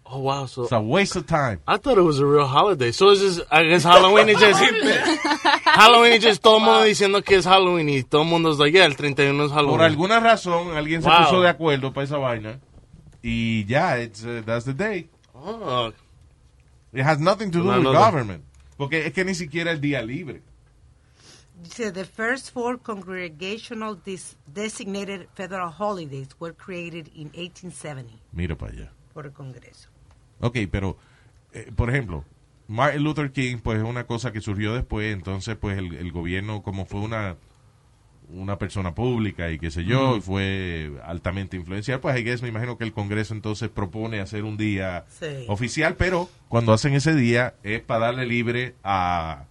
Oh, 0.09 0.21
wow. 0.21 0.47
So 0.47 0.63
It's 0.63 0.73
a 0.73 0.81
waste 0.81 1.17
of 1.17 1.27
time. 1.27 1.61
I 1.67 1.79
thought 1.79 1.99
it 1.99 2.03
was 2.03 2.21
a 2.21 2.27
real 2.27 2.47
holiday. 2.47 2.93
So 2.93 3.11
is 3.11 3.21
this, 3.21 3.41
I 3.51 3.65
guess 3.65 3.83
Halloween 3.83 4.29
is 4.29 4.39
just, 4.39 4.61
Halloween 5.65 6.13
is 6.13 6.23
just 6.23 6.43
todo 6.43 6.59
el 6.59 6.65
mundo 6.65 6.85
diciendo 6.85 7.25
que 7.25 7.37
es 7.39 7.45
Halloween 7.45 7.89
y 7.89 8.03
todo 8.05 8.23
el 8.23 8.29
mundo 8.29 8.51
es 8.53 8.59
like, 8.59 8.73
yeah, 8.73 8.85
el 8.87 8.95
31 8.97 9.45
es 9.47 9.51
Halloween. 9.53 9.77
Por 9.79 9.83
alguna 9.85 10.21
razón, 10.21 10.77
alguien 10.77 11.03
se 11.03 11.09
Wow. 11.09 11.19
puso 11.25 11.41
de 11.43 11.49
acuerdo 11.49 11.93
para 11.93 12.05
esa 12.05 12.19
vaina. 12.19 12.61
Y 13.23 13.65
ya, 13.67 13.99
it's, 13.99 14.23
uh, 14.25 14.43
that's 14.47 14.65
the 14.65 14.73
day. 14.75 15.09
Oh, 15.35 15.93
It 16.93 17.03
has 17.03 17.19
nothing 17.19 17.51
to 17.51 17.59
do 17.59 17.65
No, 17.65 17.75
with 17.79 17.83
no, 17.83 17.93
no. 17.93 17.99
government. 17.99 18.45
Porque 18.79 19.07
es 19.07 19.13
que 19.13 19.25
ni 19.25 19.35
siquiera 19.35 19.73
el 19.73 19.81
día 19.81 20.03
libre. 20.03 20.41
Dice, 21.63 21.91
the 21.91 22.05
first 22.05 22.53
four 22.53 22.79
congregational 22.79 23.97
dis- 24.05 24.37
designated 24.47 25.27
federal 25.35 25.71
holidays 25.71 26.29
were 26.39 26.53
created 26.55 27.09
in 27.15 27.31
1870 27.35 28.21
Mira 28.33 28.55
para 28.57 28.73
allá. 28.73 28.93
por 29.13 29.27
el 29.27 29.33
Congreso. 29.33 29.89
Ok, 30.41 30.59
pero, 30.71 30.97
eh, 31.53 31.71
por 31.75 31.91
ejemplo, 31.91 32.25
Martin 32.69 33.03
Luther 33.05 33.31
King, 33.33 33.59
pues 33.63 33.79
es 33.79 33.85
una 33.85 34.07
cosa 34.07 34.33
que 34.33 34.41
surgió 34.41 34.75
después, 34.75 35.13
entonces, 35.15 35.57
pues 35.57 35.79
el, 35.79 35.95
el 35.95 36.13
gobierno, 36.13 36.63
como 36.63 36.85
fue 36.87 37.01
una 37.01 37.37
una 38.29 38.59
persona 38.59 38.93
pública 38.93 39.53
y 39.53 39.59
qué 39.61 39.71
sé 39.71 39.85
yo, 39.85 40.17
y 40.17 40.21
fue 40.21 40.91
altamente 41.05 41.57
influencial, 41.57 42.01
pues 42.01 42.19
I 42.19 42.25
guess, 42.25 42.43
me 42.43 42.49
imagino 42.49 42.77
que 42.77 42.83
el 42.83 42.93
Congreso 42.93 43.33
entonces 43.35 43.69
propone 43.69 44.19
hacer 44.19 44.43
un 44.43 44.57
día 44.57 45.05
Sí. 45.09 45.45
oficial, 45.47 45.95
pero 45.95 46.29
cuando 46.49 46.73
hacen 46.73 46.93
ese 46.95 47.15
día 47.15 47.55
es 47.63 47.81
para 47.83 48.07
darle 48.07 48.27
libre 48.27 48.75
a, 48.83 49.45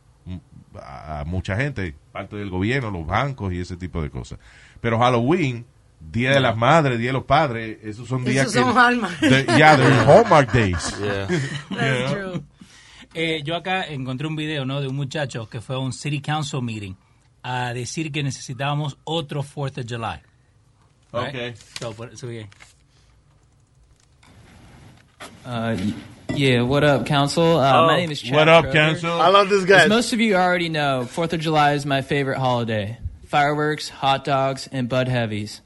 a 0.81 1.23
mucha 1.25 1.55
gente, 1.55 1.95
parte 2.11 2.35
del 2.35 2.49
gobierno, 2.49 2.91
los 2.91 3.07
bancos 3.07 3.53
y 3.53 3.59
ese 3.61 3.77
tipo 3.77 4.01
de 4.01 4.09
cosas. 4.09 4.39
Pero 4.81 4.99
Halloween, 4.99 5.65
Día 6.11 6.31
de 6.31 6.39
las 6.39 6.55
Madres, 6.55 6.97
Día 6.99 7.09
de 7.09 7.13
los 7.13 7.25
Padres, 7.25 7.77
esos 7.83 8.07
son 8.07 8.23
días 8.23 8.47
Esos 8.47 8.53
que... 8.55 8.59
son 8.61 8.77
Hallmark. 8.77 9.19
de- 9.19 9.45
yeah, 9.57 9.75
they're 9.75 9.91
Hallmark 10.05 10.51
days. 10.53 10.93
Yeah. 11.01 11.27
That's 11.69 12.11
true. 12.11 12.43
Eh, 13.13 13.41
yo 13.43 13.55
acá 13.55 13.83
encontré 13.83 14.27
un 14.27 14.35
video 14.35 14.65
¿no? 14.65 14.81
de 14.81 14.87
un 14.87 14.95
muchacho 14.95 15.47
que 15.49 15.61
fue 15.61 15.75
a 15.75 15.79
un 15.79 15.91
City 15.93 16.19
Council 16.21 16.61
meeting 16.61 16.95
a 17.43 17.73
decir 17.73 18.11
que 18.11 18.23
necesitábamos 18.23 18.97
otro 19.05 19.41
4th 19.43 19.77
of 19.79 19.85
July. 19.87 20.21
Right? 21.13 21.29
Okay. 21.29 21.53
So, 21.79 21.93
por- 21.93 22.15
so, 22.17 22.27
yeah. 22.29 22.45
Uh, 25.45 25.77
yeah, 26.33 26.61
what 26.61 26.83
up, 26.83 27.05
Council? 27.05 27.57
Uh, 27.59 27.83
Oh, 27.83 27.87
my 27.87 27.97
name 27.97 28.11
is 28.11 28.21
Chad 28.21 28.33
what 28.35 28.47
up, 28.49 28.65
Kroger. 28.65 28.73
Council? 28.73 29.11
I 29.21 29.29
love 29.29 29.49
this 29.49 29.63
guy. 29.63 29.83
As 29.83 29.89
most 29.89 30.11
of 30.13 30.19
you 30.19 30.35
already 30.35 30.69
know, 30.69 31.07
4th 31.09 31.33
of 31.33 31.39
July 31.39 31.73
is 31.73 31.85
my 31.85 32.01
favorite 32.01 32.37
holiday. 32.37 32.97
Fireworks, 33.27 33.89
hot 33.89 34.23
dogs, 34.23 34.67
and 34.71 34.89
Bud 34.89 35.07
Heavies. 35.07 35.61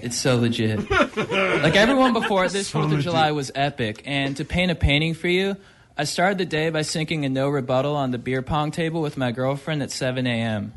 It's 0.00 0.16
so 0.16 0.36
legit. 0.36 0.90
like 0.90 1.76
everyone 1.76 2.12
before, 2.12 2.48
this 2.48 2.68
So 2.68 2.80
4th 2.80 2.84
of 2.84 2.90
legit. 2.90 3.04
July 3.04 3.32
was 3.32 3.50
epic. 3.54 4.02
And 4.04 4.36
to 4.36 4.44
paint 4.44 4.70
a 4.70 4.74
painting 4.74 5.14
for 5.14 5.28
you, 5.28 5.56
I 5.96 6.04
started 6.04 6.38
the 6.38 6.44
day 6.44 6.70
by 6.70 6.82
sinking 6.82 7.24
a 7.24 7.28
no 7.28 7.48
rebuttal 7.48 7.96
on 7.96 8.10
the 8.10 8.18
beer 8.18 8.42
pong 8.42 8.70
table 8.70 9.00
with 9.00 9.16
my 9.16 9.32
girlfriend 9.32 9.82
at 9.82 9.90
7 9.90 10.26
a.m. 10.26 10.74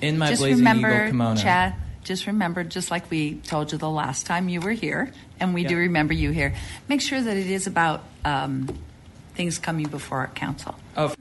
In 0.00 0.18
my 0.18 0.30
just 0.30 0.40
Blazing 0.40 0.66
Eagle 0.66 0.74
remember, 0.82 1.06
kimono. 1.08 1.40
Chad, 1.40 1.74
just 2.04 2.26
remember, 2.26 2.64
just 2.64 2.90
like 2.90 3.10
we 3.10 3.34
told 3.34 3.72
you 3.72 3.78
the 3.78 3.90
last 3.90 4.26
time 4.26 4.48
you 4.48 4.60
were 4.60 4.72
here, 4.72 5.12
and 5.38 5.54
we 5.54 5.64
do 5.64 5.76
remember 5.76 6.14
you 6.14 6.30
here, 6.30 6.54
make 6.88 7.00
sure 7.00 7.20
that 7.20 7.36
it 7.36 7.50
is 7.50 7.66
about 7.66 8.02
um, 8.24 8.68
things 9.34 9.58
coming 9.58 9.88
before 9.88 10.18
our 10.20 10.30
council. 10.34 10.74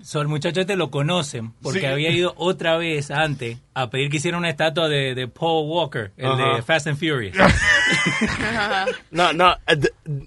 So, 0.03 0.22
el 0.22 0.27
muchacho 0.27 0.61
este 0.61 0.76
lo 0.76 0.91
conocen 0.91 1.52
porque 1.64 1.80
Sí. 1.80 1.85
había 1.88 2.11
ido 2.11 2.34
otra 2.38 2.77
vez 2.77 3.10
antes 3.10 3.57
a 3.73 3.90
pedir 3.90 4.10
que 4.11 4.18
hicieran 4.18 4.40
una 4.40 4.49
estatua 4.52 4.88
de, 4.88 5.15
de 5.15 5.27
Paul 5.27 5.68
Walker, 5.68 6.11
el 6.18 6.31
Ajá. 6.31 6.56
de 6.57 6.61
Fast 6.61 6.85
and 6.88 6.98
Furious. 6.98 7.35
No, 9.11 9.31
no, 9.31 9.56
uh, 9.68 9.76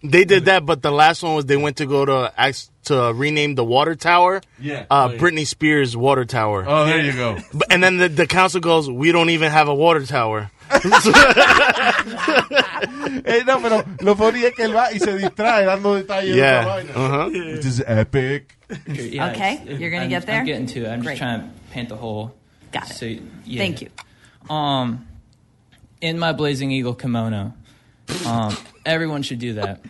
they 0.03 0.25
did 0.25 0.45
that, 0.47 0.65
but 0.65 0.83
the 0.83 0.91
last 0.91 1.23
one 1.23 1.35
was 1.35 1.47
they 1.47 1.57
went 1.57 1.77
to 1.79 1.87
go 1.87 2.05
to 2.05 2.33
ask 2.37 2.71
to 2.85 3.13
rename 3.15 3.55
the 3.55 3.65
water 3.65 3.95
tower. 3.95 4.41
Yeah. 4.61 4.87
Uh, 4.91 5.11
Oh. 5.13 5.19
Britney 5.19 5.47
Spears 5.47 5.97
water 5.97 6.25
tower. 6.25 6.65
Oh, 6.67 6.85
there 6.87 7.01
you 7.01 7.13
go. 7.13 7.37
And 7.71 7.83
then 7.83 7.99
the, 7.99 8.09
the 8.09 8.27
council 8.27 8.61
goes, 8.61 8.89
we 8.91 9.13
don't 9.13 9.31
even 9.31 9.51
have 9.51 9.69
a 9.69 9.75
water 9.75 10.05
tower. 10.07 10.51
Eh, 13.25 13.43
no, 13.47 13.61
pero 13.61 13.85
lo 14.01 14.15
funny 14.15 14.45
es 14.45 14.55
que 14.55 14.65
él 14.65 14.75
va 14.77 14.93
y 14.93 14.99
se 14.99 15.17
distrae 15.17 15.65
dando 15.65 15.95
detalles 15.95 16.31
de 16.35 16.37
Yeah. 16.37 16.61
otra 16.63 16.75
vaina. 16.75 16.93
Uh-huh. 16.95 17.31
Which 17.55 17.65
is 17.67 17.83
epic. 17.87 18.57
Yeah, 18.87 19.31
Okay, 19.31 19.63
you're 19.79 19.91
gonna 19.91 20.09
get 20.09 20.27
there? 20.27 20.41
I'm 20.41 20.47
getting 20.47 20.67
to 20.67 20.85
it. 20.85 20.89
I'm 20.89 21.01
Great. 21.01 21.19
just 21.19 21.23
trying 21.23 21.41
to 21.43 21.49
paint 21.73 21.89
the 21.89 21.97
whole 21.97 22.35
Got 22.73 22.91
it. 22.91 22.95
So, 22.95 23.07
yeah. 23.07 23.59
Thank 23.59 23.83
you. 23.83 23.91
Um, 24.55 25.07
in 26.01 26.19
my 26.19 26.33
Blazing 26.33 26.71
Eagle 26.71 26.95
kimono. 26.95 27.55
Um, 28.27 28.57
everyone 28.85 29.23
should 29.23 29.39
do 29.41 29.55
that. 29.55 29.81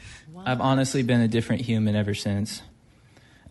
I've 0.44 0.60
honestly 0.60 1.02
been 1.02 1.20
a 1.20 1.28
different 1.28 1.62
human 1.62 1.96
ever 1.96 2.14
since. 2.14 2.62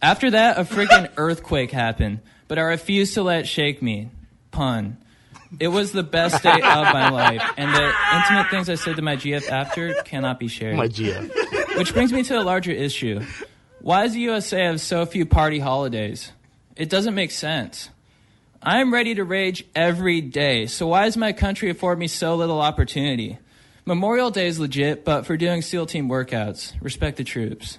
After 0.01 0.31
that, 0.31 0.57
a 0.57 0.61
freaking 0.63 1.09
earthquake 1.17 1.71
happened, 1.71 2.19
but 2.47 2.57
I 2.57 2.61
refused 2.61 3.13
to 3.15 3.23
let 3.23 3.41
it 3.41 3.47
shake 3.47 3.81
me. 3.81 4.09
Pun. 4.51 4.97
It 5.59 5.67
was 5.69 5.91
the 5.91 6.03
best 6.03 6.43
day 6.43 6.51
of 6.51 6.61
my 6.61 7.09
life, 7.09 7.41
and 7.57 7.73
the 7.73 7.93
intimate 8.15 8.49
things 8.49 8.69
I 8.69 8.75
said 8.75 8.95
to 8.97 9.01
my 9.01 9.15
GF 9.15 9.49
after 9.49 9.93
cannot 10.03 10.39
be 10.39 10.47
shared. 10.47 10.75
My 10.75 10.87
GF. 10.87 11.77
Which 11.77 11.93
brings 11.93 12.11
me 12.11 12.23
to 12.23 12.39
a 12.39 12.43
larger 12.43 12.71
issue. 12.71 13.21
Why 13.79 14.03
does 14.03 14.13
the 14.13 14.21
USA 14.21 14.65
have 14.65 14.81
so 14.81 15.05
few 15.05 15.25
party 15.25 15.59
holidays? 15.59 16.31
It 16.75 16.89
doesn't 16.89 17.15
make 17.15 17.31
sense. 17.31 17.89
I 18.61 18.81
am 18.81 18.91
ready 18.91 19.15
to 19.15 19.23
rage 19.23 19.63
every 19.75 20.21
day, 20.21 20.65
so 20.65 20.87
why 20.87 21.05
does 21.05 21.15
my 21.15 21.33
country 21.33 21.69
afford 21.69 21.99
me 21.99 22.07
so 22.07 22.35
little 22.35 22.59
opportunity? 22.59 23.37
Memorial 23.85 24.31
Day 24.31 24.47
is 24.47 24.59
legit, 24.59 25.05
but 25.05 25.27
for 25.27 25.37
doing 25.37 25.61
SEAL 25.61 25.85
team 25.85 26.09
workouts, 26.09 26.73
respect 26.81 27.17
the 27.17 27.23
troops. 27.23 27.77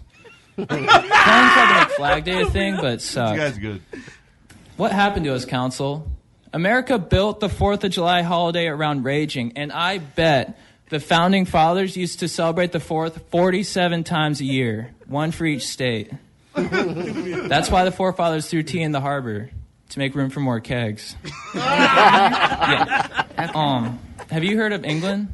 Someone 0.55 0.87
tried 0.87 1.75
to 1.75 1.81
make 1.81 1.97
Flag 1.97 2.25
Day 2.25 2.41
a 2.41 2.47
thing, 2.47 2.77
but 2.77 2.93
it 2.93 3.01
sucked. 3.03 3.37
This 3.37 3.51
guy's 3.51 3.59
good. 3.59 3.83
What 4.77 4.93
happened 4.93 5.25
to 5.25 5.35
us, 5.35 5.45
Council? 5.45 6.09
America 6.57 6.99
built 6.99 7.41
the 7.41 7.49
4th 7.49 7.85
of 7.85 7.91
July 7.91 8.23
holiday 8.23 8.67
around 8.67 9.05
raging, 9.05 9.53
and 9.57 9.71
I 9.71 9.99
bet 9.99 10.59
the 10.89 10.99
founding 10.99 11.45
fathers 11.45 11.99
used 11.99 12.21
to 12.21 12.29
celebrate 12.29 12.73
the 12.73 12.79
4th 12.79 13.21
47 13.29 14.05
times 14.05 14.41
a 14.41 14.47
year, 14.47 14.91
one 15.07 15.33
for 15.33 15.45
each 15.45 15.67
state. 15.67 16.11
That's 16.55 17.71
why 17.71 17.85
the 17.85 17.93
forefathers 17.93 18.49
threw 18.49 18.63
tea 18.63 18.81
in 18.81 18.93
the 18.93 19.03
harbor, 19.03 19.51
to 19.91 19.99
make 19.99 20.15
room 20.15 20.31
for 20.31 20.41
more 20.41 20.61
kegs. 20.61 21.15
Yeah. 21.55 23.51
Um, 23.55 23.99
have 24.31 24.43
you 24.43 24.57
heard 24.57 24.73
of 24.73 24.83
England? 24.83 25.29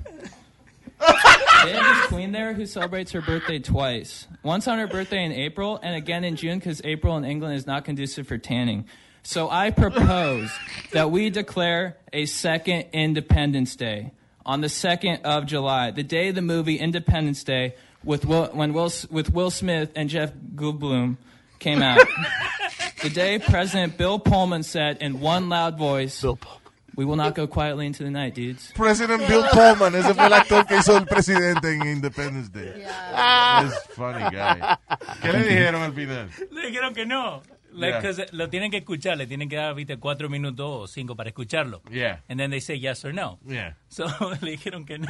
They 0.98 1.72
have 1.72 1.96
this 1.98 2.06
queen 2.08 2.32
there 2.32 2.52
who 2.52 2.66
celebrates 2.66 3.12
her 3.12 3.20
birthday 3.20 3.60
twice. 3.60 4.26
Once 4.42 4.66
on 4.66 4.78
her 4.80 4.88
birthday 4.88 5.24
in 5.24 5.30
April, 5.30 5.78
and 5.84 5.94
again 5.94 6.24
in 6.24 6.34
June 6.34 6.58
because 6.58 6.80
April 6.82 7.16
in 7.16 7.24
England 7.24 7.54
is 7.54 7.64
not 7.64 7.84
conducive 7.84 8.26
for 8.26 8.38
tanning. 8.38 8.86
So 9.22 9.48
I 9.48 9.70
propose 9.70 10.50
that 10.92 11.10
we 11.10 11.30
declare 11.30 11.96
a 12.12 12.26
second 12.26 12.86
Independence 12.92 13.76
Day 13.76 14.12
on 14.44 14.60
the 14.60 14.66
2nd 14.66 15.22
of 15.22 15.46
July, 15.46 15.92
the 15.92 16.02
day 16.02 16.28
of 16.28 16.34
the 16.34 16.42
movie 16.42 16.76
Independence 16.76 17.44
Day, 17.44 17.74
with 18.04 18.24
Will, 18.24 18.46
when 18.46 18.72
Will, 18.72 18.90
with 19.10 19.32
Will 19.32 19.50
Smith 19.50 19.92
and 19.94 20.08
Jeff 20.08 20.32
Goldblum 20.56 21.18
came 21.60 21.82
out. 21.82 22.04
the 23.02 23.10
day 23.10 23.38
President 23.38 23.96
Bill 23.96 24.18
Pullman 24.18 24.64
said 24.64 24.98
in 25.00 25.20
one 25.20 25.48
loud 25.48 25.78
voice, 25.78 26.24
"We 26.96 27.04
will 27.04 27.14
not 27.14 27.36
go 27.36 27.46
quietly 27.46 27.86
into 27.86 28.02
the 28.02 28.10
night, 28.10 28.34
dudes." 28.34 28.72
President 28.74 29.28
Bill 29.28 29.44
Pullman, 29.52 29.94
ese 29.94 30.12
fue 30.14 30.26
el 30.26 30.32
actor 30.32 30.64
que 30.64 30.78
hizo 30.78 30.96
el 30.96 31.06
presidente 31.06 31.72
en 31.72 31.86
Independence 31.86 32.48
Day. 32.48 32.84
Es 33.64 33.78
funny 33.94 34.18
guy. 34.30 34.76
¿Qué 35.22 35.32
le 35.32 35.44
dijeron 35.44 35.82
al 35.82 35.92
final? 35.92 36.28
Le 36.50 36.66
dijeron 36.66 36.92
que 36.92 37.06
no. 37.06 37.42
Like, 37.74 38.02
Yeah. 38.02 38.26
lo 38.32 38.48
tienen 38.48 38.70
que 38.70 38.78
escuchar, 38.78 39.16
le 39.16 39.26
tienen 39.26 39.48
que 39.48 39.56
dar, 39.56 39.74
viste, 39.74 39.96
cuatro 39.98 40.28
minutos 40.28 40.66
o 40.66 40.86
cinco 40.86 41.14
para 41.16 41.30
escucharlo. 41.30 41.80
Yeah. 41.90 42.18
And 42.28 42.38
then 42.38 42.50
they 42.50 42.60
say 42.60 42.76
yes 42.76 43.04
or 43.04 43.12
no. 43.12 43.38
Yeah. 43.46 43.74
So 43.88 44.04
le 44.42 44.56
dijeron 44.56 44.86
que 44.86 44.98
no. 44.98 45.08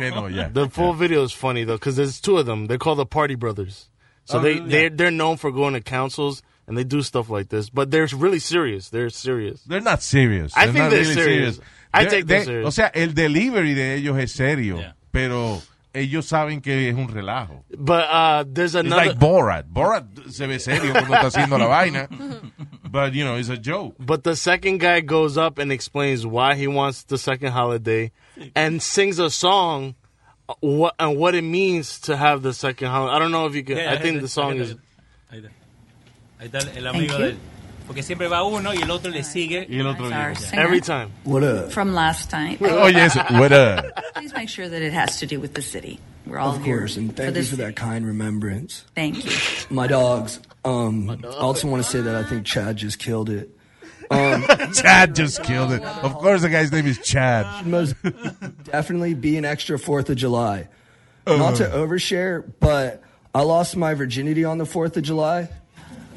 The 0.48 0.68
full 0.70 0.94
video 0.94 1.24
is 1.24 1.32
funny 1.32 1.64
though, 1.64 1.76
because 1.76 1.96
there's 1.96 2.20
two 2.20 2.38
of 2.38 2.46
them. 2.46 2.66
They're 2.66 2.78
called 2.78 2.98
the 2.98 3.06
Party 3.06 3.34
Brothers. 3.34 3.88
So 4.24 4.38
Oh, 4.38 4.40
they 4.42 4.54
really? 4.54 4.68
they're 4.70 4.90
they're 4.90 5.10
known 5.10 5.36
for 5.36 5.50
going 5.50 5.74
to 5.74 5.80
councils 5.80 6.42
and 6.68 6.76
they 6.78 6.84
do 6.84 7.02
stuff 7.02 7.28
like 7.28 7.48
this, 7.48 7.68
but 7.70 7.90
they're 7.90 8.06
really 8.16 8.38
serious. 8.38 8.90
They're 8.90 9.10
serious. 9.10 9.62
They're 9.64 9.80
not 9.80 10.00
serious. 10.00 10.52
I 10.56 10.66
They're 10.66 10.72
think 10.74 10.90
they're 10.90 11.00
really 11.02 11.14
serious. 11.14 11.60
I 11.92 12.02
They're- 12.04 12.10
take 12.10 12.26
them 12.28 12.38
they- 12.38 12.44
serious. 12.44 12.66
O 12.68 12.70
sea, 12.70 12.90
el 12.94 13.14
delivery 13.14 13.74
de 13.74 13.96
ellos 13.96 14.16
es 14.18 14.30
serio, 14.32 14.80
pero 15.10 15.60
ellos 15.94 16.26
saben 16.26 16.60
que 16.62 16.88
es 16.88 16.94
un 16.94 17.08
relajo. 17.08 17.64
But 17.76 18.06
uh, 18.10 18.44
there's 18.46 18.74
It's 18.74 18.88
like 18.88 19.18
Borat. 19.18 19.64
Borat 19.66 20.30
se 20.30 20.46
ve 20.46 20.58
serio 20.58 20.92
cuando 20.92 21.14
está 21.14 21.26
haciendo 21.28 21.58
la 21.58 21.66
vaina. 21.66 22.08
But, 22.90 23.14
you 23.14 23.24
know, 23.24 23.36
it's 23.36 23.48
a 23.48 23.56
joke. 23.56 23.94
But 23.98 24.22
the 24.22 24.36
second 24.36 24.78
guy 24.78 25.00
goes 25.00 25.38
up 25.38 25.58
and 25.58 25.72
explains 25.72 26.26
why 26.26 26.56
he 26.56 26.66
wants 26.66 27.04
the 27.04 27.16
second 27.16 27.52
holiday, 27.52 28.12
and 28.54 28.82
sings 28.82 29.18
a 29.18 29.30
song, 29.30 29.94
uh, 30.46 30.54
what 30.60 30.94
and 30.98 31.16
what 31.16 31.34
it 31.34 31.42
means 31.42 31.98
to 32.00 32.16
have 32.18 32.42
the 32.42 32.52
second 32.52 32.88
holiday. 32.88 33.14
I 33.16 33.18
don't 33.18 33.30
know 33.32 33.46
if 33.46 33.54
you 33.54 33.64
can. 33.64 33.78
Yeah, 33.78 33.92
I 33.92 33.96
ahí 33.96 34.02
think 34.02 34.20
the 34.20 34.28
song 34.28 34.56
ahí 34.56 34.60
is. 34.60 34.70
está. 34.72 34.80
Ahí 35.32 35.38
está. 35.38 35.50
Ahí 36.38 36.48
está 36.50 36.76
el 36.76 36.86
amigo 36.86 37.12
you. 37.14 37.18
de 37.18 37.28
él. 37.30 37.36
Porque 37.92 38.02
siempre 38.02 38.26
va 38.26 38.42
uno 38.42 38.72
y 38.72 38.78
el 38.80 38.90
otro 38.90 39.10
le 39.10 39.22
sigue. 39.22 39.66
Y 39.68 39.78
el 39.78 39.86
otro 39.86 40.08
That's 40.08 40.44
our 40.46 40.50
viene. 40.50 40.64
Every 40.64 40.80
time. 40.80 41.10
What 41.24 41.42
up? 41.42 41.72
From 41.72 41.92
last 41.92 42.30
time. 42.30 42.56
Oh, 42.62 42.86
yes. 42.86 43.14
What 43.32 43.52
up? 43.52 43.84
Please 44.14 44.32
make 44.32 44.48
sure 44.48 44.66
that 44.66 44.80
it 44.80 44.94
has 44.94 45.18
to 45.20 45.26
do 45.26 45.38
with 45.38 45.52
the 45.52 45.60
city. 45.60 46.00
We're 46.26 46.38
all 46.38 46.56
Of 46.56 46.64
here 46.64 46.78
course, 46.78 46.96
and 46.96 47.10
for 47.10 47.16
thank 47.16 47.28
you 47.36 47.42
this. 47.42 47.50
for 47.50 47.56
that 47.56 47.76
kind 47.76 48.06
remembrance. 48.06 48.86
Thank 48.94 49.26
you. 49.26 49.30
My 49.68 49.86
dogs. 49.88 50.40
Um, 50.64 51.10
I 51.10 51.26
also 51.36 51.68
want 51.68 51.84
to 51.84 51.90
say 51.90 52.00
that 52.00 52.14
I 52.14 52.22
think 52.22 52.46
Chad 52.46 52.76
just 52.78 52.98
killed 52.98 53.28
it. 53.28 53.50
Um, 54.10 54.42
Chad 54.74 55.14
just 55.14 55.42
killed 55.44 55.72
it. 55.72 55.82
Of 55.82 56.14
course, 56.14 56.40
the 56.40 56.48
guy's 56.48 56.72
name 56.72 56.86
is 56.86 56.96
Chad. 56.98 57.44
should 57.58 57.66
most 57.66 57.94
definitely 58.64 59.12
be 59.12 59.36
an 59.36 59.44
extra 59.44 59.78
Fourth 59.78 60.08
of 60.08 60.16
July. 60.16 60.68
Not 61.26 61.56
to 61.56 61.64
overshare, 61.64 62.42
but 62.58 63.02
I 63.34 63.42
lost 63.42 63.76
my 63.76 63.92
virginity 63.92 64.44
on 64.46 64.56
the 64.56 64.66
Fourth 64.66 64.96
of 64.96 65.02
July. 65.02 65.50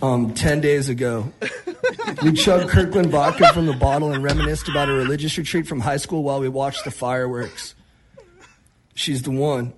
Um, 0.05 0.35
ten 0.35 0.61
days 0.61 0.87
ago, 0.87 1.33
we 2.21 2.33
chugged 2.33 2.69
Kirkland 2.69 3.09
vodka 3.09 3.51
from 3.51 3.65
the 3.65 3.73
bottle 3.73 4.13
and 4.13 4.23
reminisced 4.23 4.69
about 4.69 4.87
a 4.87 4.93
religious 4.93 5.35
retreat 5.35 5.65
from 5.65 5.79
high 5.79 5.97
school 5.97 6.21
while 6.21 6.39
we 6.39 6.47
watched 6.47 6.85
the 6.85 6.91
fireworks. 6.91 7.73
She's 8.93 9.23
the 9.23 9.31
one. 9.31 9.73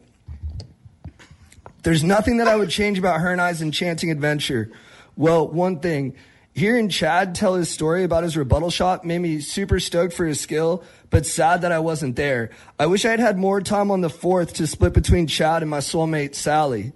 There's 1.84 2.04
nothing 2.04 2.38
that 2.38 2.50
I 2.50 2.58
would 2.58 2.70
change 2.70 3.00
about 3.00 3.22
her 3.22 3.32
and 3.32 3.40
I's 3.40 3.62
enchanting 3.62 4.12
adventure. 4.12 4.70
Well, 5.16 5.48
one 5.48 5.80
thing. 5.80 6.14
Hearing 6.54 6.90
Chad 6.90 7.34
tell 7.34 7.56
his 7.56 7.70
story 7.70 8.04
about 8.04 8.24
his 8.24 8.36
rebuttal 8.36 8.70
shot 8.70 9.06
made 9.06 9.20
me 9.20 9.40
super 9.40 9.80
stoked 9.80 10.14
for 10.14 10.26
his 10.26 10.42
skill, 10.42 10.84
but 11.10 11.26
sad 11.26 11.62
that 11.62 11.72
I 11.72 11.80
wasn't 11.80 12.18
there. 12.18 12.50
I 12.78 12.88
wish 12.88 13.06
I 13.06 13.12
had 13.12 13.22
had 13.22 13.38
more 13.38 13.62
time 13.62 13.92
on 13.92 14.02
the 14.02 14.10
fourth 14.10 14.56
to 14.56 14.68
split 14.68 14.92
between 14.92 15.28
Chad 15.28 15.62
and 15.62 15.72
my 15.72 15.80
soulmate, 15.80 16.36
Sally. 16.36 16.92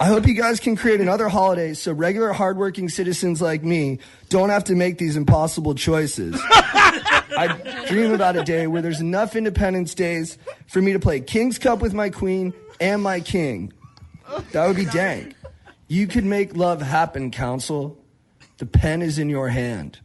I 0.00 0.06
hope 0.06 0.26
you 0.26 0.32
guys 0.32 0.60
can 0.60 0.76
create 0.76 1.02
another 1.02 1.28
holiday 1.28 1.74
so 1.74 1.92
regular 1.92 2.32
hardworking 2.32 2.88
citizens 2.88 3.42
like 3.42 3.62
me 3.62 3.98
don't 4.30 4.48
have 4.48 4.64
to 4.64 4.74
make 4.74 4.96
these 4.96 5.14
impossible 5.14 5.74
choices. 5.74 6.40
I 6.50 7.84
dream 7.86 8.12
about 8.12 8.34
a 8.34 8.42
day 8.42 8.66
where 8.66 8.80
there's 8.80 9.02
enough 9.02 9.36
Independence 9.36 9.94
Days 9.94 10.38
for 10.68 10.80
me 10.80 10.94
to 10.94 10.98
play 10.98 11.20
King's 11.20 11.58
Cup 11.58 11.82
with 11.82 11.92
my 11.92 12.08
queen 12.08 12.54
and 12.80 13.02
my 13.02 13.20
king. 13.20 13.74
That 14.52 14.66
would 14.66 14.76
be 14.76 14.86
dank. 14.86 15.34
You 15.86 16.06
could 16.06 16.24
make 16.24 16.56
love 16.56 16.80
happen, 16.80 17.30
Council. 17.30 17.98
The 18.56 18.64
pen 18.64 19.02
is 19.02 19.18
in 19.18 19.28
your 19.28 19.50
hand. 19.50 19.98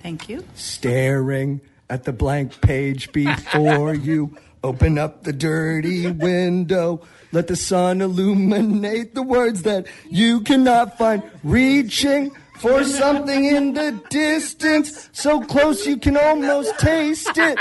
Thank 0.00 0.30
you. 0.30 0.42
Staring 0.54 1.60
at 1.90 2.04
the 2.04 2.14
blank 2.14 2.62
page 2.62 3.12
before 3.12 3.92
you. 3.92 4.38
Open 4.66 4.98
up 4.98 5.22
the 5.22 5.32
dirty 5.32 6.10
window. 6.10 7.00
Let 7.30 7.46
the 7.46 7.54
sun 7.54 8.00
illuminate 8.00 9.14
the 9.14 9.22
words 9.22 9.62
that 9.62 9.86
you 10.10 10.40
cannot 10.40 10.98
find. 10.98 11.22
Reaching 11.44 12.32
for 12.58 12.82
something 12.82 13.44
in 13.44 13.74
the 13.74 14.02
distance, 14.10 15.08
so 15.12 15.40
close 15.40 15.86
you 15.86 15.98
can 15.98 16.16
almost 16.16 16.76
taste 16.80 17.38
it. 17.38 17.56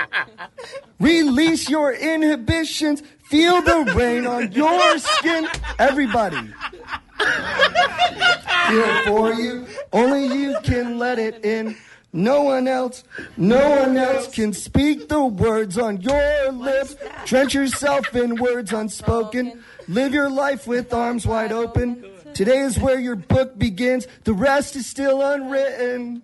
Release 0.99 1.69
your 1.69 1.93
inhibitions. 1.93 3.03
Feel 3.25 3.61
the 3.61 3.93
rain 3.95 4.25
on 4.25 4.51
your 4.51 4.97
skin. 4.97 5.47
Everybody. 5.77 6.51
It 7.19 9.05
for 9.05 9.31
you. 9.31 9.67
Only 9.93 10.25
you 10.39 10.57
can 10.63 10.97
let 10.97 11.19
it 11.19 11.45
in. 11.45 11.77
No 12.15 12.43
one 12.43 12.65
else, 12.69 13.03
no 13.35 13.69
one 13.71 13.97
else 13.97 14.33
can 14.33 14.53
speak 14.53 15.09
the 15.09 15.21
words 15.21 15.77
on 15.77 15.99
your 15.99 16.49
lips. 16.53 16.95
Drench 17.25 17.53
yourself 17.53 18.15
in 18.15 18.35
words 18.35 18.71
unspoken. 18.71 19.61
Live 19.89 20.13
your 20.13 20.29
life 20.29 20.65
with 20.65 20.93
arms 20.93 21.27
wide 21.27 21.51
open. 21.51 22.05
Today 22.33 22.59
is 22.59 22.79
where 22.79 22.97
your 22.97 23.17
book 23.17 23.59
begins. 23.59 24.07
The 24.23 24.31
rest 24.31 24.77
is 24.77 24.87
still 24.87 25.21
unwritten. 25.21 26.21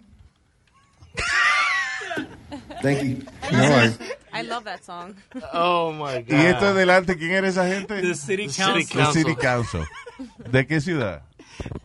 Thank 2.81 3.03
you. 3.03 3.26
I 4.31 4.43
love 4.43 4.63
that 4.63 4.85
song. 4.85 5.18
Oh 5.51 5.91
my 5.91 6.22
god. 6.22 6.38
Y 6.38 6.45
esto 6.45 6.68
adelante, 6.68 7.18
¿quién 7.18 7.31
era 7.31 7.49
esa 7.49 7.68
gente? 7.68 8.01
The 8.01 8.15
City 8.15 8.47
Council. 8.47 8.97
The 8.97 9.11
City 9.11 9.35
Council. 9.35 9.85
¿De 10.49 10.65
qué 10.65 10.80
ciudad? 10.80 11.23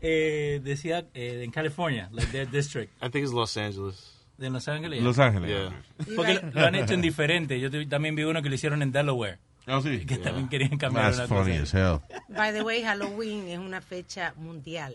Eh, 0.03 0.61
decía 0.63 1.07
eh, 1.15 1.43
en 1.45 1.51
California, 1.51 2.09
like 2.13 2.31
their 2.33 2.49
district. 2.51 2.93
I 3.03 3.09
think 3.11 3.25
it's 3.25 3.33
Los 3.33 3.57
Angeles. 3.57 4.13
De 4.39 4.51
Los 4.51 4.69
Ángeles. 4.69 5.03
Los 5.03 5.19
Ángeles. 5.19 5.49
Yeah. 5.51 6.15
Porque 6.15 6.35
lo, 6.35 6.51
lo 6.61 6.67
han 6.67 6.75
hecho 6.75 6.93
en 6.95 7.01
diferente. 7.01 7.59
Yo 7.59 7.71
también 7.89 8.15
vi 8.15 8.23
uno 8.25 8.43
que 8.43 8.49
lo 8.51 8.55
hicieron 8.55 8.83
en 8.83 8.93
Delaware. 8.93 9.39
Oh, 9.67 9.81
sí. 9.81 10.05
Que 10.07 10.19
también 10.19 10.49
querían 10.49 10.77
cambiar 10.79 11.07
That's 11.15 11.31
una 11.31 11.43
funny 11.43 11.59
cosa. 11.59 11.95
as 11.97 12.03
hell. 12.11 12.21
By 12.29 12.53
the 12.53 12.63
way, 12.63 12.83
Halloween 12.83 13.49
es 13.49 13.59
una 13.59 13.81
fecha 13.81 14.33
mundial. 14.37 14.95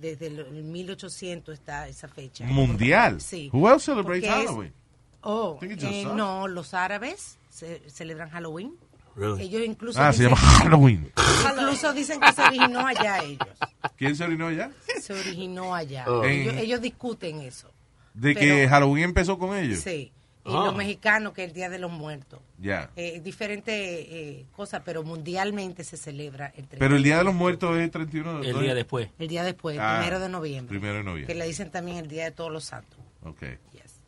desde 0.00 0.28
el 0.28 0.38
el 0.38 0.62
1800 0.64 1.52
está 1.54 1.86
esa 1.88 2.08
fecha. 2.08 2.44
Mundial. 2.46 3.20
Sí. 3.20 3.50
Who 3.52 3.68
else 3.68 3.84
celebrates 3.86 4.24
Porque 4.28 4.42
es- 4.42 4.48
Halloween? 4.48 4.72
Oh, 5.20 5.58
eh, 5.60 6.06
no, 6.14 6.46
los 6.48 6.72
árabes 6.74 7.36
ce- 7.50 7.82
celebran 7.90 8.30
Halloween. 8.30 8.74
Really? 9.18 9.42
Ellos 9.44 9.62
incluso 9.66 10.00
Ah, 10.00 10.12
se 10.12 10.22
dicen- 10.24 10.34
llama 10.36 10.36
Halloween. 10.62 11.12
Incluso 11.52 11.92
dicen 11.92 12.20
que 12.20 12.32
se 12.32 12.42
originó 12.42 12.86
allá 12.86 13.18
ellos. 13.24 13.48
¿Quién 13.96 14.14
se 14.16 14.24
orinó 14.24 14.50
ya? 14.50 14.70
Se 15.00 15.12
originó 15.12 15.74
allá. 15.74 16.04
Oh. 16.08 16.24
Ellos, 16.24 16.54
ellos 16.56 16.80
discuten 16.80 17.40
eso. 17.40 17.70
De 18.14 18.34
Pero- 18.34 18.40
que 18.40 18.68
Halloween 18.68 19.04
empezó 19.04 19.38
con 19.38 19.56
ellos. 19.56 19.80
Sí. 19.80 20.12
Y 20.44 20.50
Ah. 20.50 20.64
los 20.64 20.74
mexicanos, 20.76 21.34
que 21.34 21.42
es 21.44 21.48
el 21.48 21.54
Día 21.54 21.68
de 21.68 21.78
los 21.78 21.90
Muertos. 21.90 22.40
Ya. 22.58 22.90
Eh, 22.96 23.20
diferentes 23.22 23.74
eh, 23.76 24.46
cosas, 24.56 24.80
pero 24.84 25.02
mundialmente 25.02 25.84
se 25.84 25.96
celebra 25.98 26.46
el 26.46 26.66
31. 26.68 26.78
Pero 26.78 26.96
el 26.96 27.02
Día 27.02 27.18
de 27.18 27.24
los 27.24 27.34
Muertos 27.34 27.76
es 27.76 27.82
el 27.82 27.90
31 27.90 28.40
El 28.42 28.58
día 28.58 28.74
después. 28.74 29.10
El 29.18 29.28
día 29.28 29.44
después, 29.44 29.76
el 29.76 29.82
Ah, 29.82 29.98
primero 29.98 30.20
de 30.20 30.28
noviembre. 30.30 30.70
primero 30.78 30.94
de 30.94 31.00
Que 31.00 31.04
noviembre. 31.10 31.34
le 31.34 31.44
dicen 31.46 31.70
también 31.70 31.98
el 31.98 32.08
Día 32.08 32.24
de 32.24 32.30
Todos 32.30 32.50
los 32.50 32.64
Santos. 32.64 32.98
Okay. 33.24 33.58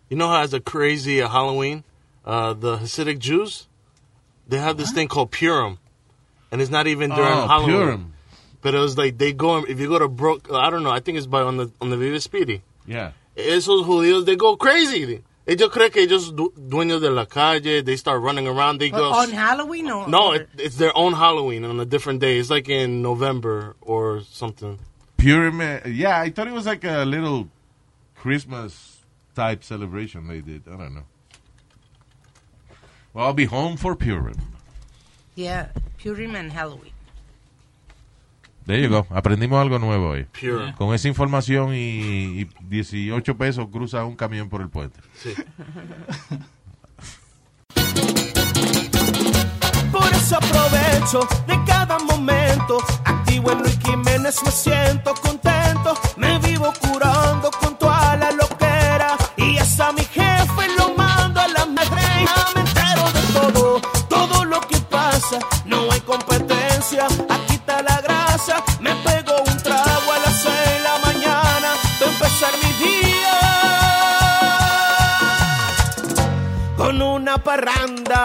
You 0.09 0.17
know 0.17 0.29
how 0.29 0.37
as 0.43 0.55
a 0.55 0.61
crazy 0.61 1.21
uh, 1.23 1.29
Halloween, 1.29 1.85
uh, 2.25 2.55
the 2.55 2.83
Hasidic 2.85 3.21
Jews, 3.21 3.69
they 4.51 4.59
have 4.59 4.77
this 4.77 4.93
thing 4.93 5.09
called 5.09 5.31
Purim, 5.31 5.79
and 6.53 6.61
it's 6.61 6.71
not 6.71 6.87
even 6.87 7.11
during 7.11 7.33
Oh, 7.33 7.47
Halloween. 7.49 7.77
Purim. 7.77 8.13
But 8.63 8.75
it 8.75 8.79
was 8.79 8.99
like 8.99 9.17
they 9.17 9.33
go 9.33 9.65
if 9.65 9.81
you 9.81 9.89
go 9.89 9.99
to 9.99 10.09
Brook, 10.09 10.49
I 10.53 10.69
don't 10.71 10.83
know, 10.83 10.91
I 10.91 11.01
think 11.01 11.17
it's 11.19 11.27
by 11.27 11.41
on 11.43 11.57
the 11.57 11.71
on 11.81 11.89
the 11.91 11.97
Viva 11.97 12.21
Speedy. 12.21 12.63
Yeah. 12.87 13.13
Esos 13.37 13.85
judíos 13.87 14.27
they 14.27 14.37
go 14.37 14.57
crazy. 14.57 15.23
Ellos 15.47 15.71
creen 15.73 15.91
que 15.91 16.03
ellos 16.07 16.31
du- 16.37 16.53
dueños 16.57 17.01
de 17.01 17.11
la 17.11 17.25
calle. 17.25 17.83
They 17.83 17.97
start 17.97 18.21
running 18.23 18.47
around. 18.47 18.79
They 18.79 18.91
But 18.91 18.99
go. 18.99 19.13
on 19.13 19.31
Halloween 19.31 19.91
or 19.91 20.07
no, 20.09 20.33
it, 20.33 20.49
it's 20.59 20.77
their 20.77 20.95
own 20.97 21.15
Halloween 21.15 21.65
on 21.65 21.81
a 21.81 21.85
different 21.87 22.21
day. 22.21 22.39
It's 22.39 22.51
like 22.51 22.69
in 22.69 23.01
November 23.03 23.75
or 23.81 24.21
something. 24.31 24.79
Purim, 25.17 25.61
uh, 25.61 25.79
yeah, 25.89 26.21
I 26.21 26.31
thought 26.31 26.47
it 26.47 26.53
was 26.53 26.67
like 26.67 26.85
a 26.85 27.05
little 27.05 27.49
Christmas 28.15 28.99
type 29.35 29.65
celebration 29.65 30.29
they 30.29 30.41
did. 30.41 30.63
I 30.69 30.77
don't 30.77 30.95
know. 30.95 31.05
Well, 33.13 33.27
I'll 33.27 33.35
be 33.35 33.47
home 33.47 33.77
for 33.77 33.97
Purim. 33.97 34.37
Yeah, 35.35 35.69
Purim 36.03 36.35
and 36.37 36.53
Halloween. 36.53 36.93
There 38.67 38.79
you 38.79 38.89
go. 38.89 39.07
Aprendimos 39.11 39.61
algo 39.61 39.79
nuevo 39.79 40.11
hoy. 40.11 40.25
Purim. 40.25 40.73
Con 40.75 40.95
esa 40.95 41.09
información 41.09 41.75
y, 41.75 42.43
y 42.43 42.49
18 42.69 43.37
pesos 43.37 43.67
cruza 43.73 44.05
un 44.05 44.15
camión 44.17 44.49
por 44.49 44.61
el 44.61 44.69
puente. 44.69 45.01
Por 49.93 50.09
eso 50.13 50.37
aprovecho 50.37 51.27
de 51.49 51.59
cada 51.67 51.99
momento. 51.99 52.79
Activo 53.05 53.51
en 53.51 53.59
Luis 53.59 53.79
Jiménez, 53.83 54.41
me 54.45 54.51
siento 54.53 55.15
contento. 55.15 55.95
Me 56.17 56.39
vivo 56.39 56.73
curando 56.81 57.51
con 57.51 57.77
toda 57.77 58.17
la 58.17 58.31
loquera. 58.31 59.17
Y 59.37 59.59
hasta 59.59 59.93
mi 59.93 60.03
jefe 60.05 60.69
lo 60.79 60.95
mando 60.95 61.41
a 61.41 61.49
la 61.49 61.67
madre. 61.67 62.70
Que 65.31 65.39
pasa. 65.39 65.63
No 65.65 65.91
hay 65.91 66.01
competencia, 66.01 67.07
aquí 67.29 67.55
está 67.55 67.83
la 67.83 68.01
grasa. 68.01 68.63
Me 68.81 68.95
pego 68.97 69.37
un 69.47 69.57
trago 69.63 70.13
a 70.13 70.19
las 70.25 70.43
seis 70.43 70.55
de 70.55 70.81
la 70.81 70.99
mañana. 70.99 71.75
para 71.99 72.11
empezar 72.13 72.53
mi 72.63 72.73
día 72.85 73.39
con 76.77 77.03
una 77.03 77.39
parranda. 77.39 78.23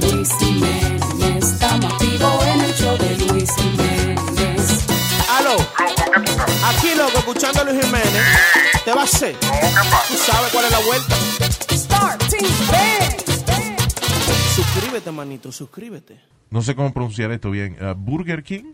Luis 0.00 0.30
Jiménez, 0.38 1.44
estamos 1.44 1.92
activos 1.92 2.46
en 2.46 2.60
el 2.60 2.74
show 2.74 2.96
de 2.98 3.16
Luis 3.26 3.50
Jiménez. 3.56 4.86
Aló, 5.38 5.56
aquí 6.66 6.94
loco, 6.96 7.18
escuchando 7.18 7.60
a 7.60 7.64
Luis 7.64 7.84
Jiménez. 7.84 8.24
¿Te 8.84 8.92
va 8.92 9.02
a 9.02 9.04
hacer? 9.04 9.36
¿Tú 9.38 10.16
sabes 10.26 10.50
cuál 10.52 10.64
es 10.64 10.70
la 10.72 10.80
vuelta? 10.80 11.16
Suscríbete, 14.72 15.10
manito, 15.12 15.52
suscríbete. 15.52 16.20
No 16.50 16.62
sé 16.62 16.74
cómo 16.74 16.92
pronunciar 16.92 17.30
esto 17.32 17.50
bien. 17.50 17.76
Uh, 17.80 17.94
Burger 17.94 18.42
King. 18.42 18.72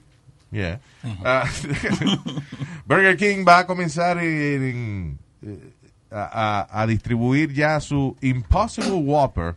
Yeah. 0.50 0.80
Uh, 1.04 1.46
Burger 2.86 3.16
King 3.16 3.44
va 3.46 3.60
a 3.60 3.66
comenzar 3.66 4.18
en- 4.18 5.18
eh, 5.42 5.72
a, 6.10 6.66
a- 6.70 6.82
a 6.82 6.86
distribuir 6.86 7.52
ya 7.52 7.80
su 7.80 8.16
Impossible 8.22 8.92
Whopper. 8.92 9.56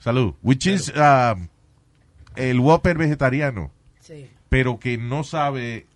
Salud. 0.00 0.34
Which 0.42 0.66
is 0.66 0.92
um, 0.94 1.48
el 2.36 2.60
Whopper 2.60 2.98
vegetariano. 2.98 3.70
Sí. 4.00 4.28
Pero 4.48 4.78
que 4.78 4.98
no 4.98 5.24
sabe 5.24 5.86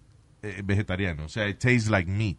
eh, 0.43 0.63
vegetariano. 0.65 1.25
O 1.25 1.29
sea, 1.29 1.49
it 1.49 1.59
tastes 1.59 1.89
like 1.91 2.11
meat. 2.11 2.39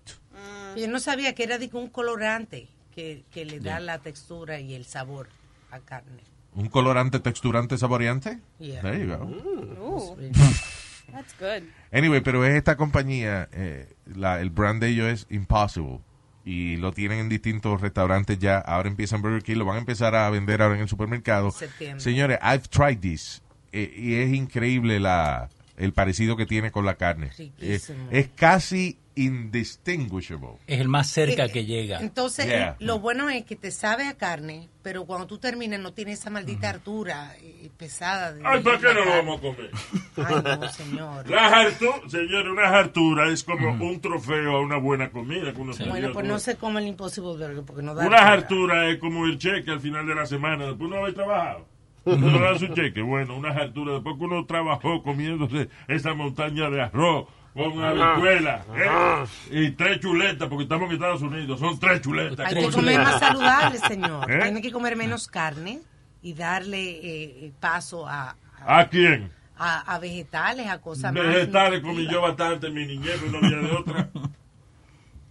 Yo 0.75 0.87
no 0.87 0.99
sabía 0.99 1.33
que 1.35 1.43
era 1.43 1.57
de 1.57 1.69
un 1.73 1.89
colorante 1.89 2.67
que, 2.93 3.23
que 3.31 3.45
le 3.45 3.59
da 3.59 3.79
la 3.79 3.99
textura 3.99 4.59
y 4.59 4.73
el 4.73 4.85
sabor 4.85 5.29
a 5.71 5.79
carne. 5.79 6.23
Un 6.55 6.67
colorante, 6.69 7.19
texturante, 7.19 7.77
saboreante. 7.77 8.39
Yeah. 8.59 8.81
There 8.81 8.99
you 8.99 9.07
go. 9.15 9.23
Ooh. 9.25 10.17
That's 11.11 11.33
good. 11.39 11.63
Anyway, 11.91 12.21
pero 12.21 12.45
es 12.45 12.53
esta 12.55 12.75
compañía, 12.77 13.49
eh, 13.51 13.87
la- 14.15 14.39
el 14.41 14.49
brand 14.51 14.81
de 14.81 14.89
ellos 14.89 15.07
es 15.07 15.27
Impossible. 15.29 15.99
Y 16.45 16.77
lo 16.77 16.91
tienen 16.93 17.19
en 17.19 17.29
distintos 17.29 17.81
restaurantes 17.81 18.39
ya. 18.39 18.57
Ahora 18.59 18.89
empiezan 18.89 19.21
Burger 19.21 19.43
King, 19.43 19.57
lo 19.57 19.65
van 19.65 19.75
a 19.77 19.79
empezar 19.79 20.15
a 20.15 20.29
vender 20.29 20.61
ahora 20.61 20.75
en 20.75 20.81
el 20.81 20.87
supermercado. 20.89 21.51
Septiembre. 21.51 21.99
Señores, 21.99 22.39
I've 22.41 22.67
tried 22.69 22.99
this. 22.99 23.41
eh, 23.71 23.93
y 23.95 24.15
es 24.15 24.33
increíble 24.33 24.99
la, 24.99 25.49
el 25.77 25.93
parecido 25.93 26.35
que 26.37 26.45
tiene 26.47 26.71
con 26.71 26.85
la 26.85 26.95
carne. 26.95 27.29
Eh, 27.37 27.79
es 28.11 28.29
casi 28.35 28.97
indistinguishable. 29.25 30.49
Es 30.67 30.79
el 30.79 30.87
más 30.87 31.07
cerca 31.09 31.45
Eh, 31.45 31.51
que 31.51 31.65
llega. 31.65 31.99
Entonces, 31.99 32.47
Yeah. 32.47 32.75
lo 32.79 32.99
bueno 32.99 33.29
es 33.29 33.43
que 33.45 33.55
te 33.55 33.71
sabe 33.71 34.07
a 34.07 34.15
carne, 34.17 34.69
pero 34.81 35.05
cuando 35.05 35.27
tú 35.27 35.37
terminas 35.37 35.79
no 35.79 35.93
tiene 35.93 36.13
esa 36.13 36.29
maldita 36.29 36.69
hartura 36.69 37.35
eh, 37.41 37.69
pesada. 37.77 38.33
De 38.33 38.41
Ay, 38.45 38.61
¿para 38.61 38.77
qué 38.79 38.93
no 38.93 39.05
lo 39.05 39.11
vamos 39.11 39.37
a 39.37 39.41
comer? 39.41 39.71
Ay, 40.17 40.57
no, 40.59 40.69
señor. 40.71 41.29
La 41.29 41.47
hartura, 41.47 42.01
señor, 42.09 42.49
una 42.49 42.69
hartura 42.69 43.29
es 43.31 43.43
como 43.43 43.69
un 43.71 43.99
trofeo 44.01 44.57
a 44.57 44.61
una 44.61 44.77
buena 44.77 45.09
comida. 45.09 45.53
Que 45.53 45.61
uno 45.61 45.73
se 45.73 45.85
Bueno, 45.87 46.11
pues 46.11 46.25
no 46.27 46.39
se 46.39 46.55
come 46.55 46.79
el 46.81 46.87
Impossible 46.87 47.31
Burger 47.31 47.63
porque 47.65 47.81
no 47.83 47.93
da 47.93 48.05
Una 48.07 48.17
hartura. 48.31 48.89
es 48.89 48.97
como 48.99 49.25
el 49.25 49.37
cheque 49.37 49.71
al 49.71 49.79
final 49.81 50.05
de 50.07 50.15
la 50.15 50.25
semana, 50.25 50.65
después 50.65 50.89
no 50.89 50.97
haber 50.97 51.13
trabajado. 51.13 51.67
Uno 52.05 52.39
da 52.39 52.57
su 52.57 52.67
cheque, 52.69 53.01
bueno, 53.01 53.35
una 53.37 53.49
hartura, 53.49 53.93
después 53.95 54.15
que 54.17 54.23
uno 54.23 54.45
trabajó 54.45 55.03
comiéndose 55.03 55.69
esa 55.87 56.13
montaña 56.15 56.69
de 56.69 56.81
arroz 56.81 57.27
con 57.63 57.77
una 57.77 57.89
habichuela 57.89 58.63
¿eh? 58.73 59.25
y 59.51 59.71
tres 59.71 59.99
chuletas, 59.99 60.47
porque 60.47 60.63
estamos 60.63 60.87
en 60.89 60.95
Estados 60.95 61.21
Unidos, 61.21 61.59
son 61.59 61.77
tres 61.77 62.01
chuletas. 62.01 62.47
Hay 62.47 62.55
que 62.65 62.71
comer 62.71 62.99
más 62.99 63.19
saludable, 63.19 63.77
señor. 63.79 64.31
¿Eh? 64.31 64.39
Tiene 64.43 64.61
que 64.61 64.71
comer 64.71 64.95
menos 64.95 65.27
carne 65.27 65.81
y 66.21 66.33
darle 66.33 66.99
eh, 67.03 67.51
paso 67.59 68.07
a, 68.07 68.35
a, 68.65 68.79
¿A 68.79 68.87
quién? 68.89 69.29
a- 69.57 69.93
a 69.93 69.99
vegetales, 69.99 70.67
a 70.67 70.79
cosas 70.79 71.13
más. 71.13 71.21
Vegetales 71.23 71.81
comí 71.81 72.07
yo 72.09 72.21
bastante 72.21 72.67
en 72.67 72.73
mi 72.73 72.85
niñez, 72.85 73.17
pero 73.19 73.31
no 73.39 73.45
había 73.45 73.57
de 73.57 73.71
otra. 73.75 74.09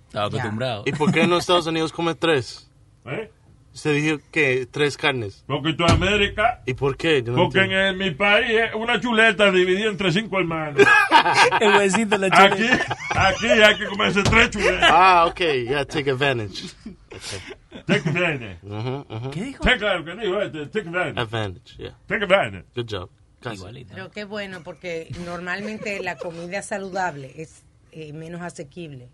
Estaba 0.06 0.26
acostumbrado. 0.26 0.82
¿Y 0.86 0.92
por 0.92 1.12
qué 1.12 1.22
en 1.22 1.30
los 1.30 1.40
Estados 1.40 1.66
Unidos 1.66 1.92
come 1.92 2.14
tres? 2.14 2.70
¿Eh? 3.06 3.30
Usted 3.78 3.94
dijo 3.94 4.18
que 4.32 4.66
tres 4.68 4.96
carnes. 4.96 5.44
Porque 5.46 5.72
tú 5.72 5.84
América. 5.84 6.62
¿Y 6.66 6.74
por 6.74 6.96
qué? 6.96 7.22
Yo 7.22 7.30
no 7.30 7.44
Porque 7.44 7.58
en, 7.60 7.64
entiendo. 7.70 7.88
el- 7.90 7.96
mi 7.96 8.10
país 8.10 8.60
una 8.74 9.00
chuleta 9.00 9.52
dividida 9.52 9.88
entre 9.88 10.10
cinco 10.10 10.40
hermanos. 10.40 10.82
El 11.60 11.68
huesito 11.76 12.18
de 12.18 12.28
la 12.28 12.36
Aquí, 12.44 12.56
chuleta. 12.64 12.96
aquí 13.10 13.46
hay 13.46 13.78
que 13.78 13.86
comerse 13.86 14.22
tres 14.24 14.50
chuletas. 14.50 14.90
Ah, 14.92 15.26
okay. 15.26 15.64
Yeah, 15.64 15.84
take 15.84 16.10
advantage. 16.10 16.74
Take 17.86 18.08
advantage. 18.08 18.58
Mhm, 18.62 19.04
mhm. 19.08 19.30
¿Qué 19.30 19.42
dijo? 19.44 19.62
Take, 19.62 19.78
claro, 19.78 20.04
que 20.04 20.14
dijo 20.16 20.40
este, 20.42 20.66
take 20.66 20.88
advantage. 20.88 21.20
Advantage, 21.20 21.76
yeah. 21.78 21.96
Take 22.08 22.24
advantage. 22.24 22.64
Good 22.74 22.86
job. 22.90 23.10
Casi. 23.40 23.56
Igualito. 23.58 23.94
Pero 23.94 24.10
qué 24.10 24.24
bueno, 24.24 24.62
porque 24.64 25.08
normalmente 25.24 26.02
la 26.02 26.16
comida 26.16 26.62
saludable 26.62 27.32
es 27.36 27.62
eh, 27.92 28.12
menos 28.12 28.40
asequible. 28.42 29.08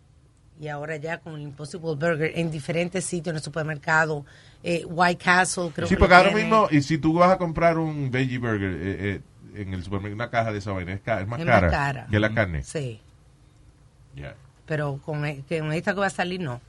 Y 0.61 0.69
ahora 0.69 0.97
ya 0.97 1.19
con 1.19 1.35
el 1.35 1.43
Impossible 1.43 1.97
Burger 1.97 2.33
en 2.37 2.51
diferentes 2.53 3.05
sitios, 3.05 3.33
en 3.33 3.37
el 3.39 3.43
supermercado, 3.43 4.25
eh, 4.65 4.83
White 4.87 5.23
Castle, 5.23 5.71
creo 5.75 5.87
Sí, 5.87 5.95
que 5.95 5.99
porque 6.01 6.15
ahora 6.15 6.31
tiene. 6.31 6.43
mismo, 6.45 6.69
y 6.71 6.81
si 6.83 6.99
tú 6.99 7.13
vas 7.13 7.31
a 7.31 7.37
comprar 7.39 7.79
un 7.79 8.11
veggie 8.11 8.39
burger 8.39 8.73
eh, 8.73 9.21
eh, 9.55 9.61
en 9.61 9.75
el 9.75 9.85
supermercado, 9.85 10.15
una 10.17 10.31
caja 10.31 10.53
de 10.53 10.59
esa 10.59 10.73
vaina, 10.73 10.93
es, 10.95 11.01
ca- 11.03 11.21
es 11.21 11.29
más, 11.29 11.39
Es 11.39 11.47
más 11.47 11.55
cara 11.61 11.71
cara. 11.71 12.07
que 12.11 12.19
la 12.19 12.33
carne. 12.35 12.63
Sí, 12.65 13.01
Yeah. 14.17 14.35
pero 14.67 14.99
con, 15.05 15.25
e- 15.27 15.43
con 15.49 15.73
esta 15.73 15.93
que 15.93 16.01
va 16.01 16.07
a 16.07 16.11
salir, 16.11 16.41
no. 16.41 16.61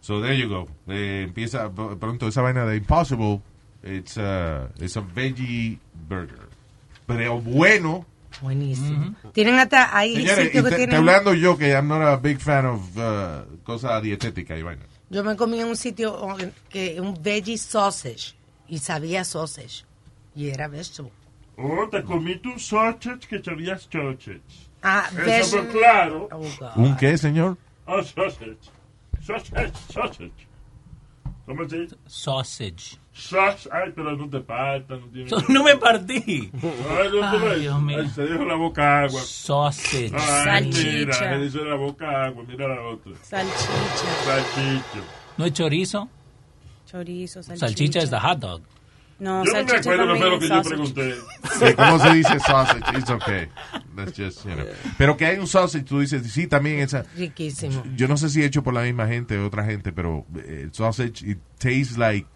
So 0.00 0.20
there 0.22 0.36
you 0.38 0.48
go. 0.48 0.68
Eh, 0.88 1.22
empieza 1.26 1.70
pronto 1.70 2.26
esa 2.28 2.42
vaina 2.42 2.64
de 2.64 2.76
Impossible. 2.76 3.40
It's 3.84 4.16
a, 4.18 4.68
it's 4.80 4.96
a 4.96 5.00
veggie 5.00 5.78
burger. 6.08 6.48
Pero 7.06 7.40
bueno. 7.40 8.06
Buenísimo. 8.40 9.14
Tienen 9.32 9.56
hasta, 9.58 9.96
hay 9.96 10.14
Señores, 10.16 10.50
que 10.50 10.62
te, 10.62 10.70
te 10.70 10.76
tienen... 10.76 10.96
hablando 10.96 11.34
yo 11.34 11.58
que 11.58 11.70
I'm 11.72 11.86
not 11.88 12.02
a 12.02 12.16
big 12.16 12.38
fan 12.40 12.66
of 12.66 12.80
uh, 12.96 13.44
cosas 13.64 14.02
dietéticas 14.02 14.58
y 14.58 14.62
vaina. 14.62 14.82
Yo 15.12 15.22
me 15.22 15.36
comí 15.36 15.60
en 15.60 15.68
un 15.68 15.76
sitio 15.76 16.14
oh, 16.14 16.38
que 16.70 16.98
un 16.98 17.12
veggie 17.22 17.58
sausage 17.58 18.34
y 18.66 18.78
sabía 18.78 19.24
sausage 19.24 19.84
y 20.34 20.48
era 20.48 20.68
vegetable. 20.68 21.12
Oh, 21.58 21.86
te 21.90 22.02
comí 22.02 22.36
tu 22.36 22.58
sausage 22.58 23.28
que 23.28 23.38
sabías 23.42 23.86
sausage. 23.92 24.40
Ah, 24.82 25.10
Eso 25.26 25.58
fue 25.58 25.68
claro. 25.68 26.30
¿Un 26.76 26.96
qué, 26.96 27.18
señor? 27.18 27.58
Oh, 27.84 28.02
sausage. 28.02 28.56
Sausage, 29.20 29.72
sausage. 29.92 30.48
¿Cómo 31.44 31.68
se 31.68 31.80
dice? 31.80 31.96
Sausage. 32.06 32.98
Sausage. 33.14 33.68
Ay, 33.72 33.92
pero 33.94 34.16
no 34.16 34.28
te 34.30 34.40
partas, 34.40 35.00
no 35.00 35.06
tiene... 35.08 35.30
No 35.48 35.64
me 35.64 35.76
partí. 35.76 36.50
Ay, 36.62 37.08
no, 37.12 37.28
Ay. 37.50 37.60
Dios 37.60 37.82
mío. 37.82 37.98
Ay, 38.00 38.08
se 38.10 38.22
dejó 38.22 38.44
la 38.44 38.54
boca 38.54 39.02
agua. 39.02 39.20
Sausage. 39.20 40.10
Ay, 40.14 40.66
mira, 40.66 41.12
Salchicha. 41.12 41.34
se 41.34 41.38
dice 41.40 41.58
la 41.64 41.74
boca 41.76 42.24
agua, 42.24 42.44
mira 42.48 42.68
la 42.68 42.80
otra. 42.82 43.12
Salchicha. 43.22 44.24
Salchicho. 44.24 45.04
¿No 45.36 45.44
es 45.44 45.52
chorizo? 45.52 46.08
Chorizo, 46.86 47.42
salchicha. 47.42 47.66
Salchicha 47.66 47.98
es 48.00 48.10
the 48.10 48.18
hot 48.18 48.38
dog. 48.38 48.62
No, 49.18 49.44
Yo 49.44 49.52
no 49.52 49.58
me 49.62 49.68
salchicha 49.68 49.78
acuerdo, 49.78 50.04
no 50.06 50.12
también 50.14 50.30
lo 50.32 50.38
que 50.40 50.48
yo 50.48 50.54
sausage. 50.54 50.68
pregunté. 50.74 51.14
Sí, 51.68 51.74
¿Cómo 51.76 51.98
se 52.00 52.12
dice 52.14 52.40
sausage? 52.40 52.98
It's 52.98 53.10
okay. 53.10 53.48
That's 53.94 54.16
just, 54.18 54.44
you 54.44 54.54
know. 54.54 54.66
Pero 54.98 55.16
que 55.16 55.26
hay 55.26 55.38
un 55.38 55.46
sausage, 55.46 55.84
tú 55.84 56.00
dices, 56.00 56.30
sí, 56.32 56.46
también 56.48 56.80
esa. 56.80 57.04
Riquísimo. 57.16 57.84
Yo 57.94 58.08
no 58.08 58.16
sé 58.16 58.30
si 58.30 58.42
hecho 58.42 58.62
por 58.64 58.74
la 58.74 58.82
misma 58.82 59.06
gente 59.06 59.38
o 59.38 59.46
otra 59.46 59.64
gente, 59.64 59.92
pero 59.92 60.26
eh, 60.36 60.62
el 60.64 60.74
sausage, 60.74 61.22
it 61.24 61.38
tastes 61.58 61.96
like, 61.98 62.26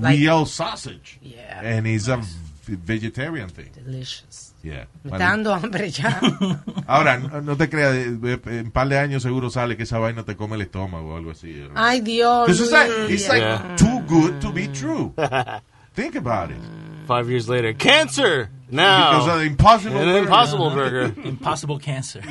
Like- 0.00 0.18
real 0.18 0.46
sausage. 0.46 1.18
Yeah. 1.22 1.60
And 1.62 1.86
it's 1.86 2.08
a 2.08 2.20
vegetarian 2.66 3.48
thing. 3.48 3.70
Delicious. 3.74 4.52
Yeah. 4.62 4.86
Me 5.04 5.10
está 5.10 5.18
dando 5.18 5.52
hambre 5.54 5.90
ya. 5.90 6.18
Ahora, 6.88 7.18
no, 7.18 7.40
no 7.42 7.54
te 7.56 7.68
creas, 7.68 7.94
eh, 7.94 8.16
eh, 8.24 8.38
en 8.46 8.66
un 8.66 8.70
par 8.70 8.88
de 8.88 8.96
años 8.98 9.22
seguro 9.22 9.50
sale 9.50 9.76
que 9.76 9.82
esa 9.82 9.98
vaina 9.98 10.22
te 10.24 10.36
come 10.36 10.56
el 10.56 10.62
estómago 10.62 11.12
o 11.12 11.16
algo 11.18 11.32
así. 11.32 11.52
you. 11.52 11.70
Ay, 11.74 12.00
Dios. 12.00 12.46
This 12.46 12.60
is 12.60 12.72
like, 12.72 12.88
Luis. 12.90 13.10
it's 13.20 13.28
like 13.28 13.76
too 13.76 14.00
good 14.08 14.40
to 14.40 14.50
be 14.50 14.68
true. 14.68 15.12
Think 15.94 16.16
about 16.16 16.50
it. 16.50 16.56
Five 17.06 17.28
years 17.28 17.46
later, 17.50 17.74
cancer 17.74 18.48
now 18.70 19.10
Because 19.10 19.28
of 19.28 19.38
the 19.40 19.46
impossible 19.46 19.98
An 19.98 20.04
burger. 20.06 20.18
impossible 20.22 20.70
burger. 20.70 21.14
Impossible 21.28 21.78
cancer. 21.78 22.22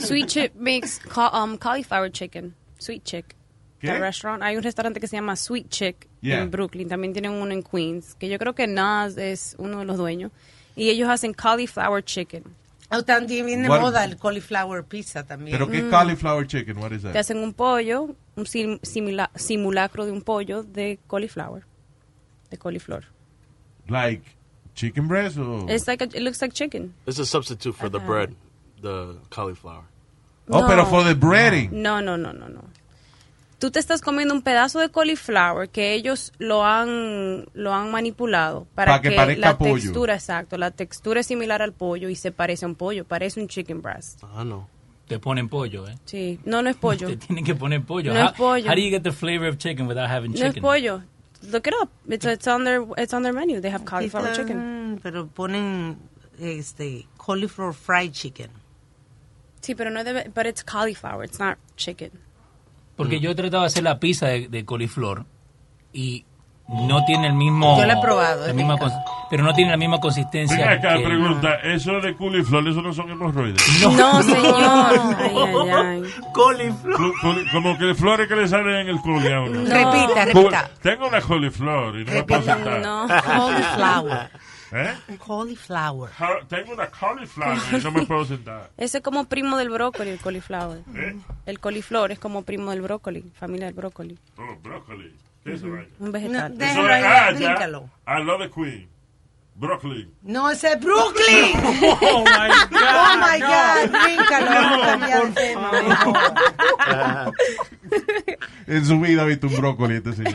Sweet 0.00 0.28
Chick 0.28 0.56
makes 0.56 0.98
ca- 0.98 1.30
um, 1.32 1.56
cauliflower 1.58 2.08
chicken. 2.08 2.54
Sweet 2.80 3.04
Chick. 3.04 3.36
¿Qué? 3.80 3.86
The 3.88 3.98
restaurant. 3.98 4.42
Hay 4.42 4.56
un 4.56 4.62
restaurante 4.62 4.98
que 5.00 5.06
se 5.06 5.16
llama 5.16 5.36
Sweet 5.36 5.68
Chick 5.68 6.08
Yeah. 6.20 6.40
en 6.42 6.50
Brooklyn. 6.50 6.88
También 6.88 7.12
tienen 7.12 7.32
uno 7.32 7.52
en 7.52 7.62
Queens. 7.62 8.14
Que 8.16 8.28
yo 8.28 8.38
creo 8.38 8.54
que 8.54 8.66
Nas 8.66 9.16
es 9.16 9.54
uno 9.58 9.78
de 9.80 9.84
los 9.84 9.96
dueños. 9.96 10.32
Y 10.74 10.90
ellos 10.90 11.08
hacen 11.08 11.32
cauliflower 11.32 12.04
chicken. 12.04 12.42
Oh, 12.90 13.02
también 13.02 13.44
viene 13.46 13.62
de 13.64 13.68
moda 13.68 14.04
el 14.04 14.16
cauliflower 14.16 14.82
pizza 14.82 15.22
también. 15.24 15.56
Pero 15.58 15.70
qué 15.70 15.82
Mm. 15.82 15.90
cauliflower 15.90 16.46
chicken, 16.46 16.78
what 16.78 16.90
is 16.92 17.02
Te 17.02 17.08
that? 17.08 17.16
hacen 17.18 17.38
un 17.38 17.52
pollo, 17.52 18.14
un 18.36 18.46
sim- 18.46 18.78
simula- 18.82 19.30
simulacro 19.34 20.06
de 20.06 20.12
un 20.12 20.22
pollo 20.22 20.62
de 20.62 20.98
cauliflower. 21.06 21.64
De 22.50 22.56
coliflor. 22.56 23.04
Like 23.88 24.22
chicken 24.74 25.06
breast 25.06 25.36
or 25.38 25.70
It's 25.70 25.86
like 25.86 26.02
a, 26.02 26.06
it 26.06 26.22
looks 26.22 26.40
like 26.40 26.54
chicken. 26.54 26.94
It's 27.06 27.18
a 27.18 27.26
substitute 27.26 27.74
for 27.76 27.90
the 27.90 27.98
bread, 27.98 28.34
the 28.80 29.16
cauliflower. 29.30 29.84
Oh, 30.48 30.64
pero 30.66 30.86
for 30.86 31.04
the 31.04 31.14
breading. 31.14 31.70
No, 31.72 32.00
no, 32.00 32.16
no, 32.16 32.32
no, 32.32 32.48
no. 32.48 32.64
Tú 33.58 33.72
te 33.72 33.80
estás 33.80 34.00
comiendo 34.02 34.32
un 34.34 34.42
pedazo 34.42 34.78
de 34.78 34.88
cauliflower 34.88 35.68
que 35.68 35.92
ellos 35.94 36.32
lo 36.38 36.64
han 36.64 37.46
lo 37.54 37.74
han 37.74 37.90
manipulado 37.90 38.68
para 38.74 38.92
Pa' 38.96 39.00
que 39.02 39.10
parezca 39.12 39.40
la 39.48 39.58
pollo. 39.58 39.74
textura, 39.74 40.14
exacto, 40.14 40.56
la 40.58 40.70
textura 40.70 41.20
es 41.20 41.26
similar 41.26 41.60
al 41.60 41.72
pollo 41.72 42.08
y 42.08 42.14
se 42.14 42.30
parece 42.30 42.64
a 42.66 42.68
un 42.68 42.76
pollo, 42.76 43.04
parece 43.04 43.40
un 43.40 43.48
chicken 43.48 43.82
breast. 43.82 44.22
Ah, 44.22 44.44
no. 44.44 44.68
Te 45.08 45.18
ponen 45.18 45.48
pollo, 45.48 45.88
¿eh? 45.88 45.96
Sí, 46.04 46.38
no, 46.44 46.62
no 46.62 46.70
es 46.70 46.76
pollo. 46.86 47.08
Te 47.08 47.16
tienen 47.16 47.44
que 47.44 47.54
poner 47.56 47.82
pollo. 47.82 48.12
No 48.14 48.20
how, 48.20 48.26
es 48.26 48.32
pollo. 48.32 48.68
how 48.70 48.74
do 48.76 48.80
you 48.80 48.90
get 48.90 49.02
the 49.02 49.10
flavor 49.12 49.48
of 49.48 49.56
chicken 49.58 49.88
without 49.88 50.08
having 50.08 50.30
No 50.32 50.36
chicken? 50.36 50.56
es 50.56 50.60
pollo. 50.60 51.02
Look 51.50 51.66
it 51.66 51.74
up. 51.82 51.90
It's, 52.08 52.26
it's 52.26 52.46
on 52.46 52.64
their 52.64 52.84
it's 52.96 53.12
on 53.14 53.22
their 53.22 53.32
menu. 53.32 53.60
They 53.60 53.70
have 53.72 53.84
cauliflower 53.84 54.28
Están- 54.28 54.36
chicken. 54.46 55.00
Pero 55.02 55.26
ponen 55.28 55.98
este 56.38 57.06
cauliflower 57.16 57.72
fried 57.72 58.12
chicken. 58.12 58.50
Sí, 59.62 59.74
pero 59.74 59.90
no 59.90 60.04
debe, 60.04 60.30
but 60.34 60.46
it's 60.46 60.62
cauliflower. 60.62 61.24
It's 61.24 61.38
not 61.40 61.58
chicken. 61.76 62.10
Porque 62.98 63.20
yo 63.20 63.30
he 63.30 63.34
tratado 63.34 63.62
de 63.62 63.68
hacer 63.68 63.82
la 63.84 63.98
pizza 63.98 64.26
de, 64.26 64.48
de 64.48 64.64
coliflor 64.66 65.24
y 65.92 66.26
no 66.68 67.04
tiene 67.06 67.28
el 67.28 67.32
mismo... 67.32 67.78
Yo 67.78 67.86
la 67.86 67.94
he 67.94 68.00
probado, 68.02 68.46
la 68.46 68.52
misma 68.52 68.76
pero 69.30 69.42
no 69.42 69.54
tiene 69.54 69.70
la 69.70 69.76
misma 69.76 70.00
consistencia. 70.00 70.56
Venga 70.56 70.72
acá, 70.72 70.96
que- 70.98 71.04
pregunta, 71.04 71.54
¿eso 71.62 71.92
de 72.00 72.14
culiflor, 72.14 72.66
eso 72.68 72.82
no 72.82 72.92
son 72.92 73.10
hemorroides? 73.10 73.62
No, 73.96 74.22
señor. 74.22 74.54
Ay, 75.18 75.30
ay, 75.34 75.70
ay. 75.70 76.02
Coliflor. 76.32 77.12
Como 77.52 77.78
que 77.78 77.94
flores 77.94 78.28
que 78.28 78.36
le 78.36 78.48
salen 78.48 78.74
en 78.76 78.88
el 78.88 79.00
uno. 79.40 79.60
No. 79.60 79.74
Repita, 79.74 80.24
repita. 80.26 80.70
Tengo 80.82 81.08
una 81.08 81.20
coliflor 81.20 82.00
y 82.00 82.04
no 82.04 82.12
me 82.12 82.22
puedo 82.24 82.42
sentar. 82.42 82.80
No. 82.80 83.06
Cauliflower. 83.08 84.30
¿Eh? 84.72 84.94
Cauliflower. 85.26 86.10
Ja- 86.12 86.40
Tengo 86.48 86.72
una 86.74 86.86
cauliflower 86.88 87.58
y 87.72 87.76
no 87.82 87.90
me 87.90 88.06
puedo 88.06 88.24
sentar. 88.24 88.70
Ese 88.76 88.98
es 88.98 89.04
como 89.04 89.24
primo 89.26 89.56
del 89.56 89.70
brócoli, 89.70 90.10
el 90.10 90.18
cauliflower. 90.20 90.82
¿Eh? 90.94 91.16
El 91.46 91.58
coliflor 91.60 92.12
es 92.12 92.18
como 92.18 92.42
primo 92.42 92.70
del 92.70 92.82
brócoli, 92.82 93.22
familia 93.38 93.66
del 93.66 93.74
brócoli. 93.74 94.18
Oh, 94.36 94.56
brócoli. 94.62 95.14
¿Qué 95.44 95.54
es 95.54 95.60
eso? 95.62 95.68
Un 95.98 96.12
vegetal. 96.12 96.56
No, 96.58 96.64
Eso 96.64 96.88
es 96.88 97.04
ah. 97.04 97.30
I 98.06 98.22
love 98.24 98.40
the 98.42 98.50
queen. 98.50 98.88
Broccoli. 99.54 100.08
No, 100.22 100.48
ese 100.50 100.72
es 100.74 100.80
Brooklyn. 100.80 101.52
Oh, 102.00 102.22
my 102.24 102.48
God. 102.70 102.80
Oh, 102.80 103.16
my 103.18 103.40
God. 103.40 103.90
Bríncalo. 103.90 104.50
En 108.66 108.84
su 108.84 109.00
vida 109.00 109.22
ha 109.22 109.24
visto 109.24 109.46
un 109.48 109.56
brócoli 109.56 109.96
este 109.96 110.12
señor. 110.12 110.34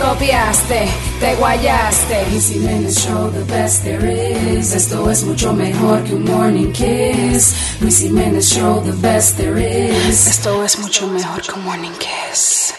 Copiaste, 0.00 0.88
te 1.20 1.34
guayaste. 1.36 2.26
Luis 2.30 2.48
Jiménez 2.48 2.98
Show, 2.98 3.30
the 3.30 3.44
best 3.52 3.84
there 3.84 4.04
is. 4.06 4.74
Esto 4.74 5.10
es 5.10 5.24
mucho 5.24 5.52
mejor 5.52 6.02
que 6.04 6.14
un 6.14 6.24
morning 6.24 6.72
kiss. 6.72 7.80
Luis 7.80 8.00
Jiménez 8.00 8.48
Show, 8.52 8.82
the 8.82 8.92
best 8.92 9.36
there 9.36 9.58
is. 9.58 10.26
Esto 10.26 10.64
es 10.64 10.78
mucho 10.78 11.06
mejor 11.06 11.42
que 11.42 11.52
un 11.52 11.64
morning 11.64 11.92
kiss. 11.98 12.72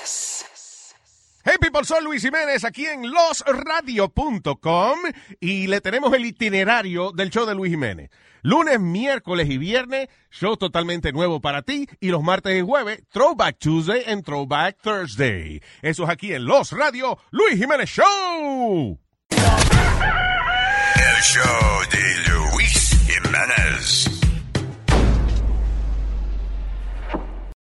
Hey 1.46 1.58
people, 1.60 1.84
soy 1.84 2.02
Luis 2.04 2.22
Jiménez 2.22 2.64
aquí 2.64 2.86
en 2.86 3.12
losradio.com 3.12 5.00
y 5.42 5.68
le 5.68 5.82
tenemos 5.82 6.14
el 6.14 6.26
itinerario 6.26 7.12
del 7.12 7.30
show 7.32 7.46
de 7.46 7.54
Luis 7.54 7.70
Jiménez. 7.70 8.10
Lunes, 8.46 8.78
miércoles 8.78 9.50
y 9.50 9.58
viernes, 9.58 10.10
show 10.30 10.58
totalmente 10.58 11.14
nuevo 11.14 11.40
para 11.40 11.62
ti 11.62 11.88
y 12.02 12.10
los 12.10 12.22
martes 12.22 12.60
y 12.60 12.62
jueves, 12.62 13.02
Throwback 13.10 13.58
Tuesday 13.58 14.04
and 14.06 14.26
Throwback 14.26 14.82
Thursday. 14.82 15.62
Eso 15.82 16.04
es 16.04 16.10
aquí 16.10 16.34
en 16.34 16.44
Los 16.44 16.74
Radio, 16.74 17.18
Luis 17.32 17.58
Jiménez 17.58 17.90
Show. 17.90 19.00
El 19.32 21.22
show 21.22 21.90
de 21.90 22.32
Luis 22.34 23.08
Jiménez. 23.08 24.10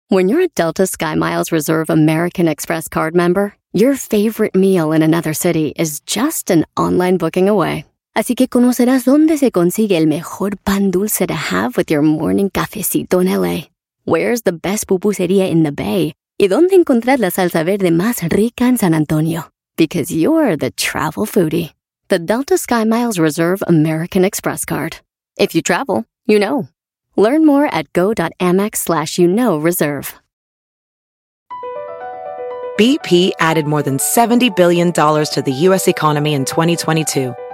When 0.10 0.28
you're 0.28 0.42
a 0.42 0.50
Delta 0.50 0.84
SkyMiles 0.84 1.54
Reserve 1.54 1.90
American 1.90 2.50
Express 2.50 2.90
card 2.90 3.16
member, 3.16 3.56
your 3.72 3.96
favorite 3.96 4.54
meal 4.54 4.92
in 4.92 5.02
another 5.02 5.34
city 5.34 5.74
is 5.78 6.02
just 6.02 6.52
an 6.52 6.66
online 6.76 7.16
booking 7.16 7.48
away. 7.48 7.86
Así 8.16 8.36
que 8.36 8.48
conocerás 8.48 9.06
dónde 9.06 9.40
se 9.40 9.52
consigue 9.52 9.98
el 9.98 10.06
mejor 10.06 10.58
pan 10.58 10.92
dulce 10.92 11.26
to 11.26 11.34
have 11.34 11.76
with 11.78 11.90
your 11.90 12.04
morning 12.04 12.50
cafecito 12.50 13.22
en 13.22 13.28
LA. 13.28 13.70
Where's 14.06 14.44
the 14.44 14.52
best 14.52 14.86
pupusería 14.86 15.50
in 15.50 15.64
the 15.64 15.72
Bay? 15.72 16.14
Y 16.38 16.48
dónde 16.48 16.76
encontrar 16.76 17.20
la 17.20 17.32
salsa 17.32 17.64
verde 17.64 17.90
más 17.90 18.22
rica 18.30 18.66
en 18.66 18.78
San 18.78 18.94
Antonio. 18.94 19.50
Because 19.78 20.14
you're 20.14 20.56
the 20.56 20.70
travel 20.70 21.26
foodie. 21.26 21.72
The 22.10 22.20
Delta 22.20 22.56
SkyMiles 22.56 23.18
Reserve 23.18 23.64
American 23.66 24.24
Express 24.24 24.64
card. 24.64 24.98
If 25.40 25.56
you 25.56 25.64
travel, 25.64 26.06
you 26.28 26.38
know. 26.38 26.68
Learn 27.16 27.48
more 27.48 27.66
at 27.66 27.92
go.amex 27.94 28.76
slash 28.76 29.18
you 29.18 29.28
know 29.28 29.58
reserve. 29.58 30.14
BP 32.80 33.32
added 33.40 33.66
more 33.66 33.84
than 33.84 33.98
$70 33.98 34.56
billion 34.56 34.92
to 34.92 35.44
the 35.46 35.52
U.S. 35.52 35.88
economy 35.88 36.34
in 36.34 36.44
2022 36.44 37.36